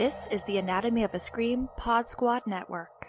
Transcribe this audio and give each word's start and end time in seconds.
This 0.00 0.28
is 0.28 0.44
the 0.44 0.56
Anatomy 0.56 1.04
of 1.04 1.12
a 1.12 1.18
Scream 1.18 1.68
Pod 1.76 2.08
Squad 2.08 2.46
Network. 2.46 3.08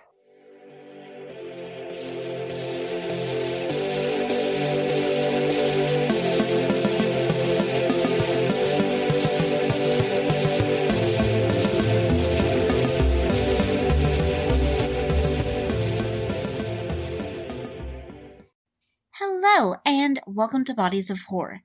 Hello, 19.12 19.76
and 19.86 20.20
welcome 20.28 20.66
to 20.66 20.74
Bodies 20.74 21.10
of 21.10 21.22
Horror. 21.30 21.62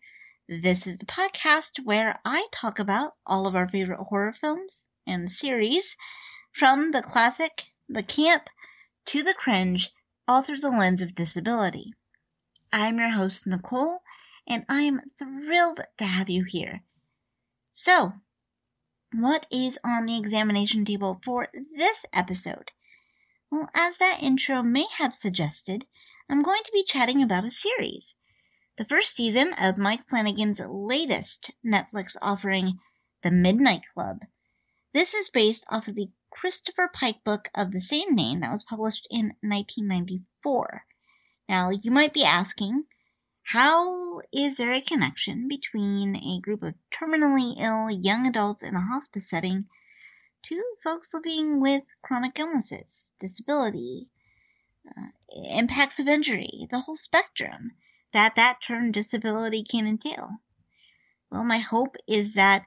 This 0.49 0.87
is 0.87 0.99
the 0.99 1.05
podcast 1.05 1.81
where 1.83 2.21
I 2.25 2.47
talk 2.53 2.79
about 2.79 3.15
all 3.27 3.49
of 3.49 3.57
our 3.57 3.69
favorite 3.69 4.05
horror 4.09 4.33
films 4.33 4.89
and 5.07 5.31
series, 5.31 5.97
from 6.53 6.93
the 6.93 7.03
classic, 7.03 7.73
the 7.89 8.03
camp, 8.03 8.49
to 9.07 9.23
the 9.23 9.35
cringe, 9.35 9.93
all 10.27 10.43
through 10.43 10.59
the 10.59 10.71
lens 10.71 11.01
of 11.03 11.15
disability. 11.15 11.93
I'm 12.73 12.99
your 12.99 13.11
host, 13.11 13.47
Nicole, 13.47 14.01
and 14.47 14.65
I'm 14.69 15.01
thrilled 15.19 15.81
to 15.99 16.05
have 16.05 16.29
you 16.29 16.45
here. 16.45 16.83
So, 17.73 18.15
what 19.13 19.47
is 19.51 19.79
on 19.85 20.07
the 20.07 20.17
examination 20.17 20.85
table 20.85 21.21
for 21.23 21.49
this 21.77 22.05
episode? 22.13 22.71
Well, 23.51 23.69
as 23.75 23.99
that 23.99 24.23
intro 24.23 24.63
may 24.63 24.87
have 24.99 25.15
suggested, 25.15 25.87
I'm 26.29 26.43
going 26.43 26.63
to 26.65 26.73
be 26.73 26.85
chatting 26.85 27.23
about 27.23 27.45
a 27.45 27.51
series. 27.51 28.17
The 28.77 28.85
first 28.85 29.15
season 29.15 29.55
of 29.61 29.79
Mike 29.79 30.09
Flanagan's 30.09 30.61
latest 30.61 31.53
Netflix 31.65 32.17
offering, 32.21 32.79
The 33.23 33.31
Midnight 33.31 33.83
Club. 33.95 34.19
This 34.97 35.13
is 35.13 35.29
based 35.29 35.67
off 35.69 35.89
of 35.89 35.95
the 35.95 36.09
Christopher 36.31 36.89
Pike 36.91 37.23
book 37.23 37.51
of 37.55 37.71
the 37.71 37.83
same 37.83 38.15
name 38.15 38.41
that 38.41 38.51
was 38.51 38.65
published 38.65 39.07
in 39.11 39.35
1994. 39.43 40.87
Now, 41.51 41.69
you 41.69 41.91
might 41.91 42.15
be 42.15 42.25
asking, 42.25 42.85
how 43.53 44.23
is 44.33 44.57
there 44.57 44.73
a 44.73 44.81
connection 44.81 45.49
between 45.49 46.17
a 46.17 46.41
group 46.41 46.63
of 46.63 46.77
terminally 46.91 47.61
ill 47.61 47.91
young 47.91 48.27
adults 48.27 48.63
in 48.63 48.75
a 48.75 48.81
hospice 48.81 49.29
setting 49.29 49.67
to 50.45 50.63
folks 50.83 51.13
living 51.13 51.61
with 51.61 51.83
chronic 52.01 52.39
illnesses, 52.39 53.13
disability, 53.21 54.09
uh, 54.89 55.09
impacts 55.31 55.99
of 55.99 56.09
injury, 56.09 56.67
the 56.71 56.81
whole 56.81 56.97
spectrum 56.97 57.73
that 58.15 58.35
that 58.35 58.63
term 58.67 58.93
disability 58.93 59.63
can 59.63 59.87
entail? 59.87 60.39
Well, 61.31 61.45
my 61.45 61.59
hope 61.59 61.97
is 62.09 62.33
that 62.33 62.65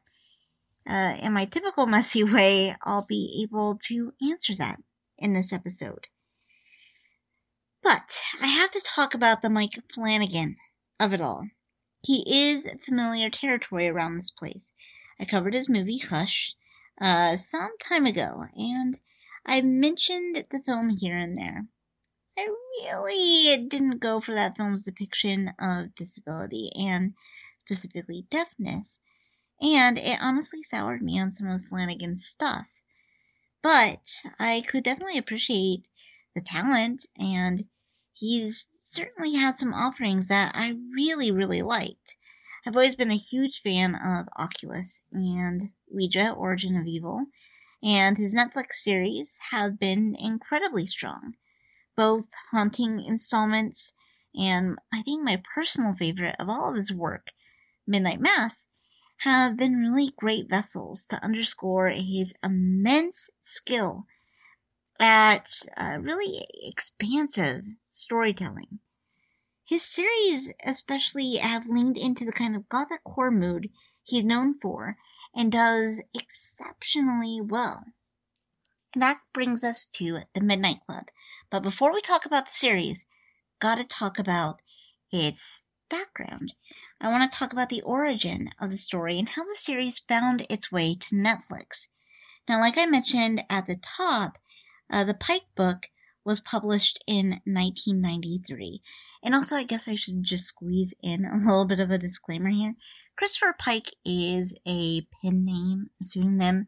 uh, 0.87 1.15
in 1.21 1.33
my 1.33 1.45
typical 1.45 1.85
messy 1.85 2.23
way, 2.35 2.75
I'll 2.83 3.05
be 3.07 3.39
able 3.43 3.77
to 3.87 4.13
answer 4.21 4.55
that 4.55 4.81
in 5.17 5.33
this 5.33 5.51
episode. 5.51 6.07
But 7.81 8.21
I 8.41 8.47
have 8.47 8.71
to 8.71 8.81
talk 8.85 9.13
about 9.13 9.41
the 9.41 9.49
Mike 9.49 9.79
Flanagan 9.93 10.57
of 10.99 11.13
it 11.13 11.21
all. 11.21 11.47
He 12.03 12.23
is 12.27 12.69
familiar 12.85 13.29
territory 13.29 13.87
around 13.87 14.15
this 14.15 14.31
place. 14.31 14.71
I 15.19 15.25
covered 15.25 15.53
his 15.53 15.69
movie 15.69 15.97
Hush 15.97 16.55
uh, 16.99 17.35
some 17.37 17.71
time 17.81 18.05
ago, 18.05 18.45
and 18.55 18.99
I've 19.45 19.65
mentioned 19.65 20.45
the 20.49 20.59
film 20.59 20.89
here 20.89 21.17
and 21.17 21.35
there. 21.35 21.65
I 22.37 22.47
really 22.83 23.67
didn't 23.67 23.99
go 23.99 24.19
for 24.19 24.33
that 24.33 24.55
film's 24.55 24.85
depiction 24.85 25.53
of 25.59 25.95
disability 25.95 26.71
and 26.75 27.13
specifically 27.65 28.25
deafness, 28.29 28.99
and 29.61 29.97
it 29.97 30.19
honestly 30.21 30.63
soured 30.63 31.01
me 31.01 31.19
on 31.19 31.29
some 31.29 31.47
of 31.47 31.65
Flanagan's 31.65 32.25
stuff. 32.25 32.67
But 33.61 34.09
I 34.39 34.63
could 34.67 34.83
definitely 34.83 35.17
appreciate 35.17 35.89
the 36.35 36.41
talent, 36.41 37.05
and 37.19 37.65
he's 38.13 38.67
certainly 38.71 39.35
had 39.35 39.55
some 39.55 39.73
offerings 39.73 40.27
that 40.29 40.53
I 40.55 40.75
really, 40.95 41.31
really 41.31 41.61
liked. 41.61 42.15
I've 42.65 42.75
always 42.75 42.95
been 42.95 43.11
a 43.11 43.17
huge 43.17 43.61
fan 43.61 43.95
of 43.95 44.29
Oculus 44.37 45.05
and 45.11 45.71
Ouija 45.89 46.31
Origin 46.31 46.77
of 46.77 46.87
Evil, 46.87 47.25
and 47.83 48.17
his 48.17 48.35
Netflix 48.35 48.73
series 48.73 49.39
have 49.51 49.79
been 49.79 50.15
incredibly 50.19 50.85
strong 50.85 51.33
both 51.99 52.29
haunting 52.51 53.03
installments 53.03 53.91
and 54.33 54.77
I 54.93 55.01
think 55.01 55.21
my 55.21 55.41
personal 55.53 55.93
favorite 55.93 56.37
of 56.39 56.47
all 56.47 56.69
of 56.69 56.77
his 56.77 56.93
work, 56.93 57.27
Midnight 57.85 58.21
Mass, 58.21 58.67
have 59.19 59.57
been 59.57 59.77
really 59.77 60.13
great 60.17 60.49
vessels 60.49 61.05
to 61.07 61.23
underscore 61.23 61.89
his 61.89 62.33
immense 62.43 63.29
skill 63.41 64.05
at 64.99 65.49
uh, 65.77 65.97
really 66.01 66.45
expansive 66.63 67.63
storytelling. 67.91 68.79
His 69.65 69.83
series 69.83 70.51
especially 70.65 71.37
have 71.37 71.67
leaned 71.67 71.97
into 71.97 72.25
the 72.25 72.33
kind 72.33 72.55
of 72.55 72.69
gothic 72.69 73.01
horror 73.05 73.31
mood 73.31 73.69
he's 74.03 74.25
known 74.25 74.53
for 74.53 74.97
and 75.35 75.51
does 75.51 76.01
exceptionally 76.13 77.39
well. 77.41 77.85
And 78.93 79.01
that 79.01 79.21
brings 79.33 79.63
us 79.63 79.87
to 79.95 80.21
The 80.33 80.41
Midnight 80.41 80.79
Club, 80.87 81.05
but 81.49 81.61
before 81.63 81.93
we 81.93 82.01
talk 82.01 82.25
about 82.25 82.45
the 82.45 82.51
series, 82.51 83.05
gotta 83.59 83.83
talk 83.83 84.19
about 84.19 84.61
its 85.11 85.61
background. 85.89 86.53
I 87.01 87.07
want 87.07 87.31
to 87.31 87.37
talk 87.37 87.53
about 87.53 87.69
the 87.69 87.81
origin 87.81 88.49
of 88.59 88.71
the 88.71 88.77
story 88.77 89.17
and 89.17 89.29
how 89.29 89.43
the 89.43 89.55
series 89.55 89.99
found 89.99 90.45
its 90.49 90.71
way 90.71 90.95
to 90.95 91.15
Netflix. 91.15 91.87
Now, 92.47 92.59
like 92.59 92.77
I 92.77 92.85
mentioned 92.85 93.43
at 93.49 93.67
the 93.67 93.77
top, 93.77 94.37
uh, 94.91 95.05
the 95.05 95.13
Pike 95.13 95.45
book 95.55 95.87
was 96.25 96.41
published 96.41 97.01
in 97.07 97.41
1993. 97.45 98.81
And 99.23 99.33
also, 99.33 99.55
I 99.55 99.63
guess 99.63 99.87
I 99.87 99.95
should 99.95 100.23
just 100.23 100.45
squeeze 100.45 100.93
in 101.01 101.25
a 101.25 101.37
little 101.37 101.65
bit 101.65 101.79
of 101.79 101.89
a 101.89 101.97
disclaimer 101.97 102.49
here. 102.49 102.75
Christopher 103.15 103.55
Pike 103.57 103.95
is 104.03 104.53
a 104.67 105.01
pen 105.21 105.45
name, 105.45 105.91
a 106.01 106.03
pseudonym, 106.03 106.67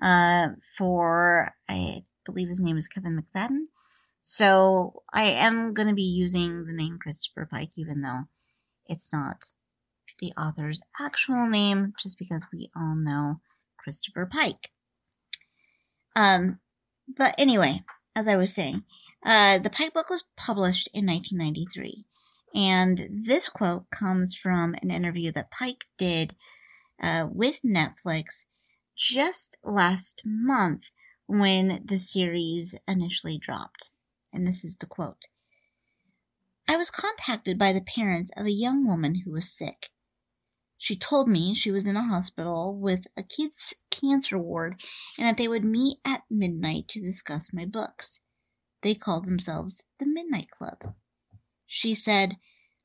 uh, 0.00 0.48
for, 0.78 1.54
I 1.68 2.02
believe 2.24 2.48
his 2.48 2.60
name 2.60 2.76
is 2.76 2.86
Kevin 2.86 3.20
McFadden. 3.20 3.66
So 4.22 5.02
I 5.12 5.24
am 5.24 5.74
going 5.74 5.88
to 5.88 5.94
be 5.94 6.02
using 6.02 6.64
the 6.64 6.72
name 6.72 6.98
Christopher 7.00 7.48
Pike, 7.50 7.76
even 7.76 8.02
though 8.02 8.22
it's 8.86 9.12
not 9.12 9.46
the 10.18 10.32
author's 10.38 10.82
actual 11.00 11.48
name, 11.48 11.92
just 11.98 12.18
because 12.18 12.46
we 12.52 12.70
all 12.76 12.94
know 12.94 13.40
Christopher 13.78 14.28
Pike. 14.30 14.70
Um, 16.16 16.60
but 17.08 17.34
anyway, 17.38 17.82
as 18.14 18.28
I 18.28 18.36
was 18.36 18.54
saying, 18.54 18.84
uh, 19.24 19.58
the 19.58 19.70
Pike 19.70 19.94
book 19.94 20.10
was 20.10 20.24
published 20.36 20.88
in 20.92 21.06
1993. 21.06 22.04
And 22.54 23.08
this 23.10 23.48
quote 23.48 23.90
comes 23.90 24.36
from 24.36 24.76
an 24.80 24.90
interview 24.90 25.32
that 25.32 25.50
Pike 25.50 25.86
did 25.98 26.36
uh, 27.02 27.26
with 27.30 27.60
Netflix 27.64 28.44
just 28.96 29.56
last 29.64 30.22
month 30.24 30.84
when 31.26 31.82
the 31.84 31.98
series 31.98 32.76
initially 32.86 33.38
dropped 33.38 33.88
and 34.34 34.46
this 34.46 34.64
is 34.64 34.76
the 34.76 34.86
quote. 34.86 35.28
I 36.68 36.76
was 36.76 36.90
contacted 36.90 37.58
by 37.58 37.72
the 37.72 37.80
parents 37.80 38.30
of 38.36 38.46
a 38.46 38.50
young 38.50 38.86
woman 38.86 39.22
who 39.24 39.30
was 39.30 39.50
sick. 39.50 39.90
She 40.76 40.96
told 40.96 41.28
me 41.28 41.54
she 41.54 41.70
was 41.70 41.86
in 41.86 41.96
a 41.96 42.06
hospital 42.06 42.76
with 42.78 43.06
a 43.16 43.22
kids' 43.22 43.74
cancer 43.90 44.38
ward 44.38 44.82
and 45.18 45.26
that 45.26 45.36
they 45.36 45.48
would 45.48 45.64
meet 45.64 45.98
at 46.04 46.24
midnight 46.30 46.88
to 46.88 47.00
discuss 47.00 47.52
my 47.52 47.64
books. 47.64 48.20
They 48.82 48.94
called 48.94 49.24
themselves 49.24 49.82
the 49.98 50.06
Midnight 50.06 50.50
Club. 50.50 50.94
She 51.66 51.94
said, 51.94 52.36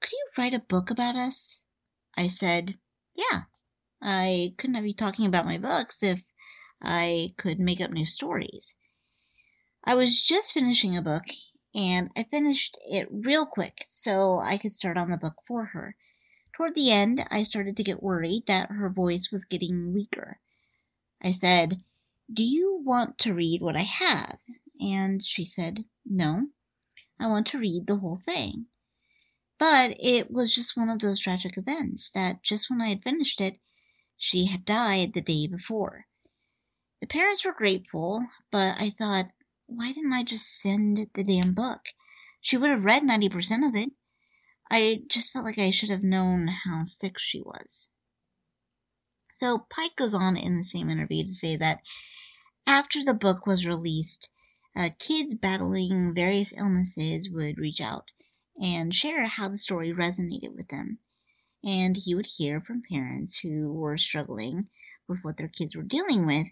Could 0.02 0.14
you 0.14 0.26
write 0.38 0.54
a 0.54 0.60
book 0.60 0.90
about 0.90 1.16
us? 1.16 1.60
I 2.16 2.28
said, 2.28 2.78
Yeah. 3.16 3.44
I 4.02 4.54
couldn't 4.58 4.82
be 4.82 4.94
talking 4.94 5.26
about 5.26 5.46
my 5.46 5.58
books 5.58 6.02
if 6.02 6.24
I 6.82 7.34
could 7.38 7.60
make 7.60 7.82
up 7.82 7.92
new 7.92 8.06
stories. 8.06 8.76
I 9.84 9.96
was 9.96 10.22
just 10.22 10.54
finishing 10.54 10.96
a 10.96 11.02
book 11.02 11.24
and 11.76 12.10
I 12.16 12.24
finished 12.24 12.78
it 12.90 13.08
real 13.12 13.46
quick 13.46 13.84
so 13.86 14.40
I 14.40 14.58
could 14.58 14.72
start 14.72 14.98
on 14.98 15.10
the 15.10 15.18
book 15.18 15.36
for 15.48 15.66
her. 15.66 15.96
Toward 16.60 16.76
the 16.76 16.92
end, 16.92 17.26
I 17.32 17.44
started 17.44 17.78
to 17.78 17.86
get 17.86 18.04
worried 18.04 18.44
that 18.48 18.70
her 18.70 18.90
voice 18.90 19.30
was 19.32 19.46
getting 19.46 19.94
weaker. 19.94 20.42
I 21.24 21.32
said, 21.32 21.84
Do 22.32 22.44
you 22.44 22.82
want 22.84 23.18
to 23.20 23.34
read 23.34 23.62
what 23.62 23.78
I 23.78 23.84
have? 23.84 24.40
And 24.78 25.24
she 25.24 25.46
said, 25.46 25.86
No, 26.06 26.48
I 27.18 27.28
want 27.28 27.48
to 27.48 27.60
read 27.60 27.88
the 27.88 27.96
whole 27.96 28.18
thing. 28.18 28.66
But 29.58 29.96
it 30.02 30.32
was 30.32 30.54
just 30.54 30.76
one 30.76 30.90
of 30.90 31.00
those 31.00 31.22
tragic 31.22 31.56
events 31.56 32.12
that 32.12 32.44
just 32.44 32.70
when 32.70 32.82
I 32.82 32.90
had 32.90 33.04
finished 33.04 33.40
it, 33.40 33.60
she 34.18 34.48
had 34.48 34.66
died 34.66 35.14
the 35.14 35.22
day 35.22 35.48
before. 35.48 36.08
The 37.00 37.08
parents 37.08 37.46
were 37.46 37.54
grateful, 37.54 38.26
but 38.52 38.76
I 38.78 38.90
thought, 38.90 39.28
why 39.66 39.94
didn't 39.94 40.12
I 40.12 40.24
just 40.24 40.60
send 40.62 41.08
the 41.14 41.24
damn 41.24 41.54
book? 41.54 41.80
She 42.42 42.58
would 42.58 42.70
have 42.70 42.84
read 42.84 43.04
90% 43.04 43.66
of 43.66 43.78
it. 43.78 43.92
I 44.72 45.02
just 45.08 45.34
felt 45.34 45.46
like 45.46 45.58
I 45.58 45.72
should 45.72 45.90
have 45.90 46.04
known 46.04 46.48
how 46.48 46.84
sick 46.84 47.18
she 47.18 47.42
was. 47.42 47.90
So 49.34 49.66
Pike 49.70 49.96
goes 49.96 50.14
on 50.14 50.36
in 50.38 50.58
the 50.58 50.64
same 50.64 50.90
interview 50.90 51.24
to 51.24 51.34
say 51.34 51.56
that 51.56 51.80
after 52.68 53.04
the 53.04 53.14
book 53.14 53.48
was 53.48 53.66
released, 53.66 54.30
uh, 54.76 54.90
kids 55.00 55.34
battling 55.34 56.14
various 56.14 56.54
illnesses 56.56 57.30
would 57.32 57.58
reach 57.58 57.82
out 57.82 58.06
and 58.62 58.94
share 58.94 59.26
how 59.26 59.48
the 59.48 59.58
story 59.58 59.94
resonated 59.94 60.56
with 60.56 60.68
them. 60.68 61.00
And 61.64 61.98
he 61.98 62.14
would 62.14 62.28
hear 62.38 62.62
from 62.62 62.84
parents 62.90 63.40
who 63.40 63.74
were 63.74 63.98
struggling 63.98 64.68
with 65.08 65.20
what 65.24 65.38
their 65.38 65.48
kids 65.48 65.76
were 65.76 65.84
dealing 65.84 66.26
with 66.26 66.48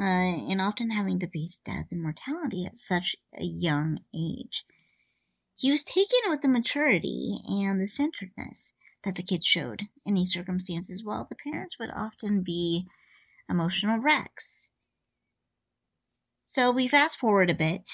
uh, 0.00 0.04
and 0.04 0.60
often 0.60 0.90
having 0.90 1.18
to 1.18 1.26
face 1.26 1.60
death 1.64 1.86
and 1.90 2.02
mortality 2.02 2.64
at 2.64 2.76
such 2.76 3.16
a 3.34 3.44
young 3.44 3.98
age. 4.14 4.64
He 5.58 5.72
was 5.72 5.82
taken 5.82 6.20
with 6.28 6.42
the 6.42 6.48
maturity 6.48 7.40
and 7.44 7.80
the 7.80 7.88
centeredness 7.88 8.72
that 9.02 9.16
the 9.16 9.24
kids 9.24 9.44
showed 9.44 9.88
in 10.06 10.14
these 10.14 10.32
circumstances, 10.32 11.02
while 11.02 11.26
the 11.28 11.34
parents 11.34 11.80
would 11.80 11.90
often 11.90 12.42
be 12.42 12.86
emotional 13.50 13.98
wrecks. 13.98 14.68
So 16.44 16.70
we 16.70 16.86
fast 16.86 17.18
forward 17.18 17.50
a 17.50 17.54
bit 17.54 17.88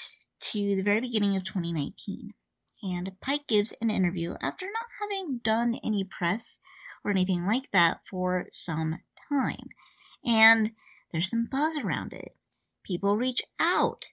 to 0.51 0.75
the 0.75 0.83
very 0.83 1.01
beginning 1.01 1.35
of 1.35 1.43
2019, 1.43 2.35
and 2.83 3.19
Pike 3.19 3.47
gives 3.47 3.73
an 3.81 3.89
interview 3.89 4.35
after 4.41 4.67
not 4.67 4.85
having 5.01 5.39
done 5.43 5.79
any 5.83 6.03
press 6.03 6.59
or 7.03 7.09
anything 7.09 7.47
like 7.47 7.71
that 7.71 8.01
for 8.07 8.45
some 8.51 8.99
time. 9.27 9.69
And 10.23 10.73
there's 11.11 11.31
some 11.31 11.47
buzz 11.51 11.77
around 11.79 12.13
it. 12.13 12.35
People 12.83 13.17
reach 13.17 13.41
out 13.59 14.05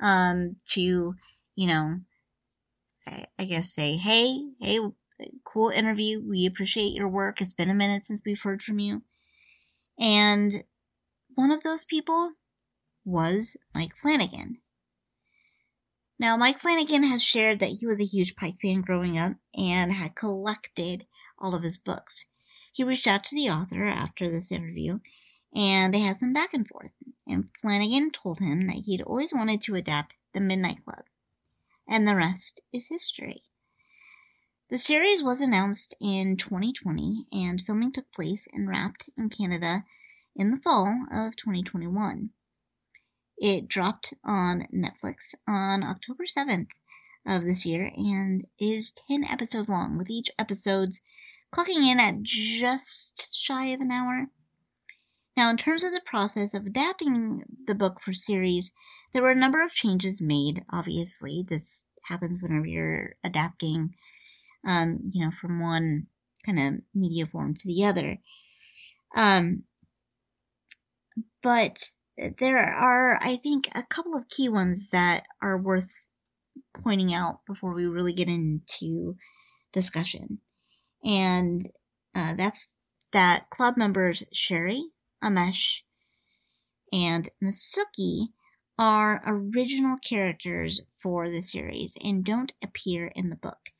um, 0.00 0.56
to, 0.68 1.14
you 1.54 1.66
know, 1.66 2.00
I, 3.06 3.26
I 3.38 3.44
guess 3.44 3.72
say, 3.72 3.96
hey, 3.96 4.50
hey, 4.60 4.80
cool 5.44 5.70
interview. 5.70 6.22
We 6.26 6.46
appreciate 6.46 6.92
your 6.92 7.08
work. 7.08 7.40
It's 7.40 7.52
been 7.52 7.70
a 7.70 7.74
minute 7.74 8.02
since 8.02 8.20
we've 8.24 8.42
heard 8.42 8.62
from 8.62 8.78
you. 8.78 9.02
And 9.98 10.64
one 11.34 11.50
of 11.50 11.62
those 11.62 11.84
people 11.84 12.32
was 13.04 13.56
Mike 13.74 13.96
Flanagan. 13.96 14.58
Now, 16.18 16.36
Mike 16.36 16.60
Flanagan 16.60 17.04
has 17.04 17.22
shared 17.22 17.60
that 17.60 17.76
he 17.80 17.86
was 17.86 18.00
a 18.00 18.04
huge 18.04 18.36
Pike 18.36 18.56
fan 18.60 18.80
growing 18.80 19.18
up 19.18 19.34
and 19.54 19.92
had 19.92 20.14
collected 20.14 21.06
all 21.38 21.54
of 21.54 21.62
his 21.62 21.76
books. 21.76 22.24
He 22.72 22.84
reached 22.84 23.06
out 23.06 23.24
to 23.24 23.34
the 23.34 23.50
author 23.50 23.84
after 23.86 24.30
this 24.30 24.50
interview 24.50 25.00
and 25.54 25.92
they 25.92 26.00
had 26.00 26.16
some 26.16 26.32
back 26.32 26.52
and 26.52 26.66
forth. 26.66 26.90
And 27.26 27.48
Flanagan 27.60 28.10
told 28.10 28.38
him 28.38 28.66
that 28.66 28.82
he'd 28.86 29.02
always 29.02 29.32
wanted 29.32 29.60
to 29.62 29.74
adapt 29.74 30.16
The 30.32 30.40
Midnight 30.40 30.84
Club. 30.84 31.04
And 31.88 32.06
the 32.06 32.16
rest 32.16 32.60
is 32.72 32.88
history. 32.88 33.42
The 34.68 34.78
series 34.78 35.22
was 35.22 35.40
announced 35.40 35.94
in 36.00 36.36
2020, 36.36 37.26
and 37.32 37.60
filming 37.60 37.92
took 37.92 38.12
place 38.12 38.48
and 38.52 38.68
wrapped 38.68 39.08
in 39.16 39.28
Canada 39.28 39.84
in 40.34 40.50
the 40.50 40.56
fall 40.56 41.06
of 41.12 41.36
2021. 41.36 42.30
It 43.38 43.68
dropped 43.68 44.14
on 44.24 44.66
Netflix 44.74 45.34
on 45.46 45.84
October 45.84 46.24
7th 46.24 46.70
of 47.26 47.44
this 47.44 47.64
year 47.64 47.92
and 47.96 48.46
is 48.58 48.92
10 49.08 49.24
episodes 49.24 49.68
long, 49.68 49.96
with 49.96 50.10
each 50.10 50.30
episode's 50.38 51.00
clocking 51.52 51.88
in 51.88 52.00
at 52.00 52.22
just 52.22 53.36
shy 53.36 53.66
of 53.66 53.80
an 53.80 53.92
hour. 53.92 54.26
Now, 55.36 55.50
in 55.50 55.58
terms 55.58 55.84
of 55.84 55.92
the 55.92 56.00
process 56.04 56.54
of 56.54 56.66
adapting 56.66 57.42
the 57.66 57.74
book 57.74 58.00
for 58.00 58.12
series, 58.12 58.72
there 59.16 59.22
were 59.22 59.30
a 59.30 59.34
number 59.34 59.64
of 59.64 59.72
changes 59.72 60.20
made. 60.20 60.62
Obviously, 60.70 61.42
this 61.48 61.88
happens 62.04 62.42
whenever 62.42 62.66
you're 62.66 63.14
adapting 63.24 63.94
um, 64.66 65.10
you 65.10 65.24
know, 65.24 65.30
from 65.40 65.58
one 65.58 66.08
kind 66.44 66.58
of 66.58 66.74
media 66.94 67.24
form 67.24 67.54
to 67.54 67.66
the 67.66 67.82
other. 67.82 68.18
Um, 69.16 69.62
but 71.42 71.94
there 72.38 72.58
are, 72.58 73.18
I 73.22 73.36
think, 73.36 73.70
a 73.74 73.84
couple 73.84 74.14
of 74.14 74.28
key 74.28 74.50
ones 74.50 74.90
that 74.90 75.24
are 75.40 75.56
worth 75.56 75.88
pointing 76.74 77.14
out 77.14 77.40
before 77.46 77.72
we 77.72 77.86
really 77.86 78.12
get 78.12 78.28
into 78.28 79.16
discussion. 79.72 80.40
And 81.02 81.70
uh, 82.14 82.34
that's 82.34 82.74
that 83.14 83.48
club 83.48 83.78
members 83.78 84.24
Sherry, 84.30 84.90
Amesh, 85.24 85.78
and 86.92 87.30
Natsuki 87.42 88.28
are 88.78 89.22
original 89.26 89.96
characters 89.98 90.80
for 90.98 91.30
the 91.30 91.40
series 91.42 91.96
and 92.02 92.24
don't 92.24 92.52
appear 92.62 93.08
in 93.08 93.30
the 93.30 93.36
book. 93.36 93.70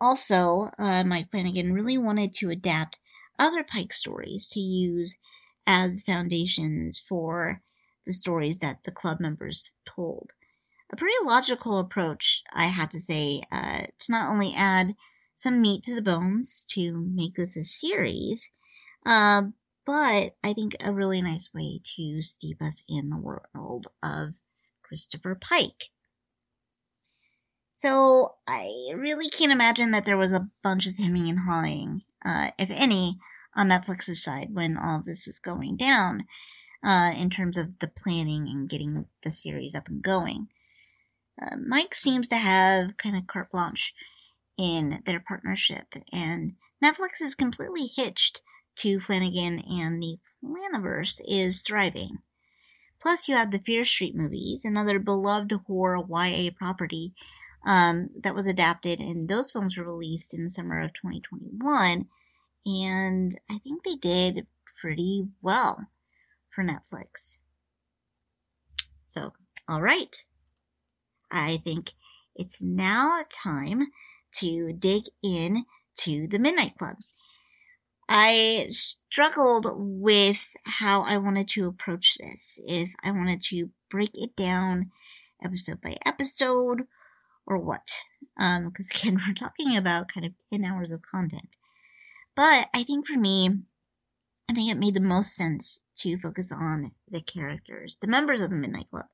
Also, 0.00 0.70
uh, 0.78 1.04
Mike 1.04 1.30
Flanagan 1.30 1.72
really 1.72 1.96
wanted 1.96 2.32
to 2.34 2.50
adapt 2.50 2.98
other 3.38 3.64
Pike 3.64 3.92
stories 3.92 4.48
to 4.50 4.60
use 4.60 5.16
as 5.66 6.02
foundations 6.02 6.98
for 6.98 7.62
the 8.04 8.12
stories 8.12 8.58
that 8.58 8.84
the 8.84 8.90
club 8.90 9.20
members 9.20 9.72
told. 9.84 10.32
A 10.92 10.96
pretty 10.96 11.16
logical 11.24 11.78
approach, 11.78 12.42
I 12.52 12.66
have 12.66 12.90
to 12.90 13.00
say, 13.00 13.42
uh, 13.52 13.86
to 13.98 14.12
not 14.12 14.30
only 14.30 14.54
add 14.54 14.96
some 15.36 15.60
meat 15.60 15.82
to 15.84 15.94
the 15.94 16.02
bones 16.02 16.64
to 16.70 16.92
make 16.92 17.34
this 17.36 17.56
a 17.56 17.64
series, 17.64 18.52
uh, 19.06 19.44
but 19.84 20.36
I 20.42 20.52
think 20.52 20.76
a 20.80 20.92
really 20.92 21.22
nice 21.22 21.50
way 21.54 21.80
to 21.96 22.22
steep 22.22 22.62
us 22.62 22.82
in 22.88 23.10
the 23.10 23.16
world 23.16 23.88
of 24.02 24.34
Christopher 24.82 25.34
Pike. 25.34 25.90
So 27.74 28.34
I 28.46 28.68
really 28.94 29.28
can't 29.28 29.50
imagine 29.50 29.90
that 29.90 30.04
there 30.04 30.18
was 30.18 30.32
a 30.32 30.48
bunch 30.62 30.86
of 30.86 30.96
hemming 30.98 31.28
and 31.28 31.40
hawing, 31.48 32.02
uh, 32.24 32.50
if 32.58 32.70
any, 32.70 33.18
on 33.56 33.68
Netflix's 33.68 34.22
side 34.22 34.48
when 34.52 34.76
all 34.76 34.98
of 34.98 35.04
this 35.04 35.26
was 35.26 35.38
going 35.38 35.76
down, 35.76 36.24
uh, 36.84 37.12
in 37.16 37.30
terms 37.30 37.56
of 37.56 37.78
the 37.80 37.88
planning 37.88 38.46
and 38.48 38.68
getting 38.68 39.06
the 39.22 39.30
series 39.30 39.74
up 39.74 39.88
and 39.88 40.02
going. 40.02 40.48
Uh, 41.40 41.56
Mike 41.56 41.94
seems 41.94 42.28
to 42.28 42.36
have 42.36 42.96
kind 42.96 43.16
of 43.16 43.26
carte 43.26 43.50
blanche 43.50 43.94
in 44.58 45.02
their 45.06 45.20
partnership, 45.20 45.94
and 46.12 46.52
Netflix 46.84 47.20
is 47.20 47.34
completely 47.34 47.90
hitched 47.96 48.42
to 48.76 49.00
Flanagan, 49.00 49.60
and 49.60 50.02
the 50.02 50.18
Flaniverse 50.42 51.20
is 51.26 51.62
thriving. 51.62 52.18
Plus, 53.00 53.28
you 53.28 53.34
have 53.34 53.50
the 53.50 53.58
Fear 53.58 53.84
Street 53.84 54.14
movies, 54.14 54.64
another 54.64 54.98
beloved 54.98 55.52
horror 55.66 56.02
YA 56.08 56.50
property 56.56 57.14
um, 57.64 58.10
that 58.20 58.34
was 58.34 58.46
adapted, 58.46 59.00
and 59.00 59.28
those 59.28 59.50
films 59.50 59.76
were 59.76 59.84
released 59.84 60.32
in 60.32 60.44
the 60.44 60.50
summer 60.50 60.80
of 60.80 60.92
2021. 60.92 62.06
And 62.64 63.40
I 63.50 63.58
think 63.58 63.82
they 63.82 63.96
did 63.96 64.46
pretty 64.80 65.28
well 65.40 65.88
for 66.50 66.62
Netflix. 66.64 67.38
So, 69.06 69.32
all 69.68 69.82
right. 69.82 70.16
I 71.30 71.58
think 71.64 71.92
it's 72.34 72.62
now 72.62 73.20
time 73.30 73.88
to 74.38 74.72
dig 74.72 75.04
in 75.22 75.64
to 75.98 76.26
the 76.28 76.38
Midnight 76.38 76.78
Club. 76.78 76.96
I 78.14 78.66
struggled 78.68 79.66
with 79.74 80.46
how 80.66 81.00
I 81.00 81.16
wanted 81.16 81.48
to 81.48 81.66
approach 81.66 82.18
this. 82.20 82.58
If 82.66 82.92
I 83.02 83.10
wanted 83.10 83.40
to 83.44 83.70
break 83.90 84.10
it 84.14 84.36
down 84.36 84.90
episode 85.42 85.80
by 85.80 85.96
episode, 86.04 86.82
or 87.46 87.56
what. 87.56 87.88
Um, 88.38 88.68
because 88.68 88.90
again, 88.90 89.18
we're 89.26 89.32
talking 89.32 89.76
about 89.78 90.12
kind 90.12 90.26
of 90.26 90.32
10 90.52 90.62
hours 90.62 90.92
of 90.92 91.00
content. 91.00 91.56
But 92.36 92.68
I 92.74 92.82
think 92.82 93.06
for 93.06 93.16
me, 93.16 93.60
I 94.46 94.52
think 94.52 94.70
it 94.70 94.78
made 94.78 94.92
the 94.92 95.00
most 95.00 95.34
sense 95.34 95.82
to 95.96 96.18
focus 96.18 96.52
on 96.52 96.90
the 97.10 97.22
characters, 97.22 97.96
the 97.96 98.06
members 98.06 98.42
of 98.42 98.50
the 98.50 98.56
Midnight 98.56 98.90
Club. 98.90 99.06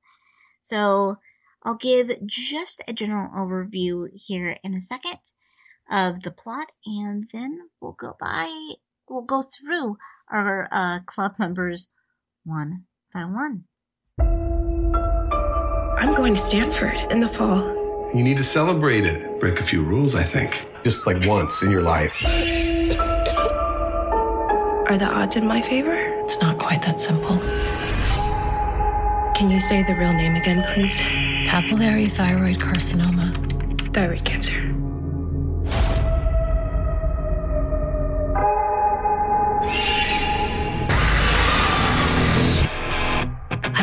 So 0.60 1.18
I'll 1.62 1.76
give 1.76 2.26
just 2.26 2.82
a 2.88 2.92
general 2.92 3.30
overview 3.30 4.08
here 4.12 4.58
in 4.64 4.74
a 4.74 4.80
second 4.80 5.18
of 5.90 6.22
the 6.22 6.30
plot, 6.30 6.68
and 6.84 7.28
then 7.32 7.70
we'll 7.80 7.92
go 7.92 8.16
by, 8.20 8.74
we'll 9.08 9.22
go 9.22 9.42
through 9.42 9.96
our 10.30 10.68
uh, 10.70 11.00
club 11.06 11.34
members 11.38 11.88
one 12.44 12.84
by 13.12 13.24
one. 13.24 13.64
I'm 15.98 16.14
going 16.14 16.34
to 16.34 16.40
Stanford 16.40 17.10
in 17.10 17.20
the 17.20 17.28
fall. 17.28 17.76
You 18.14 18.22
need 18.22 18.36
to 18.38 18.44
celebrate 18.44 19.04
it. 19.04 19.38
Break 19.40 19.60
a 19.60 19.64
few 19.64 19.82
rules, 19.82 20.14
I 20.14 20.22
think. 20.22 20.66
Just 20.82 21.06
like 21.06 21.26
once 21.26 21.62
in 21.62 21.70
your 21.70 21.82
life. 21.82 22.14
Are 24.88 24.96
the 24.96 25.06
odds 25.06 25.36
in 25.36 25.46
my 25.46 25.60
favor? 25.60 25.94
It's 26.24 26.40
not 26.40 26.58
quite 26.58 26.80
that 26.82 27.00
simple. 27.00 27.36
Can 29.34 29.50
you 29.50 29.60
say 29.60 29.82
the 29.82 29.94
real 29.94 30.12
name 30.12 30.36
again, 30.36 30.64
please? 30.72 31.00
Papillary 31.46 32.10
thyroid 32.10 32.58
carcinoma. 32.58 33.34
Thyroid 33.92 34.24
cancer. 34.24 34.77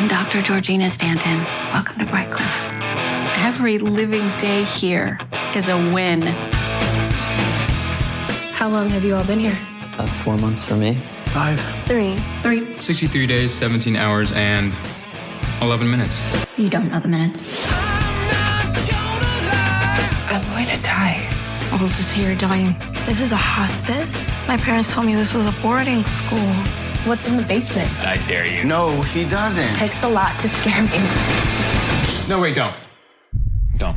I'm 0.06 0.24
Dr. 0.24 0.40
Georgina 0.40 0.88
Stanton. 0.88 1.42
Welcome 1.72 1.98
to 1.98 2.04
Brightcliffe. 2.04 2.60
Every 3.44 3.80
living 3.80 4.30
day 4.38 4.62
here 4.62 5.18
is 5.56 5.68
a 5.68 5.76
win. 5.92 6.22
How 8.52 8.68
long 8.68 8.88
have 8.90 9.04
you 9.04 9.16
all 9.16 9.24
been 9.24 9.40
here? 9.40 9.58
Uh, 9.98 10.06
four 10.06 10.36
months 10.36 10.62
for 10.62 10.76
me. 10.76 10.94
Five. 11.30 11.60
Three. 11.86 12.16
Three. 12.40 12.80
63 12.80 13.26
days, 13.26 13.52
17 13.52 13.96
hours, 13.96 14.30
and 14.30 14.72
11 15.60 15.90
minutes. 15.90 16.20
You 16.56 16.70
don't 16.70 16.88
know 16.88 17.00
the 17.00 17.08
minutes. 17.08 17.50
I'm 20.30 20.44
going 20.52 20.68
to 20.68 20.80
die. 20.84 21.28
All 21.72 21.82
of 21.82 21.98
us 21.98 22.12
here 22.12 22.30
are 22.30 22.36
dying. 22.36 22.76
This 23.06 23.20
is 23.20 23.32
a 23.32 23.36
hospice? 23.36 24.30
My 24.46 24.56
parents 24.56 24.94
told 24.94 25.06
me 25.06 25.16
this 25.16 25.34
was 25.34 25.48
a 25.48 25.62
boarding 25.62 26.04
school. 26.04 26.85
What's 27.06 27.28
in 27.28 27.36
the 27.36 27.44
basement? 27.44 27.88
I 28.00 28.16
dare 28.26 28.44
you. 28.44 28.64
No, 28.64 29.00
he 29.02 29.24
doesn't. 29.24 29.76
Takes 29.76 30.02
a 30.02 30.08
lot 30.08 30.36
to 30.40 30.48
scare 30.48 30.82
me. 30.82 30.98
No, 32.28 32.40
wait, 32.40 32.56
don't. 32.56 32.74
Don't. 33.76 33.96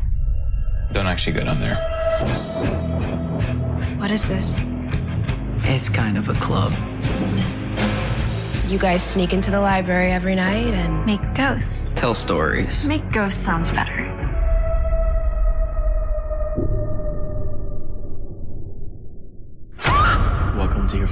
Don't 0.91 1.07
actually 1.07 1.33
go 1.33 1.43
down 1.43 1.59
there. 1.59 1.73
What 3.97 4.11
is 4.11 4.27
this? 4.27 4.57
It's 5.63 5.89
kind 5.89 6.19
of 6.19 6.29
a 6.29 6.35
club. 6.35 6.71
You 8.67 8.77
guys 8.77 9.01
sneak 9.01 9.33
into 9.33 9.49
the 9.49 9.59
library 9.59 10.11
every 10.11 10.35
night 10.35 10.75
and 10.75 11.03
Make 11.07 11.33
ghosts. 11.33 11.95
Tell 11.95 12.13
stories. 12.13 12.85
Make 12.85 13.11
ghosts 13.11 13.39
sounds 13.39 13.71
better. 13.71 14.18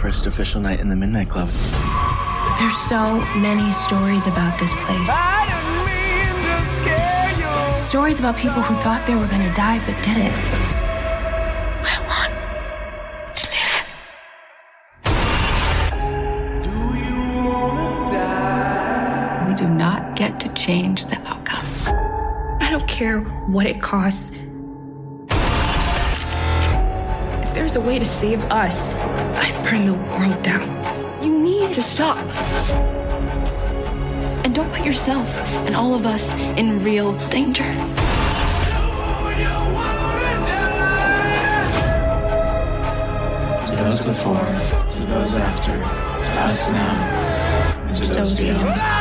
First 0.07 0.25
official 0.25 0.61
night 0.61 0.79
in 0.79 0.87
the 0.87 0.95
Midnight 0.95 1.27
Club. 1.27 1.49
there's 2.59 2.77
so 2.87 3.19
many 3.35 3.69
stories 3.71 4.25
about 4.25 4.57
this 4.57 4.73
place. 4.85 5.09
Stories 7.77 8.17
about 8.17 8.37
people 8.37 8.61
who 8.61 8.73
thought 8.75 9.05
they 9.05 9.15
were 9.15 9.27
gonna 9.27 9.53
die 9.53 9.79
but 9.85 10.01
didn't. 10.01 10.31
I 11.83 11.97
want 12.07 12.31
to 13.35 13.47
live. 13.57 13.75
We 19.49 19.53
do 19.55 19.67
not 19.67 20.15
get 20.15 20.39
to 20.39 20.47
change 20.53 21.07
the 21.07 21.17
outcome. 21.27 21.65
I 22.61 22.69
don't 22.71 22.87
care 22.87 23.19
what 23.55 23.65
it 23.65 23.81
costs. 23.81 24.31
There's 27.57 27.75
a 27.75 27.81
way 27.81 27.97
to 27.97 28.05
save 28.05 28.43
us, 28.51 28.93
I'd 28.93 29.63
burn 29.63 29.85
the 29.85 29.93
world 29.93 30.43
down. 30.43 30.67
You 31.23 31.39
need 31.39 31.73
to 31.73 31.81
stop. 31.81 32.19
And 34.45 34.53
don't 34.53 34.71
put 34.71 34.85
yourself 34.85 35.41
and 35.65 35.75
all 35.75 35.95
of 35.95 36.05
us 36.05 36.35
in 36.55 36.77
real 36.79 37.13
danger. 37.29 37.71
To 43.65 43.75
those 43.83 44.03
before, 44.03 44.35
to 44.91 44.99
those 45.07 45.35
after, 45.35 45.71
to 45.71 46.39
us 46.41 46.69
now, 46.69 47.83
and 47.87 47.93
to 47.95 48.05
those 48.05 48.39
beyond. 48.39 48.96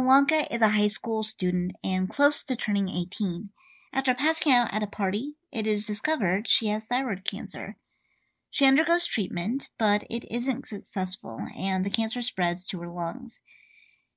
Ilonka 0.00 0.46
is 0.50 0.62
a 0.62 0.68
high 0.68 0.86
school 0.86 1.22
student 1.22 1.72
and 1.84 2.08
close 2.08 2.42
to 2.44 2.56
turning 2.56 2.88
18. 2.88 3.50
After 3.92 4.14
passing 4.14 4.50
out 4.50 4.72
at 4.72 4.82
a 4.82 4.86
party, 4.86 5.34
it 5.52 5.66
is 5.66 5.86
discovered 5.86 6.48
she 6.48 6.68
has 6.68 6.88
thyroid 6.88 7.22
cancer. 7.24 7.76
She 8.50 8.64
undergoes 8.64 9.04
treatment, 9.04 9.68
but 9.78 10.04
it 10.08 10.24
isn't 10.30 10.66
successful 10.66 11.42
and 11.54 11.84
the 11.84 11.90
cancer 11.90 12.22
spreads 12.22 12.66
to 12.68 12.80
her 12.80 12.88
lungs. 12.88 13.42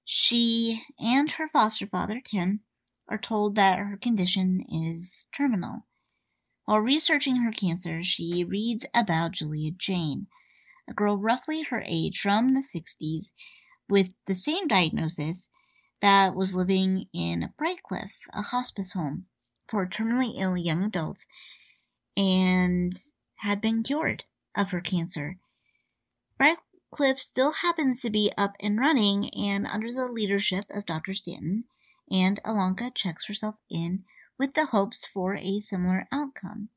She 0.06 0.84
and 1.04 1.32
her 1.32 1.50
foster 1.50 1.86
father, 1.86 2.22
Tim, 2.24 2.62
are 3.10 3.18
told 3.18 3.56
that 3.56 3.80
her 3.80 3.98
condition 4.02 4.64
is 4.72 5.28
terminal. 5.36 5.86
While 6.64 6.80
researching 6.80 7.38
her 7.38 7.52
cancer, 7.52 8.06
she 8.06 8.46
reads 8.46 8.86
about 8.94 9.34
Julia 9.34 9.72
Jayne, 9.72 10.28
a 10.90 10.94
girl 10.94 11.18
roughly 11.18 11.64
her 11.64 11.84
age 11.86 12.22
from 12.22 12.54
the 12.54 12.62
60s 12.62 13.34
with 13.90 14.12
the 14.28 14.36
same 14.36 14.70
diagnosis 14.70 15.50
that 16.04 16.36
was 16.36 16.54
living 16.54 17.06
in 17.14 17.54
Brightcliffe, 17.58 18.28
a 18.34 18.42
hospice 18.42 18.92
home 18.92 19.28
for 19.70 19.88
terminally 19.88 20.34
ill 20.36 20.58
young 20.58 20.84
adults, 20.84 21.26
and 22.18 22.92
had 23.38 23.62
been 23.62 23.84
cured 23.84 24.26
of 24.54 24.72
her 24.72 24.82
cancer. 24.82 25.38
Brightcliffe 26.38 27.20
still 27.20 27.54
happens 27.54 28.02
to 28.02 28.10
be 28.10 28.34
up 28.38 28.52
and 28.60 28.78
running 28.78 29.30
and 29.34 29.66
under 29.66 29.94
the 29.94 30.12
leadership 30.12 30.66
of 30.70 30.86
Dr. 30.86 31.14
Stanton, 31.14 31.64
and 32.12 32.44
Ilonka 32.44 32.94
checks 32.94 33.28
herself 33.28 33.56
in 33.70 34.04
with 34.38 34.56
the 34.56 34.66
hopes 34.66 35.08
for 35.08 35.38
a 35.38 35.62
similar 35.62 36.06
outcome. 36.12 36.68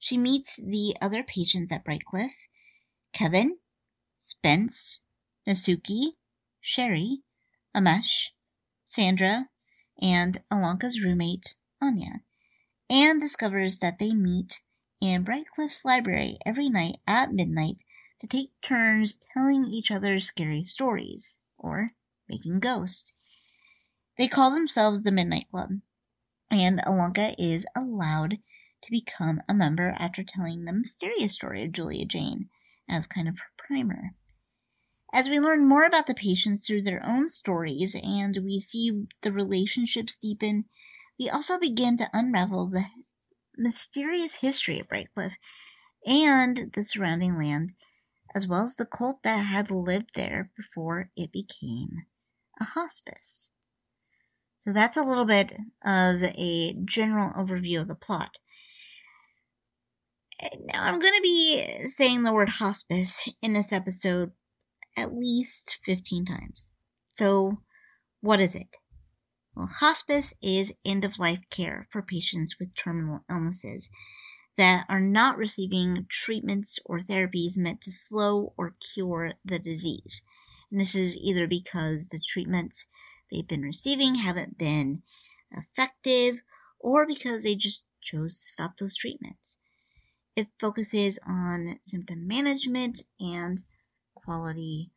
She 0.00 0.18
meets 0.18 0.56
the 0.56 0.96
other 1.00 1.22
patients 1.22 1.70
at 1.70 1.84
Brightcliffe 1.84 2.48
Kevin, 3.12 3.58
Spence, 4.16 4.98
Natsuki, 5.46 6.14
Sherry, 6.60 7.22
Amesh, 7.74 8.28
Sandra, 8.84 9.48
and 10.00 10.42
Ilonka's 10.50 11.00
roommate, 11.02 11.54
Anya, 11.80 12.22
and 12.90 13.20
discovers 13.20 13.78
that 13.78 13.98
they 13.98 14.12
meet 14.12 14.62
in 15.00 15.24
Brightcliffe's 15.24 15.84
library 15.84 16.38
every 16.44 16.68
night 16.68 16.96
at 17.06 17.32
midnight 17.32 17.78
to 18.20 18.26
take 18.26 18.50
turns 18.62 19.18
telling 19.34 19.66
each 19.66 19.90
other 19.90 20.20
scary 20.20 20.62
stories, 20.62 21.38
or 21.58 21.92
making 22.28 22.60
ghosts. 22.60 23.12
They 24.18 24.28
call 24.28 24.50
themselves 24.50 25.02
the 25.02 25.10
Midnight 25.10 25.46
Club, 25.50 25.80
and 26.50 26.80
Ilonka 26.80 27.34
is 27.38 27.66
allowed 27.74 28.38
to 28.82 28.90
become 28.90 29.40
a 29.48 29.54
member 29.54 29.94
after 29.98 30.22
telling 30.22 30.64
the 30.64 30.72
mysterious 30.72 31.32
story 31.32 31.64
of 31.64 31.72
Julia 31.72 32.04
Jayne 32.04 32.48
as 32.88 33.06
kind 33.06 33.28
of 33.28 33.38
her 33.38 33.50
primer. 33.56 34.14
As 35.12 35.28
we 35.28 35.38
learn 35.38 35.68
more 35.68 35.84
about 35.84 36.06
the 36.06 36.14
patients 36.14 36.66
through 36.66 36.82
their 36.82 37.04
own 37.04 37.28
stories 37.28 37.94
and 37.94 38.38
we 38.42 38.60
see 38.60 39.06
the 39.20 39.30
relationships 39.30 40.16
deepen, 40.16 40.64
we 41.18 41.28
also 41.28 41.58
begin 41.58 41.98
to 41.98 42.08
unravel 42.14 42.70
the 42.70 42.86
mysterious 43.56 44.36
history 44.36 44.80
of 44.80 44.88
Brightcliffe 44.88 45.36
and 46.06 46.72
the 46.72 46.82
surrounding 46.82 47.36
land, 47.36 47.72
as 48.34 48.48
well 48.48 48.64
as 48.64 48.76
the 48.76 48.86
cult 48.86 49.22
that 49.22 49.44
had 49.44 49.70
lived 49.70 50.14
there 50.14 50.50
before 50.56 51.10
it 51.14 51.30
became 51.30 52.06
a 52.58 52.64
hospice. 52.64 53.50
So 54.56 54.72
that's 54.72 54.96
a 54.96 55.02
little 55.02 55.26
bit 55.26 55.52
of 55.84 56.22
a 56.22 56.74
general 56.84 57.32
overview 57.34 57.82
of 57.82 57.88
the 57.88 57.94
plot. 57.94 58.38
Now, 60.40 60.84
I'm 60.84 60.98
going 60.98 61.14
to 61.14 61.22
be 61.22 61.86
saying 61.86 62.22
the 62.22 62.32
word 62.32 62.48
hospice 62.48 63.28
in 63.42 63.52
this 63.52 63.72
episode 63.72 64.32
at 64.96 65.14
least 65.14 65.78
15 65.82 66.24
times. 66.24 66.70
So, 67.12 67.58
what 68.20 68.40
is 68.40 68.54
it? 68.54 68.76
Well, 69.54 69.66
hospice 69.66 70.32
is 70.42 70.72
end 70.84 71.04
of 71.04 71.18
life 71.18 71.42
care 71.50 71.86
for 71.90 72.02
patients 72.02 72.56
with 72.58 72.74
terminal 72.74 73.20
illnesses 73.30 73.88
that 74.56 74.86
are 74.88 75.00
not 75.00 75.36
receiving 75.36 76.06
treatments 76.08 76.78
or 76.84 77.00
therapies 77.00 77.56
meant 77.56 77.80
to 77.82 77.92
slow 77.92 78.54
or 78.56 78.76
cure 78.94 79.34
the 79.44 79.58
disease. 79.58 80.22
And 80.70 80.80
this 80.80 80.94
is 80.94 81.16
either 81.16 81.46
because 81.46 82.08
the 82.08 82.20
treatments 82.20 82.86
they've 83.30 83.46
been 83.46 83.62
receiving 83.62 84.16
haven't 84.16 84.58
been 84.58 85.02
effective 85.50 86.40
or 86.78 87.06
because 87.06 87.42
they 87.42 87.54
just 87.54 87.86
chose 88.00 88.40
to 88.40 88.48
stop 88.48 88.76
those 88.76 88.96
treatments. 88.96 89.58
It 90.34 90.48
focuses 90.58 91.18
on 91.26 91.78
symptom 91.82 92.26
management 92.26 93.02
and 93.20 93.62
quality 94.24 94.90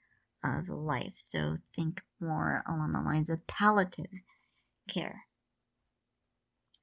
of 0.44 0.70
life. 0.70 1.13
So 1.15 1.55
think 1.75 2.01
more 2.20 2.63
along 2.67 2.94
the 2.94 3.01
lines 3.01 3.29
of 3.29 3.46
palliative 3.48 4.22
care. 4.88 5.24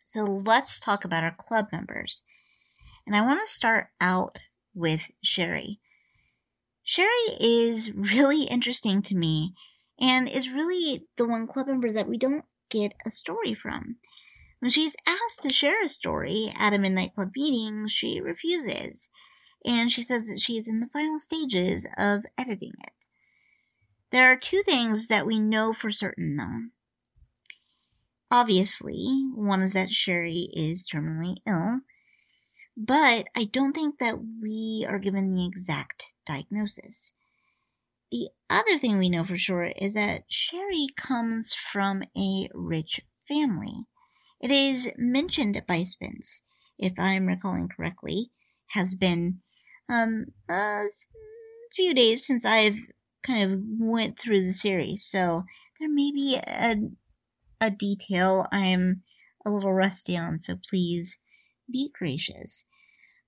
So 0.05 0.25
let's 0.25 0.79
talk 0.79 1.05
about 1.05 1.25
our 1.25 1.35
club 1.37 1.69
members. 1.73 2.23
And 3.07 3.17
I 3.17 3.23
want 3.23 3.41
to 3.41 3.47
start 3.47 3.89
out 4.01 4.39
with 4.75 5.03
Sherry. 5.23 5.81
Sherry 6.83 7.37
is 7.41 7.93
really 7.93 8.45
interesting 8.45 9.03
to 9.03 9.15
me 9.15 9.55
and 10.01 10.29
is 10.29 10.51
really 10.51 11.07
the 11.17 11.27
one 11.27 11.47
club 11.47 11.69
member 11.69 11.93
that 11.93 12.09
we 12.09 12.19
don't 12.19 12.45
get 12.71 12.95
a 13.07 13.11
story 13.11 13.55
from. 13.55 13.97
When 14.59 14.71
she's 14.71 14.97
asked 15.07 15.43
to 15.43 15.51
share 15.51 15.83
a 15.83 15.89
story 15.89 16.53
at 16.57 16.73
a 16.73 16.79
Midnight 16.79 17.15
Club 17.15 17.31
meeting, 17.35 17.89
she 17.89 18.21
refuses. 18.21 19.11
And 19.65 19.91
she 19.91 20.03
says 20.03 20.27
that 20.29 20.41
she 20.41 20.57
is 20.57 20.69
in 20.69 20.81
the 20.81 20.89
final 20.89 21.19
stages 21.19 21.87
of 21.97 22.25
editing 22.37 22.73
it. 22.83 22.93
There 24.11 24.31
are 24.31 24.37
two 24.37 24.63
things 24.63 25.09
that 25.09 25.27
we 25.27 25.39
know 25.39 25.73
for 25.73 25.91
certain, 25.91 26.37
though. 26.37 26.69
Obviously, 28.31 29.31
one 29.35 29.63
is 29.63 29.73
that 29.75 29.91
Sherry 29.91 30.49
is 30.55 30.89
terminally 30.89 31.37
ill, 31.47 31.81
but 32.77 33.29
I 33.37 33.45
don't 33.45 33.75
think 33.75 33.99
that 33.99 34.19
we 34.41 34.87
are 34.89 34.99
given 34.99 35.31
the 35.31 35.47
exact 35.47 36.07
diagnosis. 36.27 37.13
The 38.11 38.29
other 38.51 38.77
thing 38.77 38.99
we 38.99 39.11
know 39.11 39.25
for 39.25 39.37
sure 39.37 39.73
is 39.79 39.95
that 39.95 40.25
Sherry 40.29 40.89
comes 40.97 41.55
from 41.55 42.03
a 42.17 42.49
rich 42.53 43.01
family. 43.27 43.87
It 44.41 44.51
is 44.51 44.91
mentioned 44.99 45.63
by 45.67 45.83
Spence, 45.85 46.43
if 46.79 46.99
I'm 46.99 47.27
recalling 47.27 47.69
correctly, 47.69 48.31
has 48.71 48.95
been 48.95 49.41
um, 49.89 50.27
a 50.49 50.87
few 51.73 51.95
days 51.95 52.27
since 52.27 52.45
I've 52.45 52.79
kind 53.23 53.53
of 53.53 53.61
went 53.79 54.19
through 54.19 54.45
the 54.45 54.53
series, 54.53 55.05
so 55.05 55.45
there 55.79 55.89
may 55.89 56.11
be 56.13 56.37
a, 56.37 56.77
a 57.61 57.71
detail 57.71 58.47
I'm 58.53 59.03
a 59.45 59.51
little 59.51 59.73
rusty 59.73 60.17
on, 60.17 60.39
so 60.39 60.57
please 60.69 61.19
be 61.71 61.91
gracious. 61.97 62.65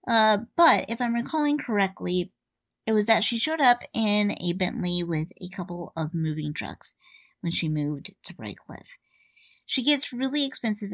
Uh, 0.06 0.38
but 0.56 0.84
if 0.88 1.00
I'm 1.00 1.14
recalling 1.14 1.58
correctly, 1.58 2.32
it 2.86 2.92
was 2.92 3.06
that 3.06 3.24
she 3.24 3.38
showed 3.38 3.60
up 3.60 3.82
in 3.94 4.36
a 4.40 4.52
Bentley 4.52 5.02
with 5.02 5.28
a 5.40 5.48
couple 5.48 5.92
of 5.96 6.14
moving 6.14 6.52
trucks 6.52 6.94
when 7.40 7.50
she 7.50 7.68
moved 7.68 8.12
to 8.24 8.34
Bright 8.34 8.58
Cliff. 8.58 8.98
She 9.64 9.82
gets 9.82 10.12
really 10.12 10.44
expensive 10.44 10.90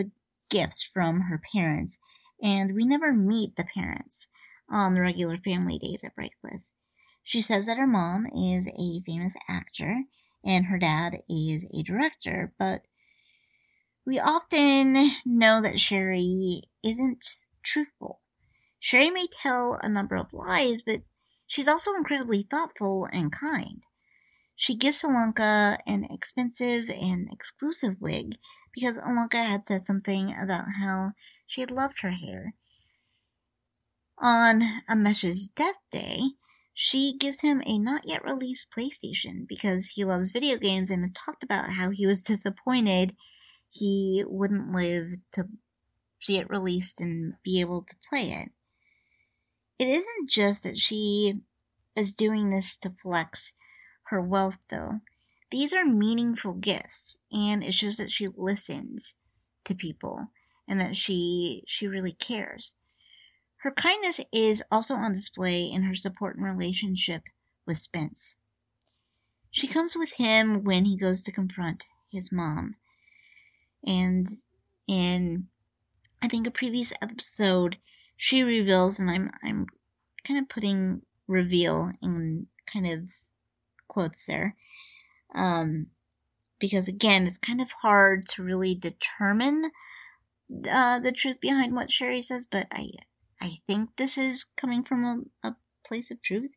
gifts 0.48 0.82
from 0.82 1.22
her 1.22 1.40
parents, 1.52 1.98
and 2.42 2.74
we 2.74 2.84
never 2.84 3.12
meet 3.12 3.56
the 3.56 3.64
parents 3.64 4.28
on 4.70 4.94
the 4.94 5.00
regular 5.00 5.36
family 5.38 5.78
days 5.78 6.04
at 6.04 6.14
Bright 6.14 6.34
She 7.22 7.42
says 7.42 7.66
that 7.66 7.78
her 7.78 7.86
mom 7.86 8.26
is 8.26 8.68
a 8.68 9.00
famous 9.04 9.36
actor 9.48 10.04
and 10.44 10.66
her 10.66 10.78
dad 10.78 11.18
is 11.28 11.66
a 11.74 11.82
director, 11.82 12.52
but 12.58 12.86
we 14.06 14.18
often 14.18 15.10
know 15.26 15.60
that 15.60 15.80
Sherry 15.80 16.62
isn't 16.82 17.24
truthful. 17.62 18.20
Sherry 18.78 19.10
may 19.10 19.26
tell 19.26 19.78
a 19.82 19.88
number 19.88 20.16
of 20.16 20.32
lies, 20.32 20.80
but 20.82 21.02
she's 21.46 21.68
also 21.68 21.94
incredibly 21.94 22.42
thoughtful 22.42 23.06
and 23.12 23.30
kind. 23.30 23.84
She 24.56 24.74
gives 24.74 25.02
Ilonka 25.02 25.78
an 25.86 26.04
expensive 26.10 26.90
and 26.90 27.28
exclusive 27.32 27.96
wig 28.00 28.36
because 28.74 28.98
Ilonka 28.98 29.42
had 29.42 29.64
said 29.64 29.82
something 29.82 30.34
about 30.34 30.72
how 30.78 31.12
she 31.46 31.64
loved 31.66 32.00
her 32.00 32.10
hair. 32.10 32.54
On 34.20 34.62
Amesh's 34.88 35.48
death 35.48 35.78
day, 35.90 36.20
she 36.74 37.16
gives 37.16 37.40
him 37.40 37.62
a 37.64 37.78
not 37.78 38.06
yet 38.06 38.24
released 38.24 38.70
PlayStation 38.70 39.48
because 39.48 39.88
he 39.88 40.04
loves 40.04 40.30
video 40.30 40.58
games 40.58 40.90
and 40.90 41.14
talked 41.14 41.42
about 41.42 41.70
how 41.70 41.90
he 41.90 42.06
was 42.06 42.22
disappointed 42.24 43.16
he 43.70 44.24
wouldn't 44.26 44.72
live 44.72 45.14
to 45.32 45.48
see 46.20 46.38
it 46.38 46.50
released 46.50 47.00
and 47.00 47.34
be 47.44 47.60
able 47.60 47.82
to 47.82 47.96
play 48.08 48.32
it. 48.32 48.50
It 49.78 49.88
isn't 49.88 50.28
just 50.28 50.64
that 50.64 50.76
she 50.76 51.40
is 51.96 52.14
doing 52.14 52.50
this 52.50 52.76
to 52.78 52.90
flex 52.90 53.52
her 54.04 54.20
wealth, 54.20 54.58
though. 54.68 55.00
These 55.50 55.72
are 55.72 55.84
meaningful 55.84 56.54
gifts, 56.54 57.16
and 57.32 57.64
it 57.64 57.72
shows 57.72 57.96
that 57.96 58.10
she 58.10 58.28
listens 58.28 59.14
to 59.64 59.74
people 59.74 60.28
and 60.68 60.80
that 60.80 60.96
she 60.96 61.64
she 61.66 61.86
really 61.86 62.12
cares. 62.12 62.74
Her 63.62 63.70
kindness 63.70 64.20
is 64.32 64.62
also 64.70 64.94
on 64.94 65.12
display 65.12 65.64
in 65.64 65.82
her 65.82 65.94
support 65.94 66.36
and 66.36 66.44
relationship 66.44 67.22
with 67.66 67.76
Spence. 67.76 68.36
She 69.50 69.66
comes 69.66 69.94
with 69.94 70.14
him 70.14 70.64
when 70.64 70.86
he 70.86 70.96
goes 70.96 71.24
to 71.24 71.32
confront 71.32 71.84
his 72.10 72.32
mom. 72.32 72.76
And 73.84 74.28
in 74.88 75.48
I 76.22 76.28
think 76.28 76.46
a 76.46 76.50
previous 76.50 76.92
episode, 77.02 77.76
she 78.16 78.42
reveals 78.42 78.98
and 78.98 79.10
I'm 79.10 79.30
I'm 79.42 79.66
kind 80.24 80.38
of 80.38 80.48
putting 80.48 81.02
reveal 81.26 81.92
in 82.00 82.46
kind 82.66 82.86
of 82.86 83.10
quotes 83.88 84.24
there. 84.24 84.56
Um 85.34 85.88
because 86.58 86.88
again, 86.88 87.26
it's 87.26 87.38
kind 87.38 87.60
of 87.60 87.72
hard 87.82 88.26
to 88.28 88.42
really 88.42 88.74
determine 88.74 89.70
uh, 90.70 90.98
the 90.98 91.12
truth 91.12 91.40
behind 91.40 91.74
what 91.74 91.90
Sherry 91.90 92.22
says, 92.22 92.44
but 92.44 92.66
I 92.72 92.90
I 93.40 93.58
think 93.66 93.96
this 93.96 94.18
is 94.18 94.44
coming 94.56 94.84
from 94.84 95.30
a, 95.42 95.48
a 95.48 95.56
place 95.86 96.10
of 96.10 96.22
truth, 96.22 96.50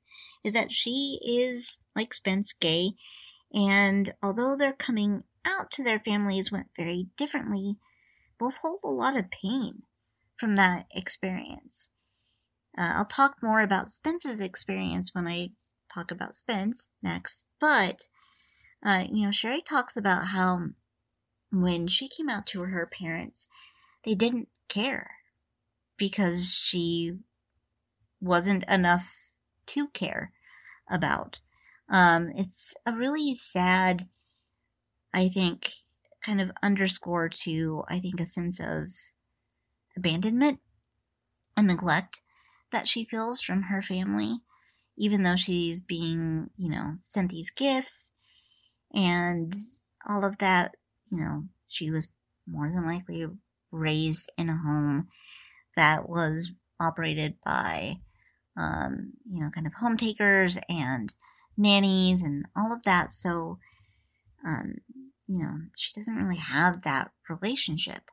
is 0.43 0.53
that 0.53 0.71
she 0.71 1.19
is, 1.25 1.77
like 1.95 2.13
Spence, 2.13 2.53
gay, 2.53 2.91
and 3.53 4.13
although 4.21 4.57
their 4.57 4.73
coming 4.73 5.23
out 5.45 5.71
to 5.71 5.83
their 5.83 5.99
families 5.99 6.51
went 6.51 6.67
very 6.75 7.07
differently, 7.17 7.77
both 8.39 8.57
hold 8.57 8.79
a 8.83 8.89
lot 8.89 9.17
of 9.17 9.31
pain 9.31 9.83
from 10.37 10.55
that 10.55 10.87
experience. 10.93 11.89
Uh, 12.77 12.93
I'll 12.95 13.05
talk 13.05 13.37
more 13.41 13.61
about 13.61 13.91
Spence's 13.91 14.39
experience 14.39 15.13
when 15.13 15.27
I 15.27 15.51
talk 15.93 16.11
about 16.11 16.35
Spence 16.35 16.89
next, 17.01 17.45
but, 17.59 18.07
uh, 18.83 19.05
you 19.11 19.25
know, 19.25 19.31
Sherry 19.31 19.61
talks 19.61 19.95
about 19.95 20.27
how 20.27 20.69
when 21.51 21.87
she 21.87 22.09
came 22.09 22.29
out 22.29 22.47
to 22.47 22.61
her 22.61 22.87
parents, 22.87 23.47
they 24.03 24.15
didn't 24.15 24.49
care 24.67 25.11
because 25.97 26.53
she 26.53 27.19
wasn't 28.21 28.63
enough 28.69 29.29
to 29.67 29.87
care 29.89 30.31
about. 30.89 31.41
Um, 31.89 32.31
it's 32.35 32.73
a 32.85 32.93
really 32.93 33.35
sad, 33.35 34.07
I 35.13 35.29
think, 35.29 35.73
kind 36.21 36.41
of 36.41 36.51
underscore 36.61 37.29
to, 37.29 37.83
I 37.87 37.99
think, 37.99 38.19
a 38.19 38.25
sense 38.25 38.59
of 38.59 38.87
abandonment 39.95 40.59
and 41.55 41.67
neglect 41.67 42.21
that 42.71 42.87
she 42.87 43.05
feels 43.05 43.41
from 43.41 43.63
her 43.63 43.81
family, 43.81 44.37
even 44.97 45.21
though 45.21 45.35
she's 45.35 45.79
being, 45.79 46.49
you 46.55 46.69
know, 46.69 46.93
sent 46.97 47.31
these 47.31 47.51
gifts 47.51 48.11
and 48.93 49.55
all 50.07 50.23
of 50.23 50.37
that, 50.37 50.75
you 51.11 51.17
know, 51.17 51.45
she 51.67 51.89
was 51.91 52.07
more 52.47 52.69
than 52.69 52.85
likely 52.85 53.25
raised 53.71 54.31
in 54.37 54.49
a 54.49 54.57
home 54.57 55.07
that 55.75 56.09
was 56.09 56.51
operated 56.79 57.35
by, 57.45 57.97
um, 58.57 59.13
you 59.29 59.41
know, 59.41 59.49
kind 59.49 59.67
of 59.67 59.73
home 59.73 59.97
takers 59.97 60.57
and 60.69 61.13
nannies 61.57 62.21
and 62.21 62.45
all 62.55 62.71
of 62.71 62.83
that. 62.83 63.11
So, 63.11 63.59
um, 64.45 64.75
you 65.27 65.39
know, 65.39 65.53
she 65.77 65.99
doesn't 65.99 66.15
really 66.15 66.37
have 66.37 66.83
that 66.83 67.11
relationship. 67.29 68.11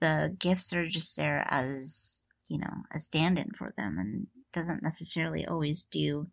The 0.00 0.36
gifts 0.38 0.72
are 0.72 0.86
just 0.86 1.16
there 1.16 1.44
as, 1.48 2.24
you 2.48 2.58
know, 2.58 2.82
a 2.94 3.00
stand 3.00 3.38
in 3.38 3.50
for 3.56 3.72
them 3.76 3.98
and 3.98 4.26
doesn't 4.52 4.82
necessarily 4.82 5.44
always 5.44 5.84
do 5.84 6.28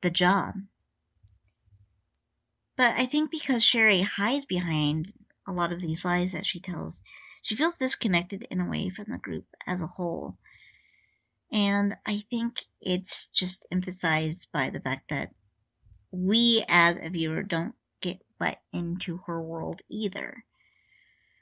the 0.00 0.10
job. 0.10 0.54
But 2.76 2.94
I 2.96 3.06
think 3.06 3.30
because 3.30 3.64
Sherry 3.64 4.02
hides 4.02 4.44
behind 4.44 5.14
a 5.46 5.52
lot 5.52 5.72
of 5.72 5.80
these 5.80 6.04
lies 6.04 6.32
that 6.32 6.46
she 6.46 6.60
tells, 6.60 7.02
she 7.48 7.56
feels 7.56 7.78
disconnected 7.78 8.46
in 8.50 8.60
a 8.60 8.68
way 8.68 8.90
from 8.90 9.06
the 9.08 9.16
group 9.16 9.46
as 9.66 9.80
a 9.80 9.86
whole. 9.86 10.36
And 11.50 11.96
I 12.06 12.24
think 12.28 12.64
it's 12.78 13.30
just 13.30 13.66
emphasized 13.72 14.52
by 14.52 14.68
the 14.68 14.80
fact 14.80 15.08
that 15.08 15.30
we 16.10 16.62
as 16.68 16.98
a 16.98 17.08
viewer 17.08 17.42
don't 17.42 17.74
get 18.02 18.18
let 18.38 18.60
into 18.70 19.20
her 19.26 19.40
world 19.40 19.80
either. 19.88 20.44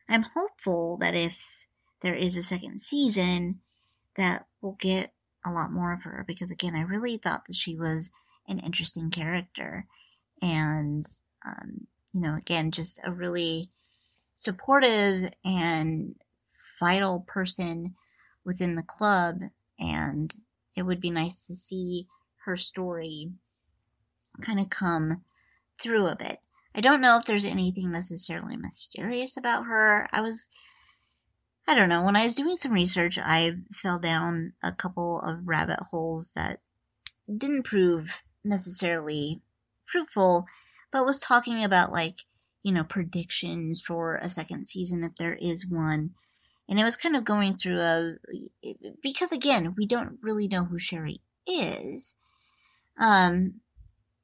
I'm 0.09 0.23
hopeful 0.23 0.97
that 0.99 1.17
if 1.17 1.67
there 2.03 2.15
is 2.15 2.37
a 2.37 2.45
second 2.45 2.81
season, 2.81 3.63
that 4.15 4.47
we'll 4.63 4.77
get 4.79 5.13
a 5.45 5.51
lot 5.51 5.73
more 5.73 5.93
of 5.93 6.03
her 6.03 6.25
because 6.25 6.53
again, 6.53 6.77
I 6.77 6.83
really 6.83 7.17
thought 7.17 7.47
that 7.47 7.57
she 7.57 7.75
was 7.75 8.13
an 8.47 8.61
interesting 8.61 9.11
character 9.11 9.87
and, 10.41 11.05
um, 11.45 11.89
you 12.13 12.21
know, 12.21 12.37
again, 12.37 12.71
just 12.71 13.01
a 13.03 13.11
really 13.11 13.71
supportive 14.37 15.33
and 15.45 16.15
vital 16.79 17.25
person 17.27 17.95
within 18.45 18.77
the 18.77 18.83
club 18.83 19.41
and 19.79 20.35
it 20.77 20.83
would 20.83 21.01
be 21.01 21.11
nice 21.11 21.47
to 21.47 21.55
see 21.55 22.07
her 22.45 22.57
story 22.57 23.33
kind 24.41 24.61
of 24.61 24.69
come 24.69 25.25
through 25.81 26.07
a 26.07 26.15
bit. 26.15 26.39
I 26.75 26.83
don't 26.83 27.01
know 27.01 27.17
if 27.17 27.25
there's 27.25 27.47
anything 27.47 27.91
necessarily 27.91 28.57
mysterious 28.57 29.37
about 29.37 29.65
her. 29.65 30.09
I 30.13 30.21
was 30.21 30.51
I 31.67 31.75
don't 31.75 31.89
know, 31.89 32.05
when 32.05 32.15
I 32.15 32.25
was 32.25 32.37
doing 32.37 32.57
some 32.57 32.73
research, 32.73 33.19
I 33.19 33.57
fell 33.73 33.99
down 33.99 34.53
a 34.63 34.71
couple 34.71 35.19
of 35.21 35.49
rabbit 35.49 35.81
holes 35.91 36.33
that 36.37 36.61
didn't 37.27 37.65
prove 37.65 38.23
necessarily 38.45 39.43
fruitful, 39.85 40.47
but 40.93 41.05
was 41.05 41.21
talking 41.21 41.65
about 41.65 41.91
like 41.91 42.21
you 42.67 42.73
know, 42.73 42.83
predictions 42.83 43.81
for 43.81 44.17
a 44.17 44.29
second 44.29 44.67
season 44.67 45.05
if 45.05 45.15
there 45.15 45.35
is 45.35 45.65
one. 45.65 46.11
And 46.69 46.81
it 46.81 46.83
was 46.83 46.97
kind 46.97 47.15
of 47.15 47.23
going 47.23 47.57
through 47.57 47.79
a 47.79 48.15
because 49.01 49.31
again, 49.31 49.73
we 49.79 49.87
don't 49.87 50.19
really 50.21 50.49
know 50.49 50.65
who 50.65 50.81
Sherry 50.81 51.21
is. 51.47 52.17
Um, 52.99 53.61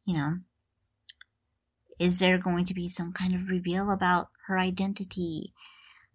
you 0.04 0.16
know, 0.16 0.38
is 2.00 2.18
there 2.18 2.36
going 2.36 2.64
to 2.64 2.74
be 2.74 2.88
some 2.88 3.12
kind 3.12 3.32
of 3.32 3.48
reveal 3.48 3.92
about 3.92 4.30
her 4.48 4.58
identity? 4.58 5.52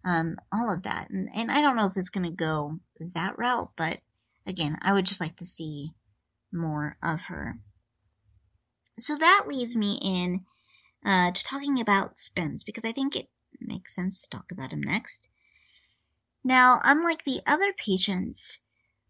Um, 0.04 0.36
all 0.52 0.70
of 0.70 0.82
that. 0.82 1.08
And, 1.08 1.30
and 1.34 1.50
I 1.50 1.62
don't 1.62 1.76
know 1.76 1.86
if 1.86 1.96
it's 1.96 2.10
going 2.10 2.26
to 2.26 2.30
go 2.30 2.80
that 3.00 3.38
route, 3.38 3.70
but 3.74 4.00
again, 4.46 4.76
I 4.82 4.92
would 4.92 5.06
just 5.06 5.20
like 5.20 5.36
to 5.36 5.46
see 5.46 5.92
more 6.52 6.98
of 7.02 7.22
her. 7.28 7.60
So 8.98 9.16
that 9.16 9.44
leads 9.48 9.74
me 9.76 9.98
in 10.02 10.44
uh, 11.08 11.32
to 11.32 11.42
talking 11.42 11.80
about 11.80 12.18
Spence 12.18 12.62
because 12.62 12.84
I 12.84 12.92
think 12.92 13.16
it 13.16 13.28
makes 13.58 13.94
sense 13.94 14.20
to 14.20 14.28
talk 14.28 14.52
about 14.52 14.72
him 14.72 14.82
next. 14.82 15.28
Now, 16.44 16.80
unlike 16.84 17.24
the 17.24 17.40
other 17.46 17.72
patients, 17.72 18.58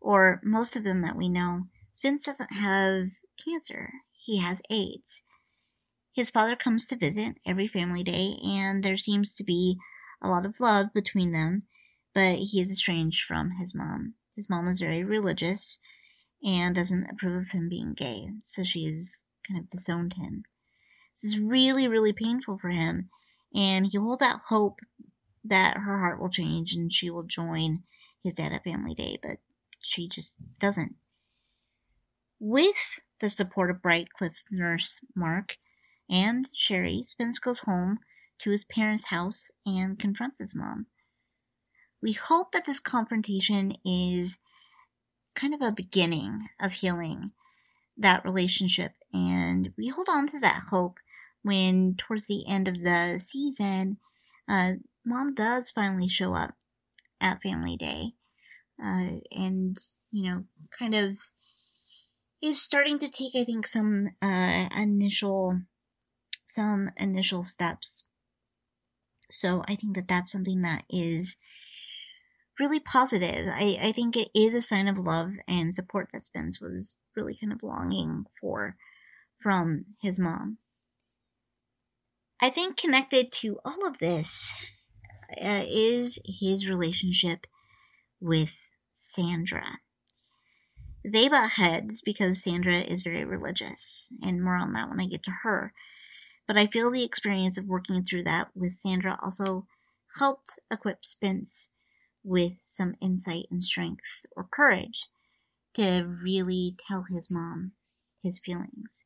or 0.01 0.41
most 0.45 0.77
of 0.77 0.85
them 0.85 1.03
that 1.03 1.17
we 1.17 1.29
know, 1.29 1.65
Spence 1.93 2.25
doesn't 2.25 2.53
have 2.53 3.09
cancer. 3.45 3.91
He 4.13 4.39
has 4.39 4.63
AIDS. 4.71 5.23
His 6.13 6.31
father 6.31 6.55
comes 6.55 6.87
to 6.87 6.97
visit 6.97 7.37
every 7.45 7.67
family 7.67 8.05
day, 8.05 8.37
and 8.45 8.85
there 8.85 8.97
seems 8.97 9.35
to 9.35 9.45
be 9.45 9.79
a 10.23 10.29
lot 10.29 10.47
of 10.47 10.61
love 10.61 10.93
between 10.95 11.33
them, 11.33 11.65
but 12.15 12.37
he 12.37 12.61
is 12.61 12.71
estranged 12.71 13.25
from 13.25 13.53
his 13.59 13.75
mom. 13.75 14.15
His 14.37 14.49
mom 14.49 14.69
is 14.69 14.79
very 14.79 15.03
religious 15.03 15.79
and 16.45 16.77
doesn't 16.77 17.11
approve 17.11 17.43
of 17.43 17.51
him 17.51 17.69
being 17.69 17.95
gay, 17.95 18.31
so 18.43 18.63
she 18.63 18.85
has 18.87 19.25
kind 19.47 19.59
of 19.59 19.69
disowned 19.69 20.15
him. 20.15 20.45
This 21.23 21.33
is 21.33 21.41
really, 21.41 21.89
really 21.89 22.13
painful 22.13 22.59
for 22.59 22.69
him, 22.69 23.11
and 23.55 23.87
he 23.87 23.99
holds 23.99 24.23
out 24.23 24.43
hope 24.49 24.81
that 25.45 25.79
her 25.79 25.99
heart 25.99 26.21
will 26.21 26.29
change 26.29 26.75
and 26.75 26.93
she 26.93 27.11
will 27.11 27.25
join 27.25 27.83
his 28.23 28.37
dad 28.37 28.53
at 28.53 28.65
family 28.65 28.95
day, 28.95 29.19
but 29.21 29.39
she 29.83 30.09
just 30.09 30.39
doesn't. 30.61 30.95
With 32.39 32.77
the 33.21 33.31
support 33.31 33.71
of 33.71 33.83
Brightcliffe's 33.83 34.47
nurse, 34.53 35.01
Mark, 35.17 35.57
and 36.09 36.49
Sherry, 36.53 37.03
Spence 37.03 37.41
goes 37.41 37.61
home 37.61 37.99
to 38.39 38.51
his 38.51 38.65
parents' 38.65 39.07
house 39.07 39.51
and 39.67 39.99
confronts 39.99 40.39
his 40.39 40.55
mom. 40.55 40.87
We 42.01 42.13
hope 42.13 42.53
that 42.53 42.65
this 42.65 42.79
confrontation 42.79 43.75
is 43.85 44.39
kind 45.35 45.53
of 45.53 45.63
a 45.63 45.73
beginning 45.73 46.47
of 46.61 46.75
healing 46.75 47.33
that 47.97 48.25
relationship, 48.25 48.93
and 49.13 49.73
we 49.77 49.89
hold 49.89 50.09
on 50.09 50.29
to 50.29 50.39
that 50.39 50.63
hope 50.71 50.99
when, 51.43 51.95
towards 51.97 52.27
the 52.27 52.45
end 52.49 52.69
of 52.69 52.83
the 52.83 53.19
season, 53.19 53.99
uh, 54.49 54.73
mom 55.05 55.35
does 55.35 55.71
finally 55.71 56.09
show 56.09 56.35
up 56.35 56.55
at 57.21 57.43
family 57.43 57.77
day, 57.77 58.13
uh, 58.83 59.21
and 59.31 59.79
you 60.11 60.31
know, 60.31 60.45
kind 60.77 60.95
of 60.95 61.19
is 62.41 62.63
starting 62.63 62.99
to 62.99 63.11
take, 63.11 63.35
I 63.37 63.45
think, 63.45 63.67
some 63.67 64.11
uh, 64.23 64.69
initial 64.77 65.61
some 66.45 66.91
initial 66.97 67.43
steps. 67.43 68.05
So 69.31 69.63
I 69.69 69.75
think 69.75 69.95
that 69.97 70.09
that's 70.09 70.33
something 70.33 70.63
that 70.63 70.85
is 70.89 71.37
really 72.59 72.81
positive. 72.81 73.47
I, 73.49 73.79
I 73.81 73.93
think 73.93 74.17
it 74.17 74.29
is 74.35 74.55
a 74.55 74.63
sign 74.63 74.89
of 74.89 74.97
love 74.97 75.33
and 75.47 75.75
support 75.75 76.09
that 76.13 76.23
Spence 76.23 76.61
was 76.61 76.95
really 77.15 77.37
kind 77.39 77.53
of 77.53 77.63
longing 77.63 78.25
for 78.41 78.77
from 79.43 79.85
his 80.01 80.19
mom. 80.19 80.59
I 82.41 82.51
think 82.51 82.77
connected 82.77 83.33
to 83.33 83.59
all 83.65 83.85
of 83.85 83.99
this 83.99 84.55
uh, 85.33 85.65
is 85.67 86.21
his 86.25 86.69
relationship 86.69 87.49
with 88.21 88.51
Sandra. 88.95 89.81
They 91.05 91.29
butt 91.29 91.53
heads 91.53 92.01
because 92.01 92.43
Sandra 92.43 92.81
is 92.81 93.03
very 93.03 93.25
religious, 93.25 94.13
and 94.23 94.43
more 94.43 94.55
on 94.57 94.73
that 94.75 94.89
when 94.89 95.01
I 95.01 95.07
get 95.07 95.25
to 95.25 95.39
her. 95.43 95.73
But 96.47 96.57
I 96.57 96.67
feel 96.67 96.93
the 96.93 97.05
experience 97.05 97.59
of 97.59 97.67
working 97.67 98.05
through 98.05 98.25
that 98.25 98.49
with 98.55 98.73
Sandra 98.73 99.19
also 99.21 99.67
helped 100.19 100.61
equip 100.71 101.05
Spence 101.05 101.71
with 102.23 102.61
some 102.63 102.95
insight 103.01 103.47
and 103.51 103.65
strength 103.65 104.27
or 104.37 104.47
courage 104.49 105.09
to 105.75 106.05
really 106.23 106.77
tell 106.87 107.07
his 107.09 107.31
mom 107.31 107.73
his 108.23 108.39
feelings. 108.39 109.05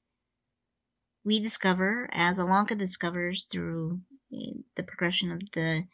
We 1.24 1.38
discover, 1.40 2.08
as 2.12 2.38
Ilonka 2.38 2.76
discovers 2.76 3.44
through 3.44 4.00
eh, 4.32 4.60
the 4.76 4.82
progression 4.82 5.30
of 5.30 5.40
the 5.52 5.84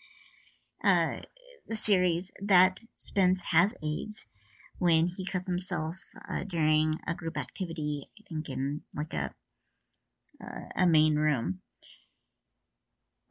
uh, 0.83 1.21
the 1.67 1.77
series, 1.77 2.33
that 2.41 2.81
Spence 2.95 3.43
has 3.51 3.75
AIDS 3.83 4.25
when 4.79 5.09
he 5.09 5.27
cuts 5.27 5.47
himself 5.47 5.97
uh, 6.29 6.45
during 6.45 6.99
a 7.07 7.15
group 7.15 7.37
activity. 7.37 8.09
I 8.19 8.23
think 8.29 8.49
in 8.49 8.83
like 8.95 9.13
a 9.13 9.35
uh, 10.43 10.69
a 10.77 10.87
main 10.87 11.17
room. 11.17 11.61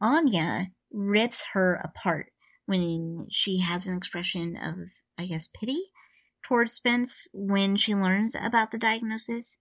Anya 0.00 0.68
rips 0.92 1.46
her 1.52 1.74
apart 1.74 2.32
when 2.66 3.26
she 3.30 3.58
has 3.60 3.86
an 3.86 3.96
expression 3.96 4.56
of, 4.56 4.90
I 5.16 5.26
guess, 5.26 5.48
pity 5.48 5.90
towards 6.46 6.72
Spence 6.72 7.26
when 7.32 7.76
she 7.76 7.94
learns 7.94 8.34
about 8.34 8.70
the 8.70 8.78
diagnosis. 8.78 9.58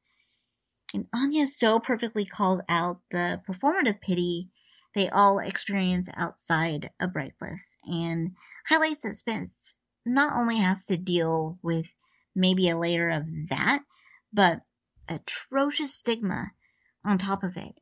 And 0.94 1.08
Anya 1.14 1.48
so 1.48 1.80
perfectly 1.80 2.26
calls 2.26 2.62
out 2.70 3.02
the 3.12 3.42
performative 3.48 4.02
pity 4.02 4.50
they 4.96 5.10
all 5.10 5.38
experience 5.38 6.10
outside 6.16 6.90
of 7.00 7.12
Brightcliffe 7.12 7.66
and 7.84 8.32
highlights 8.68 9.02
that 9.02 9.16
Spence 9.16 9.76
not 10.06 10.36
only 10.36 10.58
has 10.58 10.88
to 10.88 10.98
deal 10.98 11.60
with 11.62 11.94
maybe 12.36 12.68
a 12.68 12.78
layer 12.78 13.10
of 13.10 13.26
that, 13.50 13.84
but 14.34 14.62
atrocious 15.08 15.94
stigma 15.94 16.52
on 17.06 17.18
top 17.18 17.44
of 17.44 17.58
it. 17.58 17.76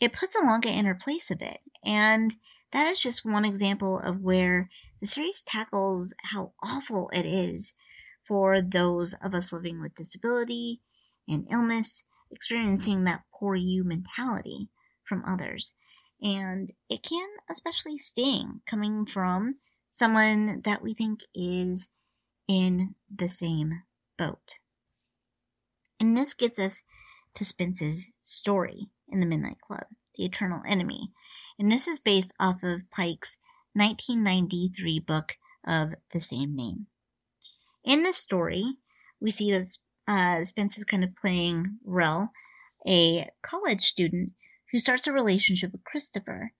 It 0.00 0.12
puts 0.12 0.34
Ilonka 0.34 0.66
in 0.66 0.86
her 0.86 0.94
place 0.94 1.30
a 1.30 1.36
bit, 1.36 1.58
and 1.84 2.36
that 2.72 2.86
is 2.86 2.98
just 2.98 3.24
one 3.24 3.44
example 3.44 3.98
of 3.98 4.20
where 4.20 4.70
the 5.00 5.06
series 5.06 5.42
tackles 5.42 6.14
how 6.30 6.52
awful 6.62 7.10
it 7.12 7.26
is 7.26 7.74
for 8.26 8.62
those 8.62 9.14
of 9.22 9.34
us 9.34 9.52
living 9.52 9.80
with 9.80 9.94
disability 9.94 10.80
and 11.28 11.46
illness, 11.50 12.04
experiencing 12.30 13.04
that 13.04 13.22
poor 13.32 13.54
you 13.54 13.84
mentality 13.84 14.68
from 15.02 15.24
others. 15.26 15.74
And 16.22 16.72
it 16.88 17.02
can 17.02 17.28
especially 17.50 17.98
sting 17.98 18.60
coming 18.66 19.04
from 19.06 19.56
someone 19.90 20.62
that 20.64 20.82
we 20.82 20.94
think 20.94 21.20
is 21.34 21.88
in 22.48 22.94
the 23.14 23.28
same 23.28 23.82
boat. 24.16 24.58
And 26.00 26.16
this 26.16 26.34
gets 26.34 26.58
us 26.58 26.82
to 27.34 27.44
Spence's 27.44 28.10
story 28.22 28.88
in 29.08 29.20
the 29.20 29.26
Midnight 29.26 29.58
Club, 29.60 29.86
The 30.16 30.24
Eternal 30.24 30.62
Enemy. 30.66 31.10
And 31.58 31.70
this 31.70 31.86
is 31.86 31.98
based 31.98 32.32
off 32.40 32.62
of 32.62 32.90
Pike's 32.90 33.38
1993 33.74 35.00
book 35.00 35.36
of 35.66 35.94
the 36.12 36.20
same 36.20 36.54
name. 36.54 36.86
In 37.84 38.02
this 38.02 38.16
story, 38.16 38.64
we 39.20 39.30
see 39.30 39.50
that 39.52 39.78
uh, 40.06 40.44
Spence 40.44 40.78
is 40.78 40.84
kind 40.84 41.04
of 41.04 41.16
playing 41.16 41.78
Rel, 41.84 42.32
a 42.86 43.28
college 43.42 43.82
student 43.82 44.32
who 44.72 44.78
starts 44.78 45.06
a 45.06 45.12
relationship 45.12 45.72
with 45.72 45.84
Christopher. 45.84 46.52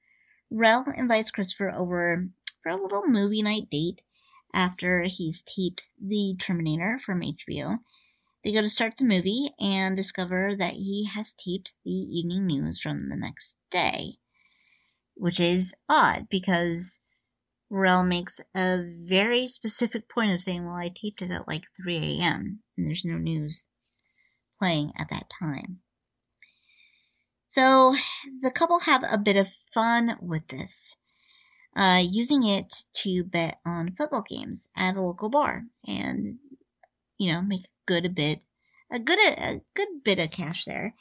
Rel 0.50 0.87
invites 0.96 1.30
Christopher 1.30 1.70
over 1.70 2.28
for 2.62 2.70
a 2.70 2.80
little 2.80 3.07
movie 3.07 3.42
night 3.42 3.68
date 3.70 4.02
after 4.52 5.02
he's 5.04 5.42
taped 5.42 5.85
The 6.00 6.37
Terminator 6.38 7.00
from 7.04 7.20
HBO 7.22 7.78
they 8.44 8.52
go 8.52 8.61
to 8.61 8.68
start 8.68 8.96
the 8.96 9.07
movie 9.07 9.50
and 9.59 9.96
discover 9.96 10.54
that 10.54 10.74
he 10.74 11.09
has 11.14 11.33
taped 11.33 11.74
the 11.83 11.90
evening 11.90 12.46
news 12.46 12.78
from 12.78 13.09
the 13.09 13.16
next 13.16 13.57
day, 13.70 14.18
which 15.14 15.40
is 15.40 15.74
odd 15.88 16.28
because 16.28 17.00
Rel 17.75 18.05
makes 18.05 18.41
a 18.55 18.85
very 18.87 19.49
specific 19.49 20.09
point 20.09 20.33
of 20.33 20.41
saying, 20.41 20.65
Well, 20.65 20.77
I 20.77 20.91
taped 20.95 21.23
it 21.23 21.31
at 21.33 21.49
like 21.49 21.65
3 21.77 21.97
a.m., 21.97 22.61
and 22.77 22.87
there's 22.87 23.05
no 23.05 23.17
news 23.17 23.65
playing 24.61 24.93
at 24.97 25.11
that 25.11 25.27
time. 25.41 25.81
So 27.49 27.97
the 28.43 28.53
couple 28.53 28.81
have 28.81 29.05
a 29.11 29.19
bit 29.19 29.37
of 29.37 29.49
fun 29.73 30.17
with 30.21 30.47
this, 30.49 30.97
uh, 31.77 32.01
using 32.05 32.45
it 32.45 32.85
to 33.03 33.25
bet 33.25 33.59
on 33.67 33.95
football 33.97 34.23
games 34.23 34.69
at 34.77 34.97
a 34.97 35.03
local 35.03 35.29
bar 35.29 35.65
and, 35.85 36.39
you 37.19 37.33
know, 37.33 37.43
make 37.43 37.67
good 37.87 38.07
a 38.07 38.09
bit, 38.09 38.41
a 38.91 39.01
good 39.01 39.19
a, 39.19 39.63
good 39.75 39.89
bit 40.05 40.21
of 40.21 40.31
cash 40.31 40.65
there. 40.65 40.95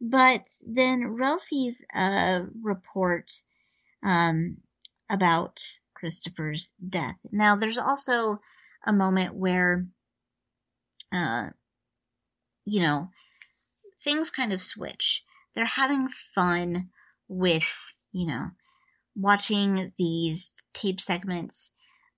But 0.00 0.48
then 0.64 1.08
Rel 1.08 1.40
sees 1.40 1.84
a 1.94 2.46
report 2.60 3.42
um, 4.04 4.58
about 5.10 5.60
Christopher's 6.02 6.72
death. 6.86 7.14
Now, 7.30 7.54
there's 7.54 7.78
also 7.78 8.40
a 8.84 8.92
moment 8.92 9.36
where, 9.36 9.86
uh, 11.12 11.50
you 12.64 12.80
know, 12.80 13.10
things 14.02 14.28
kind 14.28 14.52
of 14.52 14.60
switch. 14.60 15.22
They're 15.54 15.64
having 15.64 16.08
fun 16.34 16.88
with, 17.28 17.68
you 18.10 18.26
know, 18.26 18.48
watching 19.14 19.92
these 19.96 20.50
tape 20.74 21.00
segments 21.00 21.70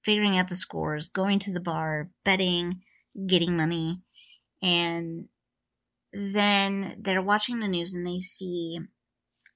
figuring 0.02 0.38
out 0.38 0.48
the 0.48 0.56
scores, 0.56 1.10
going 1.10 1.38
to 1.40 1.52
the 1.52 1.60
bar, 1.60 2.08
betting, 2.24 2.80
getting 3.26 3.54
money, 3.54 4.00
and 4.62 5.28
then 6.10 6.96
they're 7.02 7.20
watching 7.20 7.60
the 7.60 7.68
news 7.68 7.92
and 7.92 8.06
they 8.06 8.20
see 8.20 8.80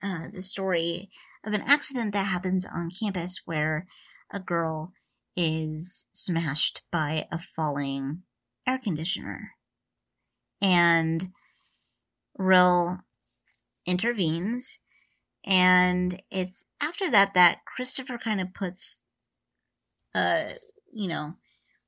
uh, 0.02 0.26
the 0.34 0.42
story 0.42 1.08
of 1.46 1.54
an 1.54 1.62
accident 1.62 2.12
that 2.12 2.26
happens 2.26 2.66
on 2.66 2.90
campus 2.90 3.40
where 3.46 3.86
a 4.32 4.40
girl 4.40 4.92
is 5.36 6.06
smashed 6.12 6.82
by 6.90 7.26
a 7.30 7.38
falling 7.38 8.22
air 8.66 8.78
conditioner. 8.78 9.52
And 10.60 11.28
Rill 12.36 13.00
intervenes. 13.86 14.78
And 15.44 16.22
it's 16.30 16.64
after 16.80 17.10
that 17.10 17.34
that 17.34 17.64
Christopher 17.64 18.18
kind 18.18 18.40
of 18.40 18.52
puts, 18.52 19.04
uh, 20.14 20.50
you 20.92 21.08
know, 21.08 21.34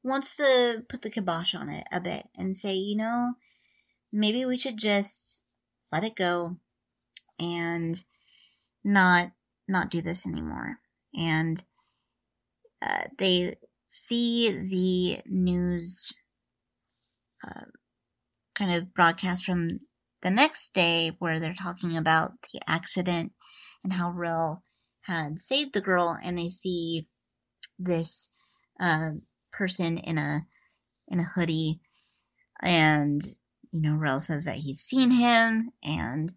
wants 0.02 0.36
to 0.36 0.84
put 0.88 1.02
the 1.02 1.10
kibosh 1.10 1.54
on 1.54 1.68
it 1.68 1.84
a 1.92 2.00
bit 2.00 2.28
and 2.36 2.56
say, 2.56 2.74
you 2.74 2.96
know, 2.96 3.34
maybe 4.12 4.44
we 4.44 4.56
should 4.56 4.78
just 4.78 5.42
let 5.92 6.04
it 6.04 6.16
go 6.16 6.56
and 7.38 8.04
not 8.84 9.32
not 9.68 9.90
do 9.90 10.00
this 10.00 10.26
anymore. 10.26 10.78
And 11.14 11.62
uh, 12.82 13.04
they 13.18 13.54
see 13.84 14.50
the 14.50 15.22
news 15.30 16.12
uh, 17.46 17.64
kind 18.54 18.72
of 18.72 18.94
broadcast 18.94 19.44
from 19.44 19.68
the 20.22 20.30
next 20.30 20.74
day 20.74 21.12
where 21.18 21.40
they're 21.40 21.54
talking 21.54 21.96
about 21.96 22.32
the 22.52 22.60
accident 22.68 23.32
and 23.82 23.94
how 23.94 24.10
Rill 24.10 24.62
had 25.02 25.38
saved 25.38 25.72
the 25.72 25.80
girl, 25.80 26.18
and 26.22 26.38
they 26.38 26.48
see 26.48 27.08
this 27.78 28.28
uh, 28.78 29.12
person 29.52 29.98
in 29.98 30.18
a 30.18 30.46
in 31.08 31.20
a 31.20 31.24
hoodie, 31.24 31.80
and 32.62 33.24
you 33.72 33.80
know 33.80 33.94
Rill 33.94 34.20
says 34.20 34.44
that 34.44 34.56
he's 34.56 34.80
seen 34.80 35.10
him, 35.10 35.70
and 35.82 36.34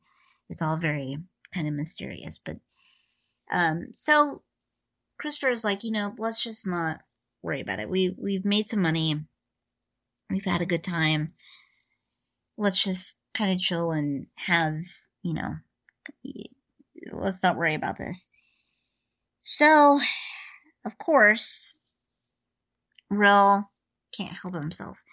it's 0.50 0.62
all 0.62 0.78
very 0.78 1.18
kind 1.54 1.68
of 1.68 1.74
mysterious. 1.74 2.38
But 2.38 2.58
um, 3.52 3.90
so 3.96 4.44
Christopher 5.24 5.52
is 5.52 5.64
like, 5.64 5.86
you 5.86 5.92
know, 5.92 6.14
let's 6.18 6.44
just 6.44 6.68
not 6.68 7.00
worry 7.42 7.62
about 7.62 7.80
it. 7.80 7.88
We 7.88 8.14
we've 8.18 8.44
made 8.44 8.68
some 8.68 8.82
money, 8.82 9.24
we've 10.30 10.44
had 10.44 10.60
a 10.62 10.66
good 10.66 10.84
time. 10.84 11.32
Let's 12.58 12.84
just 12.84 13.16
kind 13.34 13.50
of 13.50 13.58
chill 13.58 13.92
and 13.92 14.28
have, 14.48 14.84
you 15.22 15.34
know, 15.34 15.60
let's 17.14 17.42
not 17.42 17.56
worry 17.56 17.74
about 17.74 17.98
this. 17.98 18.28
So, 19.40 20.02
of 20.86 20.98
course, 20.98 21.76
Rill 23.10 23.72
can't 24.14 24.40
help 24.42 24.56
himself. 24.56 25.06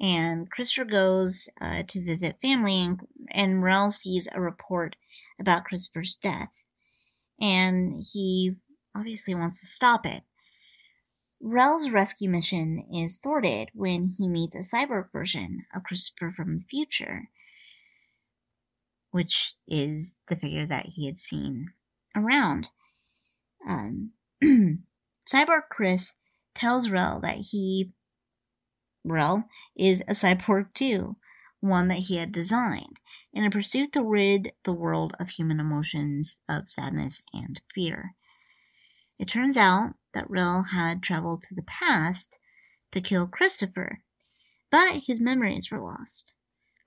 And 0.00 0.48
Christopher 0.48 0.84
goes 0.84 1.48
uh, 1.60 1.82
to 1.88 2.04
visit 2.04 2.36
family, 2.40 2.80
and, 2.82 3.00
and 3.32 3.64
Rill 3.64 3.90
sees 3.90 4.28
a 4.30 4.40
report 4.40 4.94
about 5.40 5.64
Christopher's 5.64 6.16
death. 6.16 6.52
And 7.40 8.00
he 8.12 8.54
obviously 8.94 9.34
wants 9.34 9.60
to 9.60 9.66
stop 9.66 10.06
it. 10.06 10.22
Rel's 11.40 11.90
rescue 11.90 12.28
mission 12.28 12.84
is 12.92 13.18
thwarted 13.18 13.70
when 13.74 14.04
he 14.04 14.28
meets 14.28 14.54
a 14.54 14.58
cyborg 14.58 15.10
version 15.12 15.64
of 15.74 15.84
Christopher 15.84 16.32
from 16.36 16.58
the 16.58 16.64
future 16.64 17.30
which 19.10 19.54
is 19.66 20.18
the 20.28 20.36
figure 20.36 20.66
that 20.66 20.86
he 20.86 21.06
had 21.06 21.16
seen 21.16 21.72
around. 22.14 22.68
Um, 23.68 24.12
cyborg 24.44 25.62
Chris 25.70 26.14
tells 26.54 26.88
Rel 26.88 27.20
that 27.20 27.36
he, 27.50 27.92
Rel, 29.04 29.44
is 29.76 30.02
a 30.02 30.12
cyborg 30.12 30.72
too, 30.74 31.16
one 31.60 31.88
that 31.88 32.04
he 32.04 32.16
had 32.16 32.32
designed, 32.32 32.98
in 33.32 33.44
a 33.44 33.50
pursuit 33.50 33.92
to 33.92 34.02
rid 34.02 34.52
the 34.64 34.72
world 34.72 35.14
of 35.20 35.30
human 35.30 35.60
emotions 35.60 36.36
of 36.48 36.70
sadness 36.70 37.22
and 37.32 37.60
fear. 37.74 38.14
It 39.20 39.28
turns 39.28 39.58
out 39.58 39.96
that 40.14 40.30
Rill 40.30 40.62
had 40.72 41.02
traveled 41.02 41.42
to 41.42 41.54
the 41.54 41.62
past 41.62 42.38
to 42.90 43.02
kill 43.02 43.26
Christopher, 43.26 44.00
but 44.70 45.02
his 45.06 45.20
memories 45.20 45.70
were 45.70 45.78
lost. 45.78 46.32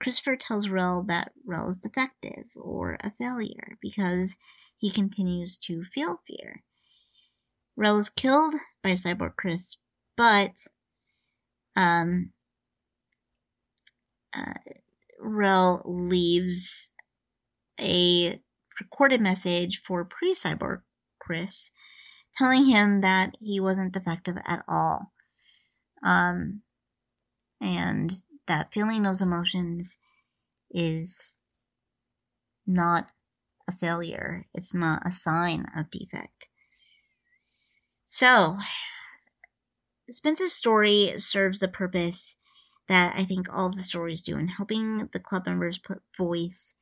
Christopher 0.01 0.35
tells 0.35 0.67
Rill 0.67 1.03
that 1.03 1.33
Rill 1.45 1.69
is 1.69 1.77
defective 1.77 2.45
or 2.55 2.97
a 3.01 3.11
failure 3.19 3.77
because 3.79 4.35
he 4.75 4.89
continues 4.89 5.59
to 5.59 5.83
feel 5.83 6.21
fear. 6.27 6.63
Rill 7.77 7.99
is 7.99 8.09
killed 8.09 8.55
by 8.81 8.93
Cyborg 8.93 9.35
Chris, 9.37 9.77
but 10.17 10.65
um, 11.75 12.31
uh, 14.35 14.55
Rill 15.19 15.83
leaves 15.85 16.89
a 17.79 18.41
recorded 18.79 19.21
message 19.21 19.77
for 19.77 20.03
pre 20.03 20.33
Cyborg 20.33 20.81
Chris 21.19 21.69
telling 22.37 22.65
him 22.65 23.01
that 23.01 23.35
he 23.39 23.59
wasn't 23.59 23.93
defective 23.93 24.37
at 24.45 24.63
all. 24.67 25.11
Um, 26.03 26.61
and 27.61 28.13
that 28.47 28.73
feeling 28.73 29.03
those 29.03 29.21
emotions 29.21 29.97
is 30.71 31.35
not 32.65 33.11
a 33.67 33.71
failure. 33.71 34.47
It's 34.53 34.73
not 34.73 35.07
a 35.07 35.11
sign 35.11 35.65
of 35.75 35.89
defect. 35.91 36.47
So, 38.05 38.59
Spence's 40.09 40.53
story 40.53 41.13
serves 41.17 41.59
the 41.59 41.67
purpose 41.67 42.35
that 42.87 43.15
I 43.17 43.23
think 43.23 43.47
all 43.51 43.71
the 43.71 43.81
stories 43.81 44.23
do 44.23 44.37
in 44.37 44.49
helping 44.49 45.09
the 45.13 45.19
club 45.19 45.45
members 45.45 45.77
put 45.77 46.01
voice 46.17 46.73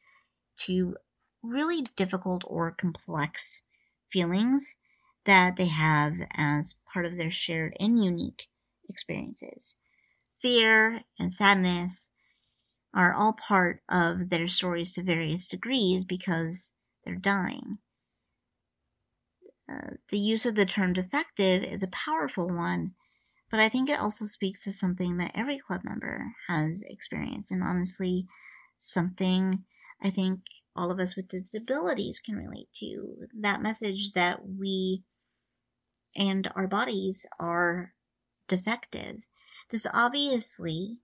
to 0.57 0.97
really 1.43 1.83
difficult 1.95 2.43
or 2.47 2.71
complex 2.71 3.61
feelings 4.09 4.75
that 5.25 5.55
they 5.55 5.67
have 5.67 6.15
as 6.34 6.75
part 6.91 7.05
of 7.05 7.17
their 7.17 7.31
shared 7.31 7.75
and 7.79 8.03
unique 8.03 8.47
experiences 8.89 9.75
fear 10.41 11.01
and 11.19 11.31
sadness 11.31 12.10
are 12.93 13.13
all 13.13 13.34
part 13.34 13.81
of 13.88 14.29
their 14.29 14.47
stories 14.47 14.93
to 14.93 15.03
various 15.03 15.47
degrees 15.47 16.03
because 16.03 16.73
they're 17.05 17.15
dying. 17.15 17.77
Uh, 19.71 19.95
the 20.10 20.19
use 20.19 20.45
of 20.45 20.55
the 20.55 20.65
term 20.65 20.91
defective 20.91 21.63
is 21.63 21.81
a 21.81 21.88
powerful 21.88 22.47
one, 22.47 22.91
but 23.49 23.60
I 23.60 23.69
think 23.69 23.89
it 23.89 23.99
also 23.99 24.25
speaks 24.25 24.63
to 24.65 24.73
something 24.73 25.17
that 25.17 25.31
every 25.34 25.60
club 25.60 25.81
member 25.86 26.34
has 26.47 26.84
experienced, 26.88 27.51
and 27.51 27.63
honestly, 27.63 28.25
something 28.77 29.63
I 30.01 30.10
think 30.10 30.41
all 30.75 30.91
of 30.91 30.99
us 30.99 31.15
with 31.15 31.29
disabilities 31.29 32.19
can 32.23 32.36
relate 32.36 32.67
to. 32.79 33.27
That 33.39 33.62
message 33.62 34.13
that 34.13 34.39
we 34.45 35.03
and 36.15 36.52
our 36.56 36.67
bodies 36.67 37.26
are 37.39 37.93
defective. 38.47 39.24
This 39.69 39.88
obviously 39.93 40.97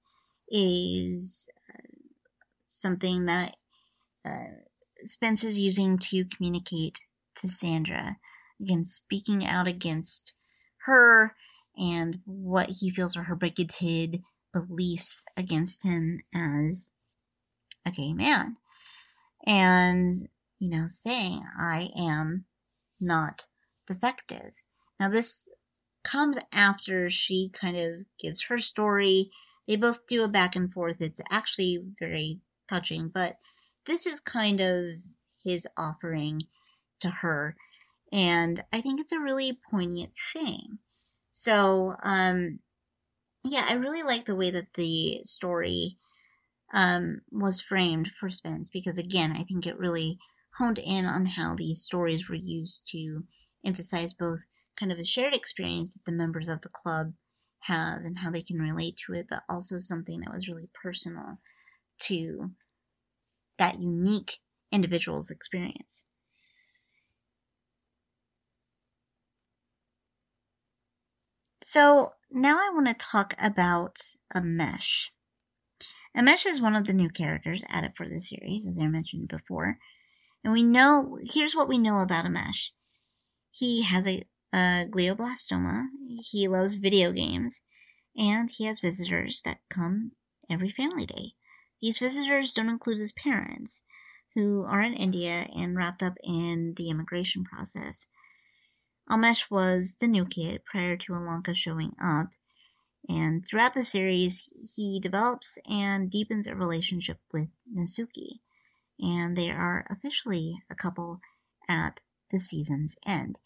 is 0.50 1.48
uh, 1.70 1.88
something 2.65 3.26
that 3.26 3.56
uh, 4.26 4.62
Spence 5.04 5.43
is 5.43 5.58
using 5.58 5.98
to 6.00 6.26
communicate 6.26 7.00
to 7.36 7.48
Sandra. 7.48 8.17
Again, 8.60 8.84
speaking 8.84 9.46
out 9.46 9.67
against 9.67 10.34
her 10.86 11.36
and 11.78 12.20
what 12.26 12.70
he 12.70 12.89
feels 12.89 13.15
are 13.15 13.24
her 13.24 13.36
bigoted 13.36 14.24
beliefs 14.52 15.24
against 15.36 15.84
him 15.84 16.22
as 16.34 16.91
a 17.86 17.91
gay 17.91 18.13
man. 18.13 18.58
And, 19.46 20.30
you 20.60 20.70
know, 20.70 20.88
saying, 20.88 21.43
I 21.58 21.89
am 21.98 22.46
not 23.00 23.46
defective. 23.86 24.56
Now, 24.99 25.10
this 25.10 25.49
comes 26.03 26.38
after 26.51 27.10
she 27.10 27.49
kind 27.49 27.77
of 27.77 28.05
gives 28.19 28.43
her 28.43 28.60
story. 28.60 29.31
They 29.67 29.75
both 29.75 30.07
do 30.07 30.23
a 30.23 30.27
back 30.27 30.55
and 30.55 30.71
forth. 30.71 31.01
It's 31.01 31.21
actually 31.29 31.83
very 31.99 32.39
touching, 32.69 33.10
but 33.10 33.38
this 33.86 34.05
is 34.05 34.19
kind 34.19 34.60
of 34.62 34.86
his 35.43 35.67
offering 35.77 36.43
to 37.01 37.10
her. 37.10 37.57
And 38.12 38.63
I 38.73 38.81
think 38.81 38.99
it's 39.01 39.12
a 39.13 39.19
really 39.19 39.60
poignant 39.71 40.13
thing. 40.33 40.79
So, 41.31 41.95
um, 42.03 42.60
yeah, 43.43 43.65
I 43.69 43.73
really 43.73 44.03
like 44.03 44.25
the 44.25 44.36
way 44.36 44.51
that 44.51 44.73
the 44.73 45.21
story 45.23 45.97
um, 46.73 47.21
was 47.31 47.62
framed 47.62 48.10
for 48.19 48.29
Spence 48.29 48.69
because, 48.69 48.97
again, 48.97 49.31
I 49.33 49.43
think 49.43 49.65
it 49.65 49.77
really 49.79 50.19
honed 50.57 50.79
in 50.79 51.05
on 51.05 51.25
how 51.25 51.55
these 51.55 51.83
stories 51.83 52.29
were 52.29 52.36
used 52.36 52.88
to 52.91 53.25
emphasize 53.65 54.13
both 54.13 54.41
kind 54.80 54.92
of 54.92 55.00
a 55.00 55.06
shared 55.06 55.34
experience 55.34 55.94
that 55.94 56.06
the 56.06 56.12
members 56.12 56.48
of 56.48 56.62
the 56.62 56.70
club 56.70 57.13
have 57.62 58.00
and 58.00 58.20
how 58.20 58.32
they 58.32 58.42
can 58.42 58.60
relate 58.60 58.98
to 59.06 59.13
it, 59.13 59.28
but 59.30 59.44
also 59.50 59.78
something 59.78 60.22
that 60.22 60.34
was 60.34 60.48
really 60.48 60.70
personal 60.82 61.40
to 62.00 62.52
that 63.58 63.80
unique 63.80 64.38
individual's 64.72 65.32
experience. 65.32 66.04
So 71.63 72.13
now 72.32 72.58
I 72.58 72.72
want 72.74 72.88
to 72.88 72.94
talk 72.94 73.34
about 73.42 74.00
Amesh. 74.34 75.08
Amesh 76.16 76.46
is 76.46 76.62
one 76.62 76.76
of 76.76 76.88
the 76.88 76.94
new 76.94 77.10
characters 77.10 77.63
added 77.68 77.92
for 77.96 78.08
the 78.08 78.20
series, 78.20 78.66
as 78.66 78.78
I 78.80 78.88
mentioned 78.88 79.28
before. 79.28 79.78
And 80.44 80.54
we 80.54 80.63
know, 80.63 81.20
here's 81.24 81.56
what 81.56 81.68
we 81.68 81.78
know 81.78 82.00
about 82.00 82.26
Amesh. 82.26 82.70
He 83.52 83.84
has 83.84 84.08
a, 84.08 84.24
a 84.53 84.86
glioblastoma, 84.89 85.88
he 86.31 86.47
loves 86.47 86.75
video 86.75 87.12
games, 87.12 87.62
and 88.15 88.49
he 88.49 88.65
has 88.65 88.79
visitors 88.79 89.41
that 89.43 89.60
come 89.69 90.12
every 90.49 90.69
family 90.69 91.05
day. 91.05 91.33
These 91.81 91.99
visitors 91.99 92.53
don't 92.53 92.69
include 92.69 92.97
his 92.97 93.12
parents, 93.12 93.83
who 94.36 94.63
are 94.63 94.81
in 94.81 94.93
India 94.93 95.47
and 95.55 95.75
wrapped 95.75 96.03
up 96.03 96.13
in 96.23 96.73
the 96.77 96.89
immigration 96.89 97.43
process. 97.43 98.05
Amesh 99.10 99.49
was 99.49 99.97
the 99.99 100.07
new 100.07 100.25
kid 100.25 100.65
prior 100.65 100.97
to 100.97 101.13
Ilonka 101.13 101.55
showing 101.55 101.93
up, 102.01 102.29
and 103.10 103.45
throughout 103.47 103.73
the 103.73 103.83
series, 103.83 104.53
he 104.75 104.99
develops 104.99 105.57
and 105.69 106.12
deepens 106.12 106.45
a 106.45 106.55
relationship 106.55 107.19
with 107.31 107.49
Natsuki, 107.73 108.39
and 108.99 109.38
they 109.38 109.49
are 109.49 109.88
officially 109.89 110.55
a 110.69 110.75
couple 110.75 111.21
at 111.69 112.01
the 112.31 112.39
season's 112.39 112.95
end, 113.05 113.39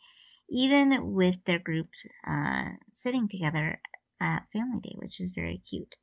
even 0.51 1.13
with 1.13 1.45
their 1.45 1.59
groups 1.59 2.05
uh, 2.27 2.71
sitting 2.93 3.27
together 3.27 3.79
at 4.19 4.47
Family 4.51 4.81
Day, 4.81 4.95
which 4.97 5.19
is 5.19 5.31
very 5.31 5.57
cute. 5.57 5.95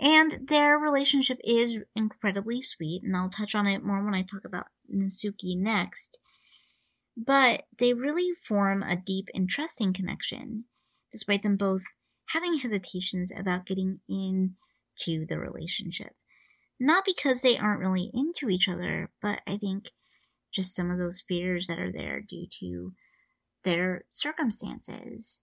And 0.00 0.48
their 0.48 0.78
relationship 0.78 1.38
is 1.44 1.78
incredibly 1.94 2.62
sweet, 2.62 3.02
and 3.02 3.14
I'll 3.14 3.28
touch 3.28 3.54
on 3.54 3.66
it 3.66 3.84
more 3.84 4.02
when 4.02 4.14
I 4.14 4.22
talk 4.22 4.44
about 4.46 4.68
Natsuki 4.90 5.58
next. 5.58 6.18
But 7.16 7.64
they 7.78 7.92
really 7.92 8.30
form 8.32 8.82
a 8.82 8.96
deep 8.96 9.26
and 9.34 9.48
trusting 9.48 9.92
connection, 9.92 10.64
despite 11.12 11.42
them 11.42 11.56
both 11.56 11.82
having 12.28 12.58
hesitations 12.58 13.30
about 13.36 13.66
getting 13.66 14.00
into 14.08 15.26
the 15.26 15.38
relationship. 15.38 16.14
Not 16.78 17.04
because 17.04 17.42
they 17.42 17.58
aren't 17.58 17.80
really 17.80 18.10
into 18.14 18.48
each 18.48 18.68
other, 18.68 19.10
but 19.20 19.42
I 19.46 19.58
think 19.58 19.90
just 20.50 20.74
some 20.74 20.90
of 20.90 20.98
those 20.98 21.20
fears 21.20 21.66
that 21.66 21.78
are 21.78 21.92
there 21.92 22.20
due 22.20 22.46
to 22.60 22.92
their 23.64 24.04
circumstances. 24.10 25.38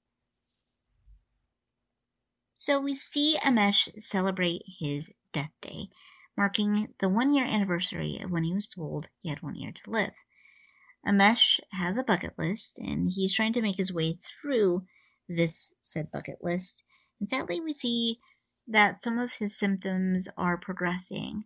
So 2.54 2.80
we 2.80 2.96
see 2.96 3.38
Amesh 3.43 4.02
celebrate 4.02 4.63
his 4.80 5.13
death 5.32 5.52
day, 5.62 5.89
marking 6.36 6.93
the 7.00 7.10
one 7.10 7.34
year 7.34 7.46
anniversary 7.46 8.20
of 8.22 8.32
when 8.32 8.43
he 8.43 8.54
was 8.54 8.70
told 8.70 9.10
he 9.22 9.30
had 9.30 9.43
one 9.43 9.56
year 9.56 9.72
to 9.72 9.89
live. 9.89 10.13
Amesh 11.06 11.60
has 11.72 11.96
a 11.96 12.04
bucket 12.04 12.38
list 12.38 12.80
and 12.80 13.10
he's 13.10 13.34
trying 13.34 13.54
to 13.54 13.62
make 13.62 13.78
his 13.78 13.93
way 13.93 14.13
through 14.13 14.86
this 15.30 15.74
said 15.82 16.12
bucket 16.12 16.39
list. 16.41 16.84
And 17.20 17.30
sadly, 17.30 17.62
we 17.62 17.74
see 17.74 18.20
that 18.67 18.98
some 18.98 19.17
of 19.17 19.34
his 19.34 19.58
symptoms 19.58 20.28
are 20.38 20.58
progressing 20.58 21.46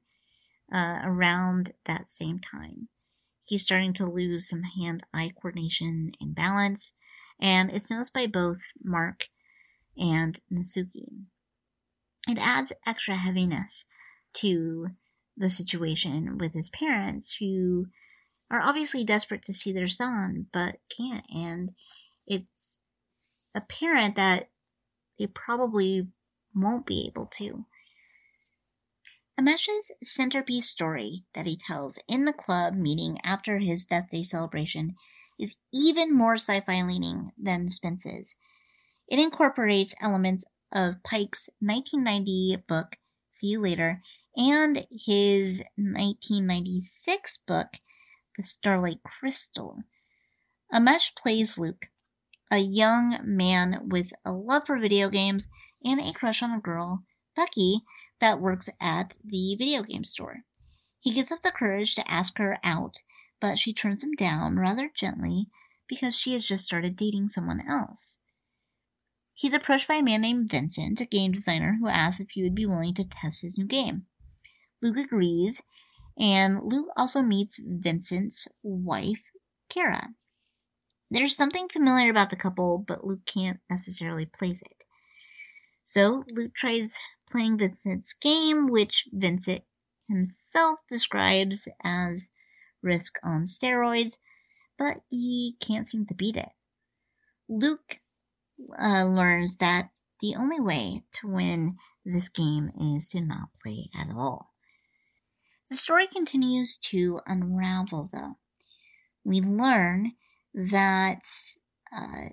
uh, 0.74 1.00
around 1.04 1.74
that 1.86 2.08
same 2.08 2.40
time. 2.40 2.88
He's 3.52 3.66
starting 3.66 3.92
to 3.96 4.06
lose 4.06 4.48
some 4.48 4.64
hand 4.64 5.04
eye 5.14 5.34
coordination 5.36 6.14
and 6.22 6.34
balance, 6.34 6.94
and 7.38 7.70
it's 7.70 7.92
noticed 7.92 8.14
by 8.14 8.26
both 8.26 8.60
Mark 8.82 9.26
and 9.98 10.40
Natsuki. 10.50 11.26
It 12.30 12.38
adds 12.38 12.72
extra 12.88 13.18
heaviness 13.18 13.84
to 14.36 14.92
the 15.36 15.50
situation 15.50 16.38
with 16.38 16.54
his 16.54 16.70
parents 16.70 17.40
who 17.42 17.88
are 18.50 18.62
obviously 18.62 19.04
desperate 19.04 19.44
to 19.44 19.54
see 19.54 19.74
their 19.74 19.86
son 19.86 20.46
but 20.54 20.78
can't 20.88 21.26
and 21.30 21.72
it's 22.26 22.80
apparent 23.54 24.16
that 24.16 24.48
they 25.20 25.28
probably 25.28 26.08
won't 26.56 26.86
be 26.86 27.06
able 27.06 27.26
to. 27.26 27.66
Amesh's 29.40 29.92
centerpiece 30.04 30.70
story 30.70 31.24
that 31.34 31.46
he 31.46 31.56
tells 31.56 31.98
in 32.08 32.26
the 32.26 32.34
club 32.34 32.76
meeting 32.76 33.18
after 33.24 33.60
his 33.60 33.86
death 33.86 34.10
day 34.12 34.24
celebration 34.24 34.96
is 35.40 35.56
even 35.74 36.14
more 36.16 36.36
sci-fi 36.36 36.82
leaning 36.84 37.32
than 37.42 37.70
Spence's. 37.70 38.36
It 39.08 39.20
incorporates 39.20 39.96
elements 40.02 40.46
of 40.72 41.04
Pike's 41.04 41.50
1990 41.60 42.64
book, 42.68 42.98
See 43.30 43.48
You 43.48 43.62
Later, 43.62 44.02
and 44.36 44.86
his 44.92 45.64
1996 45.76 47.40
book, 47.48 47.68
The 48.38 48.44
Starlight 48.44 49.00
Crystal. 49.04 49.80
Amesh 50.74 51.16
plays 51.16 51.58
Luke, 51.58 51.88
a 52.50 52.60
young 52.60 53.20
man 53.24 53.90
with 53.90 54.14
a 54.24 54.32
love 54.32 54.68
for 54.68 54.78
video 54.78 55.10
games 55.10 55.48
and 55.84 56.00
a 56.00 56.14
crush 56.14 56.44
on 56.44 56.52
a 56.52 56.62
girl, 56.62 57.04
Becky, 57.36 57.82
that 58.22 58.40
works 58.40 58.70
at 58.80 59.18
the 59.24 59.56
video 59.58 59.84
game 59.84 60.06
store. 60.06 60.46
He 61.00 61.14
gets 61.14 61.32
up 61.32 61.42
the 61.42 61.52
courage 61.52 61.96
to 61.96 62.10
ask 62.10 62.38
her 62.38 62.58
out, 62.64 62.98
but 63.42 63.58
she 63.58 63.74
turns 63.74 64.04
him 64.04 64.14
down 64.14 64.58
rather 64.58 64.90
gently 64.96 65.48
because 65.90 66.18
she 66.18 66.34
has 66.34 66.46
just 66.46 66.64
started 66.64 66.96
dating 66.96 67.28
someone 67.28 67.62
else. 67.68 68.20
He's 69.34 69.54
approached 69.54 69.88
by 69.88 69.96
a 69.96 70.04
man 70.04 70.22
named 70.22 70.50
Vincent, 70.50 71.02
a 71.02 71.06
game 71.06 71.32
designer, 71.32 71.78
who 71.80 71.88
asks 71.88 72.22
if 72.22 72.30
he 72.32 72.44
would 72.44 72.56
be 72.56 72.66
willing 72.66 72.94
to 72.94 73.04
test 73.04 73.42
his 73.42 73.58
new 73.58 73.66
game. 73.66 74.06
Luke 74.82 74.98
agrees, 74.98 75.62
and 76.18 76.60
Luke 76.64 76.90
also 76.96 77.22
meets 77.22 77.60
Vincent's 77.64 78.48
wife, 78.62 79.32
Kara. 79.68 80.10
There's 81.10 81.36
something 81.36 81.68
familiar 81.68 82.12
about 82.12 82.30
the 82.30 82.36
couple, 82.36 82.78
but 82.78 83.04
Luke 83.04 83.26
can't 83.26 83.60
necessarily 83.70 84.26
place 84.26 84.62
it. 84.62 84.86
So 85.84 86.24
Luke 86.32 86.54
tries 86.54 86.96
playing 87.32 87.58
Vincent's 87.58 88.14
game, 88.14 88.68
which 88.68 89.08
Vincent 89.12 89.64
himself 90.10 90.80
describes 90.90 91.68
as 91.84 92.30
risk 92.84 93.18
on 93.24 93.46
steroids, 93.46 94.18
but 94.78 94.98
he 95.10 95.56
can't 95.60 95.86
seem 95.86 96.06
to 96.06 96.14
beat 96.14 96.36
it. 96.36 96.50
Luke 97.48 98.00
uh, 98.80 99.06
learns 99.06 99.58
that 99.58 99.90
the 100.22 100.36
only 100.36 100.60
way 100.60 101.04
to 101.14 101.28
win 101.28 101.78
this 102.06 102.30
game 102.30 102.72
is 102.80 103.10
to 103.10 103.22
not 103.22 103.50
play 103.62 103.90
at 104.00 104.08
all. 104.16 104.52
The 105.70 105.76
story 105.76 106.08
continues 106.08 106.78
to 106.90 107.22
unravel, 107.26 108.10
though. 108.12 108.38
We 109.24 109.40
learn 109.40 110.14
that 110.54 111.22
uh, 111.96 112.30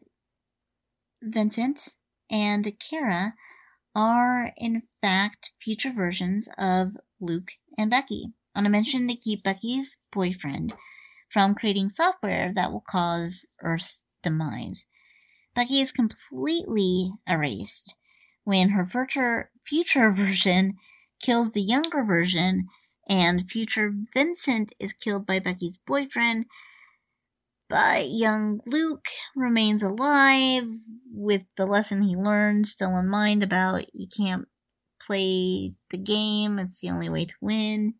Vincent 1.23 1.91
and 2.31 2.73
Kara 2.79 3.35
are, 3.99 4.53
in 4.57 4.85
fact, 5.03 5.51
future 5.61 5.91
versions 5.93 6.49
of 6.57 6.97
Luke 7.21 7.51
and 7.77 7.91
Becky 7.91 8.33
on 8.55 8.65
a 8.65 8.71
mission 8.71 9.09
to 9.09 9.17
keep 9.17 9.43
Becky's 9.43 9.97
boyfriend 10.13 10.73
from 11.33 11.57
creating 11.57 11.89
software 11.89 12.53
that 12.55 12.73
will 12.73 12.85
cause 12.89 13.45
Earth's 13.63 14.05
demise. 14.23 14.87
Becky 15.55 15.81
is 15.81 15.93
completely 15.93 17.13
erased 17.27 17.95
when 18.45 18.71
her 18.71 18.87
future, 18.87 19.51
future 19.65 20.11
version 20.13 20.77
kills 21.21 21.53
the 21.53 21.61
younger 21.63 22.05
version 22.05 22.69
and 23.09 23.51
future 23.51 23.93
Vincent 24.15 24.73
is 24.79 24.93
killed 24.93 25.27
by 25.27 25.41
Becky's 25.41 25.79
boyfriend. 25.79 26.47
But 27.69 28.09
young 28.11 28.61
Luke 28.67 29.09
remains 29.37 29.83
alive 29.83 30.65
with 31.13 31.43
the 31.57 31.67
lesson 31.67 32.03
he 32.03 32.17
learned 32.17 32.67
still 32.67 32.97
in 32.97 33.09
mind 33.09 33.43
about 33.43 33.95
you 33.95 34.07
can't 34.09 34.49
play 35.01 35.75
the 35.91 35.99
game, 35.99 36.59
it's 36.59 36.81
the 36.81 36.91
only 36.91 37.09
way 37.09 37.27
to 37.27 37.35
win. 37.41 37.95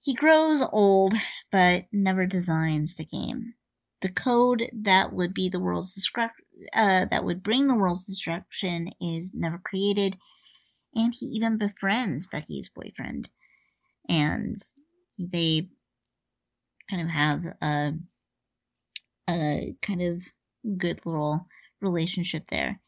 He 0.00 0.14
grows 0.14 0.62
old, 0.72 1.14
but 1.52 1.86
never 1.92 2.26
designs 2.26 2.96
the 2.96 3.04
game 3.04 3.54
the 4.02 4.10
code 4.10 4.68
that 4.72 5.12
would 5.12 5.32
be 5.32 5.48
the 5.48 5.60
world's 5.60 5.94
destruction, 5.94 6.44
uh, 6.74 7.06
that 7.06 7.24
would 7.24 7.42
bring 7.42 7.68
the 7.68 7.74
world's 7.74 8.04
destruction 8.04 8.90
is 9.00 9.32
never 9.32 9.58
created. 9.58 10.18
And 10.94 11.14
he 11.18 11.26
even 11.26 11.56
befriends 11.56 12.26
Becky's 12.26 12.68
boyfriend. 12.68 13.30
And 14.08 14.56
they 15.18 15.70
kind 16.92 17.02
of 17.02 17.14
have 17.14 17.44
a, 17.62 17.94
a 19.28 19.74
kind 19.80 20.02
of 20.02 20.22
good 20.76 21.00
little 21.06 21.46
relationship 21.80 22.48
there. 22.50 22.80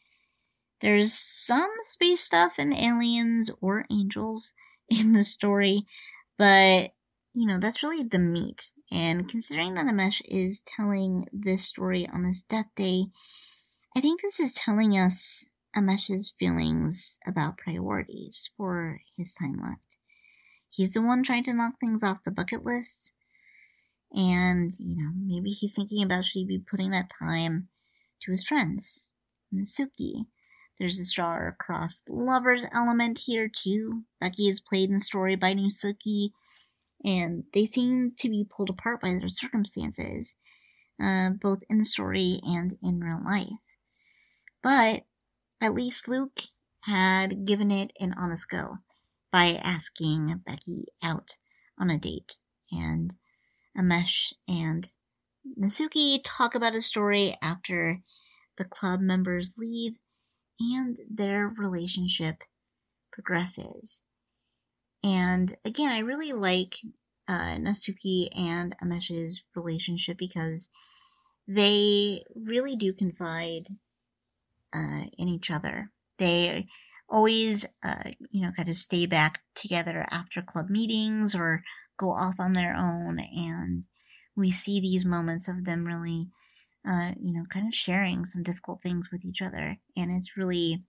There's 0.83 1.15
some 1.15 1.71
space 1.81 2.21
stuff 2.21 2.55
and 2.59 2.75
aliens 2.75 3.51
or 3.63 3.87
angels 3.91 4.53
in 4.91 5.13
the 5.13 5.25
story, 5.25 5.87
but 6.37 6.91
you 7.37 7.47
know, 7.49 7.59
that's 7.59 7.83
really 7.83 8.05
the 8.05 8.19
meat. 8.19 8.73
And 8.93 9.29
considering 9.29 9.75
that 9.75 9.87
Amesh 9.87 10.23
is 10.27 10.63
telling 10.63 11.27
this 11.33 11.65
story 11.65 12.07
on 12.07 12.25
his 12.25 12.45
death 12.45 12.69
day, 12.77 13.07
I 13.97 14.01
think 14.01 14.21
this 14.21 14.39
is 14.39 14.55
telling 14.55 14.93
us 14.93 15.47
Amesh's 15.75 16.33
feelings 16.39 17.19
about 17.27 17.57
priorities 17.57 18.51
for 18.57 19.01
his 19.17 19.35
time 19.35 19.61
left. 19.61 19.97
He's 20.71 20.95
the 20.95 21.03
one 21.03 21.25
trying 21.25 21.45
to 21.45 21.55
knock 21.55 21.81
things 21.81 22.05
off 22.05 22.23
the 22.23 22.31
bucket 22.31 22.65
list. 22.65 23.13
And, 24.15 24.73
you 24.79 24.97
know, 24.97 25.11
maybe 25.17 25.51
he's 25.51 25.75
thinking 25.75 26.03
about 26.03 26.25
should 26.25 26.39
he 26.39 26.47
be 26.47 26.59
putting 26.59 26.93
that 26.93 27.11
time 27.11 27.69
to 28.23 28.31
his 28.31 28.45
friends, 28.45 29.11
Natsuki. 29.53 30.27
There's 30.79 30.99
a 30.99 31.05
star-crossed 31.05 32.09
lovers 32.09 32.65
element 32.73 33.19
here 33.27 33.49
too. 33.49 34.05
Becky 34.21 34.49
is 34.49 34.61
played 34.61 34.89
in 34.89 34.95
the 34.95 35.01
story 35.01 35.37
by 35.37 35.55
Natsuki, 35.55 36.31
and 37.05 37.45
they 37.53 37.67
seem 37.67 38.13
to 38.19 38.29
be 38.29 38.47
pulled 38.49 38.71
apart 38.71 39.01
by 39.01 39.09
their 39.11 39.29
circumstances, 39.29 40.37
uh, 41.03 41.31
both 41.31 41.63
in 41.69 41.79
the 41.79 41.85
story 41.85 42.41
and 42.45 42.77
in 42.83 43.01
real 43.01 43.21
life. 43.25 43.49
But 44.63 45.05
at 45.61 45.75
least 45.75 46.09
Luke 46.09 46.43
had 46.83 47.45
given 47.45 47.71
it 47.71 47.93
an 48.01 48.15
honest 48.17 48.49
go 48.49 48.79
by 49.31 49.61
asking 49.63 50.43
Becky 50.47 50.87
out 51.03 51.37
on 51.79 51.91
a 51.91 51.99
date, 51.99 52.37
and 52.71 53.15
Amesh 53.77 54.33
and 54.49 54.91
Natsuki 55.59 56.21
talk 56.25 56.55
about 56.55 56.75
a 56.75 56.83
story 56.83 57.37
after 57.43 58.01
the 58.57 58.65
club 58.65 59.01
members 59.01 59.57
leave 59.59 59.95
and 60.61 60.99
their 61.11 61.49
relationship 61.49 62.45
progresses. 63.13 64.01
And 65.03 65.57
again, 65.65 65.91
I 65.91 65.99
really 65.99 66.33
like 66.33 66.77
uh, 67.29 67.57
Natsuki 67.57 68.29
and 68.37 68.75
Amesh's 68.83 69.43
relationship 69.55 70.17
because 70.19 70.71
they 71.47 72.25
really 72.35 72.77
do 72.77 72.93
confide 72.93 73.69
uh, 74.75 75.05
in 75.17 75.29
each 75.29 75.51
other. 75.51 75.91
They 76.19 76.67
always, 77.09 77.65
uh, 77.83 78.11
you 78.31 78.43
know, 78.43 78.53
kind 78.53 78.69
of 78.69 78.79
stay 78.79 79.07
back 79.07 79.41
together 79.55 80.07
after 80.11 80.43
club 80.43 80.71
meetings 80.71 81.35
or 81.35 81.63
go 81.97 82.13
off 82.13 82.37
on 82.39 82.53
their 82.53 82.75
own. 82.75 83.19
And 83.19 83.85
we 84.37 84.51
see 84.51 84.81
these 84.81 85.05
moments 85.05 85.49
of 85.49 85.65
them 85.65 85.85
really, 85.85 86.29
uh, 86.87 87.13
you 87.21 87.33
know, 87.33 87.45
kind 87.49 87.67
of 87.67 87.75
sharing 87.75 88.25
some 88.25 88.43
difficult 88.43 88.83
things 88.83 89.11
with 89.11 89.25
each 89.25 89.43
other. 89.43 89.79
And 89.97 90.13
it's 90.13 90.37
really, 90.37 90.85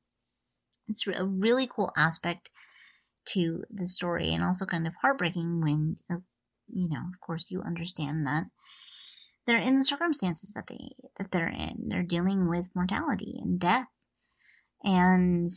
it's 0.88 1.06
a 1.08 1.26
really 1.26 1.68
cool 1.68 1.92
aspect 1.96 2.50
to 3.26 3.64
the 3.70 3.88
story 3.88 4.34
and 4.34 4.44
also 4.44 4.66
kind 4.66 4.86
of 4.88 4.94
heartbreaking 5.02 5.62
when, 5.62 5.98
uh, 6.10 6.18
you 6.68 6.90
know, 6.90 7.02
of 7.14 7.20
course 7.20 7.46
you 7.50 7.62
understand 7.62 8.26
that 8.28 8.46
they're 9.46 9.58
in 9.58 9.78
the 9.78 9.86
circumstances 9.86 10.54
that 10.54 10.68
they, 10.68 10.96
that 11.18 11.32
they're 11.32 11.48
in. 11.50 11.88
They're 11.88 12.04
dealing 12.04 12.50
with 12.50 12.76
mortality 12.76 13.40
and 13.42 13.60
death. 13.60 13.88
And, 14.84 15.50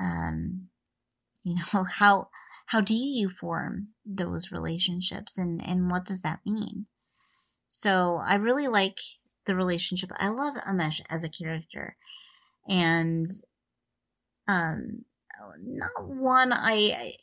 um, 0.00 0.68
you 1.44 1.54
know, 1.74 1.84
how, 1.84 2.28
how 2.72 2.80
do 2.80 2.94
you 2.94 3.28
form 3.28 3.88
those 4.06 4.50
relationships 4.50 5.36
and, 5.36 5.60
and 5.66 5.90
what 5.90 6.06
does 6.06 6.22
that 6.22 6.40
mean? 6.46 6.86
So 7.68 8.18
I 8.24 8.36
really 8.36 8.66
like 8.66 8.98
the 9.44 9.54
relationship. 9.54 10.10
I 10.16 10.28
love 10.28 10.54
Amesh 10.54 11.02
as 11.10 11.22
a 11.22 11.28
character. 11.28 11.96
And, 12.66 13.26
um, 14.48 15.04
not 15.62 15.90
one 16.06 16.52
I, 16.54 17.14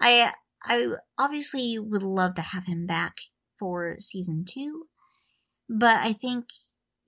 I, 0.00 0.32
I 0.64 0.88
obviously 1.18 1.78
would 1.78 2.02
love 2.02 2.36
to 2.36 2.42
have 2.42 2.64
him 2.64 2.86
back 2.86 3.16
for 3.58 3.96
season 3.98 4.46
two, 4.48 4.86
but 5.68 6.00
I 6.00 6.14
think 6.14 6.46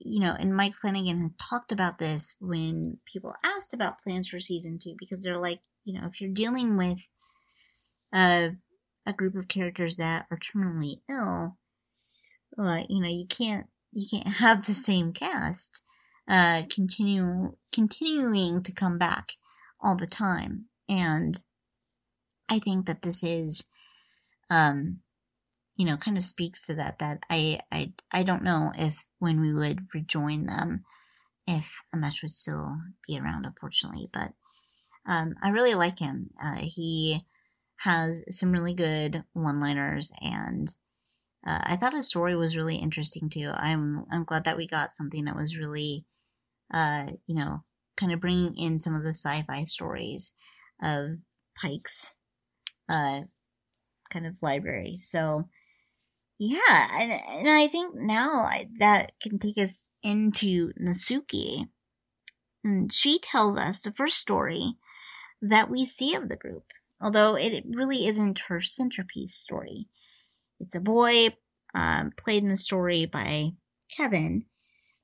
you 0.03 0.19
know, 0.19 0.35
and 0.39 0.55
Mike 0.55 0.73
Flanagan 0.73 1.21
had 1.21 1.37
talked 1.37 1.71
about 1.71 1.99
this 1.99 2.33
when 2.39 2.97
people 3.05 3.35
asked 3.43 3.71
about 3.71 4.01
plans 4.01 4.27
for 4.27 4.39
season 4.39 4.79
two 4.81 4.95
because 4.97 5.21
they're 5.21 5.37
like, 5.37 5.59
you 5.83 5.99
know, 5.99 6.07
if 6.07 6.21
you're 6.21 6.31
dealing 6.31 6.77
with 6.77 6.99
a 8.13 8.51
a 9.05 9.13
group 9.13 9.35
of 9.35 9.47
characters 9.47 9.97
that 9.97 10.27
are 10.29 10.37
terminally 10.37 10.97
ill, 11.09 11.57
well, 12.55 12.85
you 12.87 13.01
know, 13.01 13.09
you 13.09 13.25
can't 13.27 13.67
you 13.91 14.07
can't 14.09 14.35
have 14.37 14.65
the 14.65 14.73
same 14.73 15.13
cast 15.13 15.81
uh 16.27 16.63
continue 16.69 17.55
continuing 17.73 18.61
to 18.63 18.71
come 18.71 18.97
back 18.97 19.33
all 19.81 19.95
the 19.95 20.07
time. 20.07 20.65
And 20.87 21.43
I 22.47 22.59
think 22.59 22.85
that 22.85 23.01
this 23.01 23.23
is 23.23 23.63
um 24.49 25.01
you 25.81 25.87
know, 25.87 25.97
kind 25.97 26.15
of 26.15 26.23
speaks 26.23 26.67
to 26.67 26.75
that. 26.75 26.99
That 26.99 27.23
I, 27.27 27.59
I, 27.71 27.93
I 28.11 28.21
don't 28.21 28.43
know 28.43 28.71
if 28.77 29.05
when 29.17 29.41
we 29.41 29.51
would 29.51 29.87
rejoin 29.95 30.45
them, 30.45 30.83
if 31.47 31.81
Amesh 31.95 32.21
would 32.21 32.29
still 32.29 32.77
be 33.07 33.17
around, 33.17 33.45
unfortunately. 33.45 34.07
But 34.13 34.33
um, 35.05 35.35
I 35.41 35.49
really 35.49 35.73
like 35.73 35.99
him. 35.99 36.29
Uh, 36.43 36.61
he 36.61 37.21
has 37.77 38.23
some 38.29 38.51
really 38.51 38.73
good 38.73 39.23
one-liners, 39.33 40.11
and 40.21 40.75
uh, 41.45 41.59
I 41.63 41.75
thought 41.75 41.93
his 41.93 42.07
story 42.07 42.35
was 42.35 42.55
really 42.55 42.75
interesting 42.75 43.29
too. 43.29 43.51
I'm, 43.53 44.05
I'm 44.11 44.23
glad 44.23 44.43
that 44.43 44.57
we 44.57 44.67
got 44.67 44.91
something 44.91 45.25
that 45.25 45.35
was 45.35 45.57
really, 45.57 46.05
uh, 46.73 47.13
you 47.25 47.35
know, 47.35 47.63
kind 47.97 48.11
of 48.11 48.19
bringing 48.19 48.55
in 48.55 48.77
some 48.77 48.95
of 48.95 49.03
the 49.03 49.09
sci-fi 49.09 49.63
stories 49.63 50.33
of 50.81 51.17
Pike's, 51.59 52.15
uh, 52.87 53.21
kind 54.09 54.27
of 54.27 54.35
library. 54.41 54.97
So 54.97 55.49
yeah, 56.37 56.87
and, 56.99 57.11
and 57.11 57.49
I 57.49 57.67
think 57.67 57.95
now 57.95 58.49
that 58.79 59.11
can 59.21 59.37
take 59.37 59.57
us 59.57 59.87
into 60.01 60.71
Natsuki. 60.73 61.67
And 62.63 62.91
she 62.91 63.19
tells 63.19 63.57
us 63.57 63.81
the 63.81 63.91
first 63.91 64.17
story 64.17 64.75
that 65.41 65.69
we 65.69 65.85
see 65.85 66.15
of 66.15 66.29
the 66.29 66.35
group, 66.35 66.65
although 67.01 67.35
it 67.35 67.63
really 67.67 68.05
isn't 68.07 68.43
her 68.47 68.61
centerpiece 68.61 69.33
story. 69.33 69.87
It's 70.59 70.75
a 70.75 70.79
boy 70.79 71.35
um, 71.73 72.11
played 72.17 72.43
in 72.43 72.49
the 72.49 72.57
story 72.57 73.05
by 73.05 73.51
Kevin 73.95 74.45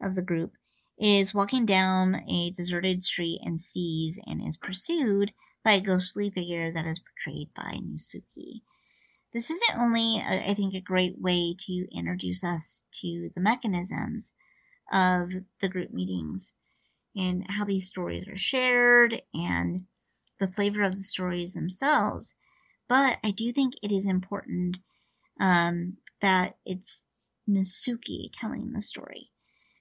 of 0.02 0.16
the 0.16 0.22
group 0.22 0.54
is 1.00 1.34
walking 1.34 1.66
down 1.66 2.24
a 2.28 2.52
deserted 2.52 3.04
street 3.04 3.40
and 3.44 3.60
sees 3.60 4.20
and 4.26 4.48
is 4.48 4.58
pursued 4.58 5.32
by 5.64 5.74
a 5.74 5.82
ghostly 5.82 6.30
figure 6.30 6.72
that 6.72 6.86
is 6.86 7.00
portrayed 7.00 7.50
by 7.56 7.80
Natsuki. 7.80 8.62
This 9.34 9.52
isn't 9.52 9.78
only, 9.78 10.24
I 10.26 10.54
think, 10.54 10.74
a 10.74 10.82
great 10.82 11.20
way 11.20 11.56
to 11.66 11.88
introduce 11.92 12.44
us 12.44 12.86
to 13.02 13.30
the 13.36 13.42
mechanisms 13.42 14.34
of 14.92 15.30
the 15.60 15.68
group 15.68 15.92
meetings 15.92 16.54
and 17.16 17.46
how 17.50 17.66
these 17.66 17.88
stories 17.88 18.28
are 18.28 18.38
shared 18.38 19.22
and 19.34 19.84
the 20.40 20.48
flavor 20.48 20.84
of 20.84 20.94
the 20.94 21.04
stories 21.04 21.54
themselves, 21.54 22.36
but 22.88 23.18
I 23.24 23.32
do 23.32 23.52
think 23.52 23.74
it 23.82 23.92
is 23.92 24.06
important 24.06 24.78
um, 25.40 25.98
that 26.22 26.58
it's 26.66 27.06
Natsuki 27.50 28.30
telling 28.32 28.74
the 28.74 28.82
story. 28.82 29.32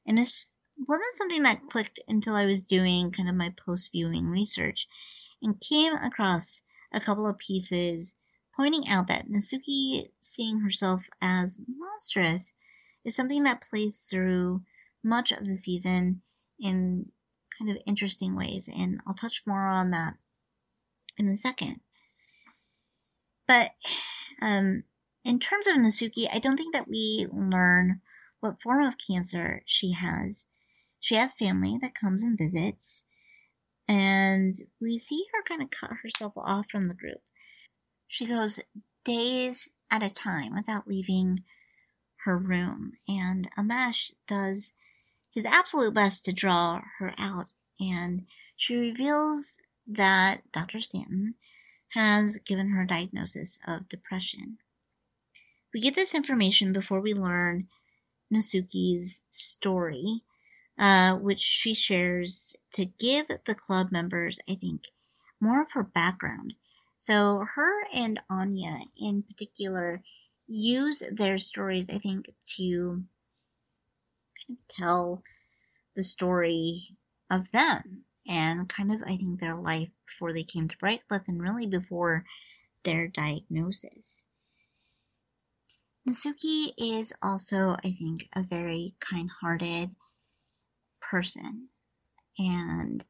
And 0.07 0.19
this 0.19 0.53
wasn't 0.79 1.15
something 1.15 1.43
that 1.43 1.69
clicked 1.71 2.01
until 2.09 2.35
I 2.35 2.47
was 2.47 2.67
doing 2.67 3.11
kind 3.11 3.29
of 3.29 3.35
my 3.35 3.53
post 3.65 3.91
viewing 3.93 4.27
research 4.27 4.87
and 5.43 5.61
came 5.61 5.95
across 5.95 6.63
a 6.93 7.01
couple 7.01 7.27
of 7.27 7.39
pieces 7.39 8.15
pointing 8.57 8.89
out 8.89 9.07
that 9.07 9.29
Natsuki 9.29 10.09
seeing 10.21 10.61
herself 10.61 11.09
as 11.21 11.59
monstrous 11.69 12.53
is 13.05 13.15
something 13.15 13.43
that 13.43 13.63
plays 13.63 14.07
through 14.11 14.63
much 15.05 15.31
of 15.31 15.47
the 15.47 15.57
season 15.57 16.23
in 16.59 17.11
kind 17.59 17.71
of 17.71 17.77
interesting 17.87 18.35
ways, 18.35 18.69
and 18.75 19.01
I'll 19.07 19.15
touch 19.15 19.43
more 19.47 19.67
on 19.67 19.91
that 19.91 20.15
in 21.19 21.29
a 21.29 21.37
second. 21.37 21.81
But 23.47 23.73
um, 24.43 24.85
in 25.25 25.39
terms 25.39 25.67
of 25.67 25.77
Natsuki, 25.77 26.27
I 26.33 26.39
don't 26.39 26.57
think 26.57 26.75
that 26.75 26.89
we 26.89 27.27
learn 27.33 28.01
what 28.41 28.61
form 28.61 28.85
of 28.85 28.95
cancer 28.99 29.62
she 29.67 29.93
has. 29.93 30.47
She 31.01 31.14
has 31.14 31.35
family 31.35 31.79
that 31.81 31.95
comes 31.95 32.23
and 32.23 32.37
visits, 32.37 33.05
and 33.87 34.57
we 34.81 34.99
see 34.99 35.27
her 35.33 35.43
kind 35.47 35.62
of 35.62 35.71
cut 35.71 35.99
herself 36.03 36.33
off 36.37 36.67
from 36.71 36.89
the 36.89 36.95
group. 36.95 37.21
She 38.09 38.27
goes 38.27 38.61
days 39.05 39.71
at 39.91 40.03
a 40.03 40.11
time 40.11 40.55
without 40.55 40.89
leaving 40.89 41.45
her 42.25 42.37
room, 42.37 42.95
and 43.07 43.49
Amesh 43.57 44.11
does 44.27 44.73
his 45.31 45.45
absolute 45.45 45.95
best 45.95 46.25
to 46.25 46.33
draw 46.33 46.83
her 46.99 47.14
out, 47.19 47.49
and 47.79 48.27
she 48.57 48.75
reveals 48.75 49.59
that 49.87 50.43
Dr. 50.53 50.80
Stanton 50.80 51.34
has 51.91 52.39
given 52.39 52.70
her 52.70 52.82
a 52.82 52.87
diagnosis 52.87 53.59
of 53.66 53.89
depression. 53.89 54.59
We 55.72 55.80
get 55.80 55.95
this 55.95 56.14
information 56.14 56.72
before 56.72 57.01
we 57.01 57.14
learn 57.14 57.68
Natsuki's 58.32 59.22
story, 59.28 60.22
uh, 60.78 61.16
which 61.16 61.41
she 61.41 61.74
shares 61.74 62.55
to 62.72 62.87
give 62.87 63.26
the 63.47 63.55
club 63.55 63.93
members, 63.93 64.39
I 64.49 64.55
think, 64.55 64.82
more 65.41 65.61
of 65.61 65.72
her 65.72 65.82
background 65.82 66.55
so 66.99 67.47
her 67.55 67.84
and 67.93 68.20
Anya 68.28 68.80
in 68.97 69.22
particular 69.22 70.03
use 70.49 71.03
their 71.11 71.39
stories, 71.39 71.89
I 71.91 71.99
think, 71.99 72.26
to 72.57 73.05
kind 74.47 74.59
of 74.59 74.68
tell 74.68 75.22
the 75.95 76.03
story 76.03 76.97
of 77.30 77.53
them 77.53 78.06
and 78.29 78.68
kind 78.68 78.93
of, 78.93 79.03
I 79.03 79.16
think, 79.16 79.41
their 79.41 79.57
life 79.57 79.91
before 80.07 80.33
they 80.33 80.43
came 80.43 80.68
to 80.68 80.79
Brightcliffe 80.79 81.29
and 81.29 81.41
really 81.41 81.66
before 81.66 82.24
their 82.85 83.09
diagnosis. 83.09 84.24
Natsuki 86.09 86.70
is 86.79 87.12
also, 87.20 87.77
I 87.85 87.91
think, 87.91 88.29
a 88.35 88.43
very 88.43 88.95
kind 89.01 89.31
hearted 89.41 89.91
person. 91.01 91.68
And 92.39 93.05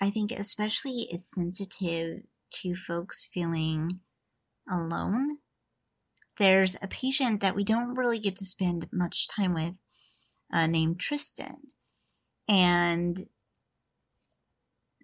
I 0.00 0.10
think 0.10 0.32
especially 0.32 1.08
is 1.10 1.24
sensitive 1.24 2.24
to 2.60 2.76
folks 2.76 3.28
feeling 3.32 4.00
alone. 4.70 5.38
There's 6.38 6.76
a 6.82 6.88
patient 6.88 7.40
that 7.40 7.54
we 7.54 7.64
don't 7.64 7.94
really 7.94 8.18
get 8.18 8.36
to 8.36 8.44
spend 8.44 8.88
much 8.92 9.28
time 9.28 9.54
with 9.54 9.74
uh, 10.52 10.66
named 10.66 10.98
Tristan. 11.00 11.56
And 12.48 13.28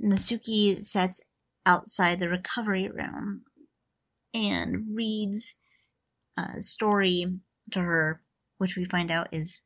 Natsuki 0.02 0.80
sits 0.80 1.20
outside 1.66 2.20
the 2.20 2.28
recovery 2.28 2.88
room 2.88 3.42
and 4.32 4.94
reads 4.94 5.54
a 6.36 6.62
story 6.62 7.40
to 7.72 7.80
her, 7.80 8.22
which 8.58 8.76
we 8.76 8.84
find 8.84 9.10
out 9.10 9.28
is 9.32 9.60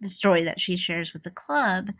the 0.00 0.10
story 0.10 0.42
that 0.44 0.60
she 0.60 0.76
shares 0.76 1.12
with 1.12 1.22
the 1.22 1.30
club 1.30 1.90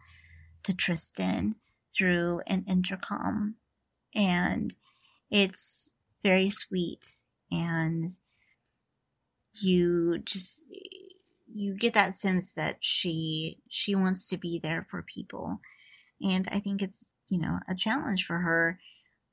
to 0.62 0.74
Tristan 0.74 1.56
through 1.96 2.40
an 2.46 2.64
intercom. 2.66 3.56
And 4.14 4.74
it's 5.30 5.90
very 6.22 6.50
sweet. 6.50 7.06
And 7.50 8.10
you 9.60 10.18
just 10.18 10.64
you 11.52 11.74
get 11.74 11.94
that 11.94 12.14
sense 12.14 12.54
that 12.54 12.76
she 12.80 13.58
she 13.68 13.94
wants 13.94 14.28
to 14.28 14.36
be 14.36 14.58
there 14.58 14.86
for 14.88 15.02
people 15.02 15.60
and 16.22 16.48
i 16.50 16.58
think 16.60 16.82
it's 16.82 17.14
you 17.28 17.38
know 17.38 17.60
a 17.68 17.74
challenge 17.74 18.26
for 18.26 18.38
her 18.38 18.78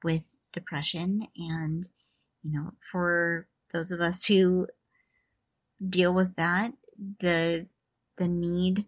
with 0.03 0.23
depression 0.53 1.27
and 1.37 1.89
you 2.43 2.51
know 2.51 2.71
for 2.91 3.47
those 3.73 3.91
of 3.91 3.99
us 4.01 4.25
who 4.25 4.67
deal 5.89 6.13
with 6.13 6.35
that 6.35 6.73
the 7.19 7.67
the 8.17 8.27
need 8.27 8.85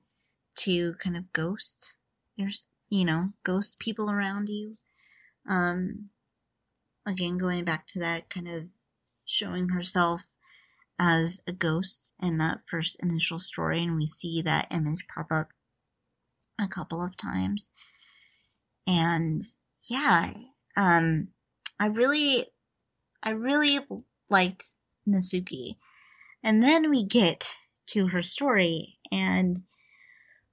to 0.56 0.94
kind 0.96 1.16
of 1.16 1.32
ghost 1.34 1.96
there's 2.38 2.72
you 2.90 3.06
know 3.06 3.30
ghost 3.44 3.80
people 3.80 4.10
around 4.10 4.50
you. 4.50 4.76
Um 5.48 6.10
again 7.06 7.38
going 7.38 7.66
back 7.66 7.88
to 7.88 8.00
that 8.00 8.30
kind 8.30 8.48
of 8.48 8.66
showing 9.26 9.70
herself 9.70 10.22
as 11.00 11.42
a 11.48 11.54
ghost 11.54 12.14
in 12.22 12.38
that 12.38 12.62
first 12.70 12.98
initial 13.02 13.40
story 13.40 13.84
and 13.84 13.96
we 13.98 14.08
see 14.08 14.42
that 14.42 14.68
image 14.72 15.06
pop 15.14 15.32
up 15.32 15.50
a 16.60 16.68
couple 16.68 17.04
of 17.04 17.18
times. 17.18 17.70
And 18.88 19.44
yeah 19.90 20.32
um 20.78 21.30
i 21.80 21.88
really 21.88 22.46
i 23.24 23.30
really 23.30 23.80
liked 24.30 24.74
natsuki. 25.08 25.78
And 26.44 26.64
then 26.64 26.90
we 26.90 27.04
get 27.04 27.50
to 27.88 28.08
her 28.08 28.22
story 28.22 29.00
and 29.12 29.64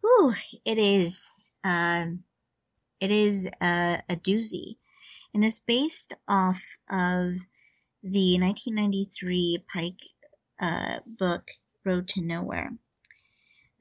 whew, 0.01 0.35
it 0.65 0.79
is 0.79 1.29
um 1.63 2.25
it 3.01 3.11
is 3.11 3.47
a, 3.61 4.03
a 4.09 4.17
doozy. 4.17 4.77
And 5.35 5.45
it's 5.45 5.61
based 5.61 6.15
off 6.27 6.63
of 6.91 7.35
the 8.03 8.39
1993 8.41 9.65
Pike 9.71 10.01
uh, 10.59 11.01
book, 11.19 11.51
Road 11.85 12.09
to 12.09 12.23
Nowhere. 12.23 12.73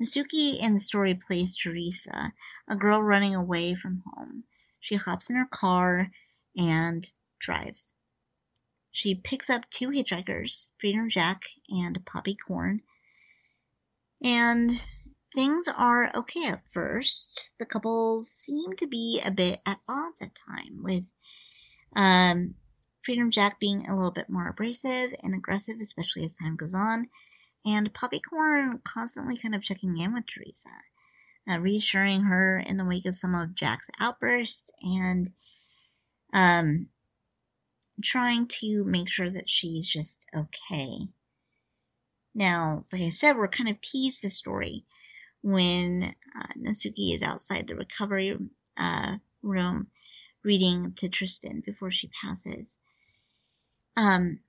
Natsuki 0.01 0.59
in 0.59 0.73
the 0.73 0.79
story 0.79 1.15
plays 1.15 1.55
Teresa, 1.55 2.33
a 2.67 2.75
girl 2.75 3.01
running 3.01 3.35
away 3.35 3.75
from 3.75 4.03
home. 4.13 4.43
She 4.79 4.95
hops 4.95 5.29
in 5.29 5.35
her 5.35 5.47
car 5.49 6.11
and 6.57 7.09
drives. 7.39 7.93
She 8.91 9.15
picks 9.15 9.49
up 9.49 9.69
two 9.69 9.89
hitchhikers, 9.89 10.67
Freedom 10.79 11.09
Jack 11.09 11.45
and 11.69 12.05
Poppy 12.05 12.35
Corn, 12.35 12.81
and 14.23 14.81
things 15.33 15.67
are 15.67 16.11
okay 16.15 16.47
at 16.47 16.63
first. 16.73 17.55
The 17.59 17.65
couple 17.65 18.21
seem 18.21 18.75
to 18.77 18.87
be 18.87 19.21
a 19.23 19.31
bit 19.31 19.59
at 19.65 19.79
odds 19.87 20.21
at 20.21 20.31
time, 20.35 20.81
with 20.81 21.03
um, 21.95 22.55
Freedom 23.03 23.29
Jack 23.29 23.59
being 23.59 23.87
a 23.87 23.95
little 23.95 24.11
bit 24.11 24.29
more 24.29 24.47
abrasive 24.47 25.13
and 25.21 25.35
aggressive, 25.35 25.75
especially 25.81 26.23
as 26.23 26.37
time 26.37 26.55
goes 26.55 26.73
on, 26.73 27.09
and 27.65 27.93
Poppycorn 27.93 28.83
constantly 28.83 29.37
kind 29.37 29.55
of 29.55 29.63
checking 29.63 29.97
in 29.97 30.13
with 30.13 30.25
Teresa, 30.27 30.69
uh, 31.49 31.59
reassuring 31.59 32.23
her 32.23 32.59
in 32.59 32.77
the 32.77 32.85
wake 32.85 33.05
of 33.05 33.15
some 33.15 33.33
of 33.33 33.55
Jack's 33.55 33.89
outbursts, 33.99 34.69
and 34.81 35.31
um, 36.33 36.87
trying 38.03 38.47
to 38.47 38.83
make 38.83 39.09
sure 39.09 39.29
that 39.29 39.49
she's 39.49 39.87
just 39.87 40.27
okay. 40.35 41.07
Now, 42.33 42.85
like 42.91 43.01
I 43.01 43.09
said, 43.09 43.37
we're 43.37 43.47
kind 43.47 43.69
of 43.69 43.81
teased 43.81 44.21
the 44.21 44.29
story 44.29 44.83
when 45.41 46.15
uh, 46.37 46.53
Natsuki 46.57 47.13
is 47.13 47.21
outside 47.21 47.67
the 47.67 47.75
recovery 47.75 48.37
uh, 48.77 49.17
room 49.41 49.87
reading 50.43 50.93
to 50.97 51.07
Tristan 51.07 51.63
before 51.65 51.91
she 51.91 52.09
passes. 52.21 52.77
Um, 53.95 54.39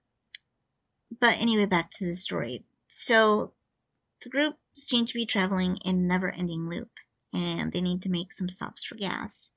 but 1.20 1.38
anyway, 1.38 1.66
back 1.66 1.90
to 1.92 2.04
the 2.04 2.16
story. 2.16 2.64
So 2.88 3.52
the 4.22 4.30
group 4.30 4.56
seem 4.74 5.06
to 5.06 5.14
be 5.14 5.26
traveling 5.26 5.78
in 5.84 6.06
never 6.06 6.30
ending 6.30 6.68
loop, 6.68 6.90
and 7.32 7.72
they 7.72 7.80
need 7.80 8.02
to 8.02 8.08
make 8.08 8.32
some 8.32 8.48
stops 8.48 8.84
for 8.84 8.94
gas. 8.94 9.52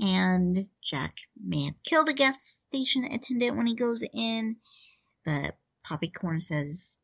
And 0.00 0.68
Jack 0.82 1.18
may 1.40 1.66
have 1.66 1.82
killed 1.84 2.08
a 2.08 2.12
gas 2.12 2.42
station 2.42 3.04
attendant 3.04 3.56
when 3.56 3.66
he 3.66 3.74
goes 3.74 4.02
in, 4.12 4.56
but 5.24 5.56
Poppycorn 5.86 6.42
says 6.42 6.96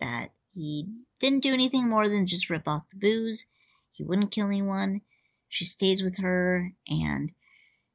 that 0.00 0.30
he 0.52 0.86
didn't 1.18 1.42
do 1.42 1.52
anything 1.52 1.88
more 1.88 2.08
than 2.08 2.26
just 2.26 2.50
rip 2.50 2.68
off 2.68 2.88
the 2.90 2.96
booze. 2.96 3.46
He 3.90 4.04
wouldn't 4.04 4.30
kill 4.30 4.46
anyone. 4.46 5.00
She 5.48 5.64
stays 5.64 6.02
with 6.02 6.18
her, 6.18 6.72
and 6.88 7.32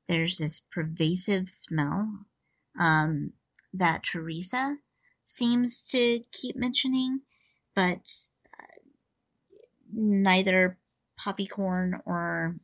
there's 0.08 0.38
this 0.38 0.60
pervasive 0.60 1.48
smell 1.48 2.26
um, 2.78 3.34
that 3.74 4.04
Teresa 4.04 4.78
seems 5.30 5.88
to 5.88 6.21
keep 6.32 6.55
mentioning, 6.55 7.21
but 7.75 8.11
uh, 8.45 8.80
neither 9.93 10.77
Poppycorn 11.19 12.01
or 12.05 12.55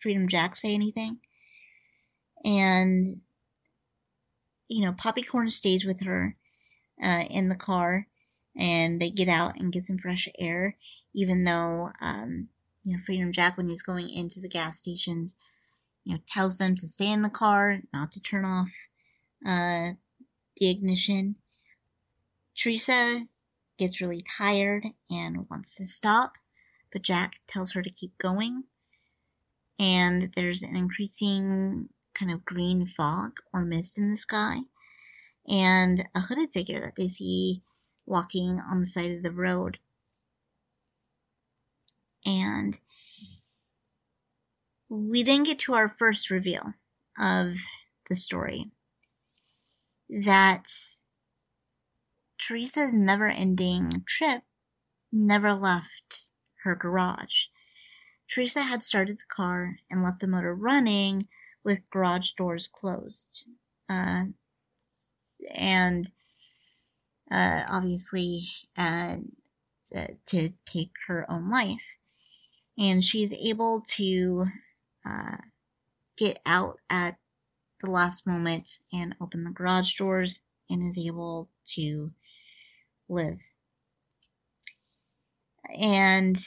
Freedom 0.00 0.26
Jack 0.28 0.56
say 0.56 0.74
anything. 0.74 1.18
And, 2.44 3.20
you 4.68 4.84
know, 4.84 4.92
Poppycorn 4.92 5.52
stays 5.52 5.84
with 5.84 6.02
her 6.02 6.36
uh, 7.02 7.24
in 7.28 7.50
the 7.50 7.56
car 7.56 8.06
and 8.56 9.00
they 9.00 9.10
get 9.10 9.28
out 9.28 9.56
and 9.56 9.72
get 9.72 9.82
some 9.82 9.98
fresh 9.98 10.28
air, 10.38 10.76
even 11.14 11.44
though, 11.44 11.90
um, 12.00 12.48
you 12.84 12.96
know, 12.96 13.02
Freedom 13.04 13.32
Jack, 13.32 13.58
when 13.58 13.68
he's 13.68 13.82
going 13.82 14.08
into 14.08 14.40
the 14.40 14.48
gas 14.48 14.78
stations, 14.78 15.34
you 16.04 16.14
know, 16.14 16.20
tells 16.26 16.56
them 16.56 16.74
to 16.76 16.88
stay 16.88 17.12
in 17.12 17.20
the 17.20 17.28
car, 17.28 17.80
not 17.92 18.12
to 18.12 18.20
turn 18.20 18.46
off 18.46 18.70
uh, 19.46 19.90
the 20.56 20.70
ignition. 20.70 21.36
Teresa 22.56 23.26
gets 23.78 24.00
really 24.00 24.22
tired 24.22 24.86
and 25.10 25.48
wants 25.50 25.74
to 25.76 25.86
stop, 25.86 26.34
but 26.92 27.02
Jack 27.02 27.40
tells 27.46 27.72
her 27.72 27.82
to 27.82 27.90
keep 27.90 28.16
going. 28.18 28.64
And 29.78 30.32
there's 30.36 30.62
an 30.62 30.76
increasing 30.76 31.88
kind 32.14 32.30
of 32.30 32.44
green 32.44 32.86
fog 32.86 33.32
or 33.52 33.62
mist 33.64 33.96
in 33.96 34.10
the 34.10 34.16
sky, 34.16 34.60
and 35.48 36.06
a 36.14 36.20
hooded 36.20 36.52
figure 36.52 36.80
that 36.80 36.96
they 36.96 37.08
see 37.08 37.62
walking 38.04 38.60
on 38.60 38.80
the 38.80 38.86
side 38.86 39.12
of 39.12 39.22
the 39.22 39.30
road. 39.30 39.78
And 42.26 42.78
we 44.90 45.22
then 45.22 45.44
get 45.44 45.58
to 45.60 45.74
our 45.74 45.88
first 45.88 46.30
reveal 46.30 46.74
of 47.18 47.56
the 48.08 48.16
story 48.16 48.66
that 50.08 50.68
Teresa's 52.40 52.94
never 52.94 53.28
ending 53.28 54.04
trip 54.06 54.42
never 55.12 55.54
left 55.54 56.28
her 56.62 56.74
garage. 56.74 57.46
Teresa 58.28 58.62
had 58.62 58.82
started 58.82 59.18
the 59.18 59.34
car 59.34 59.78
and 59.90 60.02
left 60.02 60.20
the 60.20 60.26
motor 60.26 60.54
running 60.54 61.28
with 61.64 61.88
garage 61.90 62.30
doors 62.32 62.68
closed. 62.68 63.46
Uh, 63.88 64.26
and 65.52 66.12
uh, 67.30 67.62
obviously 67.68 68.42
uh, 68.76 69.16
uh 69.94 70.06
to 70.26 70.52
take 70.64 70.92
her 71.08 71.28
own 71.30 71.50
life. 71.50 71.96
And 72.78 73.04
she's 73.04 73.32
able 73.32 73.82
to 73.96 74.46
uh, 75.04 75.38
get 76.16 76.40
out 76.46 76.78
at 76.88 77.16
the 77.80 77.90
last 77.90 78.26
moment 78.26 78.78
and 78.92 79.14
open 79.20 79.44
the 79.44 79.50
garage 79.50 79.94
doors 79.96 80.40
and 80.70 80.88
is 80.88 80.96
able 80.96 81.50
to 81.74 82.12
live. 83.08 83.38
And 85.78 86.38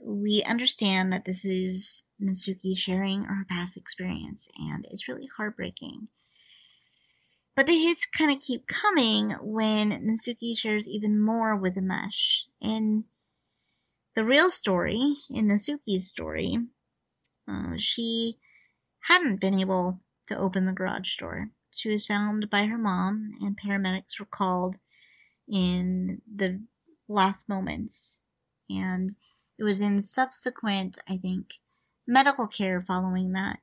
we 0.00 0.42
understand 0.42 1.12
that 1.12 1.24
this 1.24 1.44
is 1.44 2.04
Natsuki 2.22 2.76
sharing 2.76 3.24
her 3.24 3.44
past 3.48 3.76
experience, 3.76 4.48
and 4.58 4.86
it's 4.90 5.08
really 5.08 5.28
heartbreaking. 5.36 6.08
But 7.54 7.66
the 7.66 7.78
hits 7.78 8.04
kind 8.04 8.30
of 8.30 8.40
keep 8.40 8.66
coming 8.66 9.30
when 9.40 9.90
Natsuki 9.90 10.56
shares 10.56 10.86
even 10.86 11.20
more 11.20 11.56
with 11.56 11.74
Amesh. 11.76 12.42
In 12.60 13.04
the 14.14 14.24
real 14.24 14.50
story 14.50 15.14
in 15.30 15.48
Natsuki's 15.48 16.06
story, 16.06 16.58
uh, 17.48 17.74
she 17.78 18.36
hadn't 19.08 19.40
been 19.40 19.58
able 19.58 20.00
to 20.28 20.36
open 20.36 20.66
the 20.66 20.72
garage 20.72 21.16
door. 21.16 21.50
She 21.76 21.90
was 21.90 22.06
found 22.06 22.48
by 22.48 22.64
her 22.64 22.78
mom, 22.78 23.32
and 23.42 23.54
paramedics 23.54 24.18
were 24.18 24.24
called 24.24 24.76
in 25.46 26.22
the 26.26 26.64
last 27.06 27.50
moments. 27.50 28.20
And 28.70 29.14
it 29.58 29.62
was 29.62 29.82
in 29.82 30.00
subsequent, 30.00 30.98
I 31.06 31.18
think, 31.18 31.60
medical 32.06 32.46
care 32.46 32.82
following 32.82 33.32
that, 33.32 33.60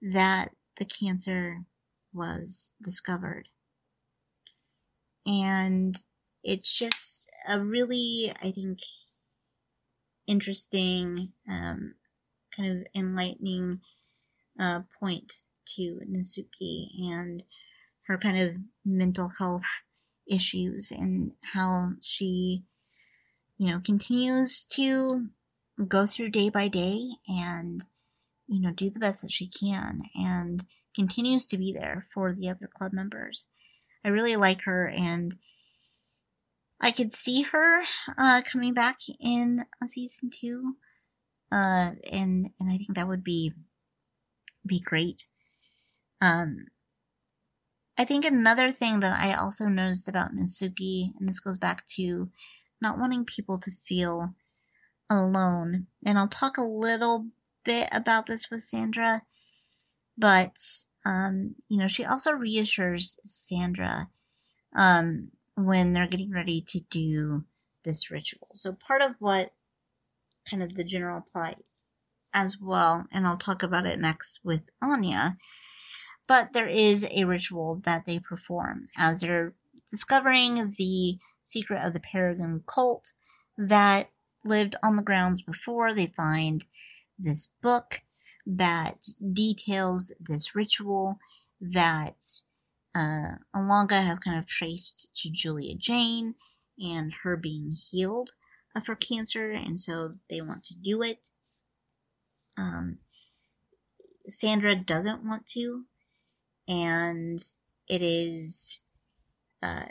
that 0.00 0.52
the 0.78 0.86
cancer 0.86 1.66
was 2.14 2.72
discovered. 2.82 3.48
And 5.26 6.02
it's 6.42 6.72
just 6.74 7.30
a 7.46 7.60
really, 7.60 8.32
I 8.42 8.52
think, 8.52 8.78
interesting, 10.26 11.34
um, 11.46 11.96
kind 12.56 12.80
of 12.80 12.86
enlightening 12.94 13.82
uh, 14.58 14.80
point 14.98 15.34
to 15.76 16.00
Natsuki 16.08 16.88
and 17.10 17.42
her 18.06 18.18
kind 18.18 18.38
of 18.38 18.56
mental 18.84 19.30
health 19.38 19.64
issues 20.26 20.90
and 20.90 21.32
how 21.52 21.92
she, 22.00 22.64
you 23.58 23.68
know, 23.68 23.80
continues 23.84 24.64
to 24.64 25.28
go 25.86 26.06
through 26.06 26.30
day 26.30 26.48
by 26.50 26.68
day 26.68 27.10
and, 27.28 27.84
you 28.46 28.60
know, 28.60 28.72
do 28.72 28.90
the 28.90 28.98
best 28.98 29.22
that 29.22 29.32
she 29.32 29.46
can 29.46 30.02
and 30.14 30.64
continues 30.94 31.46
to 31.46 31.56
be 31.56 31.72
there 31.72 32.06
for 32.12 32.34
the 32.34 32.48
other 32.48 32.66
club 32.66 32.92
members. 32.92 33.46
I 34.04 34.08
really 34.08 34.36
like 34.36 34.62
her 34.62 34.88
and 34.88 35.36
I 36.80 36.90
could 36.90 37.12
see 37.12 37.42
her 37.42 37.82
uh, 38.16 38.42
coming 38.42 38.72
back 38.72 38.98
in 39.20 39.66
a 39.82 39.88
season 39.88 40.30
two. 40.30 40.76
Uh, 41.50 41.92
and 42.10 42.50
and 42.60 42.70
I 42.70 42.76
think 42.76 42.94
that 42.94 43.08
would 43.08 43.24
be 43.24 43.52
be 44.66 44.80
great. 44.80 45.26
Um, 46.20 46.66
I 47.96 48.04
think 48.04 48.24
another 48.24 48.70
thing 48.70 49.00
that 49.00 49.18
I 49.20 49.34
also 49.34 49.66
noticed 49.66 50.08
about 50.08 50.34
Natsuki, 50.34 51.12
and 51.18 51.28
this 51.28 51.40
goes 51.40 51.58
back 51.58 51.86
to 51.96 52.30
not 52.80 52.98
wanting 52.98 53.24
people 53.24 53.58
to 53.58 53.70
feel 53.70 54.34
alone, 55.10 55.86
and 56.04 56.18
I'll 56.18 56.28
talk 56.28 56.56
a 56.56 56.62
little 56.62 57.26
bit 57.64 57.88
about 57.90 58.26
this 58.26 58.50
with 58.50 58.62
Sandra, 58.62 59.22
but 60.16 60.58
um, 61.04 61.56
you 61.68 61.78
know, 61.78 61.88
she 61.88 62.04
also 62.04 62.32
reassures 62.32 63.18
Sandra 63.24 64.10
um, 64.76 65.30
when 65.54 65.92
they're 65.92 66.06
getting 66.06 66.30
ready 66.30 66.60
to 66.68 66.80
do 66.90 67.44
this 67.84 68.10
ritual. 68.10 68.48
So 68.54 68.72
part 68.72 69.02
of 69.02 69.14
what 69.18 69.54
kind 70.48 70.62
of 70.62 70.74
the 70.74 70.84
general 70.84 71.20
plot 71.32 71.62
as 72.32 72.58
well, 72.60 73.06
and 73.10 73.26
I'll 73.26 73.38
talk 73.38 73.62
about 73.62 73.86
it 73.86 73.98
next 73.98 74.40
with 74.44 74.62
Anya. 74.80 75.36
But 76.28 76.52
there 76.52 76.68
is 76.68 77.04
a 77.10 77.24
ritual 77.24 77.80
that 77.84 78.04
they 78.04 78.20
perform 78.20 78.88
as 78.96 79.20
they're 79.20 79.54
discovering 79.90 80.74
the 80.78 81.18
secret 81.42 81.84
of 81.84 81.94
the 81.94 82.00
Paragon 82.00 82.62
cult 82.66 83.12
that 83.56 84.10
lived 84.44 84.76
on 84.82 84.96
the 84.96 85.02
grounds 85.02 85.42
before. 85.42 85.92
They 85.92 86.06
find 86.06 86.64
this 87.18 87.48
book 87.60 88.02
that 88.46 89.08
details 89.32 90.12
this 90.20 90.54
ritual 90.54 91.18
that 91.60 92.16
uh, 92.94 93.36
Ilonka 93.54 94.02
has 94.02 94.18
kind 94.18 94.38
of 94.38 94.46
traced 94.46 95.08
to 95.16 95.30
Julia 95.30 95.74
Jayne 95.74 96.34
and 96.78 97.12
her 97.22 97.36
being 97.36 97.72
healed 97.72 98.30
of 98.76 98.86
her 98.86 98.94
cancer, 98.94 99.50
and 99.50 99.80
so 99.80 100.14
they 100.30 100.40
want 100.40 100.64
to 100.64 100.74
do 100.74 101.02
it. 101.02 101.28
Um, 102.56 102.98
Sandra 104.28 104.76
doesn't 104.76 105.24
want 105.24 105.46
to, 105.48 105.84
and 106.68 107.42
it 107.88 108.02
is 108.02 108.80
uh, 109.62 109.86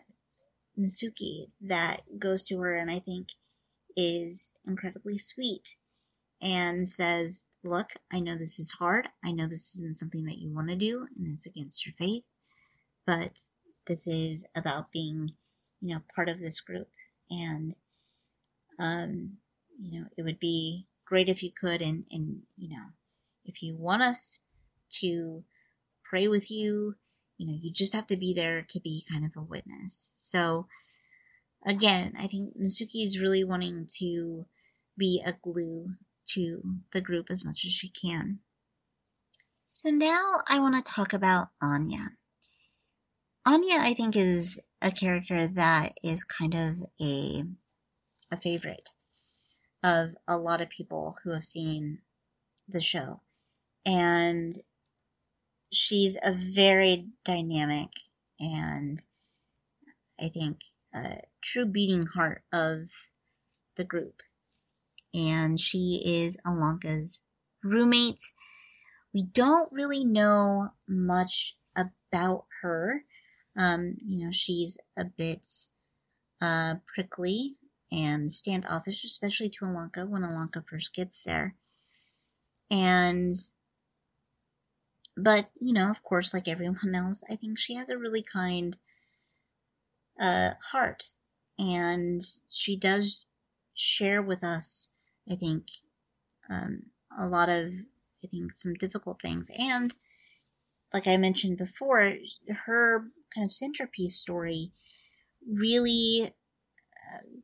Natsuki 0.79 1.47
that 1.61 2.19
goes 2.19 2.43
to 2.45 2.59
her 2.59 2.75
and 2.75 2.91
I 2.91 2.99
think 2.99 3.29
is 3.95 4.53
incredibly 4.67 5.17
sweet 5.17 5.75
and 6.41 6.87
says, 6.87 7.45
Look, 7.63 7.93
I 8.13 8.19
know 8.19 8.37
this 8.37 8.59
is 8.59 8.71
hard. 8.71 9.09
I 9.25 9.31
know 9.31 9.47
this 9.47 9.75
isn't 9.75 9.97
something 9.97 10.23
that 10.25 10.37
you 10.37 10.53
want 10.53 10.69
to 10.69 10.75
do 10.75 11.07
and 11.17 11.27
it's 11.31 11.45
against 11.45 11.85
your 11.85 11.93
faith, 11.97 12.23
but 13.05 13.31
this 13.87 14.07
is 14.07 14.45
about 14.55 14.91
being, 14.91 15.31
you 15.81 15.95
know, 15.95 16.01
part 16.15 16.29
of 16.29 16.39
this 16.39 16.61
group. 16.61 16.87
And, 17.29 17.75
um, 18.79 19.37
you 19.81 19.99
know, 19.99 20.07
it 20.15 20.21
would 20.23 20.39
be 20.39 20.85
great 21.07 21.29
if 21.29 21.41
you 21.41 21.49
could 21.49 21.81
and 21.81 22.03
and 22.11 22.41
you 22.57 22.69
know 22.69 22.83
if 23.45 23.63
you 23.63 23.75
want 23.75 24.01
us 24.01 24.39
to 24.89 25.43
pray 26.09 26.27
with 26.27 26.49
you. 26.51 26.95
You 27.37 27.47
know 27.47 27.57
you 27.59 27.71
just 27.71 27.93
have 27.93 28.07
to 28.07 28.17
be 28.17 28.33
there 28.33 28.65
to 28.69 28.79
be 28.79 29.05
kind 29.09 29.25
of 29.25 29.31
a 29.35 29.43
witness. 29.43 30.13
So 30.17 30.67
again 31.65 32.13
i 32.17 32.27
think 32.27 32.55
natsuki 32.57 33.03
is 33.03 33.19
really 33.19 33.43
wanting 33.43 33.87
to 33.99 34.45
be 34.97 35.21
a 35.25 35.33
glue 35.33 35.95
to 36.25 36.61
the 36.93 37.01
group 37.01 37.27
as 37.29 37.43
much 37.43 37.63
as 37.65 37.71
she 37.71 37.89
can. 37.89 38.39
So 39.69 39.89
now 39.89 40.41
i 40.47 40.59
want 40.59 40.75
to 40.83 40.91
talk 40.91 41.13
about 41.13 41.49
anya. 41.61 42.11
Anya 43.45 43.77
i 43.79 43.93
think 43.93 44.15
is 44.15 44.59
a 44.81 44.91
character 44.91 45.47
that 45.47 45.99
is 46.03 46.23
kind 46.23 46.53
of 46.53 46.89
a 47.01 47.43
a 48.31 48.37
favorite 48.37 48.89
of 49.83 50.15
a 50.27 50.37
lot 50.37 50.61
of 50.61 50.69
people 50.69 51.15
who 51.23 51.31
have 51.31 51.43
seen 51.43 51.99
the 52.67 52.81
show. 52.81 53.21
And 53.85 54.57
she's 55.71 56.17
a 56.23 56.31
very 56.31 57.07
dynamic 57.25 57.89
and 58.39 59.03
I 60.19 60.29
think 60.29 60.61
a 60.93 61.21
true 61.41 61.65
beating 61.65 62.07
heart 62.07 62.43
of 62.51 62.89
the 63.75 63.83
group. 63.83 64.21
And 65.13 65.59
she 65.59 66.01
is 66.05 66.37
Ilonka's 66.45 67.19
roommate. 67.63 68.21
We 69.13 69.23
don't 69.23 69.71
really 69.71 70.03
know 70.03 70.69
much 70.87 71.55
about 71.75 72.45
her. 72.61 73.03
Um, 73.55 73.97
you 74.05 74.25
know, 74.25 74.31
she's 74.31 74.77
a 74.95 75.05
bit 75.05 75.47
uh, 76.41 76.75
prickly 76.93 77.55
and 77.91 78.31
standoffish, 78.31 79.03
especially 79.03 79.49
to 79.49 79.65
Ilonka 79.65 80.07
when 80.07 80.21
Ilonka 80.23 80.63
first 80.67 80.93
gets 80.93 81.23
there. 81.23 81.55
And, 82.69 83.33
but, 85.17 85.51
you 85.59 85.73
know, 85.73 85.89
of 85.89 86.03
course, 86.03 86.33
like 86.33 86.47
everyone 86.47 86.95
else, 86.95 87.23
I 87.29 87.35
think 87.35 87.57
she 87.57 87.75
has 87.75 87.89
a 87.89 87.97
really 87.97 88.23
kind 88.23 88.77
uh, 90.19 90.51
heart. 90.71 91.03
And 91.59 92.21
she 92.47 92.77
does 92.77 93.25
share 93.73 94.21
with 94.21 94.43
us, 94.43 94.89
I 95.29 95.35
think, 95.35 95.67
um, 96.49 96.83
a 97.17 97.27
lot 97.27 97.49
of, 97.49 97.71
I 98.23 98.27
think, 98.27 98.53
some 98.53 98.75
difficult 98.75 99.21
things. 99.21 99.49
And, 99.57 99.93
like 100.93 101.07
I 101.07 101.17
mentioned 101.17 101.57
before, 101.57 102.13
her 102.65 103.07
kind 103.33 103.45
of 103.45 103.51
centerpiece 103.51 104.17
story 104.17 104.71
really 105.45 106.33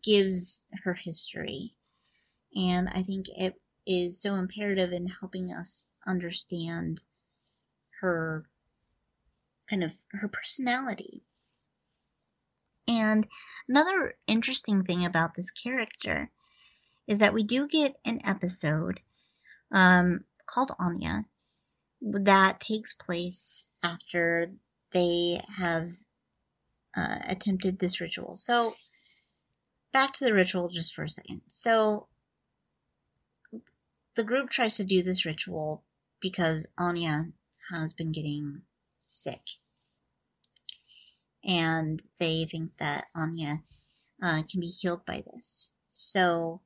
gives 0.04 0.66
her 0.84 0.94
history. 0.94 1.76
And 2.56 2.90
I 2.90 3.02
think 3.04 3.28
it 3.30 3.56
is 3.86 4.22
so 4.22 4.36
imperative 4.36 4.92
in 4.92 5.08
helping 5.08 5.52
us 5.52 5.92
understand 6.06 7.04
her 8.04 8.44
kind 9.70 9.84
of 9.84 9.94
her 10.12 10.28
personality. 10.28 11.24
And 12.86 13.28
another 13.68 14.16
interesting 14.28 14.84
thing 14.84 15.06
about 15.06 15.36
this 15.36 15.50
character 15.50 16.30
is 17.08 17.20
that 17.20 17.34
we 17.34 17.44
do 17.44 17.66
get 17.66 17.96
an 18.04 18.20
episode 18.26 19.00
um, 19.72 20.26
called 20.46 20.76
Anya 20.78 21.26
that 22.02 22.60
takes 22.60 22.94
place 22.94 23.66
after 23.82 24.52
they 24.92 25.42
have 25.58 25.94
uh, 26.96 27.20
attempted 27.26 27.80
this 27.80 28.02
ritual. 28.02 28.36
So 28.36 28.76
back 29.94 30.12
to 30.14 30.26
the 30.26 30.34
ritual 30.34 30.68
just 30.68 30.94
for 30.94 31.04
a 31.06 31.10
second. 31.10 31.42
So, 31.48 32.08
the 34.16 34.24
group 34.24 34.50
tries 34.50 34.76
to 34.76 34.84
do 34.84 35.02
this 35.02 35.26
ritual 35.26 35.84
because 36.20 36.68
Anya 36.78 37.32
has 37.72 37.94
been 37.94 38.12
getting 38.12 38.62
sick. 39.00 39.42
And 41.44 42.02
they 42.20 42.46
think 42.46 42.72
that 42.80 43.06
Anya 43.16 43.64
uh, 44.22 44.44
can 44.50 44.62
be 44.62 44.68
healed 44.68 45.06
by 45.06 45.24
this. 45.26 45.70
So, 45.88 46.62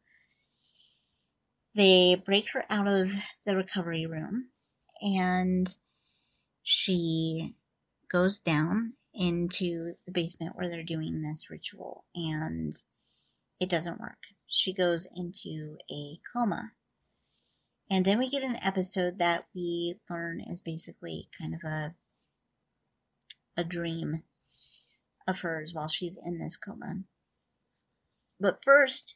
they 1.78 2.16
break 2.16 2.50
her 2.54 2.66
out 2.70 2.88
of 2.88 3.12
the 3.46 3.56
recovery 3.56 4.08
room 4.08 4.48
and 5.02 5.76
she 6.64 7.56
goes 8.12 8.42
down 8.42 8.94
into 9.14 9.94
the 10.06 10.12
basement 10.12 10.56
where 10.56 10.70
they're 10.70 10.84
doing 10.84 11.22
this 11.22 11.50
ritual 11.50 12.04
and 12.16 12.76
it 13.60 13.70
doesn't 13.70 14.00
work. 14.00 14.18
she 14.48 14.74
goes 14.74 15.08
into 15.16 15.78
a 15.92 16.20
coma. 16.34 16.72
And 17.90 18.06
then 18.06 18.20
we 18.20 18.30
get 18.30 18.44
an 18.44 18.58
episode 18.62 19.18
that 19.20 19.46
we 19.56 20.00
learn 20.10 20.42
is 20.42 20.62
basically 20.62 21.30
kind 21.38 21.54
of 21.54 21.62
a 21.64 21.96
a 23.60 23.64
dream 23.64 24.24
of 25.28 25.40
hers 25.40 25.74
while 25.74 25.88
she's 25.88 26.18
in 26.24 26.38
this 26.38 26.56
coma. 26.56 27.04
But 28.40 28.64
first, 28.64 29.16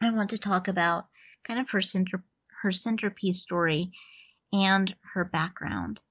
I 0.00 0.10
want 0.10 0.30
to 0.30 0.38
talk 0.38 0.68
about 0.68 1.06
kind 1.44 1.58
of 1.58 1.70
her 1.70 1.80
center 1.80 2.24
her 2.62 2.72
centerpiece 2.72 3.40
story 3.40 3.90
and 4.52 4.94
her 5.14 5.24
background. 5.24 6.02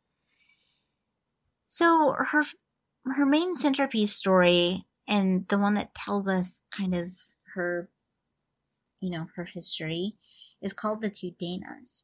So 1.68 2.16
her 2.18 2.44
her 3.06 3.26
main 3.26 3.56
centerpiece 3.56 4.14
story 4.14 4.86
and 5.08 5.48
the 5.48 5.58
one 5.58 5.76
that 5.76 5.96
tells 5.96 6.28
us 6.28 6.64
kind 6.72 6.94
of 6.94 7.12
her 7.56 7.90
you 9.00 9.10
know 9.10 9.28
her 9.36 9.46
history 9.46 10.14
is 10.62 10.74
called 10.74 11.02
the 11.02 11.10
two 11.10 11.32
danas. 11.32 12.04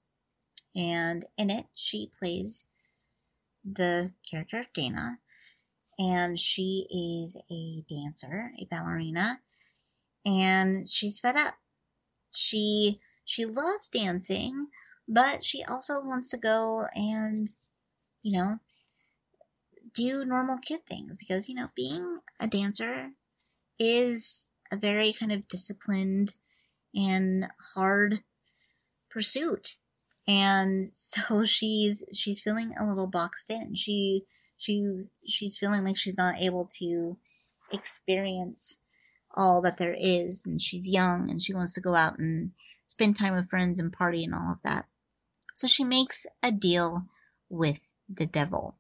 And 0.76 1.26
in 1.38 1.50
it 1.50 1.68
she 1.74 2.12
plays 2.20 2.66
the 3.64 4.14
character 4.30 4.60
of 4.60 4.74
dana. 4.74 5.20
And 5.98 6.38
she 6.38 6.88
is 6.91 7.38
a 7.50 7.84
dancer 7.89 8.52
a 8.60 8.66
ballerina. 8.66 9.41
And 10.26 10.89
she's 10.89 11.20
fed 11.20 11.38
up. 11.38 11.56
She 12.32 13.00
she 13.26 13.46
loves 13.46 13.89
dancing 13.89 14.68
but 15.08 15.43
she 15.43 15.64
also 15.64 16.02
wants 16.04 16.30
to 16.32 16.38
go 16.38 16.88
and 16.96 17.52
you 18.24 18.38
know 18.38 18.60
do 19.93 20.26
normal 20.26 20.58
kid 20.58 20.82
things. 20.88 21.16
Because 21.18 21.48
you 21.48 21.56
know 21.56 21.70
being 21.76 22.20
a 22.39 22.48
dancer 22.48 23.12
is 23.80 24.54
a 24.72 24.78
very 24.78 25.14
kind 25.14 25.32
of 25.32 25.48
disciplined 25.48 26.36
and 26.96 27.50
hard 27.74 28.24
pursuit. 29.10 29.78
And 30.28 30.88
so 30.88 31.43
she's 31.46 32.04
she's 32.14 32.41
feeling 32.41 32.74
a 32.80 32.86
little 32.86 33.08
boxed 33.08 33.50
in. 33.50 33.76
She 33.76 34.24
she 34.58 35.06
she's 35.28 35.58
feeling 35.58 35.84
like 35.84 35.98
she's 35.98 36.18
not 36.18 36.39
able 36.39 36.70
to 36.80 37.18
experience 37.72 38.78
all 39.36 39.62
that 39.62 39.78
there 39.78 39.96
is. 40.00 40.46
And 40.46 40.62
she's 40.62 40.88
young 40.88 41.30
and 41.30 41.41
she 41.41 41.54
wants 41.54 41.74
to 41.74 41.82
go 41.82 41.96
out 41.96 42.18
and 42.18 42.52
spend 42.86 43.18
time 43.18 43.36
with 43.36 43.50
friends 43.50 43.80
and 43.80 43.91
party 43.91 44.24
and 44.24 44.34
all 44.34 44.52
of 44.54 44.60
that. 44.64 44.86
So 45.54 45.68
she 45.68 45.84
makes 45.84 46.26
a 46.41 46.52
deal 46.52 47.06
with 47.50 47.82
the 48.10 48.26
devil 48.26 48.78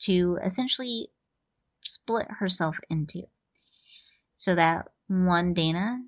to 0.00 0.38
essentially 0.42 1.08
split 1.82 2.26
herself 2.38 2.78
into 2.88 3.24
so 4.36 4.54
that 4.54 4.88
one 5.08 5.52
Dana, 5.54 6.02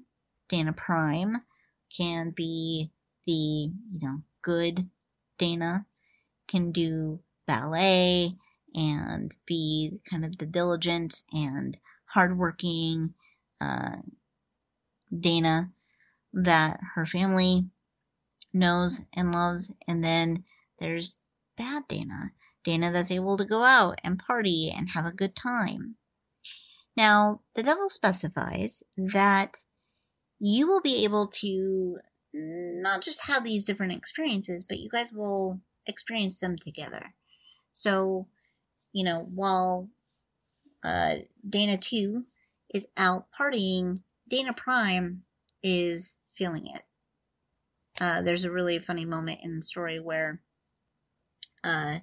Dana 0.51 0.73
Prime, 0.73 1.43
can 1.97 2.31
be 2.31 2.91
the, 3.27 3.33
you 3.33 4.01
know, 4.01 4.23
good 4.43 4.89
Dana, 5.39 5.87
can 6.47 6.73
do 6.73 7.21
ballet 7.47 8.33
and 8.75 9.35
be 9.47 10.01
kind 10.09 10.25
of 10.25 10.39
the 10.39 10.47
diligent 10.47 11.23
and 11.33 11.79
hardworking 12.15 13.15
uh, 13.61 13.97
Dana 15.19 15.71
that 16.33 16.81
her 16.95 17.07
family 17.07 17.67
knows 18.53 19.03
and 19.15 19.33
loves. 19.33 19.73
And 19.87 20.05
then 20.05 20.45
there's 20.79 21.17
bad 21.57 21.85
Dana, 21.89 22.33
Dana 22.65 22.91
that's 22.91 23.11
able 23.11 23.37
to 23.37 23.45
go 23.45 23.63
out 23.63 24.01
and 24.05 24.19
party 24.19 24.73
and 24.75 24.91
have 24.91 25.07
a 25.07 25.13
good 25.13 25.35
time. 25.35 25.97
Now, 26.97 27.41
the 27.55 27.63
devil 27.63 27.89
specifies 27.89 28.83
that 28.97 29.65
you 30.41 30.67
will 30.67 30.81
be 30.81 31.05
able 31.05 31.27
to 31.27 31.99
not 32.33 33.03
just 33.03 33.27
have 33.27 33.45
these 33.45 33.67
different 33.67 33.93
experiences, 33.93 34.65
but 34.65 34.79
you 34.79 34.89
guys 34.89 35.13
will 35.13 35.61
experience 35.87 36.41
them 36.41 36.57
together. 36.57 37.15
So, 37.73 38.27
you 38.93 39.05
know, 39.05 39.29
while 39.35 39.91
uh, 40.83 41.17
Dana 41.49 41.77
2 41.77 42.25
is 42.73 42.87
out 42.97 43.27
partying, 43.39 44.01
Dana 44.29 44.55
Prime 44.55 45.23
is 45.63 46.17
feeling 46.37 46.67
it. 46.67 46.83
Uh, 48.01 48.23
there's 48.23 48.45
a 48.45 48.51
really 48.51 48.79
funny 48.79 49.05
moment 49.05 49.41
in 49.43 49.57
the 49.57 49.63
story 49.63 50.01
where, 50.01 50.41
uh, 51.63 51.99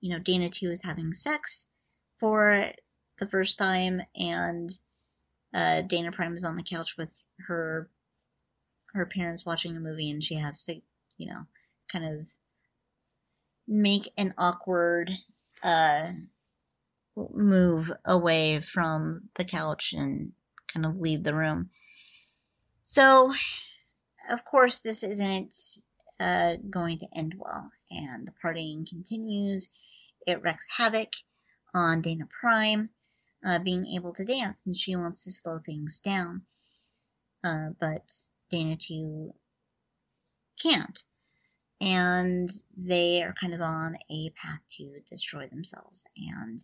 you 0.00 0.10
know, 0.10 0.18
Dana 0.22 0.50
2 0.50 0.70
is 0.70 0.82
having 0.82 1.14
sex 1.14 1.68
for 2.20 2.72
the 3.18 3.26
first 3.26 3.56
time, 3.56 4.02
and 4.14 4.78
uh, 5.54 5.80
Dana 5.82 6.12
Prime 6.12 6.34
is 6.34 6.44
on 6.44 6.56
the 6.56 6.62
couch 6.62 6.96
with 6.98 7.16
her 7.46 7.90
her 8.92 9.06
parents 9.06 9.44
watching 9.44 9.76
a 9.76 9.80
movie, 9.80 10.10
and 10.10 10.24
she 10.24 10.36
has 10.36 10.64
to, 10.64 10.80
you 11.18 11.26
know, 11.30 11.46
kind 11.90 12.04
of 12.04 12.28
make 13.68 14.12
an 14.16 14.32
awkward 14.38 15.10
uh, 15.62 16.12
move 17.16 17.92
away 18.04 18.60
from 18.60 19.28
the 19.34 19.44
couch 19.44 19.92
and 19.92 20.32
kind 20.72 20.86
of 20.86 20.98
leave 20.98 21.24
the 21.24 21.34
room. 21.34 21.70
So, 22.84 23.34
of 24.30 24.44
course, 24.44 24.82
this 24.82 25.02
isn't 25.02 25.54
uh, 26.20 26.56
going 26.70 26.98
to 27.00 27.08
end 27.14 27.34
well, 27.38 27.72
and 27.90 28.26
the 28.26 28.32
partying 28.42 28.88
continues. 28.88 29.68
It 30.26 30.42
wreaks 30.42 30.68
havoc 30.78 31.10
on 31.74 32.00
Dana 32.00 32.28
Prime 32.40 32.90
uh, 33.44 33.58
being 33.58 33.86
able 33.86 34.12
to 34.14 34.24
dance, 34.24 34.66
and 34.66 34.76
she 34.76 34.96
wants 34.96 35.24
to 35.24 35.32
slow 35.32 35.58
things 35.58 36.00
down. 36.00 36.42
Uh, 37.46 37.70
but 37.80 38.12
Dana 38.50 38.76
2 38.76 39.32
can't. 40.60 41.02
And 41.80 42.50
they 42.76 43.22
are 43.22 43.34
kind 43.38 43.54
of 43.54 43.60
on 43.60 43.96
a 44.10 44.30
path 44.30 44.62
to 44.78 45.00
destroy 45.08 45.46
themselves. 45.46 46.04
And 46.16 46.62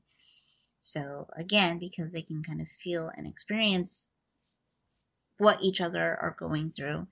so, 0.81 1.29
again, 1.37 1.79
because 1.79 2.13
they 2.13 2.23
can 2.23 2.43
kind 2.43 2.61
of 2.61 2.69
feel 2.69 3.13
and 3.17 3.27
experience 3.27 4.13
what 5.39 5.63
each 5.63 5.81
other 5.81 6.19
are 6.21 6.35
going 6.37 6.71
through, 6.71 7.07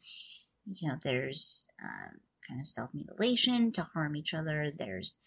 you 0.66 0.88
know, 0.88 0.96
there's 1.04 1.68
uh, 1.82 2.14
kind 2.48 2.60
of 2.60 2.66
self 2.66 2.90
mutilation 2.94 3.70
to 3.72 3.82
harm 3.82 4.16
each 4.16 4.34
other, 4.34 4.70
there's 4.70 5.18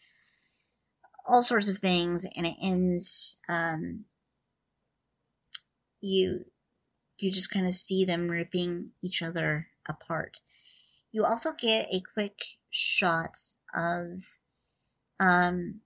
all 1.25 1.43
sorts 1.43 1.69
of 1.69 1.77
things, 1.77 2.25
and 2.35 2.45
it 2.45 2.55
ends 2.61 3.37
um, 3.47 4.05
you 6.01 6.45
you 7.23 7.31
just 7.31 7.49
kind 7.49 7.67
of 7.67 7.73
see 7.73 8.05
them 8.05 8.29
ripping 8.29 8.91
each 9.01 9.21
other 9.21 9.67
apart. 9.87 10.37
You 11.11 11.25
also 11.25 11.51
get 11.57 11.87
a 11.91 12.01
quick 12.13 12.37
shot 12.69 13.37
of 13.73 14.37
um 15.19 15.81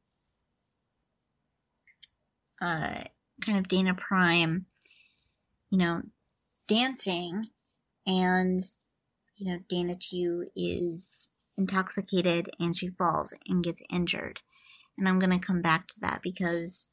uh 2.62 3.04
kind 3.42 3.58
of 3.58 3.68
Dana 3.68 3.94
Prime, 3.94 4.66
you 5.70 5.78
know, 5.78 6.02
dancing 6.68 7.48
and 8.06 8.64
you 9.36 9.52
know, 9.52 9.60
Dana 9.70 9.96
2 9.96 10.48
is 10.56 11.30
intoxicated 11.58 12.50
and 12.60 12.76
she 12.76 12.90
falls 12.90 13.36
and 13.48 13.64
gets 13.64 13.84
injured. 13.92 14.40
And 14.98 15.08
I'm 15.08 15.20
to 15.30 15.40
come 15.40 15.62
back 15.62 15.88
to 15.90 16.00
that 16.02 16.22
because 16.24 16.88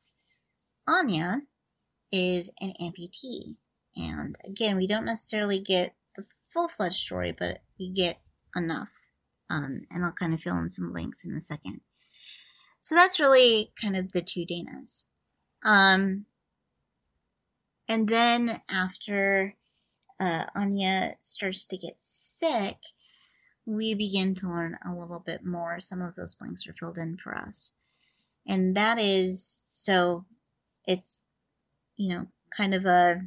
Anya 0.86 1.42
is 2.12 2.51
an 2.61 2.74
amputee. 2.80 3.57
And 3.97 4.36
again, 4.45 4.76
we 4.76 4.86
don't 4.86 5.05
necessarily 5.05 5.59
get 5.59 5.95
the 6.16 6.24
full 6.49 6.68
fledged 6.68 6.97
story, 6.97 7.34
but 7.36 7.61
we 7.78 7.90
get 7.90 8.18
enough. 8.57 9.11
Um, 9.51 9.82
and 9.90 10.05
I'll 10.05 10.12
kind 10.12 10.34
of 10.34 10.40
fill 10.40 10.59
in 10.59 10.68
some 10.68 10.92
links 10.92 11.24
in 11.24 11.34
a 11.34 11.40
second. 11.40 11.80
So 12.80 12.95
that's 12.95 13.20
really 13.20 13.72
kind 13.80 13.97
of 13.97 14.12
the 14.12 14.22
two 14.22 14.45
Danas. 14.45 15.03
Um, 15.64 16.26
and 17.88 18.09
then 18.09 18.61
after 18.70 19.55
uh, 20.18 20.47
Anya 20.55 21.16
starts 21.20 21.66
to 21.68 21.76
get 21.76 21.97
sick, 21.99 22.76
we 23.66 23.95
begin 23.95 24.34
to 24.36 24.49
learn 24.49 24.78
a 24.84 24.95
little 24.95 25.20
bit 25.20 25.45
more. 25.45 25.80
Some 25.80 26.03
of 26.03 26.14
those 26.14 26.34
blanks 26.34 26.66
are 26.66 26.74
filled 26.74 26.99
in 26.99 27.16
for 27.16 27.34
us. 27.36 27.70
And 28.47 28.76
that 28.76 28.99
is 28.99 29.62
so 29.66 30.26
it's 30.86 31.24
you 31.97 32.09
know, 32.09 32.26
kind 32.57 32.74
of 32.74 32.86
a 32.86 33.22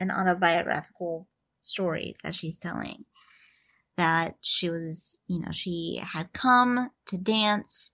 an 0.00 0.10
autobiographical 0.10 1.28
story 1.60 2.16
that 2.24 2.34
she's 2.34 2.58
telling. 2.58 3.04
That 3.96 4.36
she 4.40 4.70
was, 4.70 5.18
you 5.26 5.40
know, 5.40 5.52
she 5.52 6.00
had 6.02 6.32
come 6.32 6.90
to 7.06 7.18
dance 7.18 7.90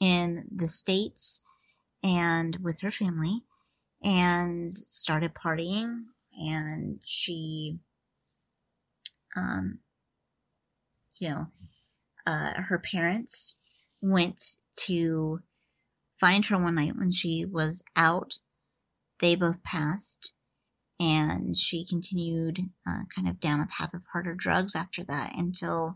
in 0.00 0.46
the 0.54 0.68
States 0.68 1.40
and 2.02 2.58
with 2.62 2.80
her 2.80 2.90
family 2.90 3.44
and 4.02 4.72
started 4.72 5.34
partying. 5.34 6.04
And 6.38 7.00
she 7.04 7.78
um 9.36 9.80
you 11.20 11.28
know 11.28 11.46
uh 12.26 12.62
her 12.62 12.78
parents 12.78 13.56
went 14.00 14.56
to 14.76 15.40
find 16.20 16.46
her 16.46 16.58
one 16.58 16.76
night 16.76 16.96
when 16.96 17.10
she 17.10 17.44
was 17.44 17.82
out. 17.96 18.40
They 19.20 19.34
both 19.34 19.62
passed 19.62 20.32
and 21.00 21.56
she 21.56 21.86
continued 21.86 22.70
uh, 22.86 23.02
kind 23.14 23.28
of 23.28 23.40
down 23.40 23.60
a 23.60 23.66
path 23.66 23.94
of 23.94 24.02
harder 24.12 24.34
drugs 24.34 24.74
after 24.74 25.04
that 25.04 25.36
until 25.36 25.94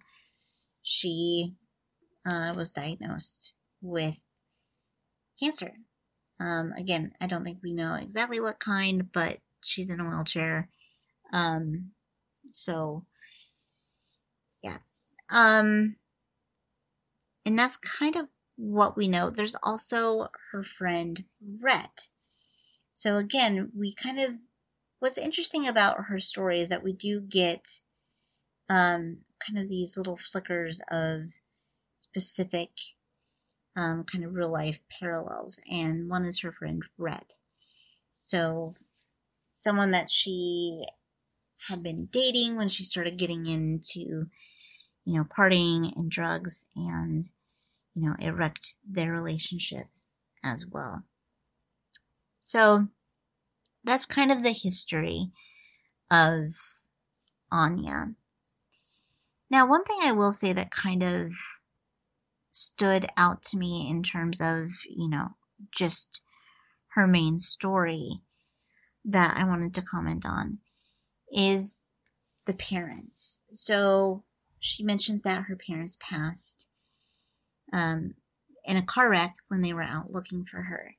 she 0.82 1.54
uh, 2.24 2.52
was 2.56 2.72
diagnosed 2.72 3.52
with 3.80 4.20
cancer. 5.40 5.72
Um, 6.40 6.72
again, 6.76 7.12
I 7.20 7.26
don't 7.26 7.44
think 7.44 7.58
we 7.62 7.72
know 7.72 7.94
exactly 7.94 8.40
what 8.40 8.60
kind, 8.60 9.10
but 9.12 9.38
she's 9.62 9.90
in 9.90 10.00
a 10.00 10.08
wheelchair. 10.08 10.68
Um, 11.32 11.92
so, 12.48 13.04
yeah. 14.62 14.78
Um, 15.30 15.96
and 17.44 17.58
that's 17.58 17.76
kind 17.76 18.16
of 18.16 18.26
what 18.56 18.96
we 18.96 19.08
know. 19.08 19.30
There's 19.30 19.56
also 19.62 20.28
her 20.52 20.62
friend 20.62 21.24
Rhett. 21.60 22.08
So 22.94 23.16
again, 23.16 23.72
we 23.76 23.94
kind 23.94 24.20
of 24.20 24.34
what's 25.02 25.18
interesting 25.18 25.66
about 25.66 26.04
her 26.04 26.20
story 26.20 26.60
is 26.60 26.68
that 26.68 26.84
we 26.84 26.92
do 26.92 27.20
get 27.20 27.80
um, 28.70 29.18
kind 29.44 29.58
of 29.58 29.68
these 29.68 29.96
little 29.96 30.16
flickers 30.16 30.80
of 30.92 31.22
specific 31.98 32.70
um, 33.74 34.04
kind 34.04 34.24
of 34.24 34.32
real 34.34 34.48
life 34.52 34.78
parallels, 35.00 35.58
and 35.68 36.08
one 36.08 36.24
is 36.24 36.38
her 36.42 36.52
friend 36.52 36.84
Rhett. 36.96 37.34
So, 38.22 38.76
someone 39.50 39.90
that 39.90 40.08
she 40.08 40.84
had 41.68 41.82
been 41.82 42.06
dating 42.12 42.54
when 42.54 42.68
she 42.68 42.84
started 42.84 43.16
getting 43.18 43.46
into, 43.46 43.98
you 45.04 45.14
know, 45.16 45.24
partying 45.24 45.96
and 45.96 46.12
drugs, 46.12 46.66
and 46.76 47.24
you 47.96 48.08
know, 48.08 48.14
it 48.20 48.30
wrecked 48.30 48.74
their 48.88 49.10
relationship 49.10 49.88
as 50.44 50.64
well. 50.64 51.02
So, 52.40 52.86
that's 53.84 54.06
kind 54.06 54.30
of 54.30 54.42
the 54.42 54.52
history 54.52 55.30
of 56.10 56.54
Anya. 57.50 58.14
Now, 59.50 59.68
one 59.68 59.84
thing 59.84 59.98
I 60.02 60.12
will 60.12 60.32
say 60.32 60.52
that 60.52 60.70
kind 60.70 61.02
of 61.02 61.32
stood 62.50 63.06
out 63.16 63.42
to 63.42 63.56
me 63.56 63.88
in 63.90 64.02
terms 64.02 64.40
of, 64.40 64.68
you 64.88 65.08
know, 65.08 65.36
just 65.74 66.20
her 66.94 67.06
main 67.06 67.38
story 67.38 68.22
that 69.04 69.36
I 69.36 69.44
wanted 69.44 69.74
to 69.74 69.82
comment 69.82 70.24
on 70.24 70.58
is 71.30 71.82
the 72.46 72.54
parents. 72.54 73.38
So 73.52 74.24
she 74.58 74.84
mentions 74.84 75.22
that 75.22 75.44
her 75.44 75.56
parents 75.56 75.96
passed 76.00 76.66
um, 77.72 78.14
in 78.64 78.76
a 78.76 78.82
car 78.82 79.10
wreck 79.10 79.36
when 79.48 79.62
they 79.62 79.72
were 79.72 79.82
out 79.82 80.10
looking 80.10 80.44
for 80.44 80.62
her. 80.62 80.94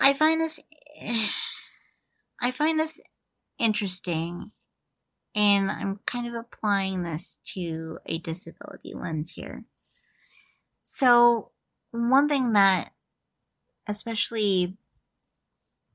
I 0.00 0.12
find 0.12 0.40
this 0.40 0.58
I 2.40 2.50
find 2.50 2.80
this 2.80 3.00
interesting 3.58 4.52
and 5.34 5.70
I'm 5.70 6.00
kind 6.06 6.26
of 6.26 6.34
applying 6.34 7.02
this 7.02 7.40
to 7.54 7.98
a 8.06 8.18
disability 8.18 8.94
lens 8.94 9.32
here. 9.32 9.64
So, 10.82 11.52
one 11.92 12.28
thing 12.28 12.52
that 12.54 12.92
especially 13.86 14.76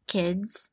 kids 0.07 0.69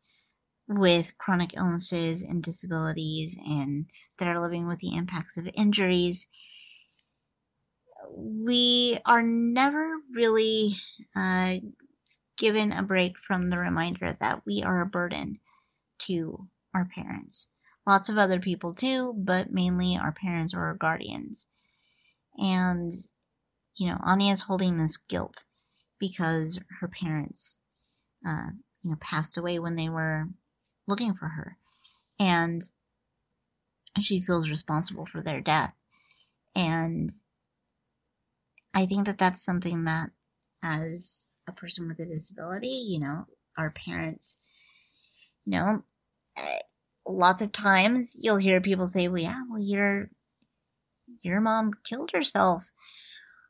with 0.68 1.16
chronic 1.18 1.57
illnesses 1.57 2.22
and 2.22 2.43
disabilities 2.43 3.37
and 3.47 3.87
that 4.18 4.28
are 4.28 4.41
living 4.41 4.66
with 4.66 4.78
the 4.78 4.95
impacts 4.95 5.37
of 5.37 5.49
injuries 5.55 6.26
we 8.14 8.99
are 9.05 9.22
never 9.22 9.97
really 10.14 10.76
uh, 11.16 11.57
given 12.43 12.72
a 12.72 12.82
break 12.82 13.16
from 13.16 13.51
the 13.51 13.57
reminder 13.57 14.11
that 14.18 14.43
we 14.45 14.64
are 14.64 14.80
a 14.80 14.86
burden 14.86 15.38
to 15.97 16.49
our 16.74 16.84
parents. 16.84 17.47
Lots 17.86 18.09
of 18.09 18.18
other 18.18 18.40
people 18.40 18.74
too, 18.74 19.14
but 19.16 19.53
mainly 19.53 19.97
our 19.97 20.11
parents 20.11 20.53
or 20.53 20.62
our 20.62 20.74
guardians. 20.74 21.47
And, 22.36 22.93
you 23.76 23.86
know, 23.86 23.99
Anya 24.03 24.32
is 24.32 24.43
holding 24.43 24.76
this 24.76 24.97
guilt 24.97 25.45
because 26.01 26.59
her 26.80 26.88
parents, 26.88 27.55
uh, 28.26 28.49
you 28.82 28.90
know, 28.90 28.97
passed 29.01 29.36
away 29.36 29.61
when 29.61 29.76
they 29.76 29.88
were 29.88 30.24
looking 30.88 31.14
for 31.14 31.28
her. 31.28 31.59
And 32.18 32.68
she 34.01 34.20
feels 34.20 34.51
responsible 34.51 35.07
for 35.07 35.22
their 35.22 35.40
death. 35.40 35.76
And 36.57 37.12
I 38.74 38.84
think 38.84 39.07
that 39.07 39.18
that's 39.18 39.45
something 39.45 39.84
that, 39.84 40.11
as 40.61 41.26
a 41.49 41.53
person 41.53 41.88
with 41.88 41.99
a 41.99 42.07
disability, 42.07 42.68
you 42.68 43.01
know, 43.01 43.26
our 43.57 43.70
parents, 43.70 44.38
you 45.45 45.53
know, 45.53 45.84
eh, 46.36 46.59
lots 47.07 47.43
of 47.43 47.53
times 47.53 48.16
you'll 48.20 48.36
hear 48.36 48.61
people 48.61 48.86
say, 48.86 49.09
well, 49.09 49.22
yeah, 49.22 49.43
well, 49.51 49.61
your, 49.61 50.11
your 51.22 51.40
mom 51.40 51.72
killed 51.84 52.11
herself, 52.12 52.70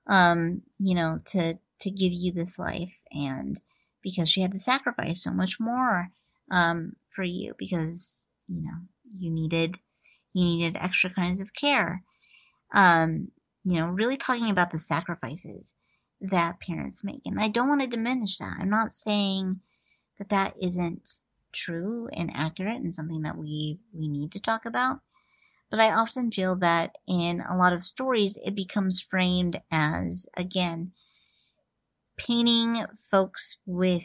um, 0.09 0.63
you 0.79 0.95
know, 0.95 1.21
to, 1.27 1.59
to 1.81 1.91
give 1.91 2.13
you 2.13 2.33
this 2.33 2.59
life 2.59 2.99
and 3.13 3.61
because 4.03 4.29
she 4.29 4.41
had 4.41 4.53
to 4.53 4.59
sacrifice 4.59 5.23
so 5.23 5.31
much 5.31 5.61
more, 5.61 6.09
um, 6.51 6.97
for 7.15 7.23
you 7.23 7.55
because, 7.59 8.27
you 8.49 8.63
know, 8.63 8.79
you 9.15 9.31
needed, 9.31 9.77
you 10.33 10.45
needed 10.45 10.77
extra 10.81 11.11
kinds 11.11 11.41
of 11.41 11.55
care. 11.55 12.03
Um, 12.75 13.29
you 13.65 13.77
know, 13.77 13.87
really 13.87 14.17
talking 14.17 14.51
about 14.51 14.71
the 14.71 14.79
sacrifices 14.79 15.75
that 16.23 16.61
parents 16.61 17.03
make. 17.03 17.23
And 17.27 17.41
I 17.41 17.49
don't 17.49 17.69
want 17.69 17.81
to 17.83 17.87
diminish 17.87 18.39
that. 18.39 18.59
I'm 18.61 18.71
not 18.71 18.93
saying 18.93 19.61
that 20.19 20.29
that 20.29 20.55
isn't 20.61 21.15
true 21.53 22.09
and 22.13 22.31
accurate 22.35 22.81
and 22.81 22.93
something 22.93 23.23
that 23.23 23.37
we, 23.37 23.81
we 23.93 24.09
need 24.09 24.31
to 24.33 24.41
talk 24.41 24.65
about. 24.65 25.01
But 25.71 25.81
I 25.81 25.91
often 25.93 26.31
feel 26.31 26.55
that 26.57 26.99
in 27.09 27.41
a 27.41 27.57
lot 27.57 27.73
of 27.73 27.85
stories, 27.85 28.39
it 28.45 28.55
becomes 28.55 29.01
framed 29.01 29.61
as, 29.71 30.27
again, 30.37 30.93
painting 32.17 32.85
folks 33.11 33.57
with 33.67 34.05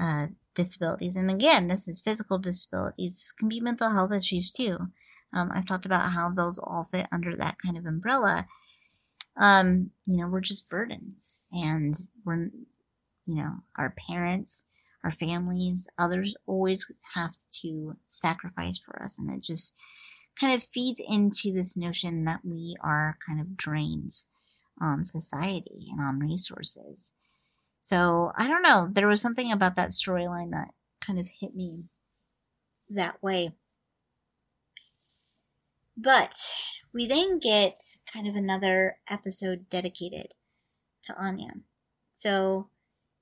uh, 0.00 0.28
disabilities. 0.54 1.16
And 1.16 1.30
again, 1.30 1.68
this 1.68 1.86
is 1.86 2.00
physical 2.00 2.38
disabilities. 2.38 3.14
This 3.14 3.32
can 3.32 3.48
be 3.48 3.60
mental 3.60 3.90
health 3.90 4.12
issues 4.12 4.50
too. 4.50 4.88
Um, 5.32 5.52
I've 5.54 5.66
talked 5.66 5.86
about 5.86 6.12
how 6.12 6.30
those 6.30 6.58
all 6.58 6.88
fit 6.90 7.06
under 7.12 7.36
that 7.36 7.58
kind 7.58 7.76
of 7.76 7.86
umbrella 7.86 8.48
um, 9.40 9.90
you 10.06 10.18
know, 10.18 10.28
we're 10.28 10.40
just 10.40 10.68
burdens 10.68 11.40
and 11.50 12.06
we're, 12.24 12.50
you 13.26 13.36
know, 13.36 13.54
our 13.76 13.94
parents, 14.08 14.64
our 15.02 15.10
families, 15.10 15.88
others 15.98 16.34
always 16.46 16.86
have 17.14 17.32
to 17.62 17.96
sacrifice 18.06 18.78
for 18.78 19.02
us. 19.02 19.18
And 19.18 19.30
it 19.30 19.42
just 19.42 19.72
kind 20.38 20.54
of 20.54 20.62
feeds 20.62 21.00
into 21.08 21.52
this 21.54 21.74
notion 21.76 22.24
that 22.26 22.40
we 22.44 22.76
are 22.82 23.16
kind 23.26 23.40
of 23.40 23.56
drains 23.56 24.26
on 24.78 25.04
society 25.04 25.86
and 25.90 26.00
on 26.00 26.20
resources. 26.20 27.10
So 27.80 28.32
I 28.36 28.46
don't 28.46 28.62
know. 28.62 28.88
There 28.92 29.08
was 29.08 29.22
something 29.22 29.50
about 29.50 29.74
that 29.76 29.90
storyline 29.90 30.50
that 30.50 30.68
kind 31.04 31.18
of 31.18 31.28
hit 31.40 31.54
me 31.54 31.84
that 32.90 33.22
way. 33.22 33.52
But 36.02 36.34
we 36.94 37.06
then 37.06 37.38
get 37.38 37.76
kind 38.10 38.26
of 38.26 38.34
another 38.34 38.96
episode 39.08 39.68
dedicated 39.68 40.32
to 41.04 41.14
Anya. 41.14 41.56
So 42.14 42.70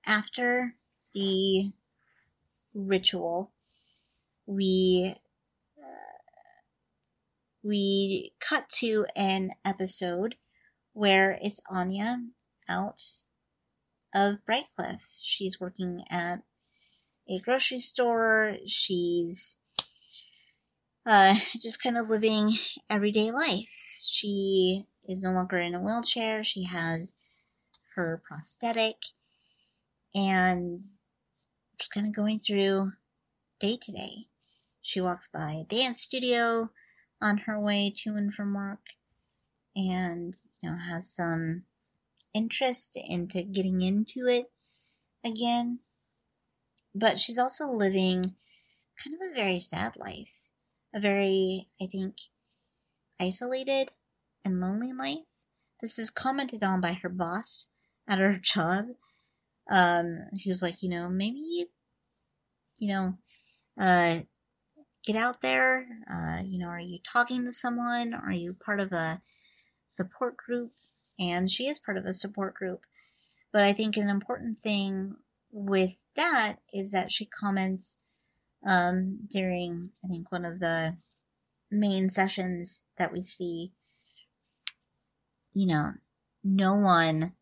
after 0.06 0.76
the 1.12 1.72
ritual, 2.72 3.50
we 4.46 5.16
uh, 5.76 6.62
we 7.64 8.34
cut 8.38 8.68
to 8.80 9.06
an 9.16 9.50
episode 9.64 10.36
where 10.92 11.36
it's 11.42 11.60
Anya 11.68 12.26
out 12.68 13.02
of 14.14 14.44
Brightcliffe. 14.46 15.16
She's 15.20 15.58
working 15.58 16.04
at 16.10 16.42
a 17.28 17.40
grocery 17.40 17.80
store. 17.80 18.58
She's 18.68 19.56
uh, 21.08 21.36
just 21.60 21.82
kind 21.82 21.96
of 21.96 22.10
living 22.10 22.58
everyday 22.90 23.30
life. 23.30 23.70
She 23.98 24.84
is 25.08 25.22
no 25.22 25.30
longer 25.30 25.56
in 25.56 25.74
a 25.74 25.80
wheelchair. 25.80 26.44
She 26.44 26.64
has 26.64 27.14
her 27.94 28.22
prosthetic 28.28 28.96
and 30.14 30.80
just 31.78 31.90
kind 31.92 32.06
of 32.06 32.14
going 32.14 32.38
through 32.38 32.92
day 33.58 33.78
to 33.80 33.92
day. 33.92 34.26
She 34.82 35.00
walks 35.00 35.28
by 35.28 35.52
a 35.52 35.64
dance 35.64 36.02
studio 36.02 36.70
on 37.22 37.38
her 37.38 37.58
way 37.58 37.92
to 38.04 38.14
and 38.14 38.32
from 38.32 38.54
work 38.54 38.90
and, 39.74 40.36
you 40.60 40.70
know, 40.70 40.76
has 40.76 41.08
some 41.08 41.62
interest 42.34 42.98
into 43.02 43.42
getting 43.42 43.80
into 43.80 44.26
it 44.26 44.50
again. 45.24 45.78
But 46.94 47.18
she's 47.18 47.38
also 47.38 47.66
living 47.66 48.34
kind 49.02 49.16
of 49.16 49.30
a 49.30 49.34
very 49.34 49.58
sad 49.58 49.96
life 49.96 50.37
a 50.94 51.00
very, 51.00 51.68
I 51.80 51.86
think, 51.86 52.16
isolated 53.20 53.90
and 54.44 54.60
lonely 54.60 54.92
life. 54.92 55.24
This 55.80 55.98
is 55.98 56.10
commented 56.10 56.62
on 56.62 56.80
by 56.80 56.94
her 56.94 57.08
boss 57.08 57.66
at 58.08 58.18
her 58.18 58.38
job. 58.42 58.86
Um, 59.70 60.26
was 60.46 60.62
like, 60.62 60.82
you 60.82 60.88
know, 60.88 61.08
maybe 61.08 61.38
you, 61.38 61.66
you 62.78 62.88
know, 62.88 63.14
uh, 63.78 64.20
get 65.04 65.16
out 65.16 65.42
there. 65.42 65.86
Uh, 66.10 66.42
you 66.44 66.58
know, 66.58 66.68
are 66.68 66.80
you 66.80 66.98
talking 67.04 67.44
to 67.44 67.52
someone? 67.52 68.14
Are 68.14 68.32
you 68.32 68.54
part 68.54 68.80
of 68.80 68.92
a 68.92 69.20
support 69.86 70.36
group? 70.36 70.70
And 71.18 71.50
she 71.50 71.66
is 71.66 71.78
part 71.78 71.98
of 71.98 72.06
a 72.06 72.14
support 72.14 72.54
group. 72.54 72.82
But 73.52 73.62
I 73.62 73.72
think 73.72 73.96
an 73.96 74.08
important 74.08 74.60
thing 74.60 75.16
with 75.50 75.96
that 76.16 76.56
is 76.72 76.90
that 76.92 77.10
she 77.10 77.24
comments 77.24 77.96
um, 78.66 79.20
during, 79.30 79.90
I 80.04 80.08
think, 80.08 80.32
one 80.32 80.44
of 80.44 80.60
the 80.60 80.96
main 81.70 82.10
sessions 82.10 82.82
that 82.96 83.12
we 83.12 83.22
see, 83.22 83.72
you 85.52 85.66
know, 85.66 85.92
no 86.42 86.74
one 86.74 87.32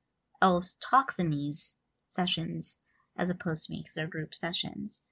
else 0.43 0.79
talks 0.81 1.19
in 1.19 1.31
these 1.31 1.77
sessions 2.09 2.79
as 3.17 3.31
opposed 3.31 3.67
to 3.67 3.73
me 3.73 3.81
because 3.81 3.95
they're 3.95 4.07
group 4.07 4.35
sessions. 4.35 5.03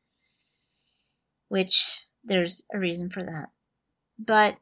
Which 1.49 2.01
there's 2.23 2.63
a 2.73 2.79
reason 2.79 3.11
for 3.11 3.23
that. 3.23 3.51
But 4.19 4.57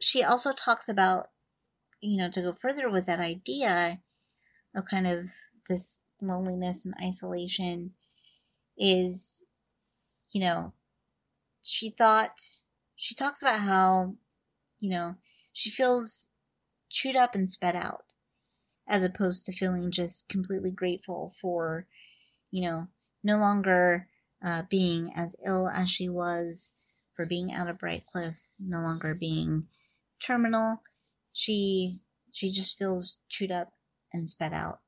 she 0.00 0.22
also 0.22 0.52
talks 0.52 0.88
about, 0.88 1.28
you 2.00 2.18
know, 2.18 2.30
to 2.30 2.40
go 2.40 2.54
further 2.60 2.90
with 2.90 3.06
that 3.06 3.20
idea 3.20 4.00
of 4.74 4.86
kind 4.86 5.06
of 5.06 5.30
this 5.68 6.00
loneliness 6.20 6.84
and 6.84 6.94
isolation 7.02 7.92
is, 8.76 9.39
you 10.30 10.40
know, 10.40 10.72
she 11.62 11.90
thought, 11.90 12.40
she 12.96 13.14
talks 13.14 13.42
about 13.42 13.60
how, 13.60 14.14
you 14.78 14.90
know, 14.90 15.16
she 15.52 15.70
feels 15.70 16.28
chewed 16.88 17.16
up 17.16 17.34
and 17.34 17.48
sped 17.48 17.76
out 17.76 18.04
as 18.88 19.04
opposed 19.04 19.46
to 19.46 19.52
feeling 19.52 19.90
just 19.90 20.28
completely 20.28 20.70
grateful 20.70 21.32
for, 21.40 21.86
you 22.50 22.62
know, 22.62 22.88
no 23.22 23.36
longer 23.36 24.08
uh, 24.44 24.62
being 24.68 25.12
as 25.14 25.36
ill 25.44 25.68
as 25.68 25.90
she 25.90 26.08
was, 26.08 26.72
for 27.14 27.26
being 27.26 27.52
out 27.52 27.68
of 27.68 27.78
Brightcliffe, 27.78 28.38
no 28.58 28.80
longer 28.80 29.14
being 29.14 29.68
terminal. 30.24 30.82
She 31.32 32.00
she 32.32 32.50
just 32.50 32.78
feels 32.78 33.20
chewed 33.28 33.50
up 33.50 33.72
and 34.12 34.28
sped 34.28 34.52
out 34.52 34.80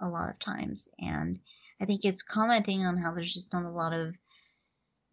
a 0.00 0.08
lot 0.08 0.30
of 0.30 0.38
times, 0.38 0.88
and 0.98 1.40
I 1.80 1.84
think 1.84 2.04
it's 2.04 2.22
commenting 2.22 2.84
on 2.84 2.98
how 2.98 3.12
there's 3.12 3.34
just 3.34 3.52
not 3.52 3.64
a 3.64 3.70
lot 3.70 3.92
of 3.92 4.14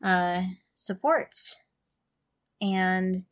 uh, 0.04 0.44
supports 0.76 1.58
and 2.62 3.26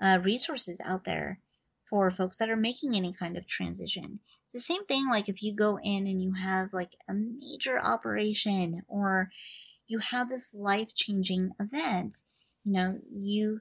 uh, 0.00 0.18
resources 0.22 0.80
out 0.84 1.04
there 1.04 1.40
for 1.88 2.10
folks 2.10 2.38
that 2.38 2.50
are 2.50 2.56
making 2.56 2.94
any 2.94 3.12
kind 3.12 3.36
of 3.36 3.46
transition. 3.46 4.20
It's 4.44 4.52
the 4.54 4.60
same 4.60 4.84
thing 4.86 5.08
like 5.08 5.28
if 5.28 5.42
you 5.42 5.54
go 5.54 5.78
in 5.82 6.06
and 6.06 6.22
you 6.22 6.34
have 6.34 6.72
like 6.72 6.96
a 7.08 7.14
major 7.14 7.78
operation 7.78 8.82
or 8.88 9.30
you 9.86 9.98
have 9.98 10.28
this 10.28 10.54
life 10.54 10.94
changing 10.94 11.50
event. 11.58 12.18
You 12.64 12.72
know, 12.72 12.98
you 13.10 13.60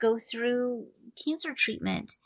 go 0.00 0.18
through 0.18 0.88
cancer 1.24 1.54
treatment. 1.54 2.16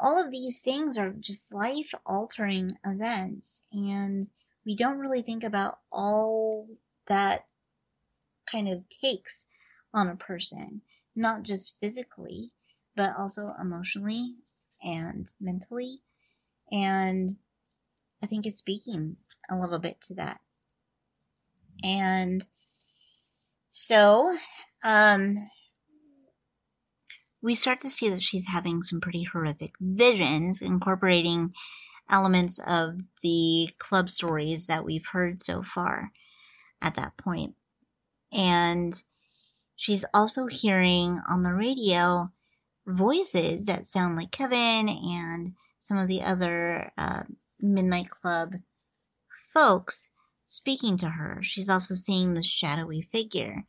All 0.00 0.22
of 0.22 0.30
these 0.30 0.60
things 0.60 0.98
are 0.98 1.10
just 1.10 1.52
life 1.52 1.92
altering 2.06 2.76
events, 2.84 3.62
and 3.72 4.28
we 4.64 4.76
don't 4.76 4.98
really 4.98 5.22
think 5.22 5.42
about 5.42 5.78
all 5.90 6.68
that 7.08 7.44
kind 8.50 8.68
of 8.68 8.88
takes 8.88 9.46
on 9.92 10.08
a 10.08 10.16
person, 10.16 10.82
not 11.14 11.42
just 11.42 11.78
physically, 11.80 12.52
but 12.96 13.16
also 13.16 13.54
emotionally 13.60 14.36
and 14.82 15.30
mentally. 15.40 16.00
And 16.70 17.36
I 18.22 18.26
think 18.26 18.46
it's 18.46 18.58
speaking 18.58 19.16
a 19.50 19.58
little 19.58 19.78
bit 19.78 20.00
to 20.02 20.14
that. 20.14 20.40
And 21.82 22.46
so, 23.68 24.36
um, 24.84 25.36
we 27.40 27.54
start 27.54 27.80
to 27.80 27.90
see 27.90 28.08
that 28.08 28.22
she's 28.22 28.48
having 28.48 28.82
some 28.82 29.00
pretty 29.00 29.24
horrific 29.24 29.74
visions, 29.80 30.60
incorporating 30.60 31.54
elements 32.10 32.58
of 32.66 33.00
the 33.22 33.70
club 33.78 34.10
stories 34.10 34.66
that 34.66 34.84
we've 34.84 35.06
heard 35.12 35.40
so 35.40 35.62
far 35.62 36.10
at 36.82 36.94
that 36.96 37.16
point. 37.16 37.54
And 38.32 39.02
she's 39.76 40.04
also 40.12 40.46
hearing 40.46 41.20
on 41.28 41.42
the 41.42 41.54
radio 41.54 42.30
voices 42.86 43.66
that 43.66 43.86
sound 43.86 44.16
like 44.16 44.30
Kevin 44.30 44.88
and 44.88 45.54
some 45.78 45.96
of 45.98 46.08
the 46.08 46.22
other 46.22 46.92
uh, 46.98 47.22
Midnight 47.60 48.10
Club 48.10 48.54
folks 49.52 50.10
speaking 50.44 50.96
to 50.98 51.10
her. 51.10 51.40
She's 51.42 51.68
also 51.68 51.94
seeing 51.94 52.34
the 52.34 52.42
shadowy 52.42 53.02
figure, 53.02 53.64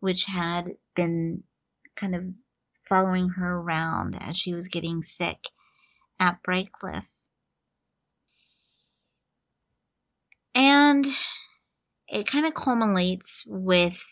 which 0.00 0.24
had 0.24 0.76
been 0.96 1.44
kind 1.96 2.14
of 2.14 2.24
following 2.88 3.30
her 3.30 3.56
around 3.56 4.16
as 4.20 4.36
she 4.36 4.52
was 4.52 4.68
getting 4.68 5.02
sick 5.02 5.48
at 6.18 6.42
Brightcliffe. 6.42 7.06
And 10.54 11.06
it 12.08 12.26
kind 12.26 12.46
of 12.46 12.54
culminates 12.54 13.44
with 13.46 14.04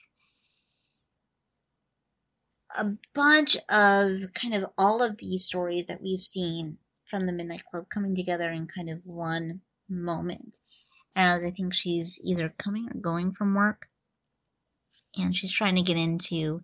a 2.77 2.93
bunch 3.15 3.57
of 3.69 4.33
kind 4.35 4.55
of 4.55 4.67
all 4.79 5.03
of 5.03 5.19
these 5.19 5.45
stories 5.45 5.87
that 5.87 6.03
we've 6.03 6.25
seen 6.25 6.79
from 7.05 7.27
the 7.27 7.33
Midnight 7.33 7.65
Club 7.71 7.87
coming 7.91 8.15
together 8.15 8.51
in 8.51 8.67
kind 8.67 8.89
of 8.89 9.01
one 9.05 9.61
moment. 9.89 10.57
As 11.15 11.45
I 11.45 11.51
think 11.51 11.75
she's 11.75 12.19
either 12.25 12.55
coming 12.57 12.89
or 12.89 12.99
going 12.99 13.33
from 13.33 13.55
work, 13.55 13.89
and 15.19 15.37
she's 15.37 15.53
trying 15.53 15.77
to 15.77 15.83
get 15.83 15.99
into 15.99 16.63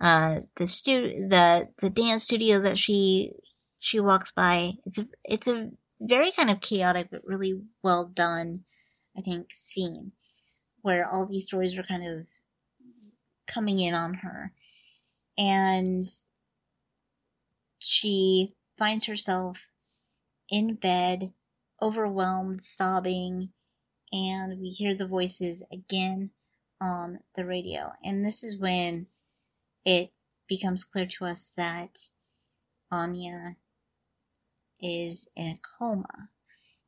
uh, 0.00 0.40
the 0.56 0.68
stu- 0.68 1.26
the 1.28 1.70
the 1.80 1.90
dance 1.90 2.22
studio 2.22 2.60
that 2.60 2.78
she 2.78 3.32
she 3.80 3.98
walks 3.98 4.30
by. 4.30 4.74
It's 4.86 4.98
a 4.98 5.08
it's 5.24 5.48
a 5.48 5.70
very 6.00 6.30
kind 6.30 6.50
of 6.50 6.60
chaotic 6.60 7.08
but 7.10 7.24
really 7.24 7.60
well 7.82 8.06
done, 8.06 8.60
I 9.16 9.22
think, 9.22 9.48
scene 9.52 10.12
where 10.82 11.06
all 11.06 11.26
these 11.26 11.44
stories 11.44 11.76
are 11.76 11.82
kind 11.82 12.06
of 12.06 12.26
coming 13.46 13.78
in 13.78 13.94
on 13.94 14.14
her 14.14 14.52
and 15.36 16.04
she 17.78 18.54
finds 18.76 19.06
herself 19.06 19.68
in 20.50 20.74
bed, 20.74 21.32
overwhelmed, 21.80 22.62
sobbing, 22.62 23.50
and 24.12 24.60
we 24.60 24.68
hear 24.68 24.94
the 24.94 25.06
voices 25.06 25.62
again 25.72 26.30
on 26.80 27.20
the 27.36 27.44
radio. 27.44 27.92
And 28.04 28.24
this 28.24 28.42
is 28.42 28.58
when 28.58 29.06
it 29.84 30.10
becomes 30.48 30.84
clear 30.84 31.06
to 31.06 31.26
us 31.26 31.52
that 31.56 32.10
Anya 32.90 33.56
is 34.80 35.28
in 35.36 35.46
a 35.46 35.58
coma 35.78 36.30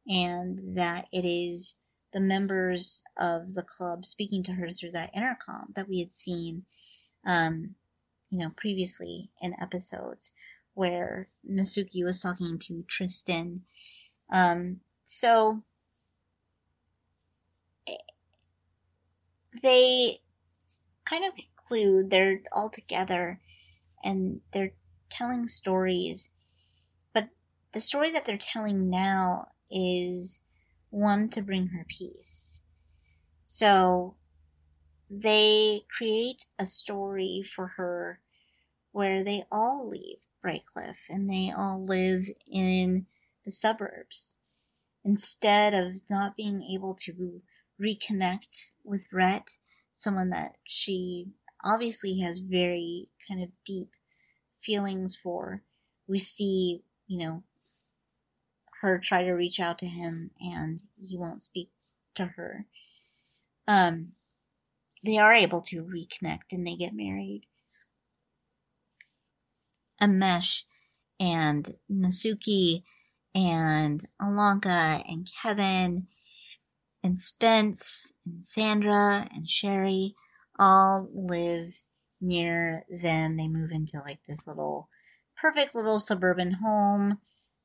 and 0.09 0.77
that 0.77 1.07
it 1.13 1.25
is 1.25 1.77
the 2.13 2.21
members 2.21 3.03
of 3.17 3.55
the 3.55 3.63
club 3.63 4.05
speaking 4.05 4.43
to 4.43 4.53
her 4.53 4.71
through 4.71 4.91
that 4.91 5.15
intercom 5.15 5.73
that 5.77 5.89
we 5.89 6.01
had 6.01 6.11
seen 6.11 6.65
um, 7.25 7.75
you 8.31 8.39
know, 8.39 8.53
previously 8.57 9.31
in 9.43 9.55
episodes 9.61 10.33
where 10.75 11.29
Natsuki 11.49 12.05
was 12.05 12.23
talking 12.23 12.59
to 12.59 12.85
Tristan. 12.89 13.63
Um, 14.33 14.81
so 15.05 15.63
they 19.63 20.19
kind 21.05 21.25
of 21.25 21.33
conclude 21.35 22.11
they're 22.11 22.43
all 22.53 22.71
together 22.71 23.41
and 24.05 24.41
they're 24.53 24.73
telling 25.11 25.49
stories, 25.49 26.31
but 27.13 27.29
the 27.73 27.81
story 27.81 28.13
that 28.13 28.25
they're 28.25 28.39
telling 28.39 28.89
now 28.89 29.49
is 29.71 30.41
one 30.91 31.29
to 31.31 31.43
bring 31.43 31.69
her 31.69 31.87
peace. 31.89 32.61
So 33.45 34.17
they 35.09 35.83
create 35.97 36.47
a 36.59 36.67
story 36.67 37.43
for 37.43 37.69
her 37.77 38.21
where 38.93 39.25
they 39.25 39.45
all 39.51 39.89
leave 39.89 40.19
Brightcliffe 40.45 41.09
and 41.09 41.29
they 41.29 41.53
all 41.57 41.85
live 41.85 42.25
in 42.51 43.07
the 43.45 43.53
suburbs 43.53 44.37
instead 45.05 45.75
of 45.75 46.03
not 46.11 46.37
being 46.37 46.63
able 46.63 46.95
to 46.95 47.43
reconnect 47.81 48.67
with 48.85 49.13
Rhett, 49.13 49.59
someone 49.95 50.31
that 50.31 50.57
she 50.65 51.29
obviously 51.65 52.19
has 52.21 52.41
very 52.41 53.09
kind 53.29 53.43
of 53.43 53.51
deep 53.65 53.91
feelings 54.63 55.17
for. 55.17 55.63
We 56.07 56.19
see, 56.19 56.85
you 57.07 57.19
know, 57.19 57.45
her 58.81 58.99
try 58.99 59.25
to 59.25 59.33
reach 59.33 59.61
out 59.61 59.79
to 59.79 59.87
him 59.87 60.31
and 60.41 60.83
he 61.01 61.17
won't 61.17 61.43
speak 61.43 61.71
to 62.15 62.27
her. 62.37 62.67
Um, 63.67 64.13
they 65.05 65.19
are 65.19 65.33
able 65.33 65.61
to 65.63 65.83
reconnect 65.83 66.53
and 66.53 66.67
they 66.67 66.77
get 66.77 66.95
married. 66.95 67.43
Amesh 70.01 70.63
and 71.19 71.77
Natsuki 71.91 72.83
and 73.35 74.05
Ilonka 74.21 75.03
and 75.09 75.31
Kevin 75.43 76.07
and 77.03 77.17
Spence 77.17 78.15
and 78.25 78.45
Sandra 78.45 79.27
and 79.35 79.47
Cheri 79.47 80.15
all 80.59 81.09
live 81.13 81.75
near 82.21 82.85
them. 82.89 83.37
They 83.37 83.49
move 83.49 83.71
into 83.71 83.99
like 83.99 84.21
this 84.27 84.47
little 84.47 84.89
perfect 85.41 85.75
little 85.75 85.99
suburban 85.99 86.53
home. 86.63 87.19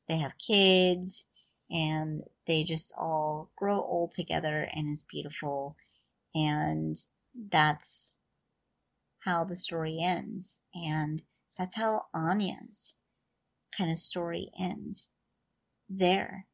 They 0.08 0.18
have 0.18 0.38
kids 0.38 1.26
and 1.70 2.24
they 2.48 2.64
just 2.64 2.94
all 2.98 3.52
grow 3.56 3.82
old 3.82 4.12
together 4.12 4.68
and 4.74 4.90
it's 4.90 5.04
beautiful. 5.04 5.76
And 6.34 6.98
that's 7.50 8.18
how 9.20 9.44
the 9.44 9.56
story 9.56 10.00
ends. 10.02 10.60
And 10.74 11.24
that's 11.58 11.76
how 11.76 12.06
Anya's 12.14 12.96
kind 13.76 13.92
of 13.92 14.00
story 14.00 14.52
ends. 14.60 15.10
There. 15.90 16.46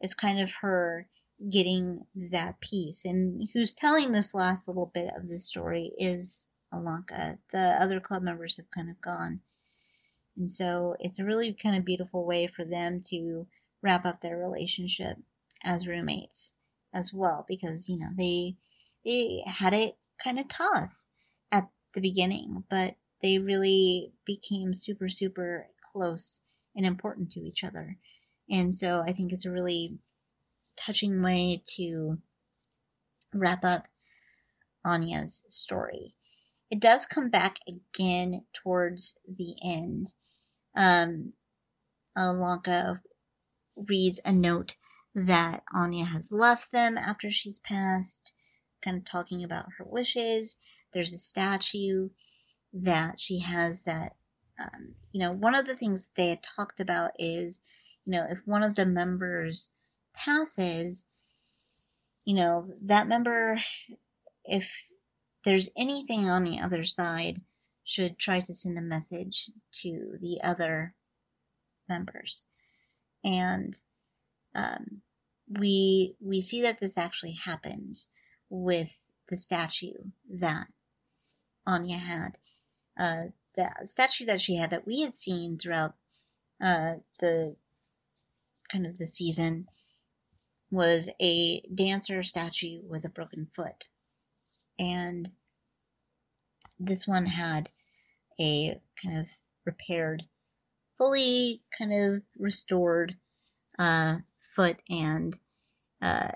It's 0.00 0.14
kind 0.14 0.40
of 0.40 0.56
her 0.60 1.08
getting 1.50 2.06
that 2.14 2.60
peace. 2.60 3.04
And 3.04 3.48
who's 3.52 3.74
telling 3.74 4.12
this 4.12 4.34
last 4.34 4.68
little 4.68 4.90
bit 4.92 5.10
of 5.16 5.28
the 5.28 5.38
story 5.38 5.92
is 5.98 6.48
Ilonka. 6.72 7.38
The 7.52 7.76
other 7.80 8.00
club 8.00 8.22
members 8.22 8.56
have 8.56 8.70
kind 8.74 8.90
of 8.90 9.00
gone. 9.00 9.40
And 10.36 10.50
so 10.50 10.96
it's 10.98 11.18
a 11.18 11.24
really 11.24 11.52
kind 11.52 11.76
of 11.76 11.84
beautiful 11.84 12.26
way 12.26 12.46
for 12.46 12.64
them 12.64 13.02
to 13.10 13.46
wrap 13.82 14.04
up 14.04 14.20
their 14.20 14.36
relationship 14.36 15.18
as 15.62 15.86
roommates 15.86 16.52
as 16.92 17.12
well 17.12 17.44
because 17.48 17.88
you 17.88 17.98
know 17.98 18.10
they 18.16 18.56
they 19.04 19.42
had 19.46 19.72
it 19.72 19.96
kind 20.22 20.38
of 20.38 20.48
tough 20.48 21.04
at 21.50 21.68
the 21.92 22.00
beginning 22.00 22.64
but 22.70 22.94
they 23.22 23.38
really 23.38 24.12
became 24.24 24.74
super 24.74 25.08
super 25.08 25.68
close 25.92 26.40
and 26.76 26.84
important 26.84 27.30
to 27.30 27.40
each 27.40 27.62
other. 27.62 27.98
And 28.48 28.74
so 28.74 29.02
i 29.06 29.12
think 29.12 29.32
it's 29.32 29.46
a 29.46 29.50
really 29.50 29.98
touching 30.76 31.22
way 31.22 31.62
to 31.76 32.18
wrap 33.32 33.64
up 33.64 33.86
anya's 34.84 35.42
story. 35.48 36.14
It 36.70 36.80
does 36.80 37.06
come 37.06 37.30
back 37.30 37.58
again 37.68 38.44
towards 38.52 39.14
the 39.26 39.54
end 39.64 40.12
um 40.74 41.32
Ilonka 42.16 43.00
reads 43.76 44.20
a 44.24 44.32
note 44.32 44.76
that 45.14 45.62
Anya 45.72 46.04
has 46.04 46.32
left 46.32 46.72
them 46.72 46.96
after 46.98 47.30
she's 47.30 47.58
passed, 47.58 48.32
kind 48.82 48.96
of 48.96 49.04
talking 49.04 49.42
about 49.42 49.66
her 49.78 49.84
wishes. 49.84 50.56
There's 50.92 51.12
a 51.12 51.18
statue 51.18 52.10
that 52.72 53.20
she 53.20 53.40
has 53.40 53.84
that, 53.84 54.16
um, 54.60 54.94
you 55.12 55.20
know, 55.20 55.32
one 55.32 55.54
of 55.54 55.66
the 55.66 55.76
things 55.76 56.10
they 56.14 56.28
had 56.28 56.42
talked 56.42 56.80
about 56.80 57.12
is, 57.18 57.60
you 58.04 58.12
know, 58.12 58.26
if 58.28 58.38
one 58.44 58.62
of 58.62 58.74
the 58.74 58.86
members 58.86 59.70
passes, 60.14 61.04
you 62.24 62.34
know, 62.34 62.72
that 62.82 63.06
member, 63.06 63.60
if 64.44 64.88
there's 65.44 65.70
anything 65.76 66.28
on 66.28 66.44
the 66.44 66.58
other 66.58 66.84
side, 66.84 67.40
should 67.84 68.18
try 68.18 68.40
to 68.40 68.54
send 68.54 68.78
a 68.78 68.82
message 68.82 69.50
to 69.72 70.16
the 70.20 70.40
other 70.42 70.94
members 71.88 72.44
and 73.24 73.80
um, 74.54 75.02
we 75.48 76.16
we 76.20 76.40
see 76.40 76.62
that 76.62 76.80
this 76.80 76.96
actually 76.96 77.32
happens 77.32 78.08
with 78.48 78.96
the 79.28 79.36
statue 79.36 80.10
that 80.28 80.68
Anya 81.66 81.96
had. 81.96 82.38
Uh, 82.98 83.24
the 83.56 83.70
statue 83.84 84.26
that 84.26 84.40
she 84.40 84.56
had 84.56 84.70
that 84.70 84.86
we 84.86 85.00
had 85.00 85.14
seen 85.14 85.58
throughout 85.58 85.94
uh, 86.60 86.94
the 87.20 87.56
kind 88.70 88.86
of 88.86 88.98
the 88.98 89.06
season 89.06 89.66
was 90.70 91.08
a 91.20 91.60
dancer 91.72 92.22
statue 92.22 92.80
with 92.88 93.04
a 93.04 93.08
broken 93.08 93.48
foot, 93.54 93.88
and 94.78 95.30
this 96.78 97.06
one 97.06 97.26
had 97.26 97.70
a 98.40 98.80
kind 99.02 99.18
of 99.18 99.28
repaired 99.64 100.24
fully 100.96 101.62
kind 101.76 101.92
of 101.92 102.22
restored 102.38 103.16
uh, 103.78 104.18
foot 104.54 104.76
and 104.88 105.38
uh, 106.00 106.32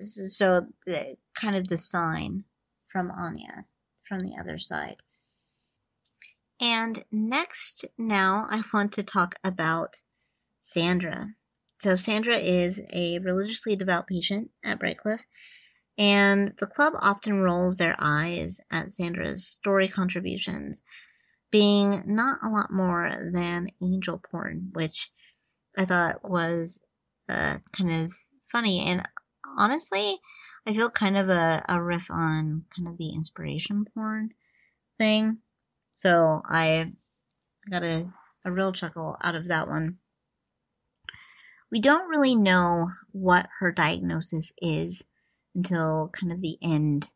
so 0.00 0.66
the 0.86 1.16
kind 1.38 1.56
of 1.56 1.68
the 1.68 1.78
sign 1.78 2.44
from 2.90 3.10
Anya 3.10 3.66
from 4.08 4.20
the 4.20 4.36
other 4.38 4.58
side. 4.58 4.96
And 6.60 7.04
next, 7.10 7.84
now 7.98 8.46
I 8.48 8.62
want 8.72 8.92
to 8.92 9.02
talk 9.02 9.36
about 9.42 10.00
Sandra. 10.60 11.34
So 11.80 11.96
Sandra 11.96 12.36
is 12.36 12.80
a 12.92 13.18
religiously 13.18 13.76
devout 13.76 14.06
patient 14.06 14.50
at 14.62 14.78
Brightcliffe, 14.78 15.26
and 15.98 16.54
the 16.58 16.66
club 16.66 16.94
often 17.00 17.40
rolls 17.40 17.76
their 17.76 17.96
eyes 17.98 18.60
at 18.70 18.92
Sandra's 18.92 19.46
story 19.46 19.88
contributions 19.88 20.82
being 21.54 22.02
not 22.04 22.40
a 22.42 22.48
lot 22.48 22.72
more 22.72 23.12
than 23.32 23.68
angel 23.80 24.20
porn, 24.28 24.70
which 24.72 25.12
I 25.78 25.84
thought 25.84 26.28
was 26.28 26.82
uh, 27.28 27.58
kind 27.70 27.92
of 27.92 28.12
funny. 28.50 28.80
And 28.80 29.04
honestly, 29.56 30.18
I 30.66 30.74
feel 30.74 30.90
kind 30.90 31.16
of 31.16 31.28
a, 31.28 31.64
a 31.68 31.80
riff 31.80 32.10
on 32.10 32.64
kind 32.74 32.88
of 32.88 32.98
the 32.98 33.10
inspiration 33.10 33.84
porn 33.94 34.30
thing. 34.98 35.38
So 35.92 36.42
I 36.44 36.90
got 37.70 37.84
a, 37.84 38.08
a 38.44 38.50
real 38.50 38.72
chuckle 38.72 39.16
out 39.22 39.36
of 39.36 39.46
that 39.46 39.68
one. 39.68 39.98
We 41.70 41.80
don't 41.80 42.08
really 42.08 42.34
know 42.34 42.88
what 43.12 43.48
her 43.60 43.70
diagnosis 43.70 44.52
is 44.60 45.04
until 45.54 46.10
kind 46.20 46.32
of 46.32 46.42
the 46.42 46.58
end 46.60 47.10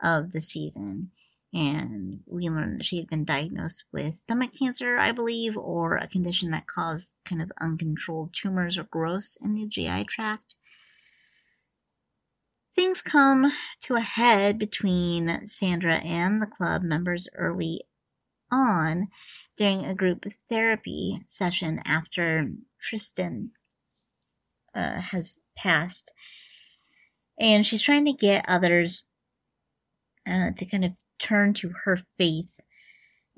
of 0.00 0.30
the 0.30 0.40
season 0.40 1.10
and 1.52 2.20
we 2.26 2.48
learned 2.48 2.80
that 2.80 2.84
she 2.84 2.98
had 2.98 3.08
been 3.08 3.24
diagnosed 3.24 3.84
with 3.92 4.14
stomach 4.14 4.52
cancer, 4.56 4.96
I 4.98 5.10
believe, 5.12 5.56
or 5.56 5.96
a 5.96 6.06
condition 6.06 6.50
that 6.52 6.68
caused 6.68 7.18
kind 7.24 7.42
of 7.42 7.50
uncontrolled 7.60 8.32
tumors 8.32 8.78
or 8.78 8.84
growths 8.84 9.36
in 9.42 9.54
the 9.54 9.66
GI 9.66 10.04
tract. 10.04 10.54
Things 12.76 13.02
come 13.02 13.52
to 13.82 13.96
a 13.96 14.00
head 14.00 14.58
between 14.58 15.44
Sandra 15.46 15.96
and 15.96 16.40
the 16.40 16.46
club 16.46 16.82
members 16.82 17.26
early 17.34 17.82
on 18.50 19.08
during 19.56 19.84
a 19.84 19.94
group 19.94 20.26
therapy 20.48 21.20
session 21.26 21.80
after 21.84 22.52
Tristan 22.80 23.50
uh, 24.74 25.00
has 25.00 25.40
passed. 25.56 26.12
And 27.38 27.66
she's 27.66 27.82
trying 27.82 28.04
to 28.04 28.12
get 28.12 28.44
others 28.46 29.04
uh, 30.26 30.50
to 30.56 30.64
kind 30.64 30.84
of 30.84 30.92
turn 31.20 31.54
to 31.54 31.72
her 31.84 32.00
faith 32.18 32.60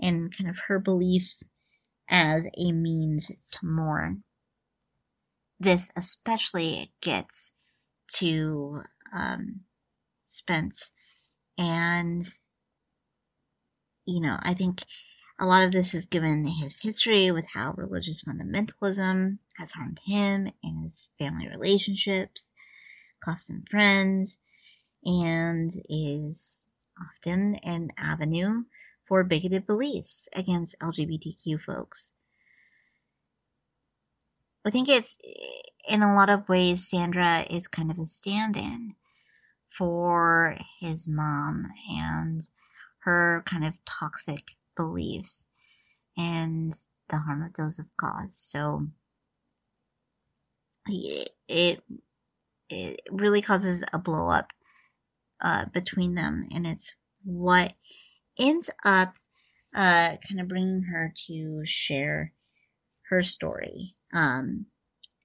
and 0.01 0.37
kind 0.37 0.49
of 0.49 0.59
her 0.69 0.79
beliefs 0.79 1.45
as 2.09 2.47
a 2.59 2.73
means 2.73 3.31
to 3.51 3.67
mourn. 3.67 4.25
This 5.59 5.91
especially 5.97 6.93
gets 7.01 7.53
to 8.15 8.83
um, 9.15 9.61
Spence, 10.23 10.91
and 11.57 12.29
you 14.05 14.21
know, 14.21 14.39
I 14.43 14.55
think 14.55 14.83
a 15.39 15.47
lot 15.47 15.63
of 15.65 15.73
this 15.73 15.95
is 15.95 16.07
given 16.07 16.47
his 16.47 16.81
history 16.81 17.31
with 17.31 17.47
how 17.55 17.75
religious 17.77 18.25
fundamentalism 18.25 19.39
has 19.59 19.73
harmed 19.73 20.01
him 20.05 20.51
and 20.63 20.83
his 20.83 21.09
family 21.19 21.49
relationships, 21.49 22.53
cost 23.25 23.51
him 23.51 23.65
friends, 23.71 24.39
and 25.05 25.73
is 25.89 26.67
often 27.03 27.57
an 27.57 27.91
avenue 27.97 28.65
for 29.07 29.25
bigoted 29.25 29.67
beliefs 29.67 30.29
against 30.35 30.79
LGBTQ 30.81 31.61
folks. 31.61 32.13
I 34.65 34.71
think 34.71 34.89
it's, 34.89 35.19
in 35.89 36.03
a 36.03 36.15
lot 36.15 36.31
of 36.31 36.49
ways, 36.49 36.89
Sandra 36.89 37.45
is 37.51 37.67
kind 37.67 37.91
of 37.91 37.99
a 37.99 38.07
stand 38.07 38.57
in 38.57 38.95
for 39.69 40.57
his 40.81 41.09
mom 41.09 41.67
and 41.91 42.49
her 43.01 43.43
kind 43.47 43.65
of 43.65 43.75
toxic 43.85 44.53
beliefs 44.77 45.47
and 46.17 46.77
the 47.09 47.19
harm 47.19 47.41
that 47.41 47.57
those 47.57 47.79
have 47.79 47.97
caused. 47.97 48.33
So 48.39 48.89
it, 50.87 51.31
it, 51.49 51.83
it 52.69 53.01
really 53.11 53.43
causes 53.43 53.85
a 53.93 53.99
blow 53.99 54.29
up 54.29 54.53
uh, 55.43 55.67
between 55.67 56.15
them, 56.15 56.49
and 56.55 56.67
it's 56.67 56.93
what 57.25 57.75
ends 58.39 58.71
up 58.85 59.17
uh, 59.75 60.17
kind 60.29 60.41
of 60.41 60.49
bringing 60.49 60.85
her 60.85 61.13
to 61.27 61.63
share 61.65 62.33
her 63.11 63.23
story. 63.23 63.97
Um, 64.15 64.67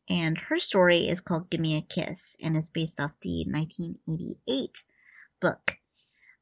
and 0.09 0.37
her 0.49 0.57
story 0.57 1.07
is 1.07 1.21
called 1.21 1.49
Give 1.49 1.59
Me 1.59 1.77
a 1.77 1.81
Kiss, 1.81 2.35
and 2.41 2.57
is 2.57 2.69
based 2.69 2.99
off 2.99 3.11
the 3.21 3.45
1988 3.47 4.83
book 5.39 5.77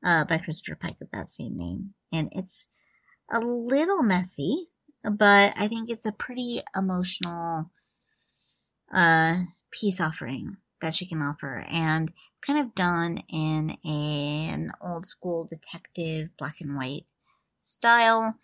uh, 0.03 0.23
by 0.26 0.38
Christopher 0.38 0.77
Pike 0.80 0.97
with 0.99 1.11
that 1.11 1.27
same 1.27 1.57
name. 1.57 1.93
And 2.11 2.30
it's 2.31 2.68
a 3.31 3.39
little 3.39 4.03
messy, 4.03 4.68
but 5.03 5.53
I 5.57 5.68
think 5.68 5.89
it's 5.89 6.06
a 6.06 6.11
pretty 6.11 6.61
emotional 6.76 7.72
uh, 8.93 9.43
peace 9.72 9.99
offering 9.99 10.57
that 10.85 10.93
she 10.93 11.07
can 11.07 11.21
offer 11.21 11.65
and 11.67 12.13
kind 12.45 12.59
of 12.59 12.75
done 12.75 13.23
in 13.27 13.75
a, 13.83 14.49
an 14.53 14.71
old 14.79 15.03
school 15.05 15.43
detective 15.43 16.29
black 16.37 16.61
and 16.61 16.77
white 16.77 17.05
style. 17.59 18.35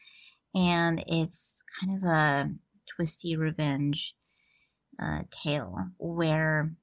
And 0.56 1.04
it's 1.08 1.64
kind 1.80 1.96
of 1.96 2.04
a 2.04 2.52
twisty 2.96 3.36
revenge 3.36 4.16
uh, 5.00 5.22
tale 5.30 5.92
where 6.00 6.74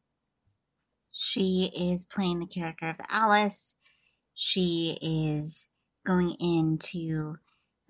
she 1.10 1.72
is 1.76 2.05
playing 2.05 2.39
the 2.39 2.47
character 2.47 2.89
of 2.89 3.05
Alice. 3.10 3.74
She 4.35 4.97
is 5.02 5.66
going 6.06 6.36
in 6.40 6.78
to 6.93 7.39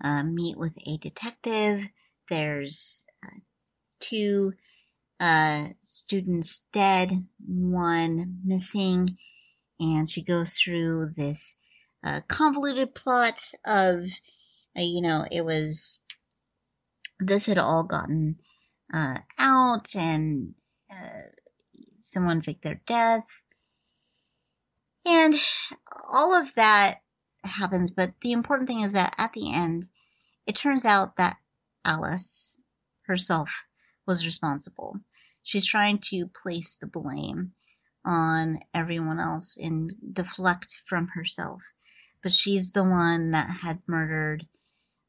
uh, 0.02 0.22
meet 0.22 0.56
with 0.56 0.78
a 0.86 0.96
detective. 0.96 1.88
There's 2.30 3.04
uh, 3.22 3.40
two 4.00 4.54
uh, 5.20 5.68
students 5.82 6.62
dead, 6.72 7.26
one 7.46 8.38
missing, 8.44 9.16
and 9.80 10.08
she 10.08 10.22
goes 10.22 10.54
through 10.54 11.12
this 11.16 11.56
uh, 12.04 12.20
convoluted 12.28 12.94
plot 12.94 13.52
of, 13.64 14.08
uh, 14.76 14.82
you 14.82 15.00
know, 15.00 15.26
it 15.30 15.44
was 15.44 15.98
this 17.20 17.46
had 17.46 17.58
all 17.58 17.82
gotten 17.82 18.36
uh, 18.92 19.18
out, 19.38 19.94
and 19.96 20.54
uh, 20.90 21.30
someone 21.98 22.40
faked 22.40 22.62
their 22.62 22.80
death, 22.86 23.26
and 25.04 25.34
all 26.08 26.34
of 26.34 26.54
that 26.54 27.02
happens. 27.44 27.90
But 27.90 28.12
the 28.20 28.32
important 28.32 28.68
thing 28.68 28.82
is 28.82 28.92
that 28.92 29.14
at 29.18 29.32
the 29.32 29.52
end, 29.52 29.88
it 30.46 30.54
turns 30.54 30.84
out 30.84 31.16
that 31.16 31.38
Alice 31.84 32.58
herself 33.02 33.67
was 34.09 34.26
responsible. 34.26 35.01
She's 35.43 35.66
trying 35.66 35.98
to 36.10 36.26
place 36.26 36.76
the 36.76 36.89
blame 36.89 37.52
on 38.05 38.60
everyone 38.74 39.20
else 39.20 39.56
and 39.60 39.93
deflect 40.12 40.74
from 40.89 41.09
herself. 41.09 41.62
But 42.22 42.32
she's 42.32 42.72
the 42.72 42.82
one 42.82 43.30
that 43.32 43.59
had 43.60 43.82
murdered, 43.86 44.47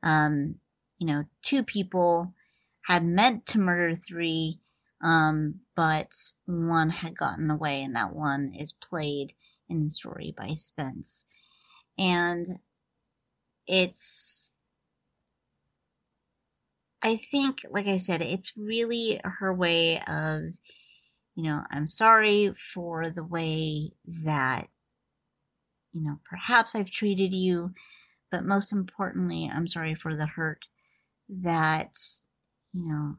um, 0.04 0.56
you 1.00 1.08
know, 1.08 1.24
two 1.42 1.64
people, 1.64 2.34
had 2.88 3.04
meant 3.06 3.46
to 3.48 3.58
murder 3.58 3.96
three, 3.96 4.60
um, 5.02 5.62
but 5.76 6.12
one 6.46 6.90
had 6.90 7.18
gotten 7.18 7.50
away, 7.50 7.82
and 7.82 7.96
that 7.96 8.14
one 8.14 8.54
is 8.54 8.72
played 8.72 9.34
in 9.70 9.86
the 9.86 9.90
story 9.90 10.34
by 10.38 10.50
Spence. 10.56 11.26
And 11.98 12.60
it's 13.66 14.52
I 17.02 17.16
think, 17.32 17.62
like 17.70 17.88
I 17.88 17.98
said, 17.98 18.22
it's 18.22 18.58
really 18.58 19.22
her 19.24 19.54
way 19.54 20.02
of, 20.08 20.54
you 21.36 21.44
know, 21.44 21.64
I'm 21.72 21.88
sorry 21.88 22.54
for 22.74 23.10
the 23.10 23.24
way 23.24 23.92
that, 24.06 24.68
you 25.94 26.04
know, 26.04 26.20
perhaps 26.30 26.76
I've 26.76 26.92
treated 26.92 27.34
you, 27.34 27.74
but 28.32 28.46
most 28.46 28.72
importantly, 28.72 29.50
I'm 29.52 29.68
sorry 29.68 29.96
for 29.96 30.16
the 30.16 30.26
hurt 30.26 30.66
that, 31.30 31.98
you 32.74 32.86
know, 32.86 33.16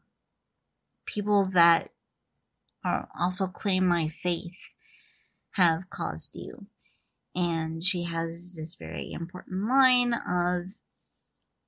people 1.07 1.47
that 1.47 1.91
are 2.85 3.09
also 3.19 3.47
claim 3.47 3.87
my 3.87 4.09
faith 4.09 4.59
have 5.53 5.91
caused 5.91 6.37
you. 6.37 6.67
And 7.35 7.83
she 7.83 8.05
has 8.05 8.55
this 8.57 8.75
very 8.75 9.13
important 9.13 9.69
line 9.69 10.13
of, 10.15 10.75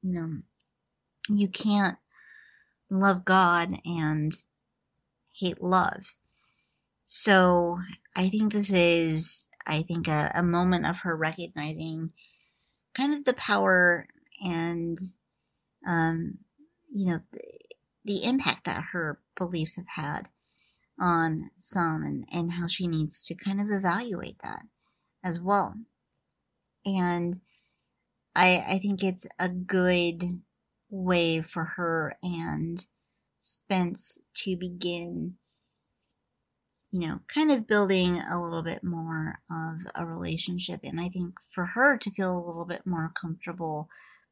you 0.03 0.13
know, 0.13 0.43
you 1.29 1.49
can't 1.49 1.99
love 2.93 3.25
God 3.25 3.79
and 3.85 4.37
hate 5.33 5.63
love. 5.63 6.15
So 7.05 7.79
I 8.15 8.29
think 8.29 8.53
this 8.53 8.71
is, 8.71 9.49
I 9.67 9.83
think, 9.83 10.09
a, 10.09 10.31
a 10.35 10.43
moment 10.43 10.87
of 10.87 10.99
her 10.99 11.17
recognizing 11.17 12.13
kind 12.95 13.15
of 13.15 13.25
the 13.25 13.33
power 13.33 14.07
and, 14.45 14.99
um, 15.87 16.39
you 16.93 17.07
know, 17.07 17.21
the, 17.33 17.41
the 18.05 18.25
impact 18.25 18.65
that 18.65 18.85
her 18.93 19.21
beliefs 19.37 19.77
have 19.77 19.89
had 19.97 20.29
on 21.01 21.51
some 21.59 22.03
and, 22.03 22.27
and 22.33 22.53
how 22.53 22.67
she 22.67 22.87
needs 22.87 23.25
to 23.27 23.35
kind 23.35 23.61
of 23.61 23.71
evaluate 23.71 24.39
that 24.43 24.65
as 25.25 25.41
well. 25.41 25.75
And 26.85 27.41
I, 28.35 28.65
I 28.69 28.79
think 28.79 29.03
it's 29.03 29.27
a 29.39 29.49
good 29.49 30.43
way 30.93 31.41
for 31.41 31.65
her 31.77 32.15
and 32.23 32.87
Spence 33.39 34.21
to 34.35 34.57
begin, 34.57 35.35
you 36.93 37.01
know, 37.01 37.21
kind 37.27 37.51
of 37.51 37.67
building 37.67 38.19
a 38.19 38.41
little 38.41 38.63
bit 38.63 38.85
more 38.85 39.41
of 39.51 39.79
a 39.97 40.07
relationship. 40.07 40.81
And 40.85 41.01
I 41.01 41.09
think 41.09 41.35
for 41.53 41.67
her 41.67 41.97
to 41.99 42.11
feel 42.13 42.33
a 42.33 42.47
little 42.47 42.65
bit 42.65 42.87
more 42.87 43.11
comfortable 43.21 43.89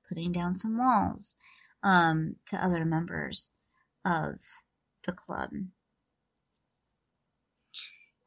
putting 0.08 0.30
down 0.30 0.52
some 0.52 0.78
walls 0.78 1.34
um, 1.82 2.36
to 2.46 2.64
other 2.64 2.84
members 2.84 3.50
of 4.04 4.36
the 5.06 5.12
club. 5.12 5.50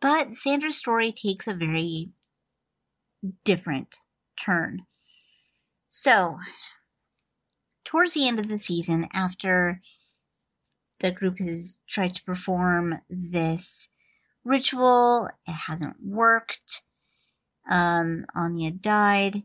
But 0.02 0.34
Sandra's 0.34 0.76
story 0.76 1.14
takes 1.14 1.48
a 1.48 1.54
very 1.54 2.10
different 3.46 4.00
turn. 4.38 4.86
So, 5.88 6.40
towards 7.94 8.14
the 8.16 8.28
end 8.28 8.40
of 8.40 8.48
the 8.48 8.58
season, 8.58 9.08
after 9.14 9.80
the 11.00 11.12
group 11.12 11.38
has 11.38 11.84
tried 11.88 12.16
to 12.16 12.24
perform 12.24 12.96
this 13.08 13.90
ritual, 14.44 15.30
it 15.48 15.52
hasn't 15.52 15.98
worked. 16.04 16.82
Um, 17.70 18.26
Anya 18.34 18.72
died. 18.72 19.44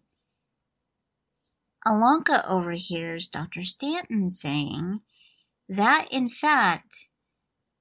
Ilonka 1.86 2.42
overhears 2.48 3.28
Dr. 3.28 3.64
Stanton 3.64 4.30
saying 4.30 5.00
that, 5.68 6.08
in 6.10 6.30
fact, 6.30 7.08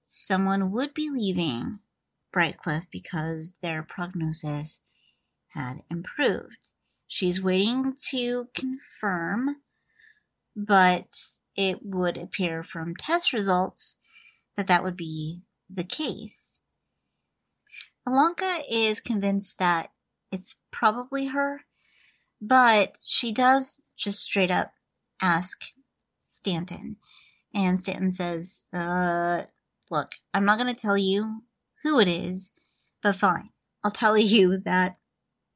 someone 0.03 0.69
would 0.71 0.93
be 0.93 1.09
leaving 1.09 1.79
Brightcliffe 2.33 2.87
because 2.91 3.59
their 3.61 3.83
prognosis 3.83 4.81
had 5.53 5.83
improved. 5.89 6.71
She's 7.07 7.41
waiting 7.41 7.95
to 8.09 8.49
confirm 8.53 9.61
but 10.57 11.37
it 11.55 11.79
would 11.83 12.17
appear 12.17 12.63
from 12.63 12.95
test 12.95 13.31
results 13.31 13.97
that 14.55 14.65
that 14.67 14.83
would 14.83 14.97
be 14.97 15.43
the 15.69 15.83
case. 15.83 16.61
Ilonka 18.07 18.63
is 18.69 18.99
convinced 18.99 19.59
that 19.59 19.91
it's 20.31 20.55
probably 20.71 21.27
her, 21.27 21.61
but 22.41 22.97
she 23.01 23.31
does 23.31 23.81
just 23.95 24.21
straight 24.21 24.49
up 24.49 24.73
ask 25.21 25.61
Stanton. 26.25 26.97
And 27.53 27.79
Stanton 27.79 28.11
says, 28.11 28.67
uh, 28.73 29.43
look, 29.91 30.13
I'm 30.33 30.45
not 30.45 30.59
going 30.59 30.73
to 30.73 30.79
tell 30.79 30.97
you 30.97 31.43
who 31.83 31.99
it 31.99 32.07
is, 32.07 32.51
but 33.03 33.15
fine. 33.15 33.49
I'll 33.83 33.91
tell 33.91 34.17
you 34.17 34.57
that 34.57 34.97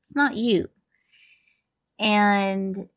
it's 0.01 0.15
not 0.15 0.35
you. 0.35 0.69
And 1.99 2.89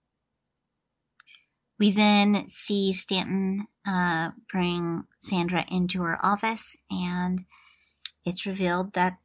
we 1.79 1.91
then 1.91 2.47
see 2.47 2.93
Stanton 2.93 3.67
uh, 3.87 4.31
bring 4.51 5.05
Sandra 5.19 5.65
into 5.69 6.03
her 6.03 6.25
office, 6.25 6.77
and 6.91 7.45
it's 8.25 8.47
revealed 8.47 8.93
that 8.95 9.19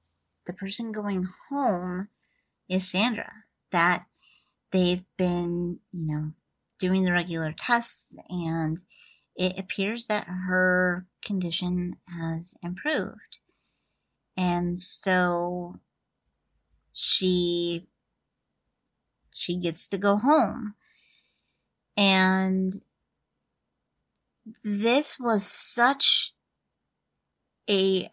the 0.45 0.53
person 0.53 0.91
going 0.91 1.27
home 1.49 2.09
is 2.67 2.89
Sandra. 2.89 3.31
That 3.71 4.05
they've 4.71 5.05
been, 5.17 5.79
you 5.91 6.07
know, 6.07 6.31
doing 6.79 7.03
the 7.03 7.13
regular 7.13 7.53
tests, 7.57 8.15
and 8.29 8.81
it 9.35 9.57
appears 9.57 10.07
that 10.07 10.27
her 10.27 11.05
condition 11.23 11.97
has 12.07 12.55
improved. 12.63 13.37
And 14.35 14.79
so 14.79 15.79
she 16.91 17.87
she 19.31 19.55
gets 19.55 19.87
to 19.87 19.97
go 19.97 20.17
home 20.17 20.75
and 21.99 22.81
this 24.63 25.19
was 25.19 25.45
such 25.45 26.33
a 27.69 28.09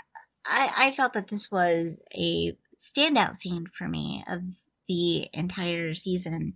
I, 0.48 0.72
I 0.76 0.90
felt 0.92 1.12
that 1.14 1.28
this 1.28 1.50
was 1.50 2.00
a 2.16 2.56
standout 2.78 3.34
scene 3.34 3.66
for 3.76 3.88
me 3.88 4.22
of 4.28 4.42
the 4.88 5.28
entire 5.32 5.94
season. 5.94 6.54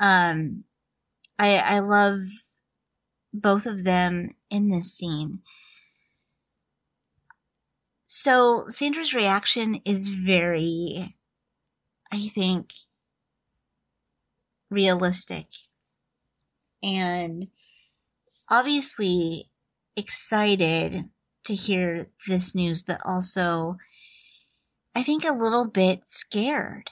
Um, 0.00 0.64
I 1.38 1.58
I 1.58 1.78
love 1.80 2.20
both 3.32 3.66
of 3.66 3.84
them 3.84 4.30
in 4.50 4.68
this 4.68 4.92
scene. 4.92 5.40
So 8.08 8.66
Sandra's 8.68 9.14
reaction 9.14 9.80
is 9.84 10.08
very, 10.08 11.14
I 12.12 12.28
think, 12.28 12.72
realistic 14.70 15.46
and 16.82 17.48
obviously 18.50 19.50
excited 19.96 21.10
to 21.44 21.54
hear 21.54 22.08
this 22.26 22.54
news, 22.54 22.82
but 22.82 23.00
also 23.04 23.76
I 24.96 25.02
think, 25.02 25.26
a 25.26 25.32
little 25.32 25.66
bit 25.66 26.06
scared. 26.06 26.88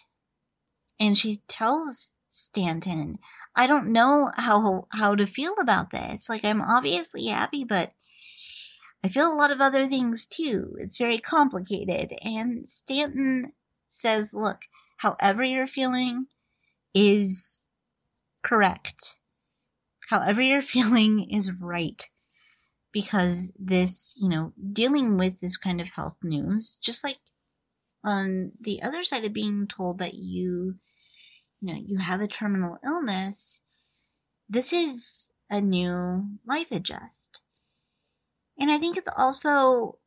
And 1.00 1.16
she 1.16 1.38
tells 1.48 2.12
Stanton, 2.28 3.18
I 3.56 3.66
don't 3.66 3.92
know 3.92 4.30
how 4.36 4.88
how 4.90 5.14
to 5.14 5.26
feel 5.26 5.54
about 5.58 5.90
this. 5.90 6.28
Like 6.28 6.44
I'm 6.44 6.60
obviously 6.60 7.28
happy, 7.28 7.64
but 7.64 7.92
I 9.02 9.08
feel 9.08 9.32
a 9.32 9.34
lot 9.34 9.50
of 9.50 9.62
other 9.62 9.86
things 9.86 10.26
too. 10.26 10.76
It's 10.78 10.98
very 10.98 11.16
complicated. 11.16 12.12
And 12.22 12.68
Stanton 12.68 13.52
says, 13.88 14.34
look, 14.34 14.62
however 14.98 15.42
you're 15.42 15.66
feeling 15.66 16.26
is 16.94 17.68
correct. 18.42 19.16
However 20.08 20.42
you're 20.42 20.62
feeling 20.62 21.28
is 21.30 21.52
right. 21.52 22.02
Because 22.92 23.52
this, 23.58 24.14
you 24.20 24.28
know, 24.28 24.52
dealing 24.72 25.16
with 25.16 25.40
this 25.40 25.56
kind 25.56 25.80
of 25.80 25.90
health 25.90 26.18
news, 26.22 26.78
just 26.82 27.02
like 27.02 27.18
on 28.04 28.52
the 28.60 28.82
other 28.82 29.02
side 29.02 29.24
of 29.24 29.32
being 29.32 29.66
told 29.66 29.98
that 29.98 30.14
you 30.14 30.76
you 31.64 31.72
know, 31.72 31.80
you 31.86 31.96
have 31.98 32.20
a 32.20 32.28
terminal 32.28 32.78
illness, 32.84 33.60
this 34.48 34.72
is 34.72 35.32
a 35.48 35.60
new 35.62 36.28
life 36.46 36.70
adjust. 36.70 37.40
And 38.58 38.70
I 38.70 38.78
think 38.78 38.96
it's 38.96 39.08
also 39.16 39.98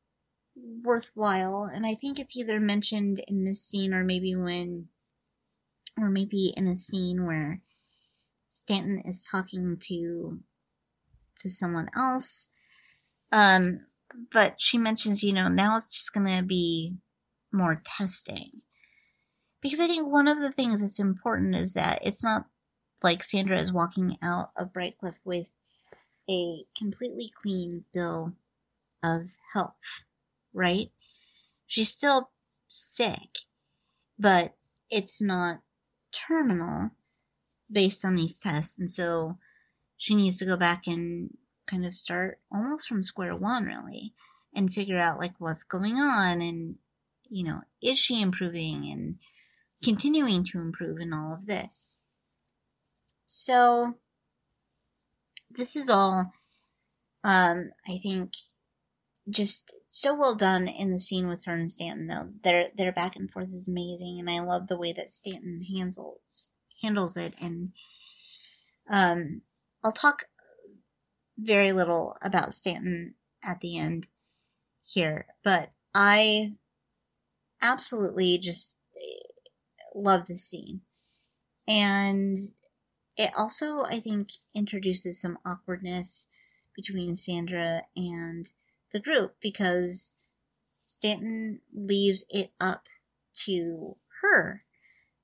worthwhile, 0.56 1.64
and 1.64 1.86
I 1.86 1.96
think 1.96 2.20
it's 2.20 2.38
either 2.38 2.60
mentioned 2.60 3.24
in 3.28 3.44
this 3.44 3.64
scene 3.64 3.94
or 3.94 4.04
maybe 4.04 4.36
when, 4.36 4.88
or 6.00 6.10
maybe 6.10 6.54
in 6.56 6.68
a 6.68 6.76
scene 6.76 7.26
where 7.26 7.62
Stanton 8.58 9.02
is 9.06 9.28
talking 9.30 9.78
to, 9.88 10.40
to 11.38 11.50
someone 11.50 11.90
else. 11.96 12.48
Um, 13.32 13.86
but 14.32 14.60
she 14.60 14.78
mentions, 14.78 15.22
you 15.22 15.32
know, 15.32 15.48
now 15.48 15.78
it's 15.78 15.96
just 15.96 16.14
gonna 16.14 16.42
be 16.42 16.96
more 17.52 17.82
testing. 17.86 18.62
Because 19.62 19.80
I 19.80 19.88
think 19.88 20.08
one 20.08 20.28
of 20.28 20.40
the 20.40 20.52
things 20.52 20.82
that's 20.82 21.00
important 21.00 21.56
is 21.56 21.74
that 21.74 22.00
it's 22.04 22.24
not 22.24 22.46
like 23.04 23.24
Sandra 23.24 23.60
is 23.60 23.72
walking 23.72 24.18
out 24.24 24.52
of 24.58 24.74
Brightcliffe 24.74 25.20
with 25.24 25.48
a 26.30 26.66
completely 26.78 27.32
clean 27.42 27.86
bill 27.94 28.34
of 29.04 29.38
health, 29.54 29.76
right? 30.54 30.90
She's 31.68 31.92
still 31.92 32.32
sick, 32.68 33.40
but 34.18 34.56
it's 34.90 35.22
not 35.22 35.62
terminal 36.12 36.92
based 37.72 38.06
on 38.06 38.16
these 38.16 38.40
tests. 38.40 38.80
And 38.80 38.90
so 38.90 39.38
she 39.98 40.16
needs 40.16 40.38
to 40.40 40.46
go 40.46 40.58
back 40.58 40.88
and 40.88 41.38
kind 41.70 41.86
of 41.86 41.96
start 41.96 42.40
almost 42.52 42.88
from 42.88 43.04
square 43.04 43.36
one, 43.36 43.66
really, 43.66 44.14
and 44.54 44.74
figure 44.74 45.00
out 45.00 45.20
like 45.20 45.34
what's 45.40 45.64
going 45.64 45.96
on 45.96 46.42
and, 46.42 46.76
you 47.30 47.44
know, 47.44 47.62
is 47.82 48.00
she 48.00 48.22
improving 48.22 48.90
and 48.92 49.16
continuing 49.84 50.44
to 50.46 50.60
improve 50.60 51.00
in 51.00 51.14
all 51.14 51.34
of 51.34 51.46
this. 51.46 51.98
So, 53.26 53.96
this 55.50 55.76
is 55.76 55.90
all, 55.90 56.32
um, 57.24 57.72
I 57.88 58.00
think, 58.02 58.32
just 59.30 59.74
so 59.88 60.16
well 60.16 60.36
done 60.36 60.68
in 60.68 60.92
the 60.92 61.00
scene 61.00 61.28
with 61.28 61.46
her 61.46 61.54
and 61.54 61.72
Stanton. 61.72 62.08
Though 62.08 62.30
their 62.44 62.70
their 62.76 62.94
back 62.94 63.16
and 63.16 63.30
forth 63.30 63.50
is 63.54 63.68
amazing, 63.68 64.18
and 64.20 64.30
I 64.30 64.40
love 64.40 64.68
the 64.68 64.78
way 64.78 64.94
that 64.94 65.12
Stanton 65.12 65.64
handles 65.64 66.48
handles 66.82 67.18
it. 67.18 67.34
And 67.42 67.72
um, 68.90 69.42
I'll 69.84 69.92
talk 69.92 70.26
very 71.38 71.72
little 71.72 72.18
about 72.22 72.54
Stanton 72.54 73.16
at 73.44 73.62
the 73.62 73.78
end 73.78 74.08
here, 74.84 75.28
but 75.44 75.72
I 75.94 76.54
absolutely 77.62 78.38
just 78.38 78.80
love 79.94 80.28
this 80.28 80.44
scene. 80.44 80.82
And 81.68 82.50
it 83.18 83.32
also, 83.38 83.84
I 83.84 84.00
think, 84.00 84.30
introduces 84.54 85.20
some 85.20 85.40
awkwardness 85.46 86.28
between 86.76 87.16
Sandra 87.16 87.82
and 87.96 88.50
the 88.94 89.00
group 89.00 89.36
because 89.42 90.14
Stanton 90.82 91.62
leaves 91.74 92.24
it 92.30 92.52
up 92.60 92.86
to 93.46 93.98
her 94.22 94.64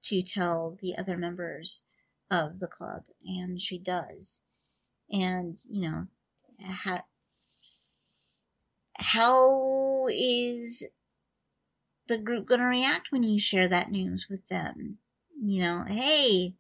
to 0.04 0.22
tell 0.22 0.78
the 0.82 0.96
other 0.98 1.18
members 1.18 1.82
of 2.30 2.60
the 2.60 2.68
club, 2.68 3.04
and 3.26 3.62
she 3.62 3.78
does. 3.78 4.42
And, 5.12 5.58
you 5.70 5.90
know, 5.90 6.08
how, 8.96 10.08
is 10.10 10.84
the 12.08 12.18
group 12.18 12.48
going 12.48 12.60
to 12.60 12.66
react 12.66 13.12
when 13.12 13.24
you 13.24 13.40
share 13.40 13.68
that 13.68 13.92
news 13.92 14.28
with 14.30 14.48
them? 14.48 14.98
You 15.42 15.62
know, 15.62 15.86
hey, 15.88 16.56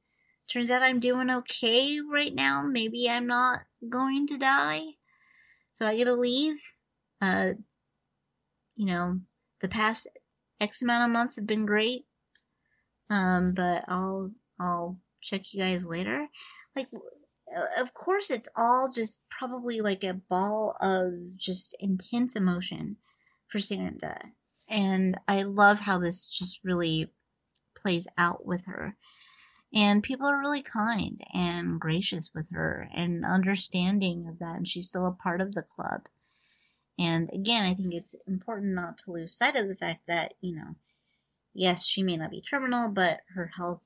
turns 0.47 0.69
out 0.69 0.81
I'm 0.81 0.99
doing 0.99 1.29
okay 1.29 1.99
right 1.99 2.33
now. 2.33 2.63
Maybe 2.69 3.09
I'm 3.09 3.27
not 3.27 3.61
going 3.89 4.27
to 4.27 4.37
die. 4.37 4.97
So 5.71 5.87
I 5.87 5.95
get 5.95 6.05
to 6.05 6.13
leave. 6.13 6.73
Uh, 7.21 7.53
you 8.75 8.85
know, 8.85 9.21
the 9.61 9.69
past 9.69 10.07
X 10.59 10.81
amount 10.81 11.05
of 11.05 11.13
months 11.13 11.35
have 11.37 11.47
been 11.47 11.65
great. 11.65 12.05
Um, 13.09 13.53
but 13.53 13.85
I'll, 13.87 14.31
I'll 14.59 14.97
check 15.21 15.53
you 15.53 15.59
guys 15.59 15.85
later. 15.85 16.27
Like, 16.75 16.87
of 17.79 17.93
course, 17.93 18.29
it's 18.29 18.49
all 18.55 18.91
just 18.93 19.21
probably 19.29 19.81
like 19.81 20.03
a 20.03 20.13
ball 20.13 20.75
of 20.81 21.37
just 21.37 21.75
intense 21.79 22.35
emotion 22.35 22.97
for 23.47 23.59
Sandra. 23.59 24.31
And 24.69 25.17
I 25.27 25.43
love 25.43 25.81
how 25.81 25.99
this 25.99 26.29
just 26.29 26.59
really 26.63 27.11
plays 27.75 28.07
out 28.17 28.45
with 28.45 28.65
her. 28.65 28.95
And 29.73 30.03
people 30.03 30.27
are 30.27 30.39
really 30.39 30.61
kind 30.61 31.19
and 31.33 31.79
gracious 31.79 32.31
with 32.33 32.49
her 32.51 32.87
and 32.93 33.25
understanding 33.25 34.27
of 34.27 34.39
that. 34.39 34.57
And 34.57 34.67
she's 34.67 34.89
still 34.89 35.07
a 35.07 35.11
part 35.11 35.41
of 35.41 35.53
the 35.53 35.63
club. 35.63 36.07
And 36.97 37.29
again, 37.33 37.63
I 37.63 37.73
think 37.73 37.93
it's 37.93 38.15
important 38.27 38.75
not 38.75 38.99
to 38.99 39.11
lose 39.11 39.35
sight 39.35 39.55
of 39.55 39.67
the 39.67 39.75
fact 39.75 40.01
that, 40.07 40.35
you 40.41 40.55
know, 40.55 40.75
yes, 41.53 41.85
she 41.85 42.03
may 42.03 42.17
not 42.17 42.31
be 42.31 42.41
terminal, 42.41 42.89
but 42.89 43.21
her 43.33 43.51
health 43.55 43.81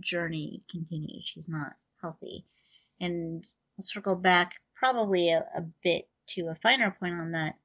journey 0.00 0.62
continues. 0.70 1.24
She's 1.24 1.48
not 1.48 1.74
healthy. 2.00 2.44
And 3.00 3.44
I'll 3.78 3.82
circle 3.82 4.16
back 4.16 4.60
probably 4.74 5.30
a, 5.30 5.46
a 5.54 5.62
bit 5.82 6.08
to 6.28 6.48
a 6.48 6.54
finer 6.54 6.90
point 6.90 7.14
on 7.14 7.32
that 7.32 7.56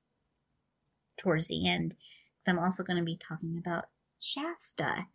towards 1.17 1.47
the 1.47 1.67
end. 1.67 1.95
Because 2.35 2.47
I'm 2.47 2.63
also 2.63 2.83
going 2.83 2.97
to 2.97 3.03
be 3.03 3.17
talking 3.17 3.57
about 3.57 3.85
Shasta, 4.19 5.07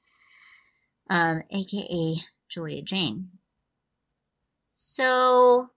um, 1.09 1.43
aka 1.51 2.17
Julia 2.49 2.83
Jayne. 2.83 3.31
So, 4.75 5.71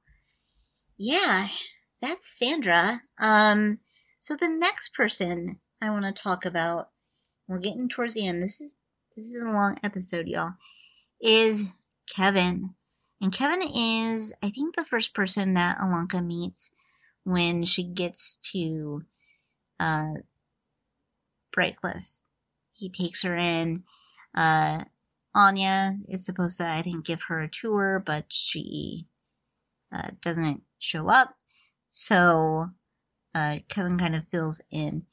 yeah, 0.98 1.48
that's 2.02 2.28
Sandra. 2.28 3.02
Um, 3.20 3.80
so 4.20 4.36
the 4.36 4.50
next 4.50 4.94
person 4.94 5.60
I 5.82 5.90
want 5.92 6.06
to 6.06 6.12
talk 6.12 6.46
about, 6.46 6.90
we're 7.48 7.60
getting 7.60 7.90
towards 7.90 8.14
the 8.14 8.28
end. 8.28 8.42
This 8.42 8.60
is 8.62 8.76
this 9.16 9.26
is 9.26 9.44
a 9.44 9.50
long 9.50 9.78
episode, 9.84 10.28
y'all. 10.28 10.54
Is 11.22 11.64
Kevin, 12.14 12.76
and 13.22 13.32
Kevin 13.32 13.62
is 13.62 14.34
I 14.44 14.50
think 14.50 14.76
the 14.76 14.86
first 14.86 15.14
person 15.14 15.54
that 15.54 15.78
Ilonka 15.78 16.26
meets 16.26 16.72
when 17.24 17.64
she 17.64 17.84
gets 17.84 18.38
to 18.52 19.04
uh, 19.80 20.16
Brightcliffe. 21.52 22.18
He 22.74 22.90
takes 22.90 23.24
her 23.24 23.36
in. 23.36 23.84
Uh, 24.36 24.86
Anya 25.34 25.98
is 26.08 26.26
supposed 26.26 26.58
to, 26.58 26.68
I 26.68 26.82
think, 26.82 27.06
give 27.06 27.24
her 27.24 27.42
a 27.42 27.50
tour, 27.50 28.02
but 28.06 28.26
she 28.30 29.08
uh, 29.92 30.12
doesn't 30.22 30.62
show 30.80 31.10
up. 31.10 31.36
So 31.90 32.70
uh, 33.34 33.60
Kevin 33.70 33.98
kind 33.98 34.16
of 34.16 34.28
fills 34.28 34.62
in. 34.72 35.04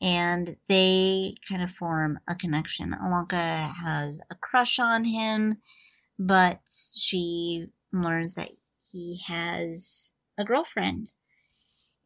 And 0.00 0.56
they 0.68 1.36
kind 1.48 1.62
of 1.62 1.70
form 1.70 2.18
a 2.28 2.34
connection. 2.34 2.92
Ilonka 2.92 3.70
has 3.82 4.20
a 4.30 4.34
crush 4.34 4.78
on 4.78 5.04
him, 5.04 5.58
but 6.18 6.60
she 6.96 7.68
learns 7.92 8.36
that 8.36 8.50
he 8.92 9.22
has 9.26 10.14
a 10.38 10.44
girlfriend. 10.44 11.12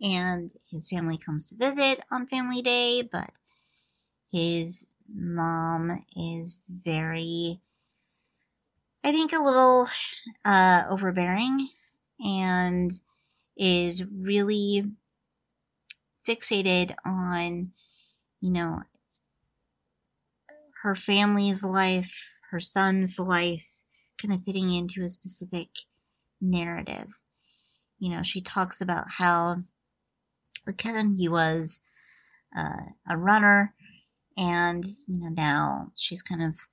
And 0.00 0.52
his 0.70 0.88
family 0.88 1.18
comes 1.18 1.48
to 1.48 1.56
visit 1.56 2.00
on 2.10 2.26
family 2.26 2.62
day, 2.62 3.02
but 3.02 3.32
his 4.30 4.86
mom 5.08 5.90
is 6.16 6.58
very, 6.68 7.60
I 9.04 9.12
think, 9.12 9.32
a 9.32 9.38
little 9.42 9.88
uh, 10.44 10.84
overbearing 10.88 11.68
and 12.24 12.92
is 13.56 14.04
really 14.04 14.84
fixated 16.28 16.94
on, 17.06 17.72
you 18.40 18.50
know, 18.52 18.82
her 20.82 20.94
family's 20.94 21.62
life, 21.62 22.12
her 22.50 22.60
son's 22.60 23.18
life, 23.18 23.64
kind 24.20 24.32
of 24.32 24.42
fitting 24.42 24.72
into 24.72 25.04
a 25.04 25.08
specific 25.10 25.68
narrative. 26.40 27.18
You 27.98 28.10
know, 28.10 28.22
she 28.22 28.40
talks 28.40 28.80
about 28.80 29.06
how 29.18 29.58
Kevin, 30.76 31.14
he 31.16 31.28
was 31.28 31.80
uh, 32.56 32.92
a 33.08 33.16
runner 33.16 33.74
And, 34.36 34.84
you 35.06 35.18
know, 35.20 35.28
now 35.30 35.92
she's 35.96 36.22
kind 36.22 36.42
of 36.42 36.68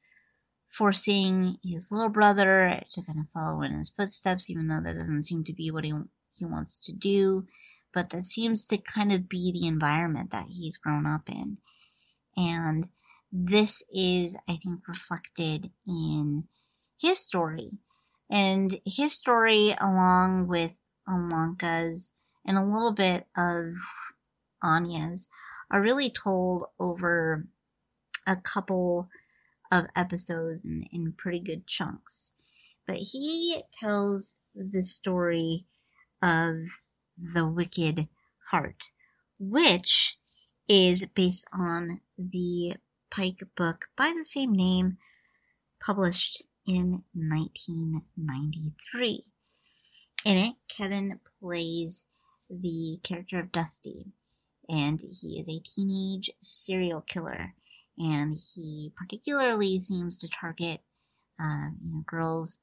forcing 0.69 1.57
his 1.63 1.91
little 1.91 2.09
brother 2.09 2.83
to 2.91 3.03
kind 3.03 3.19
of 3.19 3.25
follow 3.33 3.61
in 3.63 3.77
his 3.77 3.89
footsteps, 3.91 4.49
even 4.49 4.67
though 4.67 4.81
that 4.81 4.95
doesn't 4.95 5.23
seem 5.23 5.43
to 5.45 5.53
be 5.53 5.71
what 5.71 5.85
he, 5.85 5.93
he 6.33 6.45
wants 6.45 6.79
to 6.85 6.93
do. 6.93 7.47
But 7.95 8.09
that 8.11 8.23
seems 8.23 8.67
to 8.67 8.77
kind 8.77 9.13
of 9.13 9.29
be 9.29 9.53
the 9.53 9.65
environment 9.65 10.31
that 10.31 10.47
he's 10.49 10.77
grown 10.77 11.07
up 11.07 11.29
in. 11.29 11.57
And 12.35 12.89
this 13.31 13.81
is, 13.93 14.37
I 14.49 14.57
think, 14.57 14.87
reflected 14.87 15.71
in 15.87 16.43
his 16.99 17.19
story. 17.19 17.71
And 18.29 18.81
his 18.85 19.13
story, 19.13 19.75
along 19.79 20.47
with 20.47 20.73
Ilonka's 21.07 22.11
and 22.45 22.57
a 22.57 22.65
little 22.65 22.91
bit 22.91 23.27
of 23.37 23.73
Anya's, 24.61 25.27
are 25.71 25.81
really 25.81 26.09
told 26.09 26.65
over 26.79 27.47
a 28.27 28.35
couple 28.35 29.09
of 29.71 29.85
episodes 29.95 30.65
in, 30.65 30.85
in 30.91 31.13
pretty 31.17 31.39
good 31.39 31.65
chunks. 31.65 32.31
But 32.85 32.97
he 32.97 33.63
tells 33.71 34.41
the 34.53 34.83
story 34.83 35.65
of 36.21 36.57
the 37.17 37.47
Wicked 37.47 38.09
Heart, 38.51 38.83
which 39.39 40.17
is 40.67 41.05
based 41.13 41.47
on 41.53 42.01
the 42.17 42.75
Pike 43.11 43.43
book 43.55 43.89
by 43.95 44.11
the 44.15 44.25
same 44.25 44.53
name, 44.53 44.97
published 45.83 46.43
in 46.67 47.03
1993. 47.13 49.23
In 50.25 50.37
it, 50.37 50.55
Kevin 50.67 51.19
plays 51.39 52.05
the 52.49 52.99
character 53.03 53.39
of 53.39 53.51
Dusty, 53.51 54.07
and 54.67 54.99
he 54.99 55.39
is 55.39 55.47
a 55.47 55.61
teenage 55.63 56.31
serial 56.41 57.01
killer, 57.01 57.53
and 57.97 58.35
he 58.55 58.91
particularly 58.97 59.79
seems 59.79 60.19
to 60.19 60.27
target 60.27 60.81
uh, 61.39 61.69
you 61.81 61.93
know, 61.93 62.03
girls 62.05 62.59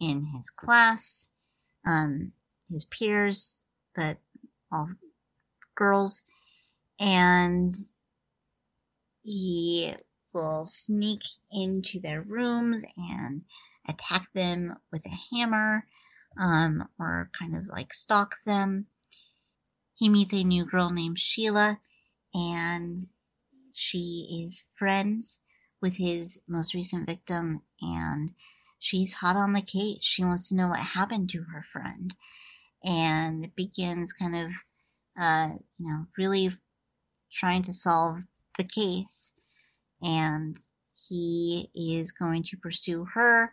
in 0.00 0.26
his 0.34 0.50
class, 0.50 1.28
um, 1.86 2.32
his 2.68 2.84
peers, 2.84 3.59
but 3.94 4.18
all 4.72 4.90
girls, 5.74 6.22
and 6.98 7.74
he 9.22 9.94
will 10.32 10.64
sneak 10.64 11.22
into 11.52 12.00
their 12.00 12.22
rooms 12.22 12.84
and 12.96 13.42
attack 13.88 14.32
them 14.32 14.76
with 14.92 15.02
a 15.06 15.34
hammer 15.34 15.86
um, 16.38 16.88
or 16.98 17.30
kind 17.38 17.56
of 17.56 17.66
like 17.66 17.92
stalk 17.92 18.36
them. 18.46 18.86
He 19.94 20.08
meets 20.08 20.32
a 20.32 20.44
new 20.44 20.64
girl 20.64 20.90
named 20.90 21.18
Sheila, 21.18 21.80
and 22.32 23.00
she 23.72 24.44
is 24.46 24.64
friends 24.78 25.40
with 25.82 25.96
his 25.96 26.40
most 26.48 26.74
recent 26.74 27.06
victim, 27.06 27.62
and 27.80 28.32
she's 28.78 29.14
hot 29.14 29.36
on 29.36 29.52
the 29.52 29.62
case. 29.62 29.98
She 30.02 30.24
wants 30.24 30.48
to 30.48 30.54
know 30.54 30.68
what 30.68 30.80
happened 30.80 31.28
to 31.30 31.44
her 31.52 31.64
friend, 31.70 32.14
and 32.84 33.54
begins 33.54 34.12
kind 34.12 34.36
of, 34.36 34.52
uh, 35.20 35.50
you 35.78 35.88
know, 35.88 36.06
really 36.16 36.50
trying 37.32 37.62
to 37.62 37.72
solve 37.72 38.20
the 38.56 38.64
case. 38.64 39.32
And 40.02 40.58
he 41.08 41.70
is 41.74 42.12
going 42.12 42.42
to 42.44 42.56
pursue 42.56 43.06
her 43.14 43.52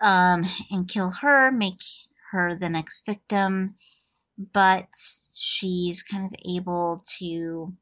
um, 0.00 0.44
and 0.70 0.88
kill 0.88 1.10
her, 1.22 1.50
make 1.50 1.80
her 2.30 2.54
the 2.54 2.68
next 2.68 3.04
victim, 3.04 3.74
but 4.36 4.88
she's 5.34 6.02
kind 6.02 6.24
of 6.26 6.32
able 6.46 7.00
to 7.18 7.74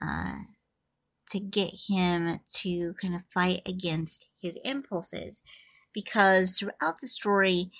uh, 0.00 0.34
to 1.30 1.40
get 1.40 1.72
him 1.88 2.40
to 2.52 2.94
kind 3.00 3.14
of 3.14 3.22
fight 3.32 3.62
against 3.64 4.26
his 4.40 4.58
impulses. 4.64 5.42
Because 5.94 6.58
throughout 6.58 7.00
the 7.00 7.06
story 7.06 7.70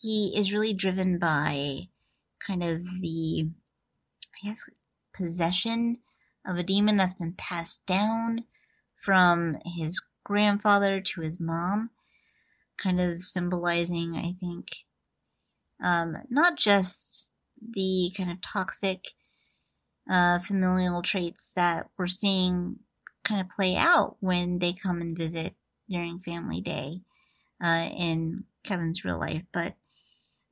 he 0.00 0.34
is 0.36 0.52
really 0.52 0.74
driven 0.74 1.18
by 1.18 1.80
kind 2.40 2.62
of 2.62 2.82
the 3.00 3.50
I 4.42 4.48
guess 4.48 4.68
possession 5.12 5.98
of 6.46 6.56
a 6.56 6.62
demon 6.62 6.96
that's 6.96 7.14
been 7.14 7.34
passed 7.34 7.86
down 7.86 8.44
from 8.96 9.58
his 9.64 10.00
grandfather 10.24 11.00
to 11.00 11.20
his 11.20 11.40
mom, 11.40 11.90
kind 12.76 13.00
of 13.00 13.22
symbolizing, 13.22 14.16
I 14.16 14.34
think, 14.40 14.68
um, 15.82 16.16
not 16.28 16.56
just 16.56 17.34
the 17.60 18.12
kind 18.16 18.30
of 18.30 18.40
toxic 18.40 19.08
uh, 20.10 20.38
familial 20.38 21.02
traits 21.02 21.52
that 21.54 21.88
we're 21.96 22.06
seeing 22.08 22.78
kind 23.24 23.40
of 23.40 23.50
play 23.50 23.76
out 23.76 24.16
when 24.20 24.58
they 24.58 24.72
come 24.72 25.00
and 25.00 25.16
visit 25.16 25.54
during 25.88 26.18
family 26.18 26.60
day 26.60 27.02
uh, 27.62 27.88
in 27.96 28.44
Kevin's 28.64 29.04
real 29.04 29.18
life, 29.18 29.44
but 29.52 29.74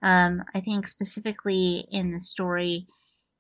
um, 0.02 0.42
I 0.54 0.60
think 0.60 0.86
specifically 0.86 1.86
in 1.90 2.12
the 2.12 2.20
story, 2.20 2.86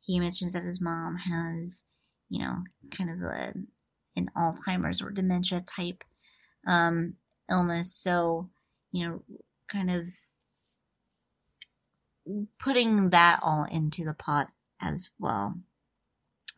he 0.00 0.20
mentions 0.20 0.52
that 0.52 0.62
his 0.62 0.80
mom 0.80 1.16
has 1.16 1.82
you 2.28 2.40
know, 2.40 2.64
kind 2.90 3.10
of 3.10 3.20
a, 3.22 3.54
an 4.16 4.30
Alzheimer's 4.36 5.00
or 5.00 5.10
dementia 5.10 5.60
type 5.60 6.04
um, 6.66 7.14
illness. 7.50 7.94
So, 7.94 8.50
you 8.92 9.06
know, 9.06 9.22
kind 9.68 9.90
of 9.90 10.06
putting 12.58 13.10
that 13.10 13.40
all 13.42 13.66
into 13.70 14.04
the 14.04 14.14
pot 14.14 14.48
as 14.80 15.10
well. 15.18 15.60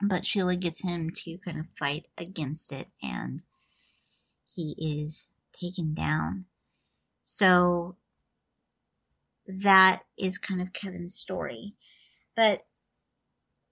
But 0.01 0.25
Sheila 0.25 0.57
gets 0.57 0.83
him 0.83 1.11
to 1.25 1.39
kind 1.39 1.59
of 1.59 1.67
fight 1.79 2.07
against 2.17 2.73
it, 2.73 2.89
and 3.03 3.43
he 4.45 4.77
is 4.79 5.27
taken 5.53 5.93
down. 5.93 6.45
So 7.23 7.97
that 9.49 10.03
is 10.19 10.39
kind 10.39 10.61
of 10.61 10.73
Kevin's 10.73 11.15
story. 11.15 11.75
But 12.37 12.63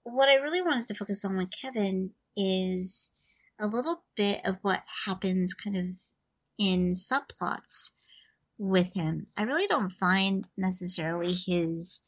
what 0.03 0.27
I 0.27 0.35
really 0.35 0.61
wanted 0.61 0.87
to 0.87 0.95
focus 0.95 1.23
on 1.23 1.37
with 1.37 1.51
Kevin 1.51 2.11
is 2.35 3.11
a 3.59 3.67
little 3.67 4.03
bit 4.15 4.41
of 4.43 4.57
what 4.61 4.83
happens 5.05 5.53
kind 5.53 5.77
of 5.77 5.85
in 6.57 6.93
subplots 6.93 7.91
with 8.57 8.93
him. 8.93 9.27
I 9.37 9.43
really 9.43 9.67
don't 9.67 9.91
find 9.91 10.47
necessarily 10.57 11.33
his 11.33 12.01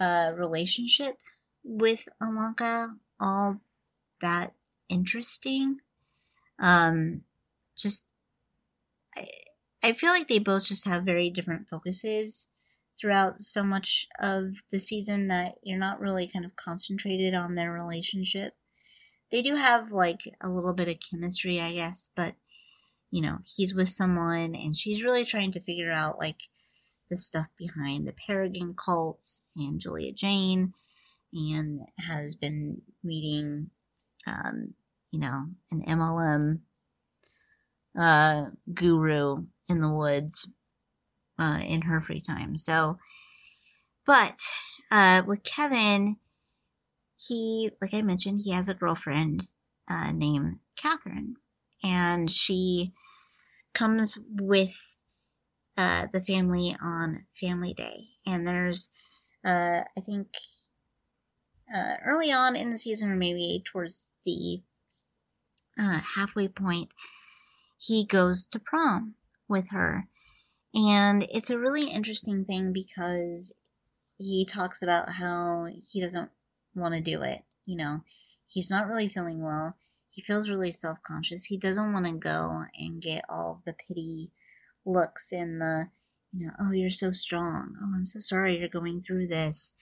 uh, 0.00 0.32
relationship 0.36 1.16
with 1.62 2.08
Ilonka 2.20 2.96
all 3.20 3.60
that 4.20 4.54
interesting. 4.88 5.78
Um, 6.58 7.22
just, 7.76 8.12
I, 9.14 9.28
I 9.82 9.92
feel 9.92 10.10
like 10.10 10.28
they 10.28 10.38
both 10.38 10.66
just 10.66 10.84
have 10.86 11.04
very 11.04 11.30
different 11.30 11.68
focuses 11.68 12.48
throughout 13.00 13.40
so 13.40 13.64
much 13.64 14.06
of 14.20 14.56
the 14.70 14.78
season 14.78 15.28
that 15.28 15.56
you're 15.62 15.78
not 15.78 16.00
really 16.00 16.28
kind 16.28 16.44
of 16.44 16.56
concentrated 16.56 17.34
on 17.34 17.54
their 17.54 17.72
relationship. 17.72 18.54
They 19.30 19.42
do 19.42 19.56
have 19.56 19.90
like 19.92 20.20
a 20.40 20.48
little 20.50 20.72
bit 20.72 20.88
of 20.88 20.98
chemistry, 21.00 21.60
I 21.60 21.72
guess, 21.72 22.10
but 22.14 22.34
you 23.10 23.20
know, 23.20 23.38
he's 23.44 23.74
with 23.74 23.88
someone 23.88 24.54
and 24.54 24.76
she's 24.76 25.02
really 25.02 25.24
trying 25.24 25.52
to 25.52 25.60
figure 25.60 25.92
out 25.92 26.18
like 26.18 26.42
the 27.10 27.16
stuff 27.16 27.48
behind 27.58 28.06
the 28.06 28.14
Paragon 28.26 28.74
cults 28.74 29.42
and 29.56 29.80
Julia 29.80 30.12
Jayne 30.12 30.74
and 31.32 31.88
has 31.98 32.36
been 32.36 32.82
reading 33.02 33.70
um, 34.26 34.74
you 35.10 35.20
know, 35.20 35.46
an 35.70 35.82
MLM 35.82 36.60
uh 37.98 38.46
guru 38.72 39.44
in 39.72 39.80
the 39.80 39.90
woods 39.90 40.48
uh, 41.38 41.60
in 41.62 41.82
her 41.82 42.00
free 42.00 42.20
time. 42.20 42.56
So, 42.58 42.98
but 44.06 44.38
uh, 44.90 45.22
with 45.26 45.42
Kevin, 45.42 46.16
he, 47.16 47.70
like 47.80 47.94
I 47.94 48.02
mentioned, 48.02 48.42
he 48.44 48.52
has 48.52 48.68
a 48.68 48.74
girlfriend 48.74 49.48
uh, 49.88 50.12
named 50.12 50.58
Catherine, 50.76 51.36
and 51.82 52.30
she 52.30 52.92
comes 53.74 54.18
with 54.28 54.74
uh, 55.76 56.06
the 56.12 56.20
family 56.20 56.76
on 56.82 57.26
Family 57.40 57.74
Day. 57.74 58.08
And 58.26 58.46
there's, 58.46 58.90
uh, 59.44 59.82
I 59.96 60.00
think, 60.04 60.28
uh, 61.74 61.94
early 62.04 62.30
on 62.30 62.56
in 62.56 62.70
the 62.70 62.78
season, 62.78 63.10
or 63.10 63.16
maybe 63.16 63.62
towards 63.64 64.14
the 64.24 64.62
uh, 65.78 66.00
halfway 66.14 66.48
point, 66.48 66.90
he 67.78 68.04
goes 68.04 68.46
to 68.46 68.58
prom 68.58 69.14
with 69.48 69.70
her. 69.70 70.08
And 70.74 71.26
it's 71.30 71.50
a 71.50 71.58
really 71.58 71.90
interesting 71.90 72.44
thing 72.44 72.72
because 72.72 73.52
he 74.18 74.46
talks 74.46 74.82
about 74.82 75.10
how 75.10 75.66
he 75.90 76.00
doesn't 76.00 76.30
want 76.74 76.94
to 76.94 77.00
do 77.00 77.22
it. 77.22 77.42
You 77.66 77.76
know, 77.76 78.00
he's 78.46 78.70
not 78.70 78.88
really 78.88 79.08
feeling 79.08 79.42
well. 79.42 79.76
He 80.10 80.22
feels 80.22 80.48
really 80.48 80.72
self 80.72 80.98
conscious. 81.02 81.44
He 81.44 81.58
doesn't 81.58 81.92
want 81.92 82.06
to 82.06 82.12
go 82.12 82.64
and 82.78 83.00
get 83.00 83.24
all 83.28 83.62
the 83.64 83.74
pity 83.74 84.30
looks 84.84 85.32
and 85.32 85.60
the, 85.60 85.88
you 86.32 86.46
know, 86.46 86.52
oh, 86.60 86.72
you're 86.72 86.90
so 86.90 87.12
strong. 87.12 87.74
Oh, 87.80 87.92
I'm 87.94 88.06
so 88.06 88.20
sorry 88.20 88.58
you're 88.58 88.68
going 88.68 89.00
through 89.00 89.28
this. 89.28 89.74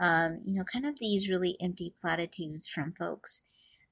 Um, 0.00 0.40
you 0.44 0.54
know, 0.54 0.64
kind 0.64 0.86
of 0.86 0.98
these 0.98 1.28
really 1.28 1.56
empty 1.60 1.94
platitudes 2.00 2.66
from 2.66 2.94
folks. 2.98 3.42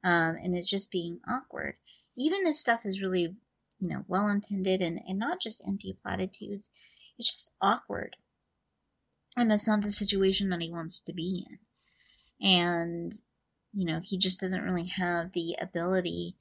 Um, 0.02 0.36
and 0.43 0.56
it's 0.56 0.70
just 0.70 0.90
being 0.90 1.20
awkward. 1.28 1.76
Even 2.16 2.47
if 2.47 2.56
stuff 2.56 2.85
is 2.85 3.01
really, 3.01 3.36
you 3.78 3.88
know, 3.88 4.05
well 4.09 4.28
intended 4.28 4.80
and, 4.80 5.00
and 5.09 5.18
not 5.18 5.40
just 5.40 5.66
empty 5.66 5.96
platitudes, 6.02 6.70
it's 7.18 7.30
just 7.30 7.52
awkward. 7.60 8.16
And 9.36 9.50
that's 9.50 9.68
not 9.68 9.82
the 9.82 9.92
situation 9.92 10.48
that 10.50 10.62
he 10.62 10.70
wants 10.70 11.00
to 11.02 11.12
be 11.12 11.46
in. 11.48 11.59
And, 12.46 13.20
you 13.72 13.84
know, 13.84 14.00
he 14.02 14.18
just 14.18 14.40
doesn't 14.40 14.64
really 14.64 14.86
have 14.86 15.32
the 15.32 15.56
ability 15.60 16.34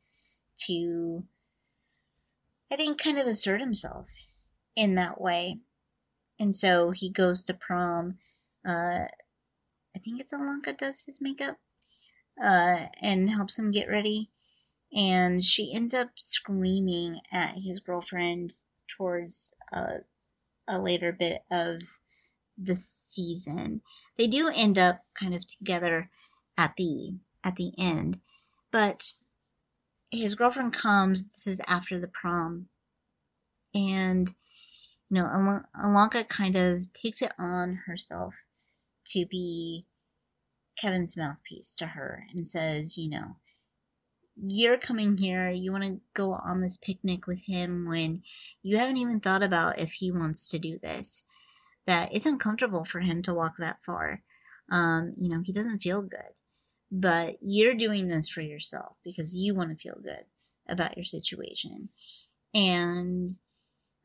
to, 0.65 1.23
I 2.71 2.75
think, 2.75 3.01
kind 3.01 3.19
of 3.19 3.27
assert 3.27 3.61
himself 3.61 4.11
in 4.75 4.95
that 4.95 5.21
way. 5.21 5.59
And 6.39 6.55
so 6.55 6.91
he 6.91 7.09
goes 7.09 7.45
to 7.45 7.53
prom. 7.53 8.17
Uh, 8.65 9.05
I 9.95 9.99
think 10.03 10.19
it's 10.19 10.31
Ilonka 10.31 10.77
does 10.77 11.01
his 11.05 11.21
makeup 11.21 11.57
uh, 12.41 12.85
and 13.01 13.29
helps 13.29 13.57
him 13.57 13.71
get 13.71 13.89
ready. 13.89 14.29
And 14.95 15.43
she 15.43 15.73
ends 15.73 15.93
up 15.93 16.09
screaming 16.15 17.19
at 17.31 17.57
his 17.57 17.79
girlfriend 17.79 18.53
towards 18.87 19.53
uh, 19.73 19.99
a 20.67 20.79
later 20.79 21.11
bit 21.11 21.43
of 21.51 21.81
the 22.57 22.75
season. 22.75 23.81
They 24.17 24.27
do 24.27 24.49
end 24.49 24.77
up 24.77 25.01
kind 25.19 25.33
of 25.35 25.45
together 25.45 26.09
at 26.57 26.75
the 26.75 27.17
at 27.43 27.55
the 27.55 27.71
end, 27.77 28.19
but 28.71 29.03
his 30.09 30.35
girlfriend 30.35 30.73
comes. 30.73 31.33
This 31.33 31.47
is 31.47 31.61
after 31.67 31.99
the 31.99 32.07
prom, 32.07 32.67
and 33.73 34.33
you 35.09 35.15
know, 35.15 35.25
Al- 35.25 35.65
Ilonka 35.85 36.27
kind 36.27 36.55
of 36.55 36.91
takes 36.93 37.21
it 37.21 37.33
on 37.37 37.83
herself 37.85 38.47
to 39.07 39.25
be 39.25 39.85
Kevin's 40.77 41.15
mouthpiece 41.15 41.75
to 41.75 41.87
her 41.87 42.25
and 42.33 42.45
says, 42.45 42.97
you 42.97 43.09
know, 43.09 43.37
you're 44.39 44.77
coming 44.77 45.17
here, 45.17 45.49
you 45.49 45.71
want 45.71 45.83
to 45.83 45.99
go 46.13 46.33
on 46.33 46.61
this 46.61 46.77
picnic 46.77 47.27
with 47.27 47.41
him 47.45 47.87
when 47.87 48.21
you 48.61 48.77
haven't 48.77 48.97
even 48.97 49.19
thought 49.19 49.43
about 49.43 49.79
if 49.79 49.93
he 49.93 50.11
wants 50.11 50.49
to 50.49 50.59
do 50.59 50.77
this. 50.79 51.23
That 51.85 52.13
it's 52.13 52.25
uncomfortable 52.25 52.83
for 52.83 52.99
him 52.99 53.21
to 53.23 53.33
walk 53.33 53.53
that 53.57 53.83
far. 53.83 54.21
Um, 54.69 55.13
you 55.17 55.29
know, 55.29 55.41
he 55.43 55.53
doesn't 55.53 55.81
feel 55.81 56.01
good. 56.01 56.33
But 56.91 57.37
you're 57.41 57.73
doing 57.73 58.07
this 58.07 58.29
for 58.29 58.41
yourself 58.41 58.95
because 59.03 59.33
you 59.33 59.55
want 59.55 59.71
to 59.71 59.81
feel 59.81 59.99
good 60.01 60.25
about 60.69 60.97
your 60.97 61.05
situation. 61.05 61.89
And, 62.53 63.29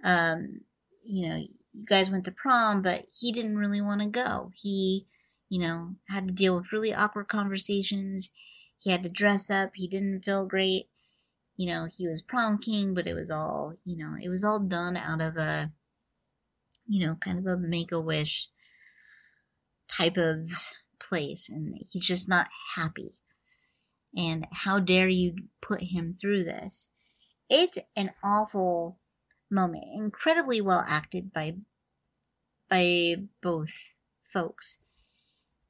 um, 0.02 0.62
you 1.04 1.28
know, 1.28 1.36
you 1.36 1.84
guys 1.84 2.10
went 2.10 2.24
to 2.24 2.32
prom, 2.32 2.82
but 2.82 3.06
he 3.20 3.32
didn't 3.32 3.58
really 3.58 3.80
want 3.80 4.00
to 4.00 4.08
go. 4.08 4.52
He, 4.54 5.06
you 5.48 5.60
know, 5.60 5.94
had 6.08 6.28
to 6.28 6.34
deal 6.34 6.56
with 6.56 6.72
really 6.72 6.92
awkward 6.92 7.28
conversations. 7.28 8.30
He 8.82 8.90
had 8.90 9.04
to 9.04 9.08
dress 9.08 9.48
up. 9.48 9.70
He 9.74 9.86
didn't 9.86 10.24
feel 10.24 10.44
great. 10.44 10.88
You 11.56 11.68
know, 11.68 11.86
he 11.90 12.08
was 12.08 12.20
prom 12.20 12.58
king, 12.58 12.94
but 12.94 13.06
it 13.06 13.14
was 13.14 13.30
all, 13.30 13.74
you 13.84 13.96
know, 13.96 14.16
it 14.20 14.28
was 14.28 14.42
all 14.42 14.58
done 14.58 14.96
out 14.96 15.22
of 15.22 15.36
a, 15.36 15.72
you 16.88 17.06
know, 17.06 17.14
kind 17.14 17.38
of 17.38 17.46
a 17.46 17.56
make 17.56 17.92
a 17.92 18.00
wish 18.00 18.48
type 19.88 20.16
of 20.16 20.50
place. 20.98 21.48
And 21.48 21.76
he's 21.78 22.04
just 22.04 22.28
not 22.28 22.48
happy. 22.74 23.14
And 24.16 24.48
how 24.50 24.80
dare 24.80 25.08
you 25.08 25.36
put 25.60 25.82
him 25.82 26.12
through 26.12 26.44
this? 26.44 26.88
It's 27.48 27.78
an 27.94 28.10
awful 28.24 28.98
moment, 29.50 29.84
incredibly 29.94 30.60
well 30.60 30.84
acted 30.88 31.32
by 31.32 31.58
by 32.68 33.16
both 33.42 33.70
folks. 34.32 34.81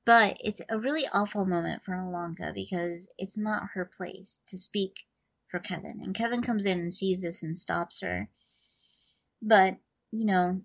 But 0.04 0.38
it's 0.40 0.60
a 0.68 0.78
really 0.78 1.06
awful 1.12 1.46
moment 1.46 1.84
for 1.84 1.92
Ilonka 1.94 2.52
because 2.54 3.08
it's 3.18 3.38
not 3.38 3.70
her 3.74 3.84
place 3.84 4.40
to 4.46 4.58
speak 4.58 5.04
for 5.48 5.60
Kevin. 5.60 6.00
And 6.02 6.14
Kevin 6.14 6.42
comes 6.42 6.64
in 6.64 6.80
and 6.80 6.92
sees 6.92 7.22
this 7.22 7.42
and 7.42 7.56
stops 7.56 8.00
her. 8.00 8.28
But, 9.40 9.78
you 10.10 10.24
know, 10.24 10.62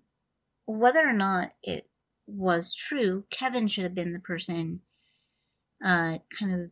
whether 0.66 1.06
or 1.06 1.12
not 1.12 1.54
it 1.62 1.88
was 2.26 2.74
true, 2.74 3.24
Kevin 3.30 3.68
should 3.68 3.84
have 3.84 3.94
been 3.94 4.12
the 4.12 4.18
person 4.18 4.80
uh, 5.84 6.18
kind 6.38 6.54
of 6.54 6.70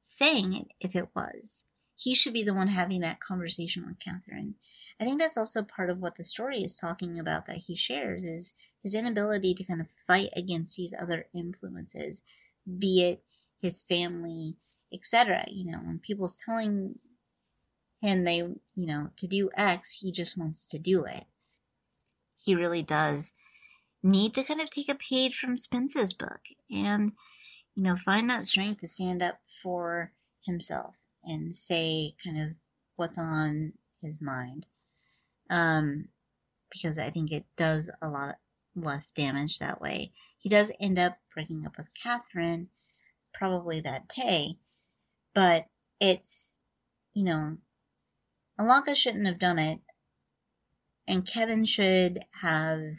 saying 0.00 0.54
it 0.54 0.68
if 0.80 0.96
it 0.96 1.08
was. 1.14 1.66
He 2.00 2.14
should 2.14 2.32
be 2.32 2.42
the 2.42 2.54
one 2.54 2.68
having 2.68 3.02
that 3.02 3.20
conversation 3.20 3.86
with 3.86 3.98
Catherine. 3.98 4.54
I 4.98 5.04
think 5.04 5.20
that's 5.20 5.36
also 5.36 5.62
part 5.62 5.90
of 5.90 6.00
what 6.00 6.16
the 6.16 6.24
story 6.24 6.62
is 6.62 6.74
talking 6.74 7.18
about 7.18 7.44
that 7.44 7.58
he 7.58 7.76
shares 7.76 8.24
is 8.24 8.54
his 8.82 8.94
inability 8.94 9.52
to 9.52 9.64
kind 9.64 9.82
of 9.82 9.88
fight 10.06 10.30
against 10.34 10.78
these 10.78 10.94
other 10.98 11.26
influences, 11.34 12.22
be 12.78 13.04
it 13.04 13.22
his 13.60 13.82
family, 13.82 14.56
etc. 14.90 15.44
You 15.48 15.72
know, 15.72 15.78
when 15.80 15.98
people's 15.98 16.36
telling 16.36 16.98
him 18.00 18.24
they, 18.24 18.36
you 18.36 18.56
know, 18.74 19.10
to 19.18 19.26
do 19.26 19.50
X, 19.54 19.98
he 20.00 20.10
just 20.10 20.38
wants 20.38 20.66
to 20.68 20.78
do 20.78 21.04
it. 21.04 21.24
He 22.38 22.54
really 22.54 22.82
does 22.82 23.32
need 24.02 24.32
to 24.32 24.42
kind 24.42 24.62
of 24.62 24.70
take 24.70 24.88
a 24.88 24.94
page 24.94 25.38
from 25.38 25.58
Spence's 25.58 26.14
book 26.14 26.40
and, 26.70 27.12
you 27.74 27.82
know, 27.82 27.96
find 27.96 28.30
that 28.30 28.46
strength 28.46 28.80
to 28.80 28.88
stand 28.88 29.22
up 29.22 29.40
for 29.62 30.12
himself 30.46 31.09
and 31.24 31.54
say 31.54 32.14
kind 32.22 32.40
of 32.40 32.48
what's 32.96 33.18
on 33.18 33.72
his 34.00 34.20
mind. 34.20 34.66
Um, 35.48 36.08
because 36.70 36.98
I 36.98 37.10
think 37.10 37.32
it 37.32 37.44
does 37.56 37.90
a 38.00 38.08
lot 38.08 38.36
less 38.76 39.12
damage 39.12 39.58
that 39.58 39.80
way. 39.80 40.12
He 40.38 40.48
does 40.48 40.72
end 40.80 40.98
up 40.98 41.18
breaking 41.34 41.66
up 41.66 41.76
with 41.76 41.88
Catherine 42.00 42.68
probably 43.34 43.80
that 43.80 44.08
day, 44.08 44.58
but 45.34 45.66
it's, 46.00 46.60
you 47.14 47.24
know, 47.24 47.56
Ilonka 48.58 48.94
shouldn't 48.94 49.26
have 49.26 49.38
done 49.38 49.58
it, 49.58 49.80
and 51.08 51.26
Kevin 51.26 51.64
should 51.64 52.20
have 52.42 52.96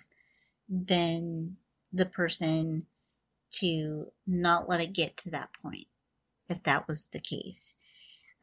been 0.70 1.58
the 1.94 2.06
person 2.06 2.88
to 3.52 4.12
not 4.26 4.68
let 4.68 4.82
it 4.82 4.94
get 4.94 5.18
to 5.18 5.30
that 5.30 5.50
point, 5.62 5.88
if 6.50 6.64
that 6.64 6.88
was 6.88 7.10
the 7.10 7.20
case. 7.20 7.76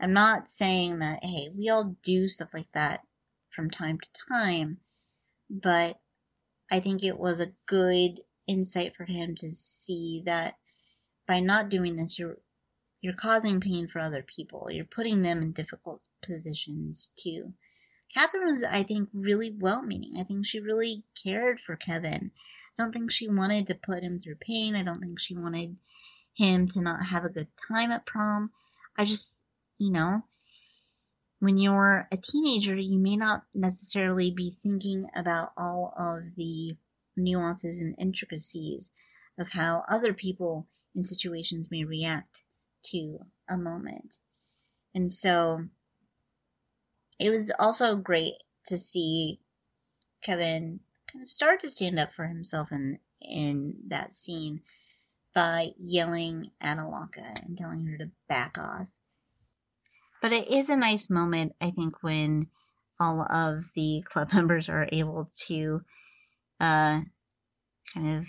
I'm 0.00 0.12
not 0.12 0.48
saying 0.48 1.00
that, 1.00 1.24
hey, 1.24 1.48
we 1.56 1.68
all 1.68 1.96
do 2.02 2.28
stuff 2.28 2.54
like 2.54 2.70
that 2.72 3.02
from 3.50 3.70
time 3.70 3.98
to 3.98 4.08
time, 4.30 4.78
but 5.50 6.00
I 6.70 6.80
think 6.80 7.02
it 7.02 7.18
was 7.18 7.40
a 7.40 7.52
good 7.66 8.20
insight 8.46 8.94
for 8.96 9.04
him 9.04 9.34
to 9.36 9.50
see 9.50 10.22
that 10.26 10.54
by 11.26 11.40
not 11.40 11.68
doing 11.68 11.96
this, 11.96 12.18
you're 12.18 12.38
you're 13.00 13.14
causing 13.14 13.60
pain 13.60 13.86
for 13.86 14.00
other 14.00 14.22
people. 14.22 14.68
You're 14.70 14.84
putting 14.84 15.22
them 15.22 15.40
in 15.40 15.52
difficult 15.52 16.08
positions 16.20 17.12
too. 17.16 17.52
Catherine 18.12 18.50
was, 18.50 18.64
I 18.64 18.82
think, 18.82 19.08
really 19.12 19.54
well 19.56 19.82
meaning. 19.82 20.14
I 20.18 20.24
think 20.24 20.46
she 20.46 20.58
really 20.58 21.04
cared 21.22 21.60
for 21.60 21.76
Kevin. 21.76 22.32
I 22.76 22.82
don't 22.82 22.92
think 22.92 23.10
she 23.10 23.28
wanted 23.28 23.66
to 23.68 23.74
put 23.74 24.02
him 24.02 24.18
through 24.18 24.36
pain. 24.36 24.74
I 24.74 24.82
don't 24.82 25.00
think 25.00 25.20
she 25.20 25.36
wanted 25.36 25.76
him 26.34 26.66
to 26.68 26.80
not 26.80 27.06
have 27.06 27.24
a 27.24 27.28
good 27.28 27.48
time 27.68 27.90
at 27.92 28.06
prom. 28.06 28.50
I 28.96 29.04
just, 29.04 29.44
you 29.78 29.90
know, 29.92 30.22
when 31.40 31.58
you're 31.58 32.08
a 32.10 32.16
teenager, 32.16 32.74
you 32.74 32.98
may 32.98 33.16
not 33.16 33.44
necessarily 33.54 34.30
be 34.30 34.56
thinking 34.62 35.08
about 35.14 35.50
all 35.56 35.94
of 35.96 36.34
the 36.36 36.76
nuances 37.16 37.80
and 37.80 37.94
intricacies 37.98 38.90
of 39.38 39.50
how 39.50 39.84
other 39.88 40.12
people 40.12 40.66
in 40.94 41.02
situations 41.02 41.70
may 41.70 41.84
react 41.84 42.42
to 42.82 43.20
a 43.48 43.56
moment. 43.56 44.16
And 44.94 45.10
so 45.12 45.66
it 47.18 47.30
was 47.30 47.52
also 47.58 47.96
great 47.96 48.34
to 48.66 48.78
see 48.78 49.40
Kevin 50.22 50.80
kind 51.10 51.22
of 51.22 51.28
start 51.28 51.60
to 51.60 51.70
stand 51.70 51.98
up 51.98 52.12
for 52.12 52.26
himself 52.26 52.72
in 52.72 52.98
in 53.20 53.74
that 53.88 54.12
scene 54.12 54.60
by 55.34 55.70
yelling 55.76 56.50
at 56.60 56.78
Ilonka 56.78 57.44
and 57.44 57.56
telling 57.56 57.86
her 57.86 57.98
to 57.98 58.10
back 58.28 58.56
off. 58.58 58.88
But 60.20 60.32
it 60.32 60.50
is 60.50 60.68
a 60.68 60.76
nice 60.76 61.08
moment, 61.08 61.54
I 61.60 61.70
think, 61.70 62.02
when 62.02 62.48
all 62.98 63.22
of 63.30 63.66
the 63.74 64.02
club 64.04 64.32
members 64.34 64.68
are 64.68 64.88
able 64.92 65.28
to 65.46 65.82
uh, 66.60 67.02
kind 67.94 68.18
of 68.18 68.26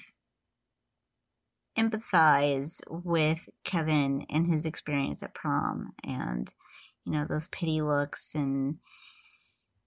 empathize 1.77 2.81
with 2.89 3.49
Kevin 3.63 4.25
and 4.29 4.47
his 4.47 4.65
experience 4.65 5.23
at 5.23 5.33
prom 5.33 5.93
and, 6.03 6.53
you 7.05 7.13
know, 7.13 7.25
those 7.25 7.47
pity 7.47 7.81
looks 7.81 8.35
and 8.35 8.77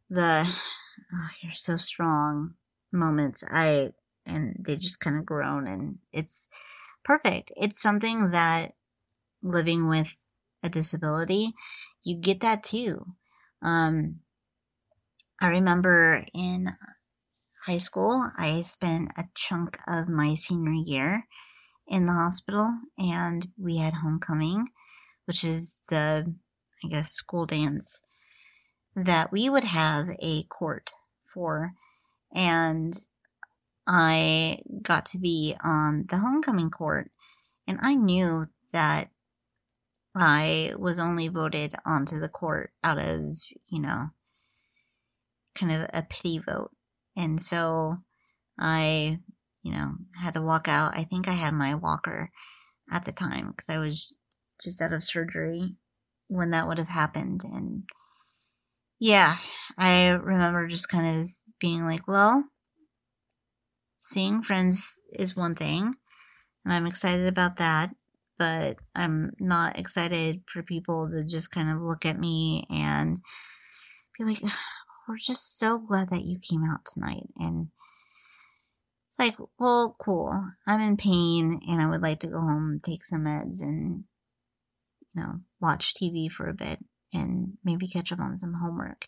the, 0.08 0.46
oh, 1.14 1.28
you're 1.42 1.52
so 1.52 1.76
strong 1.76 2.54
moments. 2.90 3.44
I, 3.50 3.92
and 4.24 4.56
they 4.58 4.76
just 4.76 5.00
kind 5.00 5.16
of 5.16 5.26
groan 5.26 5.66
and 5.66 5.98
it's 6.12 6.48
perfect. 7.04 7.52
It's 7.56 7.80
something 7.80 8.30
that 8.30 8.74
living 9.42 9.88
with 9.88 10.14
a 10.62 10.68
disability, 10.68 11.52
you 12.02 12.16
get 12.16 12.40
that 12.40 12.62
too. 12.62 13.14
Um, 13.62 14.20
I 15.40 15.48
remember 15.48 16.24
in 16.34 16.72
high 17.66 17.78
school, 17.78 18.30
I 18.36 18.62
spent 18.62 19.10
a 19.16 19.24
chunk 19.34 19.78
of 19.86 20.08
my 20.08 20.34
senior 20.34 20.72
year 20.72 21.26
in 21.86 22.06
the 22.06 22.12
hospital 22.12 22.78
and 22.98 23.48
we 23.58 23.78
had 23.78 23.94
homecoming 23.94 24.68
which 25.24 25.44
is 25.44 25.82
the, 25.88 26.34
I 26.84 26.88
guess, 26.88 27.12
school 27.12 27.46
dance 27.46 28.00
that 28.94 29.32
we 29.32 29.48
would 29.48 29.64
have 29.64 30.10
a 30.20 30.44
court 30.44 30.90
for. 31.32 31.72
And 32.34 32.98
I 33.86 34.58
got 34.82 35.06
to 35.06 35.18
be 35.18 35.56
on 35.62 36.06
the 36.10 36.18
homecoming 36.18 36.70
court. 36.70 37.10
And 37.66 37.78
I 37.82 37.94
knew 37.94 38.46
that 38.72 39.10
I 40.14 40.72
was 40.76 40.98
only 40.98 41.28
voted 41.28 41.74
onto 41.86 42.20
the 42.20 42.28
court 42.28 42.72
out 42.84 42.98
of, 42.98 43.38
you 43.68 43.80
know, 43.80 44.10
kind 45.54 45.72
of 45.72 45.88
a 45.92 46.02
pity 46.02 46.38
vote. 46.38 46.70
And 47.16 47.40
so 47.40 47.98
I, 48.58 49.20
you 49.62 49.72
know, 49.72 49.94
had 50.20 50.34
to 50.34 50.42
walk 50.42 50.68
out. 50.68 50.96
I 50.96 51.04
think 51.04 51.28
I 51.28 51.32
had 51.32 51.54
my 51.54 51.74
walker 51.74 52.30
at 52.90 53.04
the 53.04 53.12
time 53.12 53.50
because 53.50 53.68
I 53.68 53.78
was 53.78 54.14
just 54.62 54.80
out 54.80 54.92
of 54.92 55.04
surgery 55.04 55.76
when 56.28 56.50
that 56.50 56.68
would 56.68 56.78
have 56.78 56.88
happened. 56.88 57.42
And 57.44 57.84
yeah, 58.98 59.36
I 59.76 60.10
remember 60.10 60.68
just 60.68 60.88
kind 60.88 61.22
of 61.22 61.30
being 61.60 61.84
like, 61.84 62.06
well, 62.06 62.44
seeing 63.98 64.42
friends 64.42 65.00
is 65.12 65.36
one 65.36 65.54
thing, 65.54 65.94
and 66.64 66.74
I'm 66.74 66.86
excited 66.86 67.26
about 67.26 67.56
that, 67.56 67.94
but 68.38 68.76
I'm 68.94 69.32
not 69.38 69.78
excited 69.78 70.42
for 70.46 70.62
people 70.62 71.08
to 71.10 71.24
just 71.24 71.50
kind 71.50 71.70
of 71.70 71.80
look 71.80 72.04
at 72.04 72.18
me 72.18 72.66
and 72.70 73.18
be 74.18 74.24
like, 74.24 74.42
we're 75.08 75.18
just 75.18 75.58
so 75.58 75.78
glad 75.78 76.10
that 76.10 76.24
you 76.24 76.38
came 76.38 76.64
out 76.64 76.80
tonight. 76.84 77.28
And 77.36 77.68
like, 79.18 79.36
well, 79.58 79.96
cool. 80.00 80.32
I'm 80.66 80.80
in 80.80 80.96
pain 80.96 81.60
and 81.68 81.80
I 81.80 81.88
would 81.88 82.02
like 82.02 82.20
to 82.20 82.28
go 82.28 82.40
home, 82.40 82.80
take 82.82 83.04
some 83.04 83.24
meds, 83.24 83.60
and, 83.60 84.04
you 85.14 85.22
know, 85.22 85.40
watch 85.60 85.94
TV 85.94 86.30
for 86.30 86.48
a 86.48 86.54
bit 86.54 86.80
and 87.12 87.58
maybe 87.64 87.86
catch 87.86 88.10
up 88.10 88.20
on 88.20 88.36
some 88.36 88.54
homework 88.54 89.06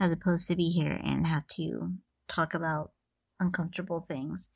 as 0.00 0.12
opposed 0.12 0.48
to 0.48 0.56
be 0.56 0.68
here 0.68 1.00
and 1.02 1.26
have 1.26 1.46
to 1.48 1.92
talk 2.28 2.54
about 2.54 2.92
uncomfortable 3.40 4.00
things. 4.00 4.50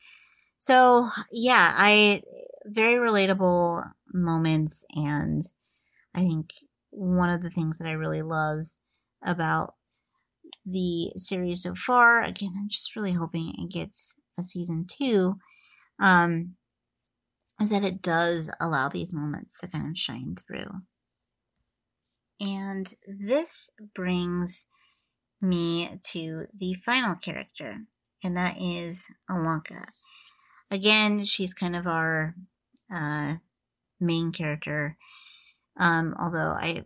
So, 0.62 1.08
yeah, 1.32 1.72
I 1.76 2.22
very 2.66 2.94
relatable 2.94 3.84
moments 4.14 4.84
and 4.94 5.42
I 6.14 6.20
think 6.20 6.52
one 6.90 7.30
of 7.30 7.42
the 7.42 7.50
things 7.50 7.78
that 7.78 7.88
I 7.88 7.92
really 7.92 8.22
love 8.22 8.66
about 9.24 9.74
the 10.66 11.12
series 11.16 11.62
so 11.64 11.74
far, 11.74 12.22
again, 12.22 12.54
I'm 12.58 12.68
just 12.70 12.96
really 12.96 13.12
hoping 13.12 13.54
it 13.58 13.72
gets 13.72 14.16
a 14.38 14.42
season 14.44 14.86
2 14.88 15.36
um 16.00 16.56
is 17.60 17.70
that 17.70 17.84
it 17.84 18.00
does 18.02 18.50
allow 18.60 18.88
these 18.88 19.12
moments 19.12 19.58
to 19.60 19.68
kind 19.68 19.88
of 19.90 19.98
shine 19.98 20.36
through. 20.46 20.82
And 22.40 22.94
this 23.06 23.70
brings 23.94 24.66
me 25.40 26.00
to 26.12 26.46
the 26.58 26.74
final 26.74 27.16
character, 27.16 27.84
and 28.24 28.36
that 28.36 28.56
is 28.60 29.06
Ilonka. 29.30 29.86
Again, 30.72 31.24
she's 31.24 31.52
kind 31.52 31.76
of 31.76 31.86
our 31.86 32.34
uh, 32.90 33.34
main 34.00 34.32
character. 34.32 34.96
Um, 35.78 36.14
although 36.18 36.56
I, 36.58 36.84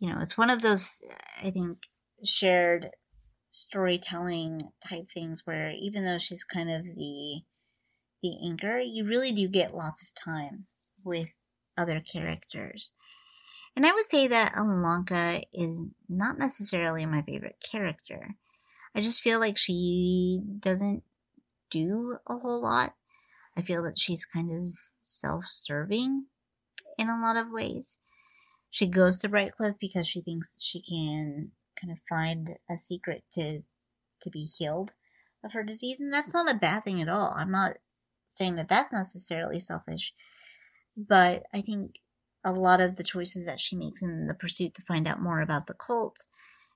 you 0.00 0.10
know, 0.10 0.18
it's 0.20 0.36
one 0.36 0.50
of 0.50 0.62
those, 0.62 1.00
I 1.40 1.50
think, 1.50 1.78
shared 2.24 2.88
storytelling 3.52 4.72
type 4.84 5.04
things 5.14 5.42
where 5.44 5.70
even 5.80 6.04
though 6.04 6.18
she's 6.18 6.42
kind 6.42 6.70
of 6.70 6.82
the 6.84 7.42
the 8.20 8.36
anchor, 8.44 8.80
you 8.80 9.06
really 9.06 9.30
do 9.30 9.46
get 9.46 9.76
lots 9.76 10.02
of 10.02 10.08
time 10.14 10.66
with 11.04 11.28
other 11.78 12.00
characters. 12.00 12.92
And 13.76 13.86
I 13.86 13.92
would 13.92 14.06
say 14.06 14.26
that 14.26 14.54
Ilonka 14.54 15.44
is 15.52 15.82
not 16.08 16.36
necessarily 16.36 17.06
my 17.06 17.22
favorite 17.22 17.62
character. 17.62 18.34
I 18.92 19.00
just 19.00 19.22
feel 19.22 19.38
like 19.38 19.56
she 19.56 20.42
doesn't 20.58 21.04
do 21.70 22.18
a 22.26 22.36
whole 22.36 22.60
lot. 22.60 22.94
I 23.56 23.62
feel 23.62 23.82
that 23.82 23.98
she's 23.98 24.24
kind 24.24 24.50
of 24.52 24.76
self 25.02 25.46
serving 25.46 26.26
in 26.98 27.08
a 27.08 27.20
lot 27.20 27.36
of 27.36 27.50
ways. 27.50 27.98
She 28.70 28.86
goes 28.86 29.20
to 29.20 29.28
Brightcliffe 29.28 29.78
because 29.80 30.06
she 30.06 30.20
thinks 30.20 30.54
she 30.60 30.80
can 30.80 31.52
kind 31.80 31.92
of 31.92 31.98
find 32.08 32.56
a 32.70 32.78
secret 32.78 33.24
to 33.32 33.62
to 34.22 34.30
be 34.30 34.44
healed 34.44 34.92
of 35.42 35.52
her 35.54 35.64
disease, 35.64 36.00
and 36.00 36.12
that's 36.12 36.34
not 36.34 36.50
a 36.50 36.58
bad 36.58 36.84
thing 36.84 37.00
at 37.00 37.08
all. 37.08 37.32
I'm 37.36 37.50
not 37.50 37.78
saying 38.28 38.56
that 38.56 38.68
that's 38.68 38.92
necessarily 38.92 39.58
selfish, 39.58 40.12
but 40.96 41.44
I 41.52 41.62
think 41.62 42.00
a 42.44 42.52
lot 42.52 42.80
of 42.80 42.96
the 42.96 43.02
choices 43.02 43.46
that 43.46 43.60
she 43.60 43.76
makes 43.76 44.02
in 44.02 44.26
the 44.26 44.34
pursuit 44.34 44.74
to 44.74 44.82
find 44.82 45.08
out 45.08 45.20
more 45.22 45.40
about 45.40 45.66
the 45.66 45.74
cult 45.74 46.24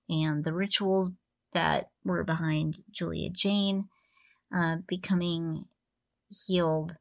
and 0.08 0.44
the 0.44 0.52
rituals 0.52 1.12
that 1.52 1.90
were 2.04 2.24
behind 2.24 2.82
Julia 2.90 3.30
Jayne 3.30 3.88
uh, 4.54 4.78
becoming 4.86 5.66
healed 6.28 6.96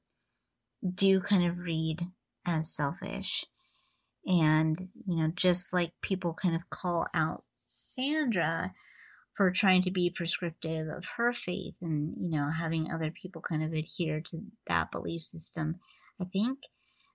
do 0.94 1.20
kind 1.20 1.46
of 1.46 1.60
read 1.60 2.08
as 2.46 2.74
selfish. 2.74 3.46
And, 4.26 4.90
you 5.06 5.18
know, 5.18 5.32
just 5.36 5.74
like 5.74 5.92
people 6.02 6.34
kind 6.34 6.56
of 6.56 6.70
call 6.70 7.08
out 7.14 7.44
Sandra 7.66 8.74
for 9.36 9.52
trying 9.52 9.82
to 9.82 9.92
be 9.92 10.14
prescriptive 10.16 10.88
of 10.88 11.06
her 11.18 11.34
faith 11.34 11.76
and, 11.82 12.16
you 12.20 12.30
know, 12.30 12.52
having 12.52 12.92
other 12.92 13.12
people 13.12 13.42
kind 13.42 13.64
of 13.64 13.74
adhere 13.74 14.22
to 14.22 14.44
that 14.68 14.92
belief 14.92 15.24
system, 15.24 15.78
I 16.22 16.26
think 16.26 16.60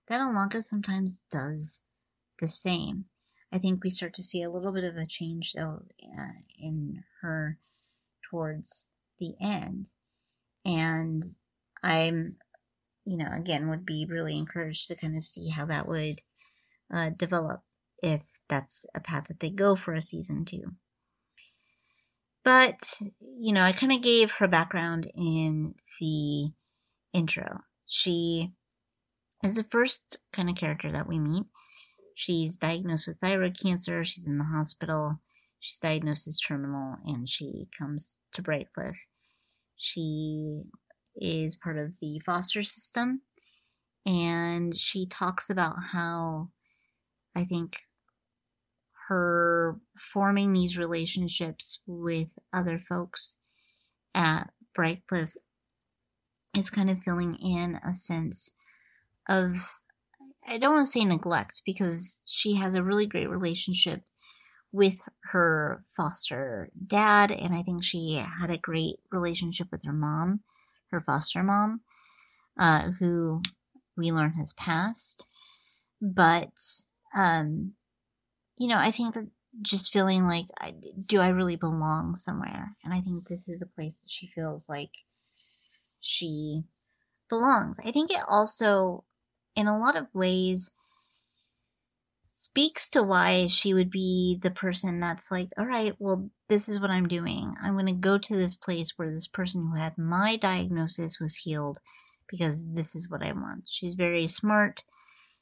that 0.07 0.19
Ilonka 0.19 0.63
sometimes 0.63 1.23
does 1.31 1.81
the 2.39 2.49
same. 2.49 3.05
I 3.51 3.57
think 3.57 3.83
we 3.83 3.89
start 3.89 4.13
to 4.15 4.23
see 4.23 4.43
a 4.43 4.49
little 4.49 4.71
bit 4.71 4.83
of 4.83 4.95
a 4.95 5.05
change 5.07 5.53
though 5.53 5.83
uh, 6.03 6.33
in 6.59 7.03
her 7.21 7.57
towards 8.29 8.89
the 9.19 9.33
end. 9.41 9.89
And 10.65 11.35
I'm, 11.83 12.37
you 13.05 13.17
know, 13.17 13.29
again, 13.31 13.69
would 13.69 13.85
be 13.85 14.05
really 14.07 14.37
encouraged 14.37 14.87
to 14.87 14.95
kind 14.95 15.15
of 15.15 15.23
see 15.23 15.49
how 15.49 15.65
that 15.65 15.87
would 15.87 16.21
uh, 16.93 17.09
develop 17.09 17.61
if 18.01 18.23
that's 18.47 18.85
a 18.95 18.99
path 18.99 19.27
that 19.27 19.39
they 19.39 19.49
go 19.49 19.75
for 19.75 19.93
a 19.93 20.01
season 20.01 20.45
two. 20.45 20.73
But, 22.43 22.93
you 23.19 23.53
know, 23.53 23.61
I 23.61 23.71
kind 23.71 23.91
of 23.91 24.01
gave 24.01 24.33
her 24.33 24.47
background 24.47 25.11
in 25.15 25.75
the 25.99 26.51
intro. 27.13 27.61
She 27.85 28.53
is 29.43 29.55
the 29.55 29.63
first 29.63 30.17
kind 30.31 30.49
of 30.49 30.55
character 30.55 30.91
that 30.91 31.07
we 31.07 31.19
meet. 31.19 31.45
She's 32.15 32.57
diagnosed 32.57 33.07
with 33.07 33.17
thyroid 33.19 33.57
cancer. 33.59 34.03
She's 34.03 34.27
in 34.27 34.37
the 34.37 34.45
hospital. 34.45 35.19
She's 35.59 35.79
diagnosed 35.79 36.27
as 36.27 36.39
terminal 36.39 36.97
and 37.05 37.27
she 37.27 37.67
comes 37.77 38.21
to 38.33 38.41
Brightcliffe. 38.41 38.97
She 39.75 40.63
is 41.15 41.55
part 41.55 41.77
of 41.77 41.99
the 42.01 42.19
foster 42.25 42.63
system. 42.63 43.21
And 44.05 44.75
she 44.77 45.07
talks 45.07 45.49
about 45.49 45.75
how 45.91 46.49
I 47.35 47.45
think 47.45 47.81
her 49.07 49.79
forming 49.97 50.53
these 50.53 50.77
relationships 50.77 51.79
with 51.87 52.29
other 52.53 52.77
folks 52.77 53.37
at 54.13 54.51
Brightcliffe 54.77 55.35
is 56.55 56.69
kind 56.69 56.89
of 56.89 56.99
filling 57.03 57.35
in 57.35 57.79
a 57.85 57.93
sense 57.93 58.51
of 59.27 59.55
I 60.47 60.57
don't 60.57 60.75
want 60.75 60.87
to 60.87 60.91
say 60.91 61.05
neglect 61.05 61.61
because 61.65 62.23
she 62.27 62.55
has 62.55 62.73
a 62.73 62.83
really 62.83 63.05
great 63.05 63.29
relationship 63.29 64.03
with 64.71 64.99
her 65.25 65.85
foster 65.95 66.69
dad, 66.87 67.31
and 67.31 67.53
I 67.55 67.63
think 67.63 67.83
she 67.83 68.15
had 68.15 68.51
a 68.51 68.57
great 68.57 68.97
relationship 69.11 69.67
with 69.71 69.83
her 69.85 69.93
mom, 69.93 70.41
her 70.91 71.01
foster 71.01 71.43
mom, 71.43 71.81
uh, 72.57 72.91
who 72.99 73.41
we 73.95 74.11
learn 74.11 74.33
has 74.33 74.53
passed. 74.53 75.23
But, 76.01 76.53
um, 77.17 77.73
you 78.57 78.67
know, 78.67 78.77
I 78.77 78.91
think 78.91 79.13
that 79.13 79.29
just 79.61 79.91
feeling 79.91 80.25
like, 80.27 80.45
I, 80.59 80.75
do 81.05 81.19
I 81.19 81.29
really 81.29 81.55
belong 81.55 82.15
somewhere? 82.15 82.75
And 82.83 82.93
I 82.93 83.01
think 83.01 83.27
this 83.27 83.49
is 83.49 83.61
a 83.61 83.65
place 83.65 83.99
that 83.99 84.09
she 84.09 84.27
feels 84.27 84.69
like 84.69 84.91
she 85.99 86.63
belongs. 87.29 87.79
I 87.85 87.91
think 87.91 88.11
it 88.11 88.21
also 88.27 89.03
in 89.55 89.67
a 89.67 89.77
lot 89.77 89.95
of 89.95 90.07
ways 90.13 90.71
speaks 92.31 92.89
to 92.91 93.03
why 93.03 93.47
she 93.47 93.73
would 93.73 93.89
be 93.89 94.37
the 94.41 94.51
person 94.51 94.99
that's 94.99 95.31
like, 95.31 95.49
all 95.57 95.65
right, 95.65 95.93
well, 95.99 96.29
this 96.47 96.69
is 96.69 96.79
what 96.79 96.89
I'm 96.89 97.07
doing. 97.07 97.55
I'm 97.61 97.73
going 97.73 97.85
to 97.87 97.93
go 97.93 98.17
to 98.17 98.35
this 98.35 98.55
place 98.55 98.93
where 98.95 99.11
this 99.11 99.27
person 99.27 99.69
who 99.69 99.79
had 99.79 99.97
my 99.97 100.35
diagnosis 100.35 101.19
was 101.19 101.35
healed 101.35 101.79
because 102.29 102.73
this 102.73 102.95
is 102.95 103.09
what 103.09 103.23
I 103.23 103.31
want. 103.31 103.63
She's 103.67 103.95
very 103.95 104.27
smart. 104.27 104.83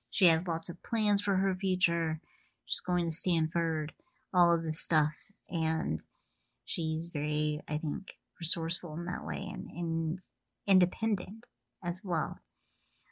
She 0.10 0.26
has 0.28 0.48
lots 0.48 0.70
of 0.70 0.82
plans 0.84 1.22
for 1.22 1.36
her 1.36 1.56
future. 1.56 2.22
She's 2.66 2.80
going 2.80 3.06
to 3.06 3.12
Stanford, 3.12 3.94
all 4.34 4.54
of 4.54 4.64
this 4.64 4.80
stuff. 4.80 5.32
And 5.50 6.02
she's 6.66 7.10
very, 7.14 7.62
I 7.68 7.78
think, 7.78 8.14
resourceful 8.40 8.94
in 8.94 9.06
that 9.06 9.26
way 9.26 9.50
and, 9.52 9.68
and 9.72 10.20
independent 10.68 11.48
as 11.84 12.02
well 12.04 12.40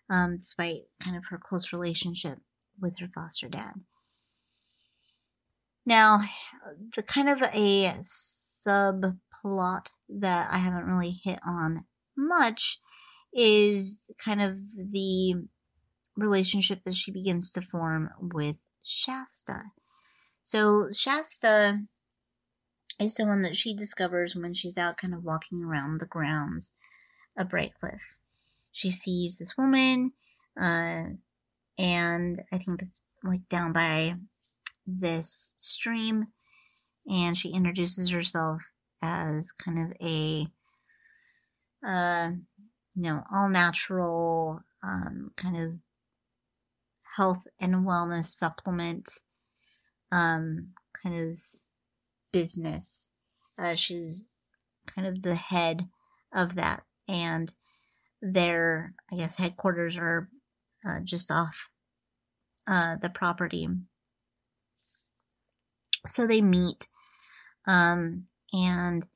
um, 0.09 0.37
despite 0.37 0.81
kind 0.99 1.17
of 1.17 1.25
her 1.29 1.39
close 1.41 1.73
relationship 1.73 2.39
with 2.79 2.99
her 2.99 3.09
foster 3.13 3.49
dad. 3.49 3.73
Now, 5.85 6.21
the 6.95 7.03
kind 7.03 7.29
of 7.29 7.41
a 7.41 7.93
subplot 8.01 9.87
that 10.09 10.49
I 10.51 10.57
haven't 10.57 10.85
really 10.85 11.11
hit 11.11 11.39
on 11.45 11.85
much 12.17 12.79
is 13.33 14.09
kind 14.23 14.41
of 14.41 14.57
the 14.91 15.47
relationship 16.15 16.83
that 16.83 16.95
she 16.95 17.11
begins 17.11 17.51
to 17.51 17.61
form 17.61 18.09
with 18.19 18.57
Shasta. 18.81 19.71
So, 20.43 20.89
Shasta 20.91 21.81
is 22.99 23.15
someone 23.15 23.41
that 23.41 23.55
she 23.55 23.75
discovers 23.75 24.35
when 24.35 24.53
she's 24.53 24.77
out 24.77 24.97
kind 24.97 25.13
of 25.13 25.23
walking 25.23 25.63
around 25.63 25.99
the 25.99 26.05
grounds 26.05 26.71
of 27.37 27.49
Brightcliffe. 27.49 28.17
She 28.71 28.91
sees 28.91 29.37
this 29.37 29.57
woman, 29.57 30.13
uh, 30.59 31.03
and 31.77 32.43
I 32.51 32.57
think 32.57 32.81
it's 32.81 33.01
like 33.23 33.47
down 33.49 33.73
by 33.73 34.15
this 34.85 35.53
stream, 35.57 36.27
and 37.09 37.37
she 37.37 37.49
introduces 37.49 38.09
herself 38.09 38.71
as 39.01 39.51
kind 39.51 39.79
of 39.79 39.97
a, 40.01 40.47
uh, 41.85 42.31
you 42.95 43.01
know, 43.03 43.23
all 43.33 43.49
natural, 43.49 44.61
um, 44.83 45.31
kind 45.35 45.57
of 45.57 45.73
health 47.17 47.47
and 47.59 47.85
wellness 47.85 48.25
supplement, 48.25 49.09
um, 50.11 50.69
kind 51.03 51.15
of 51.15 51.39
business. 52.31 53.07
Uh, 53.57 53.75
she's 53.75 54.27
kind 54.85 55.07
of 55.07 55.21
the 55.21 55.35
head 55.35 55.87
of 56.33 56.55
that, 56.55 56.83
and 57.07 57.53
their, 58.21 58.93
I 59.11 59.15
guess, 59.15 59.35
headquarters 59.35 59.97
are 59.97 60.29
uh, 60.87 60.99
just 61.03 61.31
off 61.31 61.69
uh, 62.67 62.95
the 63.01 63.09
property. 63.09 63.67
So 66.05 66.27
they 66.27 66.41
meet, 66.41 66.87
um, 67.67 68.25
and 68.53 69.07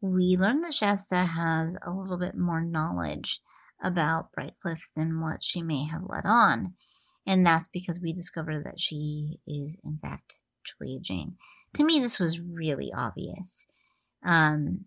we 0.00 0.36
learn 0.36 0.62
that 0.62 0.74
Shasta 0.74 1.16
has 1.16 1.76
a 1.82 1.90
little 1.90 2.18
bit 2.18 2.36
more 2.36 2.62
knowledge 2.62 3.40
about 3.82 4.32
Brightcliffe 4.32 4.88
than 4.96 5.20
what 5.20 5.42
she 5.42 5.62
may 5.62 5.84
have 5.84 6.02
let 6.06 6.24
on. 6.24 6.74
And 7.26 7.46
that's 7.46 7.68
because 7.68 8.00
we 8.00 8.12
discover 8.12 8.60
that 8.64 8.80
she 8.80 9.40
is, 9.46 9.76
in 9.84 9.98
fact, 10.02 10.38
Julia 10.64 11.00
Jayne 11.00 11.36
to 11.74 11.84
me, 11.84 12.00
this 12.00 12.18
was 12.18 12.40
really 12.40 12.92
obvious 12.94 13.66
um, 14.24 14.84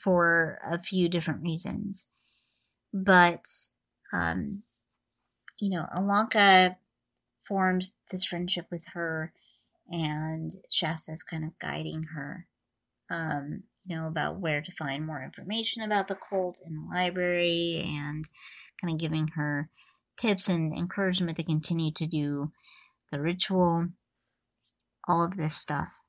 for 0.00 0.58
a 0.68 0.78
few 0.78 1.08
different 1.08 1.42
reasons. 1.42 2.06
But, 2.92 3.46
um, 4.12 4.62
you 5.58 5.70
know, 5.70 5.86
Ilonka 5.94 6.76
forms 7.46 7.98
this 8.10 8.24
friendship 8.24 8.66
with 8.70 8.84
her, 8.94 9.32
and 9.90 10.56
Shasta's 10.70 11.22
kind 11.22 11.44
of 11.44 11.58
guiding 11.58 12.04
her, 12.14 12.46
um, 13.10 13.64
you 13.86 13.96
know, 13.96 14.06
about 14.06 14.40
where 14.40 14.60
to 14.62 14.72
find 14.72 15.06
more 15.06 15.22
information 15.22 15.82
about 15.82 16.08
the 16.08 16.16
cult 16.16 16.60
in 16.64 16.74
the 16.74 16.94
library 16.94 17.82
and 17.84 18.28
kind 18.80 18.92
of 18.92 18.98
giving 18.98 19.28
her 19.28 19.68
tips 20.16 20.48
and 20.48 20.76
encouragement 20.76 21.36
to 21.36 21.44
continue 21.44 21.92
to 21.92 22.06
do 22.06 22.52
the 23.10 23.20
ritual 23.20 23.88
all 25.08 25.22
of 25.22 25.36
this 25.36 25.56
stuff. 25.56 26.00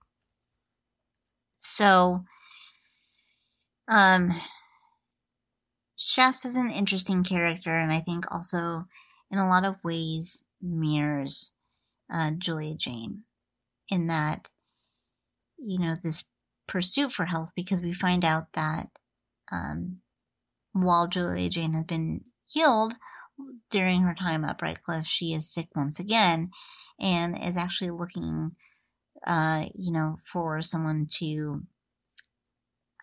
So, 1.57 2.25
um, 3.88 4.31
Shasta's 6.14 6.56
an 6.56 6.69
interesting 6.69 7.23
character, 7.23 7.76
and 7.76 7.91
I 7.91 7.99
think 7.99 8.31
also 8.31 8.85
in 9.31 9.40
a 9.40 9.49
lot 9.49 9.65
of 9.65 9.84
ways 9.84 10.44
mirrors 10.61 11.53
uh, 12.14 12.31
Julia 12.38 12.76
Jayne 12.76 13.23
in 13.90 14.06
that, 14.07 14.52
you 15.57 15.80
know, 15.80 15.95
this 15.95 16.26
pursuit 16.68 17.11
for 17.11 17.26
health, 17.26 17.53
because 17.56 17.81
we 17.81 17.94
find 17.94 18.23
out 18.23 18.53
that 18.53 18.90
um, 19.52 20.02
while 20.72 21.07
Julia 21.07 21.49
Jayne 21.49 21.73
has 21.73 21.85
been 21.85 22.26
healed 22.45 22.94
during 23.72 24.02
her 24.02 24.14
time 24.14 24.45
at 24.45 24.60
Brightcliffe, 24.60 25.07
she 25.07 25.34
is 25.34 25.52
sick 25.52 25.69
once 25.76 25.99
again 25.99 26.52
and 26.99 27.35
is 27.44 27.57
actually 27.57 27.90
looking 27.90 28.52
uh, 29.26 29.65
you 29.73 29.91
know, 29.91 30.18
for 30.31 30.61
someone 30.61 31.07
to 31.10 31.64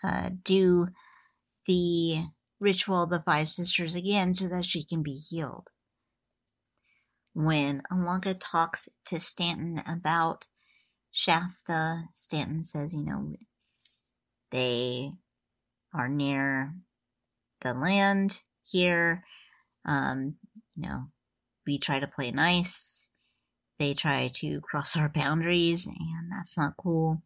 uh, 0.05 0.31
do 0.45 0.89
the 1.67 2.27
ritual 2.61 3.05
of 3.05 3.11
the 3.11 3.21
five 3.21 3.49
sisters 3.49 3.95
again 3.95 4.35
so 4.35 4.47
that 4.49 4.65
she 4.65 4.85
can 4.85 5.03
be 5.03 5.15
healed. 5.15 5.69
When 7.33 7.83
Ilonka 7.91 8.37
talks 8.41 8.89
to 9.07 9.19
Stanton 9.19 9.83
about 9.87 10.47
Shasta, 11.11 12.05
Stanton 12.13 12.63
says, 12.63 12.93
you 12.93 13.05
know, 13.05 13.35
they 14.51 15.13
are 15.95 16.09
near 16.09 16.75
the 17.63 17.75
land 17.75 18.43
here. 18.65 19.25
Um, 19.85 20.37
you 20.77 20.89
know, 20.89 21.05
we 21.67 21.79
try 21.79 21.99
to 21.99 22.07
play 22.07 22.31
nice 22.31 23.11
they 23.81 23.95
try 23.95 24.31
to 24.35 24.61
cross 24.61 24.97
our 24.97 25.09
boundaries, 25.09 25.87
and 25.87 26.31
that's 26.31 26.57
not 26.57 26.77
cool. 26.77 27.23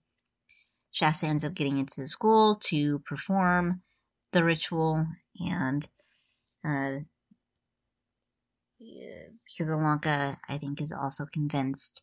Shasta 0.90 1.26
ends 1.26 1.44
up 1.44 1.54
getting 1.54 1.76
into 1.76 2.00
the 2.00 2.08
school 2.08 2.54
to 2.66 3.00
perform 3.00 3.82
the 4.32 4.44
ritual, 4.44 5.06
and 5.38 5.88
uh, 6.64 7.00
because 8.78 9.72
Ilonka, 9.72 10.36
I 10.48 10.58
think, 10.58 10.80
is 10.80 10.92
also 10.92 11.26
convinced 11.32 12.02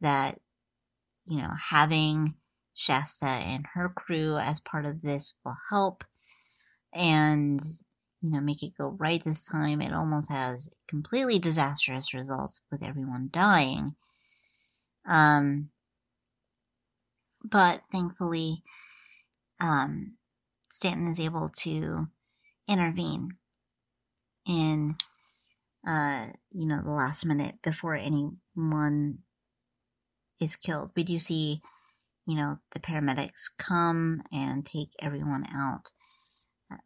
that, 0.00 0.40
you 1.26 1.38
know, 1.38 1.50
having 1.70 2.34
Shasta 2.74 3.26
and 3.26 3.66
her 3.74 3.88
crew 3.88 4.36
as 4.36 4.60
part 4.60 4.86
of 4.86 5.02
this 5.02 5.34
will 5.44 5.56
help. 5.70 6.04
And 6.92 7.60
you 8.22 8.30
know, 8.30 8.40
make 8.40 8.62
it 8.62 8.76
go 8.76 8.88
right 8.98 9.22
this 9.22 9.46
time. 9.46 9.80
It 9.80 9.94
almost 9.94 10.30
has 10.30 10.70
completely 10.88 11.38
disastrous 11.38 12.12
results 12.12 12.60
with 12.70 12.82
everyone 12.82 13.30
dying. 13.32 13.94
Um, 15.06 15.70
but 17.42 17.82
thankfully, 17.90 18.62
um, 19.58 20.16
Stanton 20.70 21.08
is 21.08 21.18
able 21.18 21.48
to 21.48 22.08
intervene 22.70 23.36
in, 24.46 24.96
uh, 25.86 26.28
you 26.52 26.66
know, 26.66 26.80
the 26.82 26.90
last 26.90 27.26
minute 27.26 27.56
before 27.62 27.94
anyone 27.94 29.18
is 30.40 30.56
killed. 30.56 30.92
We 30.94 31.02
do 31.02 31.18
see, 31.18 31.60
you 32.26 32.36
know, 32.36 32.58
the 32.72 32.80
paramedics 32.80 33.50
come 33.58 34.22
and 34.32 34.64
take 34.64 34.90
everyone 35.00 35.44
out. 35.52 35.90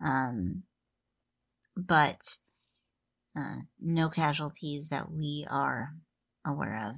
Um, 0.05 0.63
but 1.77 2.39
uh, 3.37 3.59
no 3.81 4.09
casualties 4.09 4.89
that 4.89 5.11
we 5.11 5.47
are 5.51 5.91
aware 6.47 6.83
of 6.89 6.95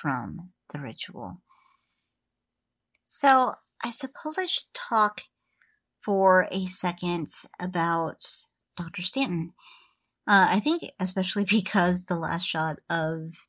from 0.00 0.50
the 0.72 0.80
ritual. 0.80 1.40
So 3.06 3.54
I 3.82 3.90
suppose 3.90 4.36
I 4.38 4.46
should 4.46 4.72
talk 4.74 5.22
for 6.04 6.48
a 6.50 6.66
second 6.66 7.28
about 7.58 8.26
Dr. 8.76 9.02
Stanton. 9.02 9.52
Uh, 10.26 10.48
I 10.50 10.60
think, 10.60 10.84
especially 10.98 11.44
because 11.48 12.06
the 12.06 12.18
last 12.18 12.44
shot 12.44 12.78
of 12.88 13.46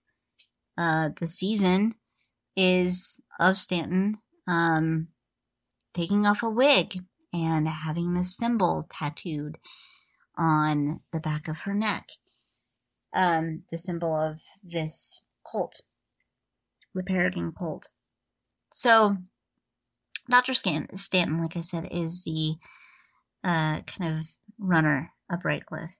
uh, 0.77 1.09
the 1.19 1.27
season 1.27 1.95
is 2.55 3.21
of 3.39 3.57
Stanton 3.57 4.17
um, 4.47 5.07
taking 5.93 6.25
off 6.25 6.43
a 6.43 6.49
wig 6.49 7.03
and 7.33 7.67
having 7.67 8.13
the 8.13 8.25
symbol 8.25 8.85
tattooed 8.89 9.57
on 10.37 10.99
the 11.11 11.19
back 11.19 11.47
of 11.47 11.59
her 11.59 11.73
neck. 11.73 12.09
Um, 13.13 13.63
the 13.71 13.77
symbol 13.77 14.15
of 14.15 14.41
this 14.63 15.21
cult, 15.49 15.81
the 16.95 17.03
Paragon 17.03 17.53
cult. 17.57 17.89
So, 18.71 19.17
Dr. 20.29 20.53
Stanton, 20.53 21.41
like 21.41 21.57
I 21.57 21.61
said, 21.61 21.87
is 21.91 22.23
the 22.23 22.55
uh, 23.43 23.81
kind 23.81 24.19
of 24.19 24.25
runner 24.57 25.11
of 25.29 25.41
Brightcliffe. 25.41 25.95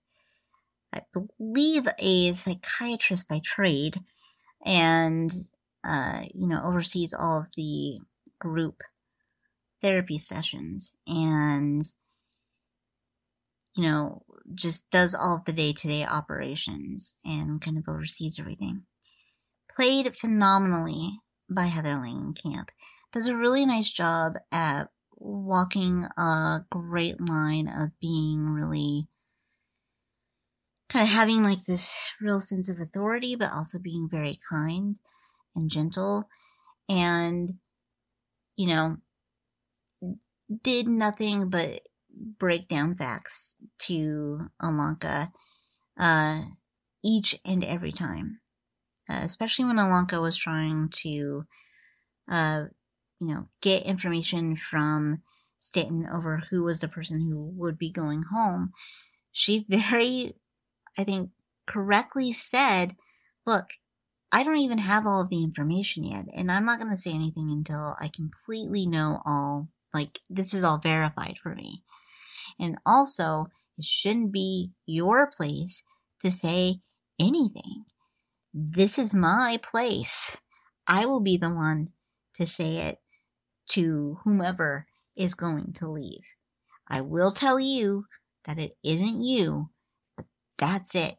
I 0.94 1.02
believe 1.14 1.88
a 2.00 2.34
psychiatrist 2.34 3.28
by 3.28 3.40
trade, 3.44 4.02
and 4.66 5.34
uh, 5.84 6.24
you 6.34 6.48
know 6.48 6.62
oversees 6.64 7.14
all 7.14 7.40
of 7.40 7.48
the 7.56 8.00
group 8.40 8.82
therapy 9.82 10.20
sessions 10.20 10.94
and 11.08 11.94
you 13.76 13.84
know, 13.84 14.24
just 14.54 14.90
does 14.92 15.16
all 15.16 15.38
of 15.38 15.46
the 15.46 15.54
day 15.54 15.74
to 15.74 15.88
day 15.88 16.06
operations 16.06 17.16
and 17.24 17.62
kind 17.62 17.78
of 17.78 17.88
oversees 17.88 18.38
everything. 18.40 18.84
Played 19.74 20.16
phenomenally 20.16 21.20
by 21.50 21.66
Heather 21.66 21.92
Langenkamp. 21.92 22.70
Does 23.12 23.28
a 23.28 23.36
really 23.36 23.66
nice 23.66 23.92
job 23.92 24.34
at 24.52 24.90
walking 25.18 26.06
a 26.18 26.66
great 26.70 27.20
line 27.22 27.68
of 27.68 27.92
being 28.00 28.50
really 28.50 29.08
kind 30.90 31.04
of 31.04 31.10
having 31.10 31.44
like 31.44 31.66
this 31.66 31.94
real 32.20 32.40
sense 32.40 32.68
of 32.70 32.80
authority, 32.80 33.36
but 33.36 33.52
also 33.52 33.80
being 33.80 34.10
very 34.10 34.40
kind 34.50 34.98
and 35.56 35.70
gentle. 35.70 36.30
And, 36.90 37.60
you 38.58 38.68
know, 38.68 38.98
did 40.64 40.88
nothing 40.88 41.50
but 41.50 41.82
break 42.14 42.68
down 42.68 42.96
facts 42.96 43.56
to 43.80 44.50
Ilonka 44.62 45.32
uh, 45.98 46.42
each 47.04 47.40
and 47.46 47.64
every 47.64 47.92
time. 47.92 48.42
Uh, 49.10 49.22
especially 49.24 49.66
when 49.66 49.78
Ilonka 49.78 50.22
was 50.22 50.38
trying 50.38 50.90
to, 50.90 51.46
uh, 52.30 52.66
you 53.22 53.28
know, 53.28 53.48
get 53.62 53.84
information 53.84 54.56
from 54.56 55.22
Stanton 55.60 56.08
over 56.12 56.42
who 56.50 56.64
was 56.64 56.82
the 56.82 56.88
person 56.88 57.22
who 57.22 57.52
would 57.56 57.78
be 57.78 57.92
going 57.92 58.24
home. 58.34 58.74
She 59.32 59.64
very, 59.70 60.34
I 60.98 61.04
think, 61.04 61.30
correctly 61.68 62.34
said, 62.34 62.96
look, 63.46 63.74
I 64.32 64.44
don't 64.44 64.58
even 64.58 64.80
have 64.80 65.06
all 65.06 65.22
of 65.22 65.30
the 65.30 65.44
information 65.44 66.04
yet, 66.04 66.26
and 66.34 66.52
I'm 66.52 66.66
not 66.66 66.80
going 66.80 66.90
to 66.90 66.98
say 66.98 67.12
anything 67.12 67.52
until 67.52 67.96
I 68.02 68.08
completely 68.08 68.88
know 68.88 69.22
all, 69.24 69.68
like, 69.94 70.20
this 70.30 70.54
is 70.54 70.64
all 70.64 70.80
verified 70.80 71.36
for 71.42 71.54
me. 71.54 71.84
And 72.60 72.78
also, 72.86 73.48
it 73.78 73.86
shouldn't 73.86 74.32
be 74.32 74.72
your 74.86 75.28
place 75.28 75.84
to 76.22 76.32
say 76.32 76.78
anything. 77.20 77.86
This 78.54 78.98
is 78.98 79.14
my 79.14 79.60
place. 79.62 80.42
I 80.88 81.06
will 81.06 81.22
be 81.22 81.38
the 81.38 81.50
one 81.50 81.90
to 82.36 82.46
say 82.46 82.78
it 82.78 83.01
to 83.72 84.20
whomever 84.24 84.88
is 85.16 85.34
going 85.34 85.74
to 85.74 85.90
leave. 85.90 86.24
I 86.88 87.02
will 87.02 87.32
tell 87.32 87.60
you 87.60 88.06
that 88.46 88.60
it 88.60 88.78
isn't 88.84 89.22
you, 89.22 89.70
but 90.16 90.26
that's 90.58 90.96
it. 90.96 91.16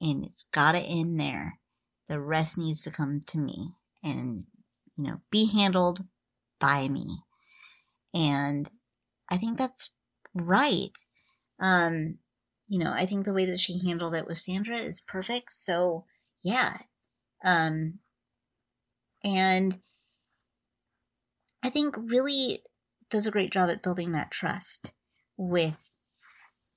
And 0.00 0.24
it's 0.24 0.44
gotta 0.44 0.80
end 0.80 1.18
there. 1.20 1.58
The 2.08 2.20
rest 2.20 2.56
needs 2.56 2.82
to 2.82 2.90
come 2.90 3.22
to 3.26 3.38
me 3.38 3.72
and, 4.02 4.44
you 4.96 5.04
know, 5.04 5.20
be 5.30 5.46
handled 5.46 6.04
by 6.60 6.88
me. 6.88 7.18
And 8.14 8.70
I 9.30 9.36
think 9.36 9.58
that's 9.58 9.90
right. 10.34 10.92
Um, 11.58 12.18
you 12.68 12.78
know, 12.78 12.92
I 12.92 13.06
think 13.06 13.24
the 13.24 13.32
way 13.32 13.44
that 13.46 13.60
she 13.60 13.80
handled 13.84 14.14
it 14.14 14.26
with 14.26 14.38
Sandra 14.38 14.78
is 14.78 15.00
perfect. 15.00 15.52
So, 15.52 16.04
yeah. 16.42 16.78
Um, 17.44 17.98
and 19.24 19.80
I 21.66 21.68
think 21.68 21.96
really 21.96 22.62
does 23.10 23.26
a 23.26 23.32
great 23.32 23.50
job 23.50 23.70
at 23.70 23.82
building 23.82 24.12
that 24.12 24.30
trust 24.30 24.92
with 25.36 25.74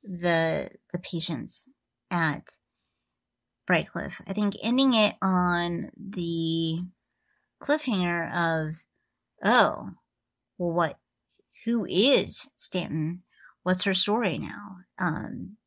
the 0.01 0.71
the 0.91 0.97
patients 0.97 1.69
at 2.09 2.57
Brightcliffe. 3.69 4.19
I 4.27 4.33
think 4.33 4.55
ending 4.63 4.95
it 4.95 5.13
on 5.21 5.91
the 5.95 6.85
cliffhanger 7.61 8.29
of, 8.33 8.77
oh, 9.43 9.91
well, 10.57 10.73
what, 10.73 10.97
who 11.65 11.85
is 11.87 12.49
Stanton? 12.55 13.21
What's 13.61 13.83
her 13.83 13.93
story 13.93 14.39
now? 14.39 14.77
Um, 14.97 15.57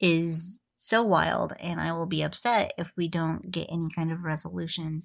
is 0.00 0.60
so 0.76 1.02
wild, 1.02 1.54
and 1.60 1.80
I 1.80 1.92
will 1.92 2.04
be 2.04 2.20
upset 2.20 2.74
if 2.76 2.92
we 2.94 3.08
don't 3.08 3.50
get 3.50 3.68
any 3.72 3.88
kind 3.88 4.12
of 4.12 4.22
resolution 4.22 5.04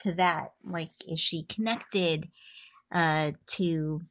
to 0.00 0.12
that. 0.14 0.52
Like, 0.62 0.90
is 1.08 1.20
she 1.20 1.44
connected 1.44 2.28
uh, 2.92 3.32
to 3.46 4.02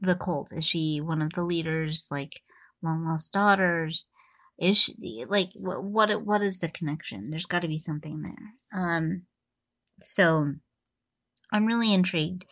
the 0.00 0.14
cult? 0.14 0.52
Is 0.52 0.64
she 0.64 1.00
one 1.00 1.22
of 1.22 1.32
the 1.32 1.44
leaders, 1.44 2.08
like 2.10 2.42
long 2.82 3.04
lost 3.04 3.32
daughters? 3.32 4.08
Is 4.58 4.78
she 4.78 5.24
like 5.28 5.50
what? 5.54 5.84
What, 5.84 6.22
what 6.24 6.42
is 6.42 6.60
the 6.60 6.68
connection? 6.68 7.30
There's 7.30 7.46
got 7.46 7.62
to 7.62 7.68
be 7.68 7.78
something 7.78 8.22
there. 8.22 8.54
Um, 8.72 9.22
so 10.00 10.54
I'm 11.52 11.66
really 11.66 11.92
intrigued. 11.92 12.46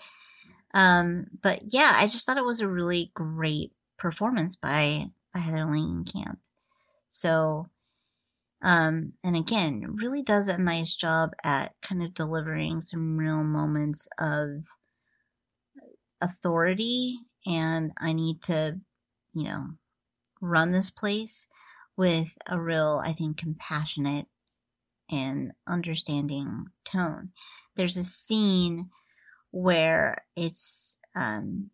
Um, 0.73 1.27
but 1.41 1.63
yeah, 1.69 1.93
I 1.97 2.07
just 2.07 2.27
thought 2.27 2.37
it 2.37 2.45
was 2.45 2.61
a 2.61 2.69
really 2.69 3.11
great 3.15 3.73
performance 3.97 4.57
by 4.57 5.07
by 5.33 5.41
Heather 5.41 5.65
Langenkamp. 5.65 6.39
So, 7.11 7.69
um, 8.65 9.15
and 9.25 9.37
again, 9.37 9.97
really 9.97 10.23
does 10.23 10.49
a 10.49 10.59
nice 10.59 10.97
job 10.97 11.31
at 11.45 11.75
kind 11.83 12.03
of 12.03 12.15
delivering 12.15 12.81
some 12.81 13.19
real 13.19 13.45
moments 13.45 14.09
of 14.19 14.67
authority. 16.21 17.19
And 17.47 17.93
I 18.01 18.13
need 18.13 18.43
to, 18.45 18.81
you 19.35 19.45
know, 19.45 19.67
run 20.41 20.73
this 20.73 20.91
place 20.91 21.49
with 21.97 22.29
a 22.51 22.61
real, 22.61 23.03
I 23.05 23.13
think, 23.13 23.39
compassionate 23.39 24.27
and 25.11 25.53
understanding 25.67 26.67
tone. 26.85 27.31
There's 27.77 27.97
a 27.97 28.05
scene 28.05 28.91
where 29.53 30.27
it's 30.37 30.99
um, 31.17 31.71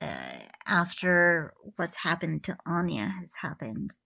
uh, 0.00 0.49
after 0.70 1.52
what's 1.76 1.96
happened 1.96 2.44
to 2.44 2.56
Anya 2.64 3.14
has 3.20 3.34
happened. 3.42 3.96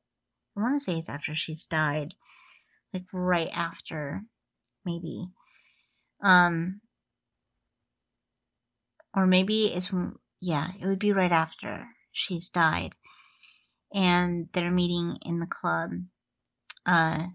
I 0.57 0.63
want 0.63 0.75
to 0.77 0.81
say 0.81 0.99
it's 0.99 1.09
after 1.09 1.35
she's 1.35 1.67
died, 1.67 2.15
like 2.93 3.05
right 3.13 3.51
after, 3.57 4.23
maybe. 4.85 5.29
Um, 6.23 6.81
or 9.15 9.27
maybe 9.27 9.67
it's 9.67 9.93
yeah, 10.41 10.69
it 10.81 10.87
would 10.87 10.99
be 10.99 11.13
right 11.13 11.33
after 11.33 11.89
she's 12.13 12.49
died, 12.49 12.97
and 13.93 14.49
they're 14.53 14.71
meeting 14.71 15.19
in 15.25 15.41
the 15.41 15.47
club, 15.47 15.91
uh, 16.87 17.27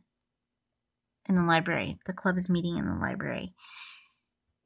in 1.28 1.36
the 1.36 1.44
library. 1.44 2.00
The 2.08 2.14
club 2.14 2.38
is 2.38 2.50
meeting 2.50 2.78
in 2.78 2.86
the 2.86 3.00
library, 3.00 3.54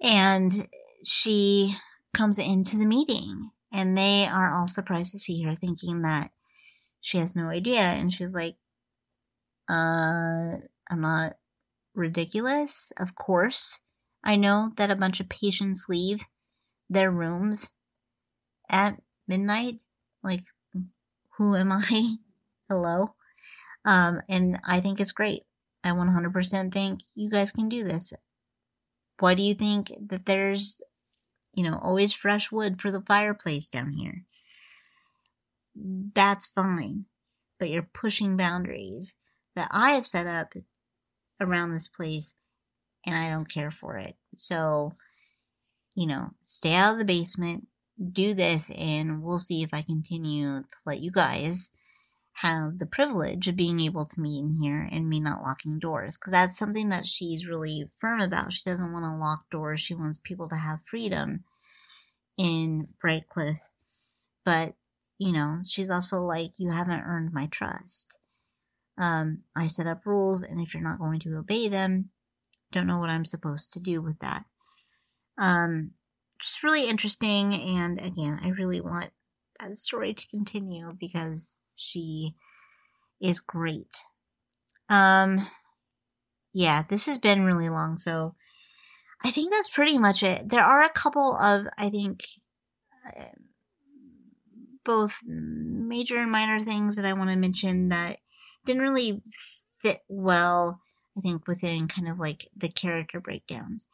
and 0.02 0.68
she 1.04 1.76
comes 2.14 2.38
into 2.38 2.78
the 2.78 2.86
meeting 2.86 3.50
and 3.74 3.98
they 3.98 4.28
are 4.28 4.54
all 4.54 4.68
surprised 4.68 5.12
to 5.12 5.20
see 5.20 5.42
her, 5.42 5.56
thinking 5.56 6.04
that 6.04 6.32
she 7.02 7.18
has 7.18 7.36
no 7.36 7.50
idea. 7.50 7.82
And 7.82 8.14
she's 8.14 8.34
like, 8.34 8.56
uh, 9.68 10.58
I'm 10.90 11.02
not 11.02 11.34
ridiculous. 11.96 12.94
Of 12.98 13.16
course. 13.16 13.80
I 14.24 14.36
know 14.36 14.72
that 14.78 14.92
a 14.92 14.96
bunch 14.96 15.20
of 15.20 15.28
patients 15.28 15.88
leave 15.90 16.24
their 16.90 17.12
rooms 17.12 17.70
at 18.70 19.02
midnight. 19.28 19.84
Like, 20.24 20.44
who 21.38 21.56
am 21.56 21.72
I? 21.72 22.18
Hello? 22.70 23.16
Um, 23.86 24.22
and 24.30 24.60
I 24.66 24.80
think 24.80 25.02
it's 25.02 25.12
great. 25.12 25.44
I 25.84 25.90
100% 25.90 26.72
think 26.74 27.02
you 27.16 27.30
guys 27.30 27.52
can 27.52 27.68
do 27.68 27.84
this. 27.84 28.14
Why 29.20 29.34
do 29.34 29.44
you 29.44 29.54
think 29.54 29.92
that 30.00 30.26
there's 30.26 30.82
you 31.54 31.64
know, 31.64 31.80
always 31.82 32.14
fresh 32.14 32.52
wood 32.52 32.82
for 32.82 32.92
the 32.92 33.02
fireplace 33.02 33.70
down 33.70 33.94
here. 33.94 34.26
That's 35.76 36.46
fine. 36.46 37.06
But 37.60 37.70
you're 37.70 37.88
pushing 37.94 38.36
boundaries 38.36 39.16
that 39.56 39.70
I 39.72 39.92
have 39.92 40.06
set 40.06 40.28
up 40.28 40.54
around 41.40 41.72
this 41.72 41.88
place 41.88 42.36
and 43.06 43.16
I 43.16 43.30
don't 43.30 43.52
care 43.52 43.72
for 43.72 43.98
it. 43.98 44.16
So, 44.34 44.94
you 45.96 46.08
know, 46.08 46.32
stay 46.44 46.74
out 46.74 46.94
of 46.94 46.98
the 46.98 47.06
basement, 47.06 47.68
do 48.12 48.34
this, 48.34 48.72
and 48.72 49.22
we'll 49.22 49.40
see 49.40 49.62
if 49.62 49.74
I 49.74 49.82
continue 49.82 50.62
to 50.62 50.76
let 50.86 51.00
you 51.00 51.12
guys 51.12 51.70
have 52.38 52.80
the 52.80 52.86
privilege 52.86 53.48
of 53.48 53.56
being 53.56 53.80
able 53.80 54.06
to 54.06 54.20
meet 54.20 54.40
in 54.40 54.58
here 54.62 54.90
and 54.92 55.08
me 55.08 55.20
not 55.20 55.44
locking 55.44 55.80
doors. 55.80 56.18
Because 56.18 56.32
that's 56.32 56.58
something 56.58 56.90
that 56.90 57.06
she's 57.06 57.48
really 57.48 57.90
firm 58.00 58.20
about. 58.20 58.54
She 58.54 58.70
doesn't 58.70 58.92
want 58.92 59.04
to 59.04 59.16
lock 59.16 59.50
doors. 59.52 59.80
She 59.80 59.94
wants 59.94 60.18
people 60.18 60.50
to 60.50 60.56
have 60.56 60.80
freedom 60.90 61.44
in 62.38 62.88
Brightcliffe. 63.04 63.60
But, 64.44 64.74
you 65.18 65.32
know, 65.32 65.60
she's 65.68 65.90
also 65.90 66.22
like, 66.22 66.52
you 66.58 66.72
haven't 66.72 67.02
earned 67.02 67.34
my 67.34 67.46
trust. 67.46 68.18
Um, 68.98 69.44
I 69.56 69.68
set 69.68 69.88
up 69.88 70.06
rules, 70.06 70.44
and 70.44 70.60
if 70.60 70.74
you're 70.74 70.84
not 70.84 71.00
going 71.00 71.20
to 71.22 71.38
obey 71.38 71.68
them, 71.68 72.10
don't 72.72 72.88
know 72.88 73.00
what 73.00 73.10
I'm 73.10 73.26
supposed 73.26 73.74
to 73.74 73.80
do 73.80 74.02
with 74.02 74.20
that. 74.20 74.46
Um, 75.38 75.92
just 76.40 76.62
really 76.62 76.88
interesting, 76.88 77.54
and 77.56 78.00
again, 78.00 78.40
I 78.44 78.50
really 78.50 78.82
want 78.82 79.12
that 79.60 79.78
story 79.78 80.14
to 80.14 80.28
continue 80.28 80.92
because 81.00 81.58
she 81.76 82.36
is 83.22 83.40
great. 83.40 83.96
Um, 84.90 85.48
yeah, 86.54 86.84
this 86.88 87.06
has 87.06 87.18
been 87.18 87.46
really 87.46 87.70
long, 87.70 87.98
so 87.98 88.36
I 89.24 89.32
think 89.32 89.52
that's 89.52 89.70
pretty 89.70 89.98
much 89.98 90.22
it. 90.22 90.50
There 90.50 90.64
are 90.64 90.84
a 90.84 90.90
couple 90.90 91.38
of, 91.38 91.68
I 91.78 91.90
think, 91.90 92.26
uh, 93.08 93.26
both 94.84 95.20
major 95.26 96.18
and 96.18 96.32
minor 96.32 96.60
things 96.60 96.96
that 96.96 97.06
I 97.06 97.14
want 97.14 97.30
to 97.32 97.38
mention 97.38 97.90
that 97.90 98.18
didn't 98.66 98.82
really 98.82 99.22
fit 99.80 100.02
well, 100.08 100.82
I 101.18 101.22
think, 101.22 101.48
within 101.48 101.88
kind 101.88 102.08
of 102.08 102.20
like 102.20 102.50
the 102.56 102.70
character 102.70 103.20
breakdowns. 103.20 103.88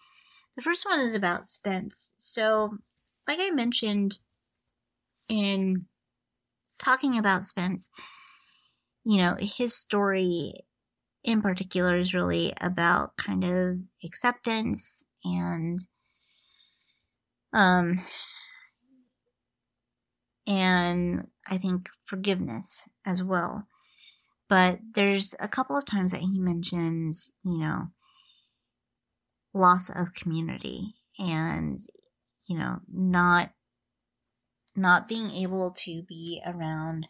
The 0.56 0.64
first 0.64 0.86
one 0.86 1.00
is 1.00 1.14
about 1.14 1.46
Spence. 1.46 2.14
So, 2.18 2.80
like 3.28 3.40
I 3.40 3.52
mentioned 3.52 4.18
in 5.28 5.86
talking 6.84 7.18
about 7.18 7.44
Spence, 7.44 7.90
you 9.04 9.18
know, 9.18 9.36
his 9.40 9.76
story 9.76 10.54
in 11.24 11.42
particular 11.42 11.98
is 11.98 12.14
really 12.14 12.54
about 12.62 13.18
kind 13.18 13.44
of 13.44 13.78
acceptance 14.04 15.04
and 15.26 15.80
um 17.54 18.00
and 20.48 21.28
I 21.48 21.58
think 21.58 21.90
forgiveness 22.06 22.88
as 23.06 23.24
well. 23.24 23.68
But 24.48 24.80
there's 24.96 25.36
a 25.40 25.48
couple 25.48 25.78
of 25.78 25.86
times 25.86 26.12
that 26.12 26.22
he 26.22 26.40
mentions, 26.40 27.32
you 27.44 27.60
know, 27.60 27.90
loss 29.54 29.90
of 29.90 30.14
community 30.14 30.96
and 31.20 31.80
you 32.48 32.58
know, 32.58 32.80
not 32.92 33.52
not 34.80 35.08
being 35.08 35.32
able 35.32 35.72
to 35.72 36.04
be 36.04 36.42
around 36.46 37.08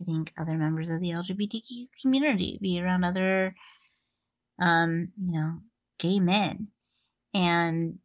I 0.00 0.04
think 0.04 0.32
other 0.38 0.56
members 0.56 0.90
of 0.90 1.00
the 1.00 1.10
LGBTQ 1.10 1.88
community, 2.00 2.58
be 2.60 2.80
around 2.80 3.04
other 3.04 3.54
um, 4.58 5.12
you 5.20 5.32
know, 5.32 5.60
gay 5.98 6.20
men 6.20 6.68
and 7.34 7.98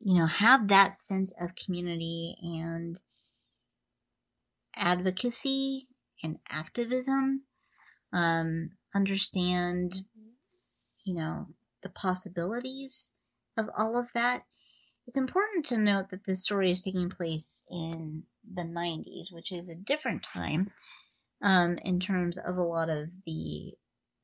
you 0.00 0.14
know, 0.18 0.26
have 0.26 0.68
that 0.68 0.96
sense 0.96 1.32
of 1.40 1.54
community 1.54 2.36
and 2.42 2.98
advocacy 4.74 5.88
and 6.22 6.38
activism. 6.48 7.42
Um, 8.12 8.70
understand, 8.94 10.04
you 11.04 11.14
know, 11.14 11.48
the 11.82 11.90
possibilities 11.90 13.08
of 13.56 13.68
all 13.76 13.96
of 13.96 14.12
that. 14.14 14.44
It's 15.06 15.16
important 15.16 15.64
to 15.66 15.78
note 15.78 16.10
that 16.10 16.24
this 16.24 16.42
story 16.42 16.70
is 16.70 16.82
taking 16.82 17.10
place 17.10 17.62
in 17.70 18.24
the 18.48 18.62
90s, 18.62 19.32
which 19.32 19.50
is 19.50 19.68
a 19.68 19.74
different 19.74 20.22
time 20.22 20.70
um, 21.42 21.78
in 21.84 22.00
terms 22.00 22.38
of 22.38 22.56
a 22.56 22.62
lot 22.62 22.88
of 22.88 23.08
the 23.26 23.74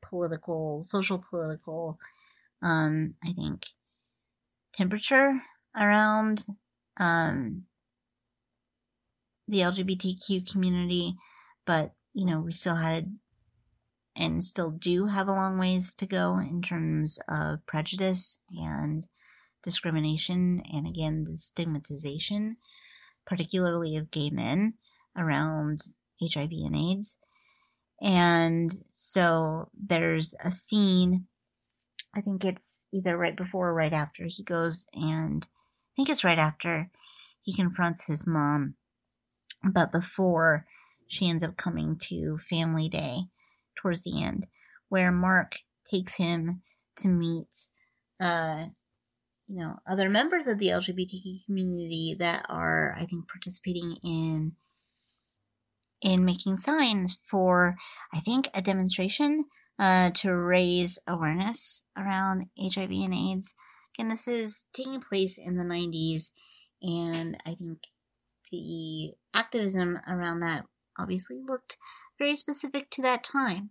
political, 0.03 0.83
social 0.83 1.19
political, 1.19 1.99
um, 2.63 3.15
I 3.25 3.33
think, 3.33 3.67
temperature 4.77 5.43
around 5.77 6.45
um, 6.99 7.65
the 9.49 9.59
LGBTQ 9.59 10.51
community, 10.51 11.15
but 11.67 11.93
you 12.15 12.25
know, 12.25 12.41
we 12.41 12.53
still 12.53 12.77
had 12.77 13.19
and 14.17 14.43
still 14.43 14.71
do 14.71 15.07
have 15.07 15.29
a 15.29 15.33
long 15.33 15.59
ways 15.59 15.93
to 15.95 16.07
go 16.07 16.39
in 16.39 16.63
terms 16.63 17.19
of 17.29 17.65
prejudice 17.67 18.39
and 18.59 19.07
discrimination 19.67 20.63
and 20.73 20.87
again 20.87 21.25
the 21.25 21.37
stigmatization, 21.37 22.57
particularly 23.27 23.97
of 23.97 24.13
gay 24.13 24.31
men 24.31 24.75
around 25.19 25.83
HIV 26.23 26.53
and 26.53 26.77
AIDS. 26.77 27.17
And 28.01 28.73
so 28.93 29.71
there's 29.77 30.37
a 30.45 30.53
scene, 30.53 31.27
I 32.15 32.21
think 32.21 32.45
it's 32.45 32.87
either 32.93 33.17
right 33.19 33.37
before 33.37 33.71
or 33.71 33.75
right 33.75 33.93
after 33.93 34.27
he 34.27 34.45
goes 34.45 34.87
and 34.95 35.45
I 35.45 35.93
think 35.97 36.09
it's 36.09 36.25
right 36.25 36.39
after 36.39 36.91
he 37.43 37.53
confronts 37.53 38.05
his 38.05 38.27
mom 38.27 38.77
but 39.65 39.91
before 39.91 40.67
she 41.09 41.29
ends 41.29 41.43
up 41.43 41.57
coming 41.57 41.99
to 42.09 42.39
family 42.39 42.89
day 42.89 43.25
towards 43.77 44.05
the 44.05 44.23
end 44.23 44.47
where 44.89 45.13
mark 45.13 45.57
takes 45.91 46.15
him 46.15 46.63
to 46.97 47.09
meet 47.09 47.67
uh 48.21 48.67
you 49.49 49.61
know 49.61 49.77
other 49.87 50.09
members 50.09 50.47
of 50.47 50.59
the 50.59 50.69
lgbtq 50.69 51.45
community 51.47 52.15
that 52.19 52.45
are 52.49 52.95
i 52.99 53.05
think 53.07 53.29
participating 53.29 53.97
in 54.03 54.53
in 56.03 56.25
making 56.25 56.57
signs 56.57 57.19
for 57.29 57.77
i 58.13 58.21
think 58.21 58.49
a 58.55 58.63
demonstration 58.63 59.45
uh 59.79 60.11
to 60.11 60.33
raise 60.33 60.99
awareness 61.07 61.83
around 61.97 62.47
hiv 62.59 62.91
and 62.91 63.15
aids 63.15 63.55
again 63.95 64.09
this 64.09 64.27
is 64.29 64.67
taking 64.75 65.01
place 65.01 65.39
in 65.39 65.57
the 65.57 65.65
90s 65.65 66.31
and 66.83 67.37
i 67.47 67.55
think 67.55 67.79
the 68.53 69.13
activism 69.35 69.99
around 70.09 70.41
that 70.41 70.67
obviously 70.99 71.41
looked 71.45 71.77
very 72.19 72.37
specific 72.37 72.91
to 72.91 73.03
that 73.03 73.25
time. 73.25 73.71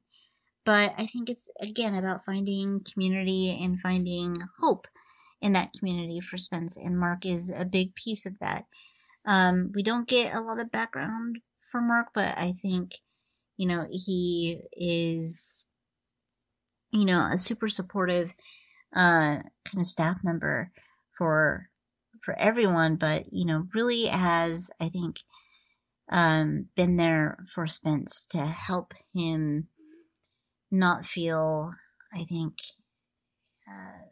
But 0.65 0.93
I 0.97 1.05
think 1.05 1.29
it's 1.29 1.49
again 1.61 1.93
about 1.93 2.25
finding 2.25 2.81
community 2.91 3.57
and 3.61 3.79
finding 3.79 4.47
hope 4.59 4.87
in 5.45 5.53
that 5.53 5.73
community 5.77 6.19
for 6.19 6.39
Spence, 6.39 6.75
and 6.75 6.97
Mark 6.97 7.23
is 7.23 7.51
a 7.51 7.65
big 7.65 7.93
piece 7.93 8.25
of 8.25 8.39
that. 8.39 8.65
Um, 9.27 9.71
we 9.75 9.83
don't 9.83 10.07
get 10.07 10.33
a 10.33 10.41
lot 10.41 10.59
of 10.59 10.71
background 10.71 11.37
for 11.61 11.81
Mark, 11.81 12.07
but 12.15 12.35
I 12.35 12.53
think, 12.59 12.95
you 13.55 13.67
know, 13.67 13.85
he 13.91 14.61
is, 14.75 15.65
you 16.91 17.05
know, 17.05 17.29
a 17.31 17.37
super 17.37 17.69
supportive 17.69 18.33
uh, 18.95 19.43
kind 19.65 19.81
of 19.81 19.85
staff 19.87 20.23
member 20.23 20.71
for 21.15 21.69
for 22.23 22.33
everyone, 22.39 22.95
but 22.95 23.25
you 23.31 23.45
know, 23.45 23.67
really 23.75 24.05
has 24.07 24.71
I 24.79 24.89
think 24.89 25.19
um, 26.11 26.69
been 26.75 26.97
there 26.97 27.37
for 27.53 27.67
Spence 27.67 28.25
to 28.31 28.39
help 28.39 28.95
him 29.13 29.67
not 30.71 31.05
feel. 31.05 31.71
I 32.11 32.23
think. 32.23 32.55
Uh, 33.69 34.04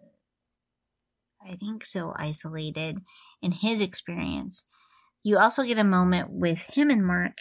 I 1.46 1.56
think 1.56 1.86
so 1.86 2.14
isolated 2.16 3.00
in 3.42 3.52
his 3.52 3.82
experience. 3.82 4.66
You 5.24 5.38
also 5.38 5.64
get 5.64 5.78
a 5.78 5.84
moment 5.84 6.30
with 6.32 6.60
him 6.60 6.90
and 6.90 7.06
Mark 7.06 7.34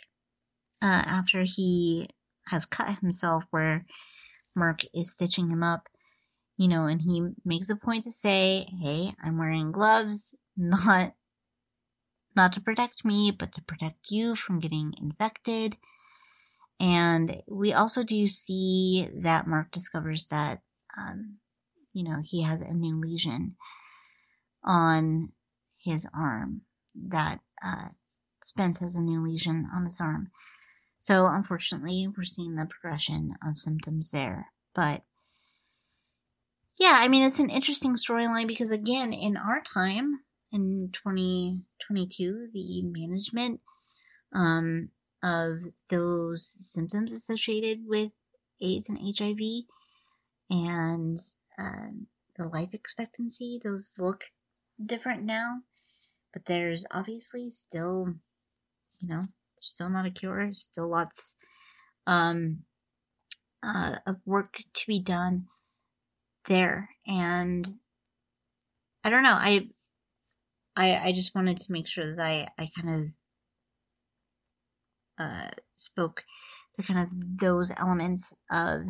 uh, 0.81 1.03
after 1.07 1.45
he 1.45 2.09
has 2.49 2.65
cut 2.65 2.99
himself, 2.99 3.45
where 3.51 3.87
Mark 4.55 4.83
is 4.95 5.15
stitching 5.15 5.51
him 5.51 5.63
up, 5.63 5.89
you 6.57 6.69
know, 6.69 6.87
and 6.87 7.03
he 7.03 7.23
makes 7.45 7.71
a 7.71 7.77
point 7.77 8.05
to 8.05 8.11
say, 8.11 8.67
Hey, 8.81 9.15
I'm 9.23 9.39
wearing 9.39 9.73
gloves 9.73 10.35
not 10.57 11.15
not 12.35 12.53
to 12.55 12.61
protect 12.61 13.05
me, 13.05 13.31
but 13.31 13.53
to 13.53 13.63
protect 13.63 14.11
you 14.11 14.35
from 14.35 14.59
getting 14.59 14.95
infected. 15.01 15.77
And 16.81 17.43
we 17.47 17.73
also 17.73 18.03
do 18.03 18.27
see 18.27 19.09
that 19.15 19.47
Mark 19.47 19.71
discovers 19.71 20.29
that, 20.29 20.63
um, 20.99 21.37
you 21.93 22.03
know, 22.03 22.23
he 22.25 22.43
has 22.43 22.63
a 22.63 22.73
new 22.73 22.99
lesion 22.99 23.57
on 24.65 25.33
his 25.79 26.07
arm, 26.15 26.63
that 26.95 27.41
uh, 27.65 27.89
Spence 28.43 28.79
has 28.79 28.97
a 28.97 29.03
new 29.03 29.23
lesion 29.23 29.69
on 29.75 29.85
his 29.85 30.01
arm. 30.01 30.31
So, 31.01 31.27
unfortunately, 31.27 32.07
we're 32.07 32.25
seeing 32.25 32.55
the 32.55 32.67
progression 32.67 33.35
of 33.47 33.59
symptoms 33.59 34.11
there. 34.13 34.49
But 34.75 35.03
yeah, 36.79 36.97
I 36.99 37.09
mean, 37.09 37.23
it's 37.23 37.39
an 37.39 37.51
interesting 37.51 37.95
storyline 37.97 38.47
because, 38.47 38.71
again, 38.71 39.13
in 39.13 39.37
our 39.37 39.63
time, 39.63 40.21
in 40.53 40.91
2022, 40.93 42.49
the 42.53 42.83
management 42.83 43.61
um, 44.35 44.91
of 45.23 45.59
those 45.91 46.47
symptoms 46.47 47.13
associated 47.13 47.81
with 47.87 48.13
AIDS 48.61 48.89
and 48.89 48.99
HIV 48.99 49.39
and 50.51 51.19
um, 51.59 52.07
the 52.37 52.47
life 52.47 52.73
expectancy, 52.73 53.61
those 53.63 53.95
look 53.99 54.25
different 54.85 55.23
now. 55.25 55.63
But 56.33 56.47
there's 56.47 56.87
obviously 56.91 57.51
still, 57.51 58.15
you 59.01 59.09
know, 59.09 59.25
still 59.59 59.91
not 59.91 60.07
a 60.07 60.11
cure, 60.11 60.53
still 60.53 60.89
lots 60.89 61.37
um, 62.07 62.65
uh, 63.63 63.97
of 64.07 64.17
work 64.25 64.59
to 64.73 64.87
be 64.87 64.99
done 65.01 65.47
there. 66.49 66.91
And 67.07 67.79
I 69.05 69.11
don't 69.11 69.23
know, 69.23 69.37
I 69.39 69.69
I 70.77 71.09
I 71.09 71.13
just 71.13 71.35
wanted 71.35 71.59
to 71.59 71.73
make 71.73 71.87
sure 71.87 72.05
that 72.05 72.23
I 72.23 72.49
I 72.59 72.71
kind 72.75 73.15
of 75.19 75.25
uh 75.25 75.51
spoke 75.75 76.25
to 76.75 76.83
kind 76.83 77.01
of 77.01 77.39
those 77.39 77.71
elements 77.79 78.33
of 78.51 78.85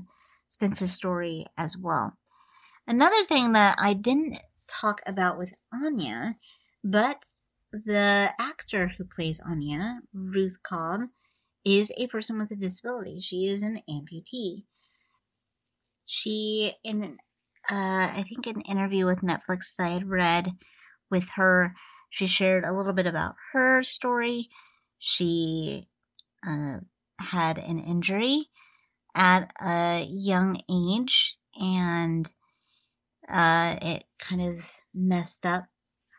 Spencer's 0.49 0.93
story 0.93 1.47
as 1.57 1.77
well. 1.77 2.17
Another 2.87 3.23
thing 3.25 3.53
that 3.53 3.77
I 3.81 3.95
didn't 3.95 4.39
talk 4.81 5.01
about 5.07 5.39
with 5.39 5.55
Anya, 5.73 6.37
but 6.83 7.25
the 7.73 8.33
actor 8.39 8.93
who 8.97 9.05
plays 9.05 9.41
Anya, 9.41 10.01
Ruth 10.13 10.59
Codd, 10.63 11.09
is 11.65 11.93
a 11.97 12.07
person 12.09 12.39
with 12.39 12.51
a 12.51 12.57
disability. 12.57 13.21
She 13.21 13.47
is 13.47 13.63
an 13.63 13.81
amputee. 13.89 14.65
She, 16.05 16.75
in 16.85 17.19
uh, 17.71 18.11
I 18.15 18.25
think 18.29 18.47
an 18.47 18.61
interview 18.63 19.07
with 19.07 19.21
Netflix 19.21 19.79
I 19.79 19.89
had 19.89 20.09
read, 20.09 20.53
with 21.13 21.31
her. 21.37 21.75
She 22.11 22.27
shared 22.27 22.65
a 22.65 22.73
little 22.73 22.93
bit 22.93 23.07
about 23.07 23.37
her 23.53 23.83
story. 23.83 24.49
She 24.99 25.89
uh, 26.47 26.79
had 27.21 27.59
an 27.59 27.79
injury 27.79 28.47
at 29.15 29.53
a 29.65 30.07
young 30.09 30.61
age 30.71 31.37
and 31.61 32.31
uh, 33.29 33.77
it 33.81 34.05
kind 34.19 34.43
of 34.43 34.71
messed 34.95 35.47
up 35.47 35.67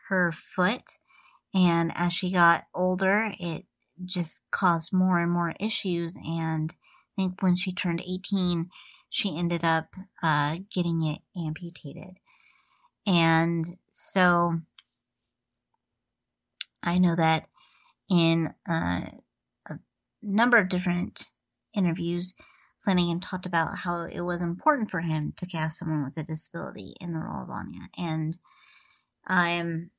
her 0.08 0.32
foot. 0.32 0.98
And 1.54 1.92
as 1.94 2.12
she 2.12 2.32
got 2.32 2.64
older, 2.74 3.32
it 3.38 3.66
just 4.04 4.50
caused 4.50 4.92
more 4.92 5.18
and 5.18 5.30
more 5.30 5.54
issues. 5.60 6.16
And 6.16 6.74
I 7.16 7.22
think 7.22 7.42
when 7.42 7.54
she 7.54 7.72
turned 7.72 8.02
18, 8.06 8.70
she 9.08 9.36
ended 9.36 9.64
up 9.64 9.94
uh, 10.22 10.58
getting 10.72 11.02
it 11.02 11.20
amputated. 11.36 12.18
And 13.06 13.76
so 13.92 14.60
I 16.82 16.98
know 16.98 17.14
that 17.14 17.48
in 18.10 18.54
uh, 18.68 19.00
a 19.68 19.78
number 20.22 20.58
of 20.58 20.68
different 20.68 21.30
interviews, 21.74 22.34
Flanagan 22.84 23.20
talked 23.20 23.46
about 23.46 23.78
how 23.78 24.04
it 24.04 24.20
was 24.20 24.42
important 24.42 24.90
for 24.90 25.00
him 25.00 25.32
to 25.38 25.46
cast 25.46 25.78
someone 25.78 26.04
with 26.04 26.18
a 26.18 26.22
disability 26.22 26.94
in 27.00 27.14
the 27.14 27.18
role 27.18 27.42
of 27.42 27.50
Anya. 27.50 27.88
And 27.96 28.36
I'm 29.26 29.90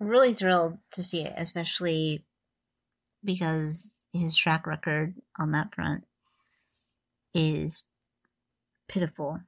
really 0.00 0.32
thrilled 0.32 0.78
to 0.92 1.02
see 1.02 1.22
it, 1.22 1.34
especially 1.36 2.24
because 3.22 3.98
his 4.12 4.34
track 4.34 4.66
record 4.66 5.14
on 5.38 5.52
that 5.52 5.74
front 5.74 6.04
is 7.34 7.84
pitiful. 8.88 9.40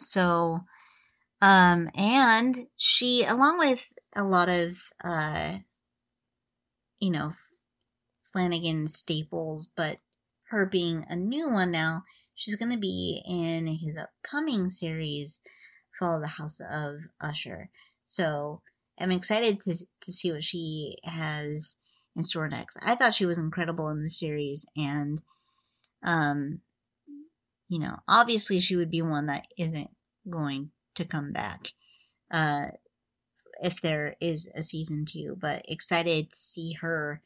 So, 0.00 0.60
um, 1.40 1.90
and 1.94 2.66
she, 2.76 3.24
along 3.24 3.58
with 3.58 3.92
a 4.14 4.24
lot 4.24 4.48
of, 4.48 4.78
uh, 5.04 5.58
you 6.98 7.10
know, 7.10 7.34
Flanagan 8.22 8.88
staples, 8.88 9.68
but 9.76 9.98
her 10.50 10.66
being 10.66 11.04
a 11.08 11.16
new 11.16 11.48
one 11.48 11.70
now, 11.70 12.04
she's 12.34 12.56
going 12.56 12.72
to 12.72 12.78
be 12.78 13.22
in 13.28 13.66
his 13.66 13.96
upcoming 13.96 14.70
series, 14.70 15.40
Fall 15.98 16.16
of 16.16 16.22
the 16.22 16.28
House 16.28 16.60
of 16.60 16.96
Usher. 17.20 17.70
So 18.04 18.62
I'm 18.98 19.10
excited 19.10 19.60
to, 19.60 19.76
to 20.02 20.12
see 20.12 20.32
what 20.32 20.44
she 20.44 20.96
has 21.04 21.76
in 22.14 22.22
store 22.22 22.48
next. 22.48 22.78
I 22.84 22.94
thought 22.94 23.14
she 23.14 23.26
was 23.26 23.38
incredible 23.38 23.88
in 23.88 24.02
the 24.02 24.10
series, 24.10 24.66
and, 24.76 25.22
um, 26.02 26.60
you 27.68 27.78
know, 27.78 27.98
obviously 28.08 28.60
she 28.60 28.76
would 28.76 28.90
be 28.90 29.02
one 29.02 29.26
that 29.26 29.48
isn't 29.58 29.90
going 30.28 30.70
to 30.94 31.04
come 31.04 31.32
back. 31.32 31.68
Uh, 32.30 32.68
if 33.62 33.80
there 33.80 34.16
is 34.20 34.48
a 34.54 34.62
season 34.62 35.06
two, 35.06 35.36
but 35.40 35.64
excited 35.68 36.30
to 36.30 36.36
see 36.36 36.74
her 36.74 37.22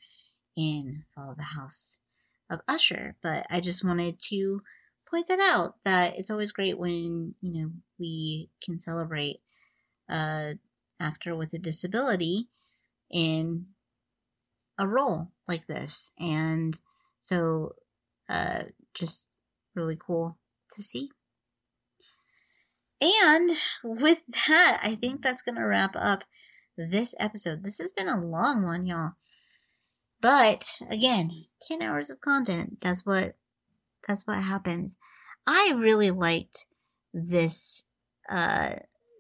in 0.57 1.05
Fall 1.15 1.33
of 1.33 1.37
the 1.37 1.43
House 1.43 1.99
of 2.51 2.60
Usher. 2.68 3.16
But 3.22 3.47
I 3.51 3.60
just 3.60 3.85
wanted 3.85 4.18
to 4.28 4.62
point 5.09 5.28
that 5.28 5.40
out 5.40 5.77
that 5.85 6.18
it's 6.18 6.31
always 6.31 6.52
great 6.52 6.78
when, 6.78 7.35
you 7.40 7.62
know, 7.62 7.70
we 7.98 8.51
can 8.62 8.78
celebrate 8.78 9.39
a 10.09 10.55
actor 11.01 11.35
with 11.35 11.52
a 11.55 11.59
disability 11.59 12.48
in 13.10 13.66
a 14.78 14.86
role 14.86 15.32
like 15.48 15.66
this. 15.66 16.10
And 16.18 16.78
so 17.20 17.74
uh 18.28 18.64
just 18.94 19.28
really 19.74 19.97
cool 19.98 20.39
to 20.74 20.82
see. 20.82 21.10
And 23.01 23.51
with 23.82 24.20
that, 24.47 24.81
I 24.82 24.94
think 24.94 25.22
that's 25.22 25.43
going 25.43 25.55
to 25.55 25.64
wrap 25.64 25.97
up 25.97 26.24
this 26.77 27.14
episode. 27.18 27.62
This 27.62 27.78
has 27.78 27.93
been 27.93 28.09
a 28.09 28.22
long 28.22 28.62
one, 28.62 28.86
y'all. 28.86 29.12
But 30.21 30.77
again, 30.89 31.31
10 31.67 31.83
hours 31.83 32.11
of 32.11 32.21
content. 32.21 32.79
That's 32.81 33.05
what 33.07 33.37
that's 34.07 34.27
what 34.27 34.39
happens. 34.43 34.97
I 35.47 35.75
really 35.77 36.11
liked 36.11 36.67
this 37.15 37.85
uh 38.29 38.77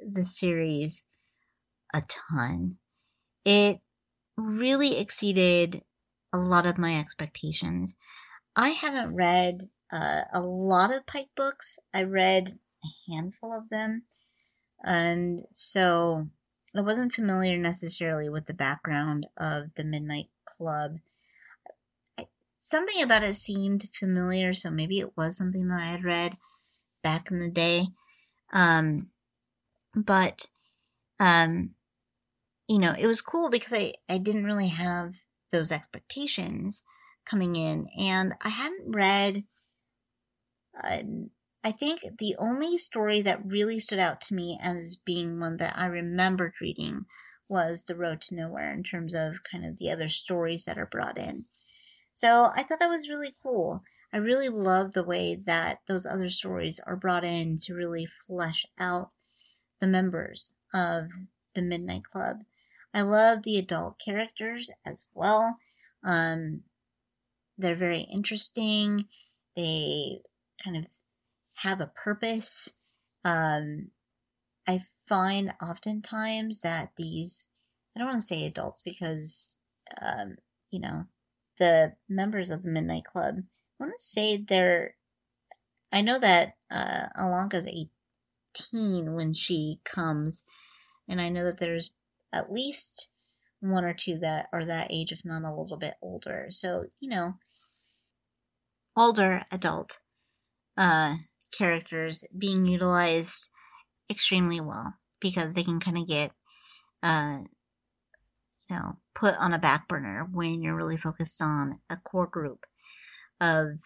the 0.06 0.24
series 0.24 1.04
a 1.92 2.02
ton. 2.08 2.78
It 3.44 3.80
really 4.36 4.98
exceeded 4.98 5.84
a 6.32 6.38
lot 6.38 6.66
of 6.66 6.78
my 6.78 6.98
expectations. 6.98 7.96
I 8.56 8.70
haven't 8.70 9.16
read 9.16 9.70
uh, 9.92 10.22
a 10.32 10.40
lot 10.42 10.94
of 10.94 11.06
Pike 11.06 11.30
books. 11.36 11.78
I 11.94 12.04
read 12.04 12.58
a 12.84 13.12
handful 13.12 13.52
of 13.56 13.68
them. 13.70 14.04
And 14.84 15.44
so 15.52 16.28
I 16.76 16.80
wasn't 16.82 17.12
familiar 17.12 17.58
necessarily 17.58 18.28
with 18.28 18.46
the 18.46 18.54
background 18.54 19.26
of 19.36 19.74
the 19.76 19.84
Midnight 19.84 20.29
Club. 20.56 20.98
Something 22.58 23.02
about 23.02 23.22
it 23.22 23.36
seemed 23.36 23.88
familiar, 23.98 24.52
so 24.52 24.70
maybe 24.70 24.98
it 25.00 25.16
was 25.16 25.36
something 25.36 25.68
that 25.68 25.80
I 25.80 25.86
had 25.86 26.04
read 26.04 26.36
back 27.02 27.30
in 27.30 27.38
the 27.38 27.48
day. 27.48 27.88
Um, 28.52 29.10
but, 29.94 30.46
um, 31.18 31.70
you 32.68 32.78
know, 32.78 32.94
it 32.98 33.06
was 33.06 33.20
cool 33.20 33.50
because 33.50 33.72
I, 33.72 33.94
I 34.08 34.18
didn't 34.18 34.44
really 34.44 34.68
have 34.68 35.16
those 35.52 35.72
expectations 35.72 36.82
coming 37.24 37.56
in, 37.56 37.86
and 37.98 38.34
I 38.44 38.50
hadn't 38.50 38.92
read. 38.92 39.44
Uh, 40.82 40.98
I 41.62 41.72
think 41.72 42.00
the 42.18 42.36
only 42.38 42.78
story 42.78 43.22
that 43.22 43.44
really 43.44 43.80
stood 43.80 43.98
out 43.98 44.20
to 44.22 44.34
me 44.34 44.58
as 44.62 44.96
being 44.96 45.40
one 45.40 45.58
that 45.58 45.76
I 45.76 45.86
remembered 45.86 46.54
reading 46.60 47.06
was 47.50 47.84
The 47.84 47.96
Road 47.96 48.22
to 48.22 48.34
Nowhere 48.34 48.72
in 48.72 48.82
terms 48.82 49.12
of 49.12 49.42
kind 49.42 49.66
of 49.66 49.78
the 49.78 49.90
other 49.90 50.08
stories 50.08 50.64
that 50.64 50.78
are 50.78 50.86
brought 50.86 51.18
in. 51.18 51.44
So 52.14 52.50
I 52.54 52.62
thought 52.62 52.78
that 52.78 52.88
was 52.88 53.08
really 53.08 53.34
cool. 53.42 53.82
I 54.12 54.18
really 54.18 54.48
love 54.48 54.92
the 54.92 55.04
way 55.04 55.34
that 55.46 55.80
those 55.86 56.06
other 56.06 56.30
stories 56.30 56.80
are 56.86 56.96
brought 56.96 57.24
in 57.24 57.58
to 57.58 57.74
really 57.74 58.06
flesh 58.06 58.64
out 58.78 59.10
the 59.80 59.86
members 59.86 60.54
of 60.72 61.10
the 61.54 61.62
Midnight 61.62 62.04
Club. 62.04 62.38
I 62.92 63.02
love 63.02 63.42
the 63.42 63.58
adult 63.58 64.00
characters 64.04 64.70
as 64.84 65.04
well. 65.14 65.58
Um, 66.04 66.62
they're 67.56 67.76
very 67.76 68.00
interesting. 68.00 69.06
They 69.56 70.20
kind 70.62 70.76
of 70.76 70.86
have 71.54 71.80
a 71.80 71.92
purpose. 71.94 72.70
Um, 73.24 73.88
find 75.10 75.52
oftentimes 75.60 76.60
that 76.60 76.92
these, 76.96 77.48
I 77.94 77.98
don't 77.98 78.08
want 78.08 78.20
to 78.20 78.26
say 78.26 78.46
adults 78.46 78.80
because, 78.80 79.58
um, 80.00 80.36
you 80.70 80.78
know, 80.80 81.06
the 81.58 81.96
members 82.08 82.48
of 82.48 82.62
the 82.62 82.70
Midnight 82.70 83.04
Club, 83.04 83.40
I 83.78 83.84
want 83.84 83.94
to 83.98 84.02
say 84.02 84.36
they're, 84.36 84.94
I 85.92 86.00
know 86.00 86.18
that 86.20 86.54
uh, 86.70 87.08
Ilonka's 87.18 87.66
18 87.66 89.14
when 89.14 89.34
she 89.34 89.80
comes, 89.84 90.44
and 91.08 91.20
I 91.20 91.28
know 91.28 91.44
that 91.44 91.58
there's 91.58 91.90
at 92.32 92.52
least 92.52 93.08
one 93.58 93.84
or 93.84 93.92
two 93.92 94.16
that 94.20 94.46
are 94.52 94.64
that 94.64 94.86
age, 94.90 95.10
if 95.10 95.24
not 95.24 95.42
a 95.42 95.52
little 95.52 95.76
bit 95.76 95.94
older. 96.00 96.46
So, 96.50 96.84
you 97.00 97.10
know, 97.10 97.34
older 98.96 99.42
adult 99.50 99.98
uh, 100.76 101.16
characters 101.50 102.24
being 102.38 102.64
utilized 102.64 103.48
extremely 104.08 104.60
well 104.60 104.99
because 105.20 105.54
they 105.54 105.62
can 105.62 105.80
kind 105.80 105.98
of 105.98 106.06
get, 106.06 106.32
uh, 107.02 107.40
you 108.68 108.76
know, 108.76 108.96
put 109.14 109.36
on 109.38 109.52
a 109.52 109.58
back 109.58 109.88
burner 109.88 110.26
when 110.30 110.62
you're 110.62 110.76
really 110.76 110.96
focused 110.96 111.42
on 111.42 111.80
a 111.88 111.96
core 111.96 112.26
group 112.26 112.66
of 113.40 113.80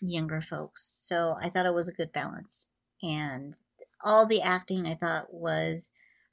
younger 0.00 0.40
folks. 0.40 0.94
So 0.96 1.36
I 1.40 1.48
thought 1.48 1.66
it 1.66 1.74
was 1.74 1.88
a 1.88 1.92
good 1.92 2.12
balance. 2.12 2.66
And 3.02 3.54
all 4.04 4.26
the 4.26 4.42
acting 4.42 4.86
I 4.86 4.94
thought 4.94 5.32
was 5.32 5.88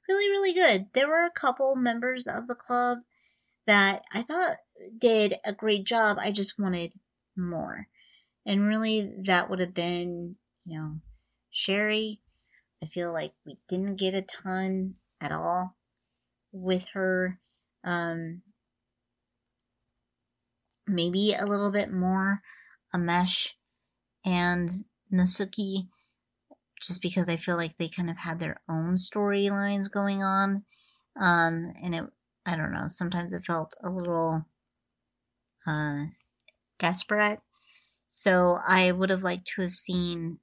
really, 0.08 0.28
really 0.28 0.52
good. 0.52 0.86
There 0.94 1.08
were 1.08 1.24
a 1.24 1.30
couple 1.30 1.74
members 1.76 2.26
of 2.26 2.46
the 2.46 2.54
club 2.54 2.98
that 3.66 4.02
I 4.12 4.22
thought 4.22 4.58
did 4.98 5.36
a 5.44 5.52
great 5.52 5.84
job. 5.84 6.18
I 6.20 6.30
just 6.30 6.58
wanted 6.58 6.92
more. 7.36 7.88
And 8.44 8.68
really, 8.68 9.12
that 9.24 9.50
would 9.50 9.58
have 9.58 9.74
been 9.74 10.36
you 10.66 10.78
know, 10.78 11.00
Cheri, 11.52 12.20
I 12.82 12.86
feel 12.86 13.12
like 13.12 13.32
we 13.44 13.58
didn't 13.68 13.96
get 13.96 14.14
a 14.14 14.22
ton 14.22 14.96
at 15.20 15.32
all 15.32 15.76
with 16.52 16.86
her. 16.94 17.40
Um, 17.84 18.42
maybe 20.86 21.34
a 21.34 21.46
little 21.46 21.70
bit 21.70 21.92
more 21.92 22.42
Amesh 22.94 23.52
and 24.24 24.70
Natsuki, 25.12 25.88
just 26.80 27.02
because 27.02 27.28
I 27.28 27.36
feel 27.36 27.56
like 27.56 27.76
they 27.76 27.88
kind 27.88 28.10
of 28.10 28.18
had 28.18 28.38
their 28.38 28.60
own 28.68 28.94
storylines 28.94 29.90
going 29.90 30.22
on. 30.22 30.64
Um, 31.20 31.72
and 31.82 31.94
it, 31.94 32.04
I 32.44 32.56
don't 32.56 32.72
know, 32.72 32.86
sometimes 32.86 33.32
it 33.32 33.44
felt 33.44 33.74
a 33.82 33.90
little, 33.90 34.46
uh, 35.66 36.06
desperate. 36.78 37.40
So 38.08 38.58
I 38.66 38.92
would 38.92 39.10
have 39.10 39.22
liked 39.22 39.48
to 39.56 39.62
have 39.62 39.74
seen 39.74 40.38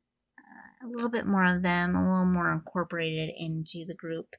a 0.83 0.87
little 0.87 1.09
bit 1.09 1.25
more 1.25 1.45
of 1.45 1.63
them, 1.63 1.95
a 1.95 2.03
little 2.03 2.25
more 2.25 2.51
incorporated 2.51 3.31
into 3.37 3.85
the 3.85 3.93
group 3.93 4.35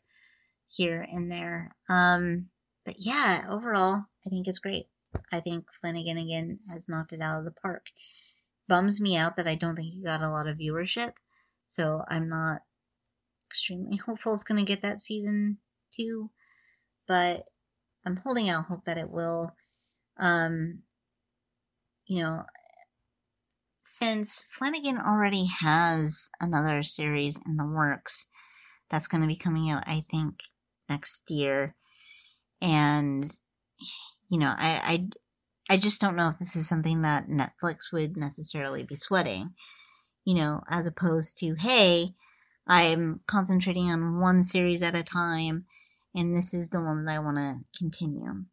here 0.66 1.06
and 1.10 1.30
there. 1.30 1.74
Um, 1.88 2.46
but 2.84 2.96
yeah, 2.98 3.46
overall, 3.48 4.04
I 4.26 4.30
think 4.30 4.46
it's 4.46 4.58
great. 4.58 4.86
I 5.32 5.40
think 5.40 5.66
Flanagan 5.72 6.18
again 6.18 6.58
has 6.70 6.88
knocked 6.88 7.12
it 7.12 7.20
out 7.20 7.38
of 7.38 7.44
the 7.44 7.50
park. 7.50 7.86
Bums 8.68 9.00
me 9.00 9.16
out 9.16 9.36
that 9.36 9.46
I 9.46 9.54
don't 9.54 9.76
think 9.76 9.92
he 9.92 10.02
got 10.02 10.22
a 10.22 10.30
lot 10.30 10.46
of 10.46 10.58
viewership, 10.58 11.12
so 11.68 12.02
I'm 12.08 12.28
not 12.28 12.62
extremely 13.50 13.96
hopeful 14.06 14.34
it's 14.34 14.44
going 14.44 14.58
to 14.58 14.68
get 14.68 14.82
that 14.82 15.00
season 15.00 15.58
two, 15.90 16.30
but 17.06 17.44
I'm 18.04 18.16
holding 18.16 18.48
out 18.48 18.66
hope 18.66 18.84
that 18.84 18.98
it 18.98 19.10
will. 19.10 19.54
Um, 20.18 20.82
you 22.06 22.22
know, 22.22 22.44
since 23.84 24.44
Flanagan 24.48 24.98
already 24.98 25.46
has 25.60 26.30
another 26.40 26.82
series 26.82 27.38
in 27.46 27.56
the 27.56 27.66
works 27.66 28.26
that's 28.90 29.06
going 29.06 29.20
to 29.20 29.28
be 29.28 29.36
coming 29.36 29.70
out, 29.70 29.84
I 29.86 30.04
think, 30.10 30.40
next 30.88 31.30
year, 31.30 31.74
and 32.60 33.30
you 34.28 34.38
know, 34.38 34.54
I, 34.56 35.08
I, 35.68 35.74
I 35.74 35.76
just 35.76 36.00
don't 36.00 36.16
know 36.16 36.28
if 36.28 36.38
this 36.38 36.56
is 36.56 36.68
something 36.68 37.02
that 37.02 37.28
Netflix 37.28 37.92
would 37.92 38.16
necessarily 38.16 38.82
be 38.82 38.96
sweating, 38.96 39.54
you 40.24 40.34
know, 40.34 40.62
as 40.68 40.86
opposed 40.86 41.38
to, 41.38 41.54
hey, 41.54 42.14
I'm 42.66 43.20
concentrating 43.26 43.90
on 43.90 44.20
one 44.20 44.42
series 44.42 44.82
at 44.82 44.96
a 44.96 45.04
time, 45.04 45.66
and 46.14 46.36
this 46.36 46.54
is 46.54 46.70
the 46.70 46.80
one 46.80 47.04
that 47.04 47.16
I 47.16 47.18
want 47.18 47.36
to 47.36 47.60
continue. 47.78 48.44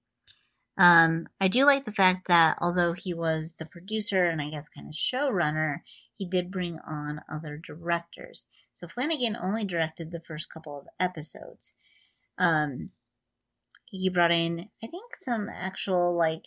Um, 0.82 1.28
I 1.40 1.48
do 1.48 1.66
like 1.66 1.84
the 1.84 1.92
fact 1.92 2.28
that 2.28 2.58
although 2.60 2.94
he 2.94 3.14
was 3.14 3.58
the 3.60 3.68
producer 3.68 4.26
and 4.26 4.42
I 4.42 4.50
guess 4.50 4.68
kind 4.68 4.88
of 4.88 4.96
showrunner, 4.96 5.82
he 6.18 6.26
did 6.26 6.50
bring 6.50 6.80
on 6.80 7.22
other 7.32 7.56
directors. 7.64 8.48
So 8.74 8.88
Flanagan 8.88 9.38
only 9.40 9.64
directed 9.64 10.12
the 10.12 10.24
first 10.28 10.50
couple 10.50 10.80
of 10.80 10.88
episodes. 11.00 11.76
Um, 12.40 12.90
he 13.86 14.10
brought 14.10 14.32
in, 14.32 14.70
I 14.84 14.88
think, 14.88 15.16
some 15.18 15.50
actual 15.50 16.18
like 16.18 16.46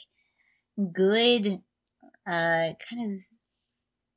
good, 0.93 1.61
uh, 2.27 2.75
kind 2.91 3.13
of 3.13 3.21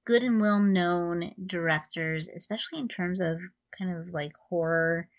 good 0.03 0.23
and 0.23 0.41
well 0.41 0.59
known 0.59 1.33
directors, 1.45 2.27
especially 2.27 2.79
in 2.79 2.87
terms 2.87 3.19
of 3.19 3.37
kind 3.77 3.95
of 3.95 4.15
like 4.15 4.33
horror 4.49 5.09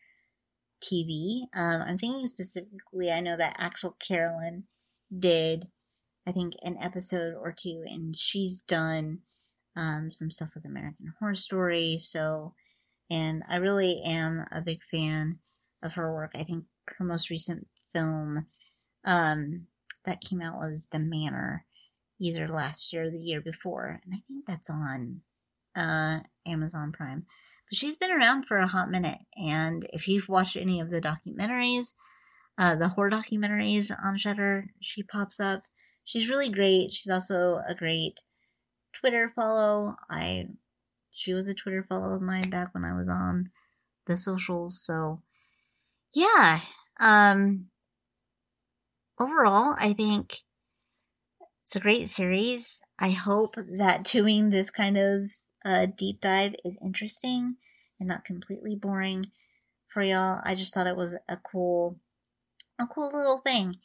TV. 0.83 1.43
Um, 1.55 1.83
I'm 1.83 1.99
thinking 1.99 2.27
specifically, 2.27 3.13
I 3.13 3.21
know 3.21 3.37
that 3.37 3.57
Axelle 3.59 3.95
Carolyn 4.01 4.65
did, 5.17 5.69
I 6.27 6.33
think, 6.33 6.55
an 6.63 6.77
episode 6.81 7.35
or 7.35 7.53
two, 7.53 7.85
and 7.87 8.17
she's 8.17 8.63
done 8.63 9.21
um, 9.77 10.11
some 10.13 10.31
stuff 10.31 10.51
with 10.55 10.65
American 10.65 11.15
Horror 11.19 11.35
Story. 11.35 11.99
So, 12.01 12.55
and 13.11 13.43
I 13.49 13.57
really 13.57 14.03
am 14.05 14.45
a 14.51 14.61
big 14.61 14.81
fan 14.91 15.39
of 15.83 15.95
her 15.95 16.13
work. 16.13 16.33
I 16.35 16.43
think 16.43 16.65
her 16.97 17.05
most 17.05 17.31
recent 17.31 17.69
film 17.93 18.47
um, 19.05 19.67
that 20.05 20.21
came 20.21 20.43
out 20.43 20.59
was 20.59 20.89
The 20.91 20.99
Manor, 20.99 21.65
either 22.21 22.49
last 22.49 22.93
year 22.93 23.05
or 23.05 23.11
the 23.11 23.19
year 23.19 23.41
before, 23.41 24.01
and 24.05 24.15
I 24.15 24.23
think 24.27 24.45
that's 24.47 24.69
on 24.71 25.21
uh, 25.77 26.21
Amazon 26.47 26.93
Prime. 26.93 27.25
But 27.71 27.77
she's 27.77 27.97
been 27.97 28.11
around 28.11 28.47
for 28.47 28.59
a 28.59 28.67
hot 28.67 28.91
minute, 28.91 29.21
and 29.37 29.89
if 29.93 30.09
you've 30.09 30.29
watched 30.29 30.57
any 30.57 30.81
of 30.81 30.91
the 30.91 31.01
documentaries, 31.01 31.93
uh, 32.59 32.75
the 32.75 32.89
horror 32.89 33.11
documentaries 33.11 33.91
on 34.05 34.19
Shudder. 34.19 34.67
she 34.81 35.03
pops 35.03 35.39
up. 35.39 35.63
She's 36.05 36.29
really 36.29 36.51
great. 36.51 36.93
She's 36.93 37.11
also 37.11 37.61
a 37.67 37.75
great 37.75 38.15
Twitter 38.93 39.33
follow. 39.35 39.95
I 40.11 40.47
she 41.11 41.33
was 41.33 41.47
a 41.47 41.55
Twitter 41.55 41.85
follow 41.89 42.15
of 42.15 42.23
mine 42.23 42.51
back 42.51 42.75
when 42.75 42.85
I 42.85 42.93
was 42.93 43.09
on 43.09 43.51
the 44.07 44.17
socials. 44.17 44.83
So 44.85 45.23
yeah, 46.15 46.61
um 46.99 47.67
overall, 49.21 49.75
I 49.79 49.93
think 49.93 50.39
it's 51.63 51.77
a 51.77 51.81
great 51.81 52.09
series. 52.09 52.81
I 52.99 53.11
hope 53.11 53.55
that 53.57 54.05
doing 54.05 54.51
this 54.51 54.71
kind 54.71 54.97
of 54.97 55.31
uh, 55.65 55.87
deep 55.87 56.21
dive 56.21 56.55
is 56.65 56.79
interesting 56.83 57.57
and 58.01 58.09
not 58.09 58.25
completely 58.25 58.75
boring 58.75 59.27
for 59.93 60.03
y'all. 60.03 60.41
I 60.45 60.55
just 60.55 60.73
thought 60.73 60.87
it 60.87 60.97
was 60.97 61.17
a 61.29 61.37
cool 61.37 61.99
a 62.79 62.87
cool 62.87 63.11
little 63.13 63.39
thing. 63.39 63.77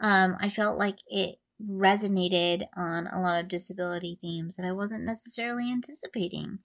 Um, 0.00 0.36
I 0.40 0.48
felt 0.48 0.78
like 0.78 0.98
it 1.06 1.36
resonated 1.60 2.66
on 2.76 3.06
a 3.06 3.20
lot 3.20 3.40
of 3.40 3.48
disability 3.48 4.18
themes 4.20 4.56
that 4.56 4.66
I 4.66 4.72
wasn't 4.72 5.04
necessarily 5.04 5.70
anticipating 5.72 6.60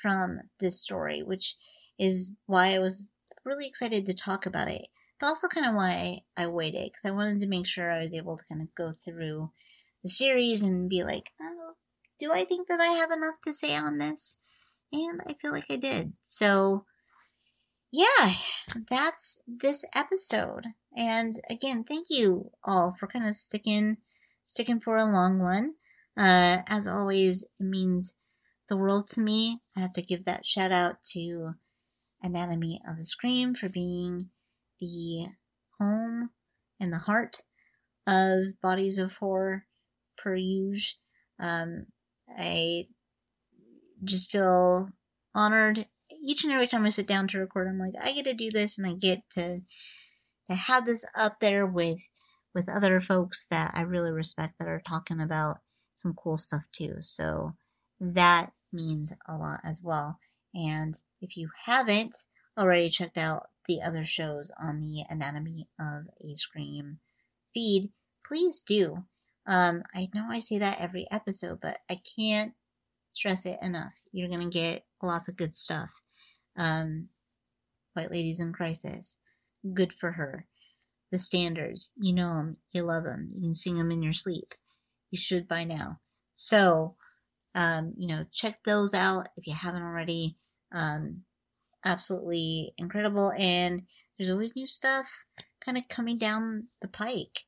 from 0.00 0.40
this 0.60 0.80
story, 0.80 1.22
which 1.22 1.56
is 1.98 2.32
why 2.46 2.74
I 2.74 2.78
was 2.78 3.08
really 3.44 3.66
excited 3.66 4.06
to 4.06 4.14
talk 4.14 4.46
about 4.46 4.68
it. 4.68 4.88
But 5.18 5.28
also 5.28 5.48
kind 5.48 5.66
of 5.66 5.74
why 5.74 6.20
I 6.36 6.46
waited, 6.46 6.92
because 6.92 7.10
I 7.10 7.14
wanted 7.14 7.40
to 7.40 7.48
make 7.48 7.66
sure 7.66 7.90
I 7.90 8.02
was 8.02 8.14
able 8.14 8.36
to 8.36 8.44
kind 8.44 8.60
of 8.60 8.74
go 8.74 8.92
through 8.92 9.50
the 10.02 10.10
series 10.10 10.62
and 10.62 10.90
be 10.90 11.02
like, 11.02 11.30
oh, 11.40 11.72
do 12.18 12.32
I 12.32 12.44
think 12.44 12.68
that 12.68 12.80
I 12.80 12.88
have 12.88 13.10
enough 13.10 13.36
to 13.44 13.54
say 13.54 13.74
on 13.74 13.98
this? 13.98 14.36
And 14.92 15.20
I 15.26 15.34
feel 15.34 15.52
like 15.52 15.66
I 15.70 15.76
did. 15.76 16.12
So, 16.20 16.84
yeah, 17.90 18.34
that's 18.90 19.40
this 19.46 19.84
episode. 19.94 20.66
And 20.96 21.34
again, 21.50 21.84
thank 21.84 22.06
you 22.08 22.52
all 22.64 22.96
for 22.98 23.06
kind 23.06 23.26
of 23.26 23.36
sticking 23.36 23.98
sticking 24.44 24.80
for 24.80 24.96
a 24.96 25.04
long 25.04 25.38
one. 25.38 25.74
Uh, 26.16 26.62
as 26.68 26.86
always, 26.86 27.42
it 27.42 27.50
means 27.64 28.14
the 28.68 28.76
world 28.76 29.08
to 29.08 29.20
me. 29.20 29.60
I 29.76 29.80
have 29.80 29.92
to 29.94 30.02
give 30.02 30.24
that 30.24 30.46
shout 30.46 30.72
out 30.72 31.04
to 31.12 31.54
Anatomy 32.22 32.80
of 32.88 32.98
a 32.98 33.04
Scream 33.04 33.54
for 33.54 33.68
being 33.68 34.30
the 34.80 35.26
home 35.78 36.30
and 36.80 36.92
the 36.92 36.98
heart 36.98 37.42
of 38.06 38.60
bodies 38.62 38.98
of 38.98 39.16
horror 39.16 39.66
per. 40.16 40.38
Um, 41.38 41.86
I 42.36 42.84
just 44.02 44.30
feel 44.30 44.90
honored 45.34 45.86
each 46.24 46.44
and 46.44 46.52
every 46.52 46.66
time 46.66 46.86
I 46.86 46.90
sit 46.90 47.06
down 47.06 47.28
to 47.28 47.38
record, 47.38 47.68
I'm 47.68 47.78
like, 47.78 47.94
I 48.02 48.12
get 48.12 48.24
to 48.24 48.34
do 48.34 48.50
this 48.50 48.78
and 48.78 48.86
I 48.86 48.94
get 48.94 49.22
to 49.32 49.60
to 50.48 50.54
have 50.54 50.86
this 50.86 51.04
up 51.14 51.40
there 51.40 51.66
with 51.66 51.98
with 52.54 52.68
other 52.70 53.02
folks 53.02 53.46
that 53.48 53.72
I 53.74 53.82
really 53.82 54.10
respect 54.10 54.54
that 54.58 54.68
are 54.68 54.82
talking 54.86 55.20
about 55.20 55.58
some 55.94 56.14
cool 56.14 56.38
stuff 56.38 56.62
too. 56.72 56.96
So 57.00 57.54
that 58.00 58.52
means 58.72 59.12
a 59.28 59.36
lot 59.36 59.60
as 59.62 59.82
well. 59.82 60.18
And 60.54 60.98
if 61.20 61.36
you 61.36 61.50
haven't 61.64 62.14
already 62.58 62.88
checked 62.88 63.18
out 63.18 63.48
the 63.68 63.82
other 63.82 64.06
shows 64.06 64.50
on 64.58 64.80
the 64.80 65.04
Anatomy 65.10 65.68
of 65.78 66.04
a 66.24 66.34
Scream 66.36 66.98
feed, 67.52 67.90
please 68.26 68.62
do. 68.62 69.04
Um, 69.46 69.82
I 69.94 70.08
know 70.14 70.26
I 70.30 70.40
say 70.40 70.58
that 70.58 70.80
every 70.80 71.06
episode, 71.10 71.58
but 71.60 71.78
I 71.90 72.00
can't 72.16 72.54
stress 73.12 73.44
it 73.44 73.58
enough. 73.62 73.92
You're 74.12 74.28
gonna 74.28 74.48
get 74.48 74.84
lots 75.02 75.28
of 75.28 75.36
good 75.36 75.54
stuff. 75.54 76.00
Um, 76.56 77.10
White 77.92 78.10
Ladies 78.10 78.40
in 78.40 78.52
Crisis. 78.52 79.18
Good 79.74 79.92
for 79.92 80.12
her. 80.12 80.46
The 81.10 81.18
Standards. 81.18 81.90
You 81.96 82.12
know 82.14 82.34
them. 82.34 82.56
You 82.72 82.82
love 82.82 83.04
them. 83.04 83.30
You 83.34 83.42
can 83.42 83.54
sing 83.54 83.78
them 83.78 83.90
in 83.90 84.02
your 84.02 84.12
sleep. 84.12 84.54
You 85.10 85.18
should 85.18 85.46
by 85.46 85.64
now. 85.64 86.00
So, 86.34 86.96
um, 87.54 87.94
you 87.96 88.08
know, 88.08 88.26
check 88.32 88.58
those 88.64 88.92
out 88.92 89.28
if 89.36 89.46
you 89.46 89.54
haven't 89.54 89.82
already. 89.82 90.36
Um, 90.72 91.22
absolutely 91.84 92.74
incredible. 92.76 93.32
And 93.38 93.82
there's 94.18 94.30
always 94.30 94.56
new 94.56 94.66
stuff 94.66 95.26
kind 95.64 95.78
of 95.78 95.88
coming 95.88 96.18
down 96.18 96.68
the 96.80 96.88
pike. 96.88 97.44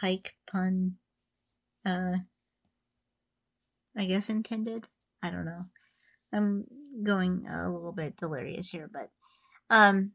Pike 0.00 0.34
pun, 0.50 0.96
uh, 1.84 2.16
I 3.96 4.06
guess 4.06 4.28
intended. 4.28 4.86
I 5.22 5.30
don't 5.30 5.44
know. 5.44 5.64
I'm 6.32 6.64
going 7.02 7.46
a 7.48 7.70
little 7.70 7.92
bit 7.92 8.16
delirious 8.16 8.70
here, 8.70 8.90
but 8.92 9.10
um, 9.70 10.12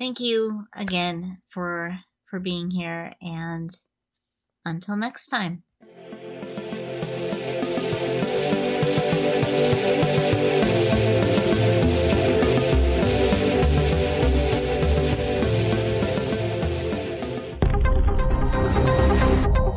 thank 0.00 0.18
you 0.18 0.64
again 0.74 1.42
for 1.50 2.00
for 2.24 2.40
being 2.40 2.70
here, 2.70 3.12
and 3.20 3.70
until 4.64 4.96
next 4.96 5.28
time. 5.28 5.62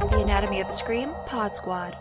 The 0.10 0.22
Anatomy 0.22 0.62
of 0.62 0.70
a 0.70 0.72
Scream 0.72 1.14
Pod 1.26 1.56
Squad. 1.56 1.98